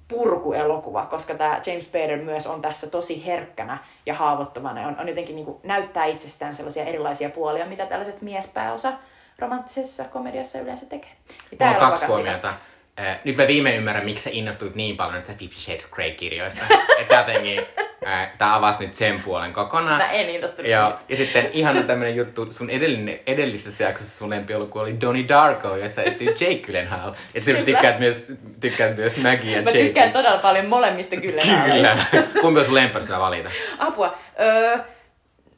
purkuelokuva, 0.07 1.05
koska 1.05 1.35
tämä 1.35 1.61
James 1.65 1.85
Bader 1.85 2.21
myös 2.21 2.47
on 2.47 2.61
tässä 2.61 2.89
tosi 2.89 3.25
herkkänä 3.25 3.77
ja 4.05 4.13
haavoittuvana. 4.13 4.87
On, 4.87 4.99
on 4.99 5.07
jotenkin 5.09 5.35
niin 5.35 5.45
kuin, 5.45 5.57
näyttää 5.63 6.05
itsestään 6.05 6.55
sellaisia 6.55 6.85
erilaisia 6.85 7.29
puolia, 7.29 7.65
mitä 7.65 7.85
tällaiset 7.85 8.21
miespääosa 8.21 8.93
romanttisessa 9.39 10.03
komediassa 10.03 10.59
yleensä 10.59 10.85
tekee. 10.85 11.11
Ja 11.59 11.65
Mulla 11.65 11.85
on 11.85 11.91
kaksi 11.91 12.05
huomiota. 12.05 12.53
Eh, 12.97 13.19
Nyt 13.23 13.37
mä 13.37 13.47
viime 13.47 13.75
ymmärrän, 13.75 14.05
miksi 14.05 14.23
sä 14.23 14.29
innostuit 14.33 14.75
niin 14.75 14.97
paljon 14.97 15.13
näistä 15.13 15.33
Fifty 15.33 15.55
Shades 15.55 15.85
of 15.85 15.91
Grey-kirjoista. 15.91 16.63
Että 17.01 17.15
jotenkin 17.15 17.59
eh, 17.59 18.27
tää 18.37 18.55
avasi 18.55 18.83
nyt 18.85 18.93
sen 18.93 19.21
puolen 19.21 19.53
kokonaan. 19.53 19.97
Mä 19.97 20.11
en 20.11 20.29
innostunut 20.29 20.71
Joo. 20.71 20.87
niistä. 20.87 21.03
Ja 21.09 21.15
sitten 21.17 21.49
ihan 21.53 21.83
tämmönen 21.83 22.15
juttu, 22.15 22.47
sun 22.53 22.69
edellinen, 22.69 23.19
edellisessä 23.27 23.83
jaksossa 23.83 24.17
sun 24.17 24.29
lempielokuva 24.29 24.83
oli 24.83 25.01
Donnie 25.01 25.27
Darko, 25.27 25.75
jossa 25.75 26.03
ettyy 26.03 26.27
Jake 26.27 26.55
Gyllenhaal. 26.55 27.13
Ja 27.33 27.41
sä 27.41 27.53
tykkäät 27.53 27.99
myös, 27.99 28.27
tykkäät 28.59 28.97
myös 28.97 29.17
Maggie 29.17 29.55
ja 29.55 29.61
Mä 29.61 29.69
Jake. 29.69 29.83
tykkään 29.83 30.11
todella 30.11 30.37
paljon 30.37 30.65
molemmista 30.65 31.15
kyllä. 31.15 31.41
Kyllä. 31.73 31.97
Kumpi 32.41 32.59
on 32.59 32.65
sun 32.65 32.75
lemppari, 32.75 33.05
mä 33.05 33.19
valita? 33.19 33.49
Apua. 33.79 34.17
Öö, 34.41 34.77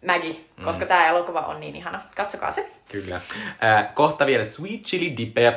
Maggie, 0.07 0.35
koska 0.63 0.85
mm. 0.85 0.89
tämä 0.89 1.07
elokuva 1.07 1.39
on 1.39 1.59
niin 1.59 1.75
ihana. 1.75 2.01
Katsokaa 2.15 2.51
se. 2.51 2.71
Kyllä. 2.91 3.15
Äh, 3.63 3.93
kohta 3.93 4.25
vielä 4.25 4.43
Sweet 4.43 4.81
Chili 4.81 5.17
Dipper. 5.17 5.53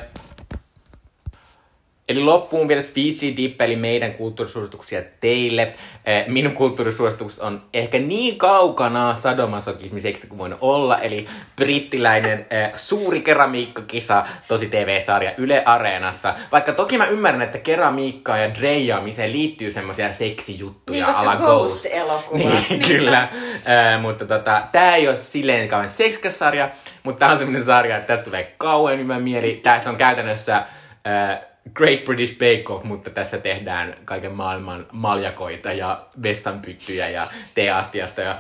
Eli 2.10 2.20
loppuun 2.20 2.68
vielä 2.68 2.82
Speechy 2.82 3.36
Dip, 3.36 3.60
eli 3.60 3.76
meidän 3.76 4.14
kulttuurisuosituksia 4.14 5.02
teille. 5.20 5.72
Eh, 6.06 6.26
Minun 6.26 6.52
kulttuurisuositus 6.52 7.40
on 7.40 7.62
ehkä 7.74 7.98
niin 7.98 8.38
kaukana 8.38 9.14
sadomasokismiseksi 9.14 10.26
kuin 10.26 10.38
voin 10.38 10.54
olla, 10.60 10.98
eli 10.98 11.26
brittiläinen 11.56 12.46
eh, 12.50 12.70
suuri 12.76 13.20
keramiikkakisa, 13.20 14.24
tosi 14.48 14.66
TV-sarja 14.66 15.32
Yle 15.36 15.62
Areenassa. 15.64 16.34
Vaikka 16.52 16.72
toki 16.72 16.98
mä 16.98 17.06
ymmärrän, 17.06 17.42
että 17.42 17.58
keramiikkaan 17.58 18.42
ja 18.42 18.54
dreijaamiseen 18.54 19.32
liittyy 19.32 19.72
semmoisia 19.72 20.12
seksijuttuja 20.12 21.06
Niin, 21.06 21.16
ala 21.16 21.36
Ghost. 21.36 21.86
Niin, 22.32 22.64
Niin. 22.68 22.82
kyllä. 22.82 23.20
Äh, 23.22 24.00
mutta 24.00 24.26
tota, 24.26 24.62
tää 24.72 24.96
ei 24.96 25.08
ole 25.08 25.16
silleen 25.16 25.68
kauhean 25.68 25.88
seksikäs 25.88 26.38
sarja, 26.38 26.70
mutta 27.02 27.18
tää 27.18 27.30
on 27.30 27.38
semmonen 27.38 27.64
sarja, 27.64 27.96
että 27.96 28.06
tästä 28.06 28.24
tulee 28.24 28.54
kauhean 28.58 28.98
hyvä 28.98 29.18
mieli. 29.18 29.60
Tässä 29.62 29.90
on 29.90 29.96
käytännössä 29.96 30.56
äh, 30.56 31.38
Great 31.74 32.04
British 32.04 32.32
Bake 32.32 32.64
Off, 32.68 32.84
mutta 32.84 33.10
tässä 33.10 33.38
tehdään 33.38 33.94
kaiken 34.04 34.32
maailman 34.32 34.86
maljakoita 34.92 35.72
ja 35.72 36.06
vessanpyttyjä 36.22 37.08
ja 37.08 37.26
teeastiasta. 37.54 38.20
Ja, 38.20 38.38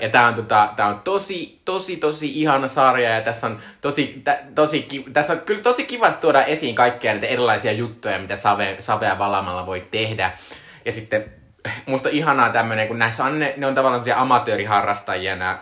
ja 0.00 0.08
tää 0.08 0.26
on, 0.26 0.34
tota, 0.34 0.72
tää 0.76 0.86
on 0.86 1.00
tosi, 1.04 1.60
tosi, 1.64 1.96
tosi 1.96 2.40
ihana 2.40 2.68
sarja 2.68 3.10
ja 3.10 3.20
tässä 3.20 3.46
on 3.46 3.58
tosi, 3.80 4.20
tä, 4.24 4.38
tosi, 4.54 4.86
tässä 5.12 5.32
on 5.32 5.40
kyllä 5.40 5.62
tosi 5.62 5.84
kivasti 5.84 6.20
tuoda 6.20 6.44
esiin 6.44 6.74
kaikkia 6.74 7.12
näitä 7.12 7.26
erilaisia 7.26 7.72
juttuja, 7.72 8.18
mitä 8.18 8.36
save, 8.36 8.76
savea 8.80 9.18
valamalla 9.18 9.66
voi 9.66 9.86
tehdä. 9.90 10.32
Ja 10.84 10.92
sitten 10.92 11.24
musta 11.86 12.08
ihanaa 12.08 12.48
tämmönen, 12.48 12.88
kun 12.88 12.98
näissä 12.98 13.24
on, 13.24 13.38
ne, 13.38 13.54
ne 13.56 13.66
on 13.66 13.74
tavallaan 13.74 14.04
amatööriharrastajia 14.16 15.36
nämä 15.36 15.58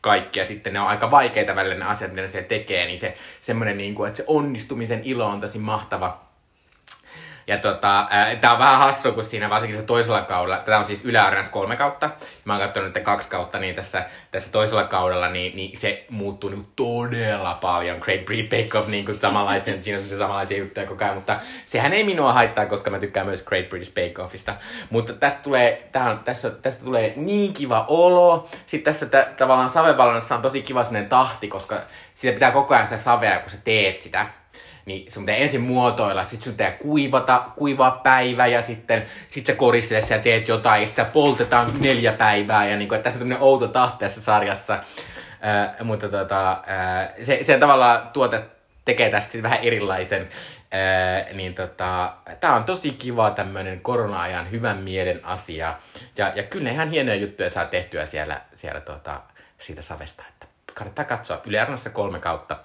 kaikki, 0.00 0.38
ja 0.38 0.46
sitten 0.46 0.72
ne 0.72 0.80
on 0.80 0.86
aika 0.86 1.10
vaikeita 1.10 1.56
välillä 1.56 1.74
ne 1.74 1.84
asiat, 1.84 2.12
mitä 2.12 2.28
ne 2.34 2.42
tekee, 2.42 2.86
niin 2.86 2.98
se 2.98 3.14
semmoinen, 3.40 3.78
niin 3.78 3.94
kuin, 3.94 4.08
että 4.08 4.16
se 4.16 4.24
onnistumisen 4.26 5.00
ilo 5.04 5.26
on 5.26 5.40
tosi 5.40 5.58
mahtava. 5.58 6.25
Ja 7.46 7.58
tota, 7.58 8.06
ää, 8.10 8.36
tää 8.36 8.52
on 8.52 8.58
vähän 8.58 8.78
hassu, 8.78 9.12
kun 9.12 9.24
siinä 9.24 9.50
varsinkin 9.50 9.80
se 9.80 9.86
toisella 9.86 10.22
kaudella, 10.22 10.58
tätä 10.58 10.78
on 10.78 10.86
siis 10.86 11.04
Yle 11.04 11.18
kolme 11.50 11.76
kautta, 11.76 12.10
mä 12.44 12.52
oon 12.52 12.62
katsonut 12.62 12.94
nyt 12.94 13.04
kaksi 13.04 13.28
kautta, 13.28 13.58
niin 13.58 13.74
tässä, 13.74 14.04
tässä 14.30 14.52
toisella 14.52 14.84
kaudella 14.84 15.28
niin, 15.28 15.56
niin 15.56 15.76
se 15.76 16.06
muuttuu 16.10 16.50
niin 16.50 16.66
todella 16.76 17.54
paljon. 17.54 17.98
Great 18.00 18.24
British 18.24 18.48
Bake 18.48 18.78
Off, 18.78 18.88
niin 18.88 19.04
kuin 19.04 19.20
samanlaisia, 19.20 19.74
siinä 19.82 20.00
on 20.00 20.18
samanlaisia 20.18 20.58
juttuja 20.58 20.86
koko 20.86 21.04
ajan, 21.04 21.14
mutta 21.14 21.40
sehän 21.64 21.92
ei 21.92 22.04
minua 22.04 22.32
haittaa, 22.32 22.66
koska 22.66 22.90
mä 22.90 22.98
tykkään 22.98 23.26
myös 23.26 23.42
Great 23.42 23.68
British 23.68 23.94
Bake 23.94 24.22
Offista. 24.22 24.54
Mutta 24.90 25.12
tästä 25.12 25.42
tulee, 25.42 25.88
tähän, 25.92 26.18
tässä, 26.18 26.50
tästä 26.50 26.84
tulee 26.84 27.12
niin 27.16 27.52
kiva 27.52 27.84
olo. 27.88 28.48
Sitten 28.66 28.92
tässä 28.92 29.06
tä, 29.06 29.28
tavallaan 29.36 29.70
savevalonnassa 29.70 30.36
on 30.36 30.42
tosi 30.42 30.62
kiva 30.62 30.84
semmoinen 30.84 31.08
tahti, 31.08 31.48
koska 31.48 31.80
sitä 32.14 32.32
pitää 32.32 32.50
koko 32.50 32.74
ajan 32.74 32.86
sitä 32.86 32.96
savea, 32.96 33.38
kun 33.38 33.50
sä 33.50 33.58
teet 33.64 34.02
sitä 34.02 34.26
niin 34.86 35.10
sun 35.10 35.26
pitää 35.26 35.36
ensin 35.36 35.60
muotoilla, 35.60 36.24
sit 36.24 36.40
sun 36.40 36.52
pitää 36.52 36.70
kuivata, 36.70 37.42
kuivaa 37.56 37.90
päivä 37.90 38.46
ja 38.46 38.62
sitten 38.62 39.06
sit 39.28 39.46
sä 39.46 39.54
koristelet, 39.54 40.06
sä 40.06 40.18
teet 40.18 40.48
jotain 40.48 40.80
ja 40.80 40.86
sitä 40.86 41.04
poltetaan 41.04 41.72
neljä 41.80 42.12
päivää 42.12 42.68
ja 42.68 42.76
niin 42.76 42.94
että 42.94 43.04
tässä 43.04 43.18
on 43.18 43.20
tämmönen 43.20 43.42
outo 43.42 43.68
tahti 43.68 43.98
tässä 43.98 44.22
sarjassa. 44.22 44.78
Ää, 45.40 45.76
mutta 45.84 46.08
tota, 46.08 46.62
ää, 46.66 47.12
se, 47.22 47.38
se 47.42 47.58
tavallaan 47.58 48.08
tuo 48.12 48.28
tästä, 48.28 48.48
tekee 48.84 49.10
tästä 49.10 49.42
vähän 49.42 49.58
erilaisen. 49.62 50.28
Ää, 50.70 51.32
niin 51.32 51.54
tota, 51.54 52.12
tää 52.40 52.54
on 52.54 52.64
tosi 52.64 52.90
kiva 52.90 53.30
tämmönen 53.30 53.80
korona-ajan 53.80 54.50
hyvän 54.50 54.78
mielen 54.78 55.24
asia. 55.24 55.74
Ja, 56.16 56.32
ja 56.34 56.42
kyllä 56.42 56.70
ihan 56.70 56.90
hienoja 56.90 57.16
juttuja, 57.16 57.46
että 57.46 57.54
saa 57.54 57.64
tehtyä 57.64 58.06
siellä, 58.06 58.40
siellä 58.54 58.80
tota, 58.80 59.20
siitä 59.58 59.82
savesta. 59.82 60.22
Että 60.28 60.46
kannattaa 60.74 61.04
katsoa 61.04 61.40
Yle 61.46 61.60
Arnassa 61.60 61.90
kolme 61.90 62.18
kautta. 62.18 62.56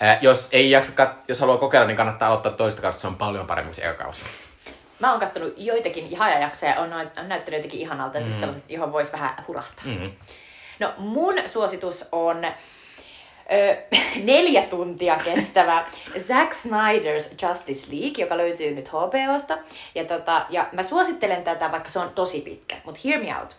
Ää, 0.00 0.18
jos 0.20 0.48
ei 0.52 0.70
jaksa, 0.70 0.92
kat- 0.92 1.24
jos 1.28 1.40
haluaa 1.40 1.58
kokeilla, 1.58 1.86
niin 1.86 1.96
kannattaa 1.96 2.28
aloittaa 2.28 2.52
toista 2.52 2.82
kautta, 2.82 3.00
se 3.00 3.06
on 3.06 3.16
paljon 3.16 3.46
paremmin 3.46 3.68
kuin 3.68 3.76
se 3.76 3.90
eka 3.90 4.04
kausi. 4.04 4.22
Mä 4.98 5.10
oon 5.10 5.20
kattonut 5.20 5.54
joitakin 5.56 6.16
hajajaksoja 6.16 6.72
ja 6.72 6.80
on, 6.80 6.92
on 6.92 7.28
näyttänyt 7.28 7.58
jotenkin 7.58 7.80
ihanalta, 7.80 8.18
että 8.18 8.30
mm. 8.30 8.36
sellaiset, 8.36 8.70
johon 8.70 8.92
voisi 8.92 9.12
vähän 9.12 9.44
hurahtaa. 9.48 9.84
Mm-hmm. 9.84 10.12
No 10.78 10.92
mun 10.98 11.34
suositus 11.46 12.08
on 12.12 12.44
ö, 12.44 13.76
neljä 14.24 14.62
tuntia 14.62 15.16
kestävä 15.24 15.84
Zack 16.28 16.52
Snyder's 16.52 17.48
Justice 17.48 17.86
League, 17.92 18.24
joka 18.24 18.36
löytyy 18.36 18.74
nyt 18.74 18.88
HBOsta. 18.88 19.58
Ja, 19.94 20.04
tota, 20.04 20.46
ja 20.50 20.68
mä 20.72 20.82
suosittelen 20.82 21.44
tätä, 21.44 21.72
vaikka 21.72 21.90
se 21.90 21.98
on 21.98 22.10
tosi 22.10 22.40
pitkä, 22.40 22.76
mutta 22.84 23.00
hear 23.04 23.22
me 23.22 23.38
out. 23.40 23.56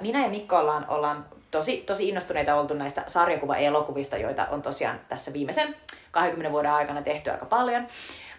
Minä 0.00 0.22
ja 0.22 0.28
Mikko 0.28 0.58
ollaan, 0.58 0.84
ollaan 0.88 1.24
tosi, 1.50 1.76
tosi 1.76 2.08
innostuneita 2.08 2.54
oltu 2.54 2.74
näistä 2.74 3.04
sarjakuva-elokuvista, 3.06 4.16
joita 4.16 4.46
on 4.50 4.62
tosiaan 4.62 5.00
tässä 5.08 5.32
viimeisen 5.32 5.76
20 6.10 6.52
vuoden 6.52 6.70
aikana 6.70 7.02
tehty 7.02 7.30
aika 7.30 7.46
paljon. 7.46 7.86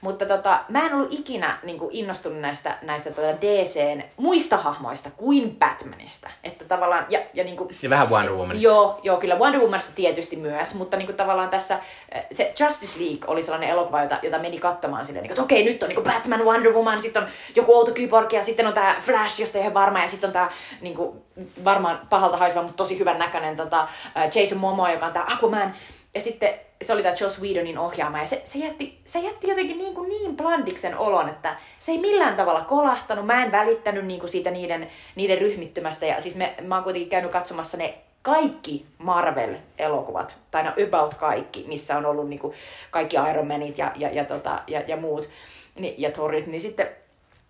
Mutta 0.07 0.25
tota, 0.25 0.59
mä 0.69 0.85
en 0.85 0.93
ollut 0.93 1.13
ikinä 1.13 1.57
niin 1.63 1.79
kuin, 1.79 1.95
innostunut 1.95 2.39
näistä, 2.39 2.77
näistä 2.81 3.11
tota 3.11 3.41
DCn 3.41 4.03
muista 4.17 4.57
hahmoista 4.57 5.09
kuin 5.17 5.55
Batmanista. 5.59 6.29
Että 6.43 6.65
tavallaan, 6.65 7.05
ja, 7.09 7.19
ja 7.33 7.43
niin 7.43 7.57
kuin, 7.57 7.75
Ja 7.81 7.89
vähän 7.89 8.09
Wonder 8.09 8.33
Womanista. 8.33 8.67
Joo, 8.67 8.99
joo, 9.03 9.17
kyllä 9.17 9.35
Wonder 9.35 9.61
Womanista 9.61 9.91
tietysti 9.95 10.35
myös, 10.35 10.75
mutta 10.75 10.97
niin 10.97 11.05
kuin 11.05 11.15
tavallaan 11.15 11.49
tässä 11.49 11.79
eh, 12.11 12.25
se 12.31 12.53
Justice 12.59 12.99
League 12.99 13.27
oli 13.27 13.41
sellainen 13.41 13.69
elokuva, 13.69 14.03
jota, 14.03 14.19
jota 14.21 14.39
meni 14.39 14.59
katsomaan 14.59 15.05
silleen, 15.05 15.23
niin 15.23 15.29
kuin, 15.29 15.33
että 15.33 15.55
okei, 15.55 15.63
nyt 15.63 15.83
on 15.83 15.89
niin 15.89 16.03
kuin 16.03 16.13
Batman, 16.13 16.45
Wonder 16.45 16.73
Woman, 16.73 16.99
sitten 16.99 17.23
on 17.23 17.29
joku 17.55 17.73
outo 17.73 17.91
kyborg 17.91 18.33
ja 18.33 18.43
sitten 18.43 18.67
on 18.67 18.73
tämä 18.73 18.95
Flash, 19.01 19.41
josta 19.41 19.57
ei 19.57 19.65
ole 19.65 19.73
varma, 19.73 19.99
ja 19.99 20.07
sitten 20.07 20.27
on 20.27 20.33
tämä 20.33 20.49
niin 20.81 20.95
kuin, 20.95 21.21
varmaan 21.63 22.01
pahalta 22.09 22.37
haiseva, 22.37 22.61
mutta 22.61 22.77
tosi 22.77 22.99
hyvän 22.99 23.19
näköinen 23.19 23.55
tota, 23.55 23.87
eh, 24.15 24.41
Jason 24.41 24.57
Momoa, 24.57 24.91
joka 24.91 25.05
on 25.05 25.13
tämä 25.13 25.25
Aquaman, 25.33 25.73
ja 26.17 26.21
sitten 26.21 26.49
se 26.81 26.93
oli 26.93 27.03
tämä 27.03 27.15
Joss 27.19 27.41
Whedonin 27.41 27.77
ohjaama, 27.77 28.19
ja 28.19 28.25
se, 28.25 28.41
se, 28.43 28.59
jätti, 28.59 28.99
se 29.05 29.19
jätti 29.19 29.47
jotenkin 29.47 29.77
niin, 29.77 29.95
kuin 29.95 30.09
niin 30.09 30.37
blandiksen 30.37 30.97
olon, 30.97 31.29
että 31.29 31.57
se 31.79 31.91
ei 31.91 31.97
millään 31.97 32.35
tavalla 32.35 32.61
kolahtanut, 32.61 33.25
mä 33.25 33.43
en 33.43 33.51
välittänyt 33.51 34.05
niin 34.05 34.19
kuin 34.19 34.29
siitä 34.29 34.51
niiden, 34.51 34.87
niiden 35.15 35.37
ryhmittymästä, 35.37 36.05
ja 36.05 36.21
siis 36.21 36.35
me, 36.35 36.55
mä 36.61 36.75
oon 36.75 36.83
kuitenkin 36.83 37.09
käynyt 37.09 37.31
katsomassa 37.31 37.77
ne 37.77 37.97
kaikki 38.21 38.85
Marvel-elokuvat, 38.97 40.35
tai 40.51 40.63
no 40.63 40.71
about 40.87 41.13
kaikki, 41.13 41.65
missä 41.67 41.97
on 41.97 42.05
ollut 42.05 42.29
niin 42.29 42.39
kuin 42.39 42.53
kaikki 42.91 43.17
Iron 43.29 43.47
Manit 43.47 43.77
ja, 43.77 43.91
ja, 43.95 44.09
ja, 44.09 44.25
tota, 44.25 44.61
ja, 44.67 44.81
ja 44.87 44.97
muut, 44.97 45.29
niin, 45.75 45.95
ja 45.97 46.11
Thorit, 46.11 46.47
niin 46.47 46.61
sitten 46.61 46.87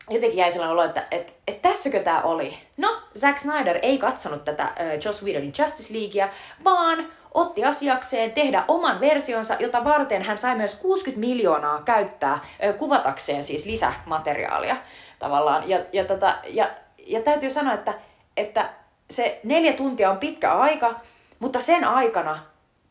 jotenkin 0.09 0.37
jäi 0.37 0.51
sellainen 0.51 0.73
olo, 0.73 0.83
että 0.83 1.03
et, 1.11 1.33
et 1.47 1.61
tässäkö 1.61 1.99
tämä 1.99 2.21
oli? 2.21 2.57
No, 2.77 3.01
Zack 3.19 3.39
Snyder 3.39 3.79
ei 3.81 3.97
katsonut 3.97 4.45
tätä 4.45 4.63
äh, 4.63 4.73
Joss 5.05 5.23
Whedonin 5.23 5.53
Justice 5.59 5.93
Leaguea, 5.93 6.29
vaan 6.63 7.07
otti 7.33 7.65
asiakseen 7.65 8.31
tehdä 8.31 8.63
oman 8.67 8.99
versionsa, 8.99 9.55
jota 9.59 9.83
varten 9.83 10.21
hän 10.21 10.37
sai 10.37 10.55
myös 10.55 10.75
60 10.75 11.19
miljoonaa 11.19 11.81
käyttää 11.81 12.39
kuvatakseen 12.77 13.43
siis 13.43 13.65
lisämateriaalia 13.65 14.77
tavallaan. 15.19 15.69
Ja, 15.69 15.79
ja, 15.93 16.05
tota, 16.05 16.35
ja, 16.47 16.69
ja 17.05 17.21
täytyy 17.21 17.49
sanoa, 17.49 17.73
että, 17.73 17.93
että 18.37 18.69
se 19.09 19.39
neljä 19.43 19.73
tuntia 19.73 20.11
on 20.11 20.17
pitkä 20.17 20.53
aika, 20.53 20.99
mutta 21.39 21.59
sen 21.59 21.83
aikana 21.83 22.39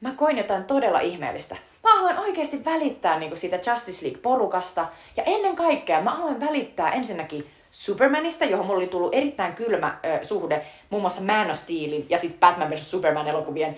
mä 0.01 0.12
koin 0.12 0.39
jotain 0.39 0.64
todella 0.64 1.01
ihmeellistä. 1.01 1.57
Mä 1.84 2.01
aloin 2.01 2.18
oikeasti 2.18 2.64
välittää 2.64 3.18
niin 3.18 3.37
siitä 3.37 3.70
Justice 3.70 4.07
League-porukasta. 4.07 4.87
Ja 5.16 5.22
ennen 5.26 5.57
kaikkea 5.57 6.01
mä 6.01 6.11
aloin 6.11 6.41
välittää 6.41 6.93
ensinnäkin 6.93 7.51
Supermanista, 7.70 8.45
johon 8.45 8.66
mulla 8.66 8.78
oli 8.78 8.87
tullut 8.87 9.14
erittäin 9.14 9.53
kylmä 9.55 9.99
ö, 10.05 10.24
suhde, 10.24 10.66
muun 10.91 11.03
muassa 11.03 11.22
Man 11.22 11.51
of 11.51 11.57
Steelin 11.57 12.07
ja 12.11 12.18
sitten 12.18 12.41
Batman 12.41 12.70
vs. 12.70 12.91
Superman 12.91 13.28
elokuvien 13.28 13.76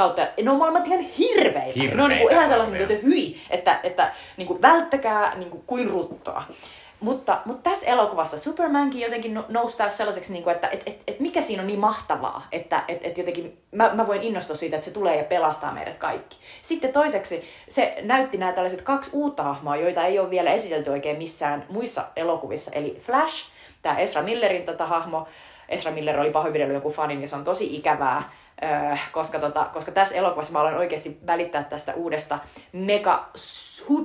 kautta. 0.00 0.26
Ne 0.42 0.50
on 0.50 0.56
molemmat 0.56 0.86
ihan 0.86 1.00
hirveitä. 1.00 1.78
ne 1.96 2.02
on 2.02 2.10
niin 2.10 2.20
kuin 2.20 2.30
Hirveitä 2.30 2.34
ihan 2.34 2.48
sellaisia, 2.48 2.82
että 2.82 3.06
hyi, 3.06 3.40
että, 3.50 3.80
että 3.82 4.12
niin 4.36 4.46
kuin 4.46 4.62
välttäkää 4.62 5.34
niin 5.34 5.50
kuin, 5.50 5.62
kuin 5.66 5.90
ruttoa. 5.90 6.42
Mutta, 7.00 7.42
mutta 7.44 7.70
tässä 7.70 7.86
elokuvassa 7.86 8.38
Supermankin 8.38 9.00
jotenkin 9.00 9.34
no- 9.34 9.44
nousi 9.48 9.76
taas 9.76 9.96
sellaiseksi, 9.96 10.32
niin 10.32 10.42
kuin, 10.42 10.54
että 10.54 10.68
et, 10.68 10.82
et, 10.86 11.02
et 11.06 11.20
mikä 11.20 11.42
siinä 11.42 11.62
on 11.62 11.66
niin 11.66 11.78
mahtavaa, 11.78 12.46
että 12.52 12.84
et, 12.88 12.98
et 13.02 13.18
jotenkin 13.18 13.58
mä, 13.72 13.90
mä 13.94 14.06
voin 14.06 14.22
innostua 14.22 14.56
siitä, 14.56 14.76
että 14.76 14.84
se 14.84 14.90
tulee 14.90 15.16
ja 15.16 15.24
pelastaa 15.24 15.74
meidät 15.74 15.98
kaikki. 15.98 16.36
Sitten 16.62 16.92
toiseksi 16.92 17.44
se 17.68 17.96
näytti 18.02 18.38
nämä 18.38 18.52
tällaiset 18.52 18.82
kaksi 18.82 19.10
uutta 19.12 19.42
hahmoa, 19.42 19.76
joita 19.76 20.04
ei 20.04 20.18
ole 20.18 20.30
vielä 20.30 20.50
esitelty 20.50 20.90
oikein 20.90 21.18
missään 21.18 21.66
muissa 21.68 22.04
elokuvissa. 22.16 22.70
Eli 22.74 23.00
Flash, 23.02 23.48
tämä 23.82 23.98
Ezra 23.98 24.22
Millerin 24.22 24.62
tota 24.62 24.86
hahmo, 24.86 25.26
Ezra 25.68 25.92
Miller 25.92 26.20
oli 26.20 26.30
pahoinpidellyt 26.30 26.74
joku 26.74 26.90
fanin 26.90 27.22
ja 27.22 27.28
se 27.28 27.36
on 27.36 27.44
tosi 27.44 27.76
ikävää, 27.76 28.22
öö, 28.64 28.96
koska, 29.12 29.38
tota, 29.38 29.64
koska 29.72 29.92
tässä 29.92 30.14
elokuvassa 30.14 30.52
mä 30.52 30.60
aloin 30.60 30.76
oikeasti 30.76 31.18
välittää 31.26 31.64
tästä 31.64 31.94
uudesta 31.94 32.38
mega 32.72 33.28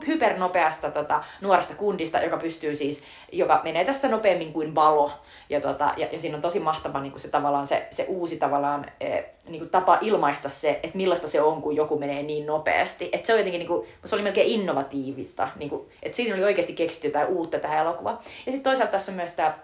hypernopeasta 0.08 0.92
tota, 0.92 1.24
nuoresta 1.42 1.76
kundista, 1.76 2.20
joka 2.20 2.38
pystyy 2.38 2.76
siis, 2.76 3.04
joka 3.32 3.62
menee 3.64 3.86
tässä 3.86 4.08
nopeammin 4.08 4.54
kuin 4.54 4.76
valo. 4.76 5.12
Ja, 5.50 5.62
tota, 5.62 5.94
ja, 5.98 6.08
ja 6.12 6.20
siinä 6.20 6.36
on 6.36 6.42
tosi 6.42 6.60
mahtava 6.60 7.02
niin 7.02 7.12
kuin 7.12 7.22
se, 7.22 7.28
tavallaan, 7.28 7.68
se, 7.68 7.88
se 7.90 8.06
uusi 8.08 8.38
tavallaan, 8.38 8.86
e, 9.00 9.22
niin 9.48 9.60
kuin 9.60 9.70
tapa 9.70 9.98
ilmaista 10.02 10.50
se, 10.50 10.70
että 10.84 10.98
millaista 10.98 11.28
se 11.28 11.42
on, 11.42 11.62
kun 11.62 11.76
joku 11.76 12.00
menee 12.00 12.24
niin 12.24 12.46
nopeasti. 12.46 13.10
Et 13.12 13.26
se, 13.26 13.34
on 13.34 13.40
jotenkin, 13.40 13.60
niin 13.60 13.68
kuin, 13.68 13.88
se 14.06 14.16
oli 14.16 14.24
melkein 14.24 14.48
innovatiivista. 14.48 15.48
Niin 15.56 15.70
kuin, 15.70 15.90
että 16.04 16.16
siinä 16.16 16.36
oli 16.36 16.44
oikeasti 16.44 16.74
keksitty 16.74 17.08
jotain 17.08 17.28
uutta 17.28 17.60
tähän 17.60 17.80
elokuvaan. 17.80 18.20
Ja 18.46 18.52
sitten 18.52 18.64
toisaalta 18.64 18.92
tässä 18.92 19.12
on 19.12 19.16
myös 19.16 19.32
tämä 19.32 19.58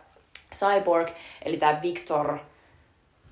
Cyborg, 0.55 1.09
eli 1.45 1.57
tämä 1.57 1.79
Victor, 1.81 2.37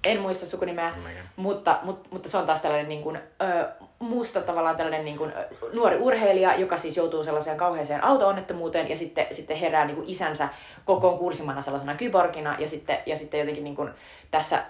en 0.03 0.19
muista 0.19 0.45
sukunimeä, 0.45 0.93
Mäkään. 1.03 1.29
mutta, 1.35 1.79
mutta, 1.83 2.09
mutta 2.11 2.29
se 2.29 2.37
on 2.37 2.45
taas 2.45 2.61
tällainen 2.61 2.89
niin 2.89 3.03
kuin, 3.03 3.15
ö, 3.41 3.69
musta 3.99 4.41
tavallaan 4.41 4.75
tällainen 4.75 5.05
niin 5.05 5.17
kuin, 5.17 5.33
nuori 5.75 5.97
urheilija, 5.99 6.55
joka 6.55 6.77
siis 6.77 6.97
joutuu 6.97 7.23
sellaiseen 7.23 7.57
kauheeseen 7.57 8.03
auto-onnettomuuteen 8.03 8.89
ja 8.89 8.97
sitten, 8.97 9.27
sitten 9.31 9.57
herää 9.57 9.85
niin 9.85 9.95
kuin 9.95 10.09
isänsä 10.09 10.49
kokoon 10.85 11.17
kursimana 11.17 11.61
sellaisena 11.61 11.95
kyborgina 11.95 12.55
ja 12.59 12.67
sitten, 12.67 12.97
ja 13.05 13.15
sitten 13.15 13.39
jotenkin 13.39 13.63
niin 13.63 13.75
kuin, 13.75 13.89
tässä 14.31 14.63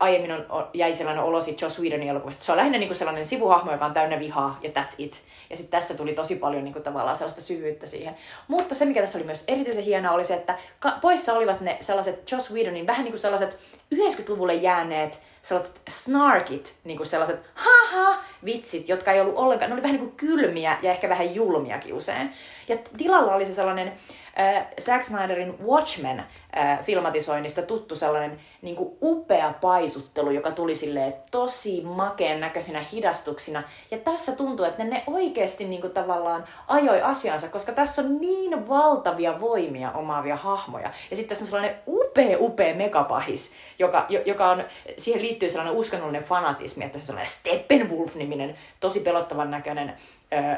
aiemmin 0.00 0.32
on, 0.32 0.46
on, 0.48 0.68
jäi 0.74 0.94
sellainen 0.94 1.24
olo 1.24 1.40
siitä 1.40 1.64
Joss 1.64 1.80
Whedonin 1.80 2.08
elokuvasta. 2.08 2.44
Se 2.44 2.52
on 2.52 2.58
lähinnä 2.58 2.78
niin 2.78 2.88
kuin 2.88 2.98
sellainen 2.98 3.26
sivuhahmo, 3.26 3.72
joka 3.72 3.84
on 3.84 3.92
täynnä 3.92 4.18
vihaa 4.18 4.58
ja 4.62 4.70
that's 4.70 4.94
it. 4.98 5.22
Ja 5.50 5.56
sitten 5.56 5.80
tässä 5.80 5.94
tuli 5.94 6.12
tosi 6.12 6.36
paljon 6.36 6.64
niin 6.64 6.72
kuin, 6.72 6.82
tavallaan 6.82 7.16
sellaista 7.16 7.40
syvyyttä 7.40 7.86
siihen. 7.86 8.16
Mutta 8.48 8.74
se, 8.74 8.84
mikä 8.84 9.00
tässä 9.00 9.18
oli 9.18 9.24
myös 9.24 9.44
erityisen 9.48 9.84
hienoa, 9.84 10.12
oli 10.12 10.24
se, 10.24 10.34
että 10.34 10.58
ka- 10.80 10.98
poissa 11.00 11.32
olivat 11.32 11.60
ne 11.60 11.76
sellaiset 11.80 12.32
Joss 12.32 12.50
Whedonin 12.52 12.86
vähän 12.86 13.04
niin 13.04 13.12
kuin 13.12 13.20
sellaiset 13.20 13.58
90-luvulle 13.92 14.54
jääneet 14.54 15.20
sellaiset 15.42 15.80
snarkit, 15.88 16.74
niin 16.84 16.96
kuin 16.96 17.06
sellaiset 17.06 17.40
haha 17.54 18.24
vitsit, 18.44 18.88
jotka 18.88 19.12
ei 19.12 19.20
ollut 19.20 19.36
ollenkaan, 19.36 19.70
ne 19.70 19.74
oli 19.74 19.82
vähän 19.82 19.96
niin 19.96 20.08
kuin 20.08 20.16
kylmiä 20.16 20.78
ja 20.82 20.90
ehkä 20.90 21.08
vähän 21.08 21.34
julmiakin 21.34 21.94
usein. 21.94 22.32
Ja 22.68 22.78
tilalla 22.96 23.34
oli 23.34 23.44
se 23.44 23.52
sellainen 23.52 23.92
äh, 24.40 24.66
Zack 24.80 25.04
Snyderin 25.04 25.66
Watchmen 25.66 26.24
äh, 26.58 26.84
filmatisoinnista 26.84 27.62
tuttu 27.62 27.96
sellainen 27.96 28.40
niin 28.62 28.76
kuin 28.76 28.96
upea 29.02 29.54
paisuttelu, 29.60 30.30
joka 30.30 30.50
tuli 30.50 30.74
silleen 30.74 31.14
tosi 31.30 31.80
makeen 31.84 32.40
näköisinä 32.40 32.84
hidastuksina. 32.92 33.62
Ja 33.90 33.98
tässä 33.98 34.32
tuntuu, 34.32 34.66
että 34.66 34.84
ne, 34.84 34.90
ne 34.90 35.02
oikeasti 35.06 35.64
niin 35.64 35.80
kuin 35.80 35.92
tavallaan 35.92 36.44
ajoi 36.68 37.02
asiansa, 37.02 37.48
koska 37.48 37.72
tässä 37.72 38.02
on 38.02 38.20
niin 38.20 38.68
valtavia 38.68 39.40
voimia 39.40 39.92
omaavia 39.92 40.36
hahmoja. 40.36 40.90
Ja 41.10 41.16
sitten 41.16 41.28
tässä 41.28 41.44
on 41.44 41.50
sellainen 41.50 41.76
upea, 41.86 42.36
upea 42.40 42.74
megapahis, 42.74 43.52
joka, 43.78 44.06
jo- 44.08 44.22
joka 44.26 44.50
on, 44.50 44.64
siihen 44.96 45.22
liittyy 45.22 45.50
sellainen 45.50 45.76
uskonnollinen 45.76 46.24
fanatismi, 46.24 46.84
että 46.84 46.98
se 46.98 47.06
sellainen 47.06 47.32
Steppenwolf-niminen, 47.32 48.54
tosi 48.80 49.00
pelottavan 49.00 49.50
näköinen 49.50 49.96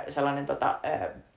sellainen 0.08 0.46
tota, 0.46 0.78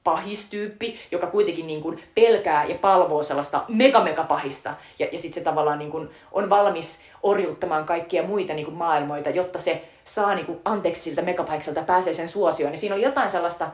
pahistyyppi, 0.08 1.00
joka 1.12 1.28
kuitenkin 1.28 1.68
niin 1.68 1.82
kuin 1.82 2.04
pelkää 2.16 2.66
ja 2.66 2.76
palvoo 2.76 3.24
sellaista 3.24 3.64
mega 3.68 4.04
mega 4.04 4.24
pahista. 4.24 4.74
Ja, 5.00 5.08
ja 5.12 5.20
sitten 5.20 5.42
se 5.42 5.44
tavallaan 5.44 5.80
niin 5.80 5.92
kuin 5.92 6.10
on 6.32 6.50
valmis 6.50 7.00
orjuuttamaan 7.24 7.86
kaikkia 7.86 8.24
muita 8.24 8.54
niin 8.54 8.66
kuin 8.66 8.78
maailmoita, 8.78 9.30
jotta 9.30 9.60
se 9.60 9.84
saa 10.06 10.36
niin 10.36 10.46
kuin 10.46 10.60
anteeksi 10.66 11.02
siltä 11.02 11.22
megapahikselta 11.22 11.82
pääsee 11.82 12.14
sen 12.14 12.30
suosioon. 12.30 12.74
Ja 12.74 12.78
siinä 12.78 12.96
oli 12.96 13.04
jotain 13.04 13.30
sellaista 13.30 13.70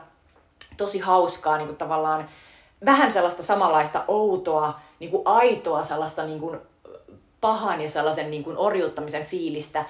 tosi 0.76 0.98
hauskaa 0.98 1.56
niin 1.56 1.68
kuin 1.68 1.76
tavallaan 1.76 2.28
vähän 2.84 3.10
sellaista 3.10 3.42
samanlaista 3.42 4.04
outoa, 4.08 4.80
niin 5.00 5.10
kuin 5.10 5.22
aitoa 5.24 5.82
sellaista 5.82 6.24
niin 6.24 6.40
kuin 6.40 6.58
pahan 7.40 7.80
ja 7.80 7.90
sellaisen 7.90 8.30
niin 8.30 8.44
kuin 8.44 8.58
orjuuttamisen 8.58 9.26
fiilistä 9.26 9.84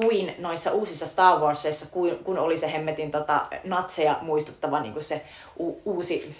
kuin 0.00 0.34
noissa 0.38 0.70
uusissa 0.72 1.06
Star 1.06 1.38
Warsissa, 1.38 1.86
kun, 1.90 2.18
kun 2.24 2.38
oli 2.38 2.58
se 2.58 2.72
hemmetin 2.72 3.10
tota, 3.10 3.46
natseja 3.64 4.18
muistuttava 4.22 4.80
niin 4.80 4.92
kuin 4.92 5.02
se 5.02 5.22
u, 5.60 5.80
uusi 5.84 6.36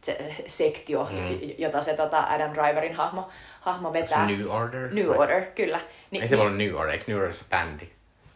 se, 0.00 0.34
sektio, 0.46 1.08
mm. 1.10 1.38
jota 1.58 1.82
se 1.82 1.94
tota, 1.96 2.20
Adam 2.20 2.52
Driverin 2.52 2.94
hahmo, 2.94 3.28
hahmo 3.60 3.92
vetää. 3.92 4.26
New 4.26 4.50
Order? 4.50 4.94
New 4.94 5.08
Vai- 5.08 5.18
Order, 5.18 5.42
kyllä. 5.54 5.80
Ni, 6.10 6.20
Ei 6.20 6.28
se 6.28 6.36
voi 6.36 6.46
olla 6.46 6.56
New 6.56 6.74
Order, 6.74 6.92
eikö 6.92 7.04
New 7.08 7.16
Order 7.16 7.34
se 7.34 7.44
bändi? 7.50 7.88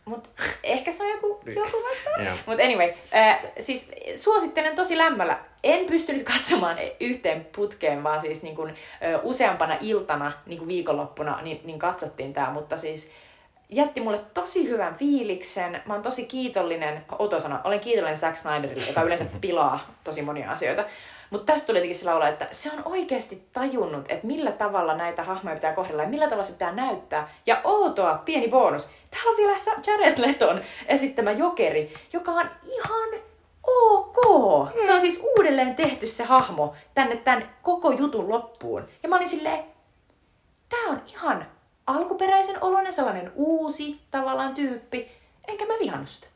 Mut 0.05 0.29
ehkä 0.63 0.93
se 0.93 1.05
on 1.05 1.11
joku, 1.11 1.41
joku 1.47 1.83
vastaan. 1.91 2.27
Joo. 2.27 2.37
Mutta 2.47 2.63
anyway, 2.65 2.93
äh, 3.17 3.41
siis 3.61 3.91
suosittelen 4.15 4.77
tosi 4.77 4.99
lämmöllä. 4.99 5.39
En 5.63 5.87
pystynyt 5.87 6.23
katsomaan 6.23 6.77
yhteen 7.01 7.47
putkeen, 7.57 8.03
vaan 8.05 8.21
siis 8.21 8.43
niin 8.43 8.57
kun, 8.57 8.71
ö, 8.71 8.75
useampana 9.23 9.77
iltana 9.81 10.33
niin 10.47 10.59
kun 10.59 10.69
viikonloppuna 10.69 11.43
niin, 11.43 11.61
niin 11.65 11.79
katsottiin 11.79 12.33
tämä, 12.33 12.51
mutta 12.51 12.77
siis 12.77 13.11
jätti 13.77 14.01
mulle 14.01 14.21
tosi 14.35 14.69
hyvän 14.69 14.95
fiiliksen. 14.95 15.83
Mä 15.87 15.95
oon 15.95 16.03
tosi 16.03 16.27
kiitollinen, 16.27 17.05
outo 17.19 17.41
sana, 17.41 17.61
olen 17.65 17.81
kiitollinen 17.81 18.17
Zack 18.17 18.37
Snyderille, 18.37 18.87
joka 18.87 19.03
yleensä 19.03 19.25
pilaa 19.41 19.87
tosi 20.05 20.23
monia 20.23 20.51
asioita. 20.51 20.85
Mutta 21.31 21.53
tästä 21.53 21.67
tuli 21.67 21.79
jotenkin 21.79 21.99
sillä 21.99 22.15
olla, 22.15 22.29
että 22.29 22.49
se 22.51 22.71
on 22.73 22.83
oikeasti 22.85 23.49
tajunnut, 23.53 24.05
että 24.09 24.27
millä 24.27 24.53
tavalla 24.53 24.95
näitä 24.95 25.23
hahmoja 25.23 25.57
pitää 25.57 25.73
kohdella 25.73 26.03
ja 26.03 26.09
millä 26.09 26.25
tavalla 26.25 26.43
se 26.43 26.53
pitää 26.53 26.73
näyttää. 26.73 27.29
Ja 27.47 27.61
outoa, 27.65 28.23
pieni 28.25 28.49
bonus. 28.49 28.89
Täällä 29.11 29.31
on 29.31 29.37
vielä 29.37 29.57
Jared 29.87 30.19
Leton 30.19 30.63
esittämä 30.87 31.33
jokeri, 31.33 31.95
joka 32.13 32.31
on 32.31 32.51
ihan 32.63 33.23
ok. 33.67 34.17
Se 34.87 34.93
on 34.93 35.01
siis 35.01 35.21
uudelleen 35.23 35.75
tehty 35.75 36.09
se 36.09 36.25
hahmo 36.25 36.75
tänne 36.95 37.17
tämän 37.17 37.51
koko 37.63 37.93
jutun 37.93 38.29
loppuun. 38.29 38.89
Ja 39.03 39.09
mä 39.09 39.17
olin 39.17 39.29
silleen, 39.29 39.65
tää 40.69 40.85
on 40.89 41.03
ihan 41.07 41.47
alkuperäisen 41.87 42.57
oloinen, 42.61 42.93
sellainen 42.93 43.33
uusi 43.35 44.01
tavallaan 44.11 44.55
tyyppi. 44.55 45.11
Enkä 45.49 45.67
mä 45.67 45.73
vihannut 45.81 46.09
sitä. 46.09 46.27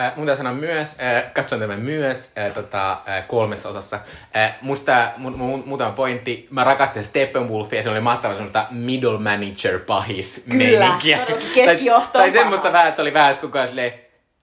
Äh, 0.00 0.16
mun 0.16 0.36
sanoa 0.36 0.52
myös, 0.52 0.98
äh, 1.00 1.32
katson 1.32 1.60
tämän 1.60 1.80
myös 1.80 2.32
äh, 2.38 2.52
tota, 2.52 2.92
äh, 2.92 3.26
kolmessa 3.28 3.68
osassa. 3.68 3.98
Äh, 4.36 4.54
musta 4.60 5.12
mun, 5.16 5.38
mun, 5.38 5.62
muutama 5.66 5.92
pointti. 5.92 6.46
Mä 6.50 6.64
rakastin 6.64 7.04
Steppenwolfia 7.04 7.78
ja 7.78 7.82
se 7.82 7.90
oli 7.90 8.00
mahtava 8.00 8.34
semmoista 8.34 8.66
middle 8.70 9.18
manager 9.18 9.78
pahis 9.78 10.44
Kyllä, 10.50 10.98
keskijohtoon 11.54 12.12
tai, 12.12 12.22
tai 12.22 12.30
semmoista 12.30 12.72
vähän, 12.72 12.88
että 12.88 13.02
oli 13.02 13.14
vähän, 13.14 13.30
että 13.30 13.40
kukaan 13.40 13.68
silleen, 13.68 13.92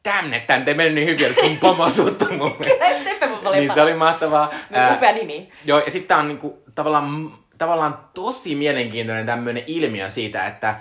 damn 0.05 0.33
it, 0.33 0.43
nyt 0.57 0.67
ei 0.67 0.73
mennyt 0.73 0.95
niin 0.95 1.07
hyvin, 1.07 1.25
että 1.25 1.41
sun 1.41 1.57
pomo 1.57 1.89
suuttui 1.89 2.37
mulle. 2.37 2.95
Steppenwolf 3.01 3.45
oli 3.45 3.59
niin 3.59 3.73
se 3.73 3.81
oli 3.81 3.93
mahtavaa. 3.93 4.49
Myös 4.69 4.83
Äh, 4.83 4.95
upea 4.95 5.11
nimi. 5.11 5.49
Joo, 5.65 5.79
ja 5.79 5.91
sitten 5.91 6.07
tää 6.07 6.17
on 6.17 6.27
niinku, 6.27 6.63
tavallaan, 6.75 7.33
tavallaan 7.65 7.99
tosi 8.13 8.55
mielenkiintoinen 8.55 9.25
tämmöinen 9.25 9.63
ilmiö 9.67 10.09
siitä, 10.09 10.47
että 10.47 10.75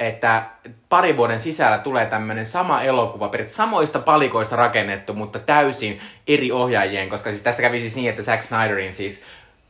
että 0.00 0.42
pari 0.88 1.16
vuoden 1.16 1.40
sisällä 1.40 1.78
tulee 1.78 2.06
tämmöinen 2.06 2.46
sama 2.46 2.82
elokuva, 2.82 3.28
periaatteessa 3.28 3.62
samoista 3.62 3.98
palikoista 3.98 4.56
rakennettu, 4.56 5.14
mutta 5.14 5.38
täysin 5.38 6.00
eri 6.26 6.52
ohjaajien, 6.52 7.08
koska 7.08 7.30
siis 7.30 7.42
tässä 7.42 7.62
kävi 7.62 7.80
siis 7.80 7.96
niin, 7.96 8.10
että 8.10 8.22
Zack 8.22 8.42
Snyderin 8.42 8.92
siis 8.92 9.22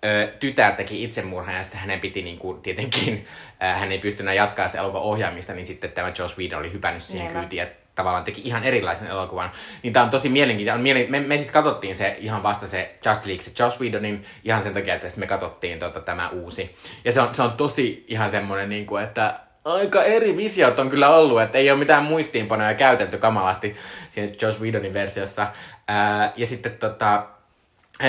ö, 0.05 0.29
tytär 0.41 0.73
teki 0.73 1.05
itsemurhan 1.05 1.55
ja 1.55 1.63
sitten 1.63 1.81
hänen 1.81 2.01
piti 2.01 2.23
niin 2.23 2.39
kuin, 2.39 2.61
tietenkin, 2.63 3.27
ö, 3.63 3.67
hän 3.67 3.93
ei 3.93 3.99
pystynyt 3.99 4.37
jatkaa 4.37 4.69
sitä 4.69 4.79
elokuvan 4.79 5.03
ohjaamista, 5.03 5.53
niin 5.53 5.67
sitten 5.67 5.93
tämä 5.93 6.13
Joss 6.19 6.39
Whedon 6.39 6.59
oli 6.59 6.73
hypännyt 6.73 7.03
siihen 7.03 7.27
Niinpä. 7.27 7.41
kyytiin 7.41 7.61
ja 7.61 7.67
tavallaan 7.97 8.25
teki 8.25 8.43
ihan 8.45 8.65
erilaisen 8.65 9.09
elokuvan. 9.09 9.51
Niin 9.83 9.93
tää 9.93 10.03
on 10.03 10.11
tosi 10.11 10.29
mielenkiintoinen. 10.29 10.83
Mielen... 10.83 11.11
me, 11.11 11.21
me, 11.21 11.37
siis 11.37 11.51
katsottiin 11.51 11.97
se 11.97 12.17
ihan 12.19 12.43
vasta 12.43 12.67
se 12.67 12.95
Just 13.07 13.27
League, 13.27 13.43
se 13.43 13.53
Joss 13.59 13.81
Whedonin 13.81 14.25
ihan 14.45 14.63
sen 14.63 14.75
takia, 14.75 14.95
että 14.95 15.09
sitten 15.09 15.23
me 15.23 15.27
katsottiin 15.27 15.79
tota, 15.79 16.01
tämä 16.01 16.29
uusi. 16.29 16.77
Ja 17.05 17.13
se 17.13 17.21
on, 17.21 17.35
se 17.35 17.43
on 17.43 17.53
tosi 17.53 18.05
ihan 18.09 18.31
semmonen, 18.31 18.69
niin 18.69 18.87
kuin, 18.87 19.05
että 19.05 19.41
aika 19.65 20.03
eri 20.03 20.37
visiot 20.37 20.79
on 20.79 20.91
kyllä 20.91 21.09
ollut, 21.09 21.43
että 21.43 21.59
ei 21.59 21.71
ole 21.71 21.79
mitään 21.79 22.05
muistiinpanoja 22.05 22.75
käytelty 22.75 23.19
kamalasti 23.19 23.77
siinä 24.11 24.33
Joss 24.43 24.61
Whedonin 24.61 24.95
versiossa. 24.95 25.47
Ää, 25.89 26.33
ja 26.37 26.47
sitten 26.47 26.73
tota, 26.73 27.27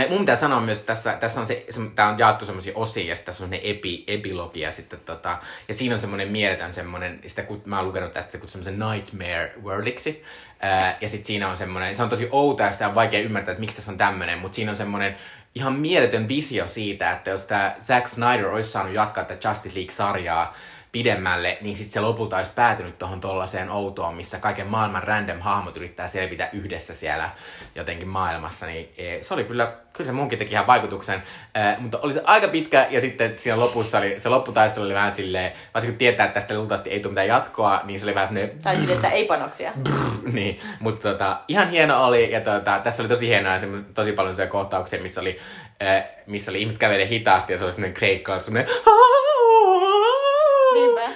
Mun 0.09 0.19
pitää 0.19 0.35
sanoa 0.35 0.61
myös, 0.61 0.77
että 0.79 0.87
tässä, 0.87 1.13
tässä 1.13 1.39
on 1.39 1.45
se, 1.45 1.65
se 1.69 1.81
tää 1.95 2.09
on 2.09 2.19
jaettu 2.19 2.45
semmoisia 2.45 2.73
osia, 2.75 3.09
ja 3.09 3.15
tässä 3.15 3.43
on 3.43 3.49
semmoinen 3.49 3.59
epi, 3.63 4.03
epilogi, 4.07 4.59
ja 4.59 4.71
sitten 4.71 4.99
tota, 4.99 5.37
ja 5.67 5.73
siinä 5.73 5.95
on 5.95 5.99
semmoinen 5.99 6.27
mieletön 6.27 6.73
semmoinen, 6.73 7.19
sitä 7.27 7.43
kun 7.43 7.61
mä 7.65 7.77
oon 7.77 7.87
lukenut 7.87 8.11
tästä 8.11 8.37
kun 8.37 8.49
semmoisen 8.49 8.79
Nightmare 8.79 9.53
Worldiksi, 9.63 10.23
ää, 10.59 10.97
ja 11.01 11.09
sitten 11.09 11.25
siinä 11.25 11.49
on 11.49 11.57
semmoinen, 11.57 11.95
se 11.95 12.03
on 12.03 12.09
tosi 12.09 12.27
outo, 12.31 12.63
ja 12.63 12.71
sitä 12.71 12.87
on 12.87 12.95
vaikea 12.95 13.21
ymmärtää, 13.21 13.51
että 13.51 13.59
miksi 13.59 13.75
tässä 13.75 13.91
on 13.91 13.97
tämmöinen, 13.97 14.39
mutta 14.39 14.55
siinä 14.55 14.71
on 14.71 14.77
semmoinen 14.77 15.15
ihan 15.55 15.73
mieletön 15.73 16.27
visio 16.27 16.67
siitä, 16.67 17.11
että 17.11 17.29
jos 17.29 17.45
tämä 17.45 17.75
Zack 17.81 18.07
Snyder 18.07 18.47
olisi 18.47 18.71
saanut 18.71 18.93
jatkaa 18.93 19.23
tätä 19.23 19.49
Justice 19.49 19.79
League-sarjaa, 19.79 20.53
pidemmälle, 20.91 21.57
niin 21.61 21.75
sitten 21.75 21.93
se 21.93 21.99
lopulta 21.99 22.37
olisi 22.37 22.51
päätynyt 22.55 22.99
tuohon 22.99 23.19
tollaiseen 23.19 23.69
outoon, 23.69 24.15
missä 24.15 24.37
kaiken 24.37 24.67
maailman 24.67 25.03
random 25.03 25.39
hahmot 25.39 25.77
yrittää 25.77 26.07
selvitä 26.07 26.49
yhdessä 26.53 26.93
siellä 26.93 27.29
jotenkin 27.75 28.07
maailmassa, 28.07 28.65
niin 28.65 28.93
eh, 28.97 29.21
se 29.21 29.33
oli 29.33 29.43
kyllä, 29.43 29.73
kyllä 29.93 30.05
se 30.05 30.11
munkin 30.11 30.39
teki 30.39 30.51
ihan 30.51 30.67
vaikutuksen, 30.67 31.23
eh, 31.55 31.79
mutta 31.79 31.99
oli 32.01 32.13
se 32.13 32.21
aika 32.25 32.47
pitkä 32.47 32.87
ja 32.89 33.01
sitten 33.01 33.37
siinä 33.37 33.59
lopussa 33.59 33.97
oli, 33.97 34.19
se 34.19 34.29
lopputaistelu 34.29 34.85
oli 34.85 34.93
vähän 34.93 35.15
silleen, 35.15 35.51
varsinkin 35.73 35.93
kun 35.93 35.97
tietää, 35.97 36.25
että 36.25 36.33
tästä 36.33 36.53
luultavasti 36.53 36.89
ei 36.89 36.99
tule 36.99 37.11
mitään 37.11 37.27
jatkoa, 37.27 37.81
niin 37.83 37.99
se 37.99 38.05
oli 38.05 38.15
vähän 38.15 38.27
semmoinen 38.27 38.59
Tai 38.63 38.75
sille, 38.75 38.93
että 38.93 39.09
ei 39.09 39.25
panoksia. 39.25 39.71
niin, 40.33 40.59
mutta 40.79 41.11
tota, 41.11 41.39
ihan 41.47 41.69
hieno 41.69 42.05
oli, 42.05 42.31
ja 42.31 42.41
tota, 42.41 42.79
tässä 42.83 43.03
oli 43.03 43.09
tosi 43.09 43.27
hienoa, 43.27 43.57
semmo- 43.57 43.83
tosi 43.93 44.11
paljon 44.11 44.35
kohtauksia, 44.49 45.01
missä 45.01 45.21
oli, 45.21 45.39
äh, 45.83 46.03
missä 46.25 46.51
oli 46.51 46.59
ihmiset 46.59 46.79
kävelee 46.79 47.07
hitaasti, 47.07 47.53
ja 47.53 47.57
se 47.57 47.63
oli 47.63 47.71
semmoinen 47.71 47.97
kreikka, 47.97 48.39
semmoinen 48.39 48.73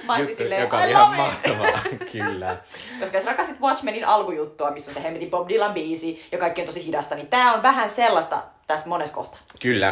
mä 0.03 0.19
juttu, 0.19 0.35
silleen, 0.35 0.61
joka 0.61 0.77
oli 0.77 0.89
ihan 0.89 1.15
mahtavaa, 1.15 1.79
kyllä. 2.11 2.57
Koska 2.99 3.17
jos 3.17 3.25
rakastit 3.25 3.61
Watchmenin 3.61 4.05
alkujuttua, 4.05 4.71
missä 4.71 4.91
on 4.91 4.95
se 4.95 5.03
hemmetin 5.03 5.29
Bob 5.29 5.49
Dylan 5.49 5.73
biisi 5.73 6.27
ja 6.31 6.37
kaikki 6.37 6.61
on 6.61 6.67
tosi 6.67 6.85
hidasta, 6.85 7.15
niin 7.15 7.27
tää 7.27 7.53
on 7.53 7.63
vähän 7.63 7.89
sellaista 7.89 8.43
tässä 8.67 8.89
monessa 8.89 9.15
kohtaa. 9.15 9.39
Kyllä. 9.59 9.87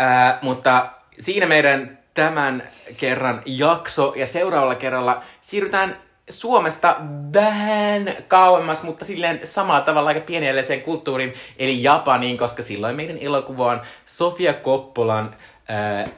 Äh, 0.00 0.38
mutta 0.42 0.90
siinä 1.18 1.46
meidän 1.46 1.98
tämän 2.14 2.68
kerran 2.96 3.42
jakso, 3.46 4.12
ja 4.16 4.26
seuraavalla 4.26 4.74
kerralla 4.74 5.22
siirrytään 5.40 5.96
Suomesta 6.30 6.96
vähän 7.34 8.14
kauemmas, 8.28 8.82
mutta 8.82 9.04
silleen 9.04 9.40
samalla 9.42 9.80
tavalla 9.80 10.08
aika 10.08 10.20
pienialaiseen 10.20 10.82
kulttuuriin, 10.82 11.32
eli 11.58 11.82
Japaniin, 11.82 12.38
koska 12.38 12.62
silloin 12.62 12.96
meidän 12.96 13.18
elokuva 13.18 13.66
on 13.66 13.82
Sofia 14.06 14.54
Koppolan 14.54 15.36
äh, 15.70 16.12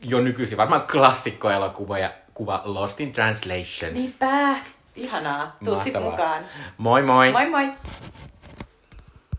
jo 0.00 0.20
nykyisin 0.20 0.58
varmaan 0.58 0.86
klassikkoelokuva 0.92 1.98
ja 1.98 2.10
kuva 2.42 2.62
Lost 2.64 3.00
in 3.00 3.12
Translation. 3.12 3.94
Niinpä. 3.94 4.56
Ihanaa. 4.96 5.56
Tuu 5.64 5.76
sit 5.76 5.94
mukaan. 5.94 6.44
Moi 6.78 7.02
moi! 7.02 7.32
Moi 7.32 7.50
moi! 7.50 7.72